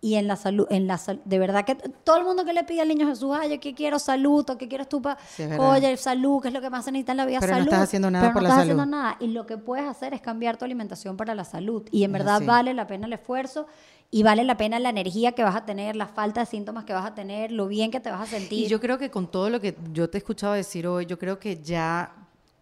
Y 0.05 0.15
en 0.15 0.27
la 0.27 0.35
salud, 0.35 0.67
en 0.69 0.85
la 0.85 0.97
sal- 0.97 1.21
de 1.23 1.39
verdad 1.39 1.63
que 1.63 1.75
todo 1.75 2.17
el 2.17 2.25
mundo 2.25 2.43
que 2.43 2.51
le 2.51 2.65
pide 2.65 2.81
al 2.81 2.89
niño 2.89 3.07
Jesús, 3.07 3.33
ay, 3.39 3.51
yo 3.51 3.59
que 3.61 3.73
quiero 3.73 3.99
salud, 3.99 4.47
o 4.49 4.57
que 4.57 4.67
quieres 4.67 4.89
tú 4.89 5.01
para, 5.01 5.17
Sí, 5.35 5.43
oye, 5.57 5.95
salud, 5.95 6.41
que 6.41 6.49
es 6.49 6.53
lo 6.53 6.59
que 6.59 6.69
más 6.69 6.83
se 6.83 6.91
necesita 6.91 7.13
en 7.13 7.17
la 7.19 7.25
vida, 7.25 7.39
Pero 7.39 7.53
no 7.53 7.57
salud. 7.59 7.67
estás 7.73 7.83
haciendo 7.83 8.11
nada 8.11 8.23
pero 8.25 8.33
por 8.33 8.41
no 8.43 8.49
la 8.49 8.53
estás 8.55 8.67
salud. 8.67 8.79
haciendo 8.81 8.97
nada. 8.97 9.15
Y 9.21 9.27
lo 9.27 9.45
que 9.45 9.57
puedes 9.57 9.85
hacer 9.87 10.13
es 10.13 10.19
cambiar 10.19 10.57
tu 10.57 10.65
alimentación 10.65 11.15
para 11.15 11.33
la 11.35 11.45
salud. 11.45 11.83
Y 11.89 12.03
en 12.03 12.11
Es 12.11 12.13
verdad 12.19 12.35
así. 12.35 12.45
vale 12.45 12.73
la 12.73 12.85
pena 12.85 13.07
el 13.07 13.13
esfuerzo 13.13 13.65
y 14.11 14.23
vale 14.23 14.43
la 14.43 14.57
pena 14.57 14.77
la 14.77 14.89
energía 14.89 15.31
que 15.31 15.43
vas 15.43 15.55
a 15.55 15.63
tener, 15.65 15.95
la 15.95 16.07
falta 16.07 16.41
de 16.41 16.47
síntomas 16.47 16.83
que 16.83 16.91
vas 16.91 17.05
a 17.05 17.15
tener, 17.15 17.53
lo 17.53 17.67
bien 17.67 17.89
que 17.89 18.01
te 18.01 18.11
vas 18.11 18.21
a 18.21 18.25
sentir. 18.25 18.65
Y 18.65 18.67
yo 18.67 18.81
creo 18.81 18.97
que 18.97 19.09
con 19.09 19.27
todo 19.31 19.49
lo 19.49 19.61
que 19.61 19.77
yo 19.93 20.09
te 20.09 20.17
he 20.17 20.19
escuchado 20.19 20.51
decir 20.51 20.85
hoy, 20.85 21.05
yo 21.05 21.17
creo 21.17 21.39
que 21.39 21.61
ya 21.63 22.13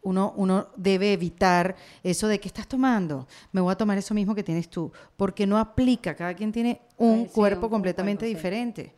uno, 0.03 0.33
uno 0.35 0.67
debe 0.75 1.13
evitar 1.13 1.75
eso 2.03 2.27
de 2.27 2.39
que 2.39 2.47
estás 2.47 2.67
tomando, 2.67 3.27
me 3.51 3.61
voy 3.61 3.71
a 3.71 3.75
tomar 3.75 3.97
eso 3.97 4.13
mismo 4.13 4.33
que 4.33 4.43
tienes 4.43 4.69
tú, 4.69 4.91
porque 5.15 5.45
no 5.45 5.57
aplica, 5.57 6.15
cada 6.15 6.33
quien 6.33 6.51
tiene 6.51 6.81
un 6.97 7.25
sí, 7.25 7.31
cuerpo 7.33 7.59
un- 7.59 7.65
un 7.65 7.69
completamente 7.71 8.25
sí. 8.27 8.33
diferente. 8.33 8.95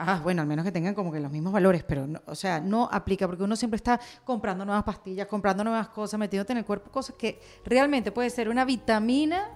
Ah, 0.00 0.20
bueno, 0.22 0.42
al 0.42 0.46
menos 0.48 0.64
que 0.64 0.70
tengan 0.70 0.94
como 0.94 1.10
que 1.10 1.18
los 1.18 1.32
mismos 1.32 1.52
valores, 1.52 1.82
pero, 1.82 2.06
no- 2.06 2.20
o 2.26 2.34
sea, 2.36 2.60
no 2.60 2.88
aplica 2.92 3.26
porque 3.26 3.42
uno 3.42 3.56
siempre 3.56 3.76
está 3.76 3.98
comprando 4.24 4.64
nuevas 4.64 4.84
pastillas, 4.84 5.26
comprando 5.26 5.64
nuevas 5.64 5.88
cosas, 5.88 6.20
metiéndote 6.20 6.52
en 6.52 6.58
el 6.58 6.64
cuerpo, 6.64 6.88
cosas 6.92 7.16
que 7.18 7.40
realmente 7.64 8.12
puede 8.12 8.30
ser 8.30 8.48
una 8.48 8.64
vitamina 8.64 9.48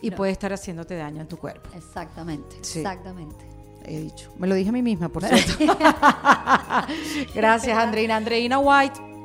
y 0.00 0.10
puede 0.10 0.32
estar 0.32 0.50
haciéndote 0.50 0.96
daño 0.96 1.20
en 1.20 1.28
tu 1.28 1.36
cuerpo. 1.36 1.68
Exactamente, 1.74 2.56
Sí. 2.62 2.78
exactamente. 2.78 3.44
He 3.84 3.98
dicho. 4.00 4.32
Me 4.38 4.46
lo 4.46 4.54
dije 4.54 4.70
a 4.70 4.72
mí 4.72 4.80
misma, 4.80 5.08
por 5.10 5.24
cierto. 5.26 5.52
Gracias, 7.34 7.76
Andreina. 7.76 8.16
Andreina 8.16 8.58
White, 8.58 8.98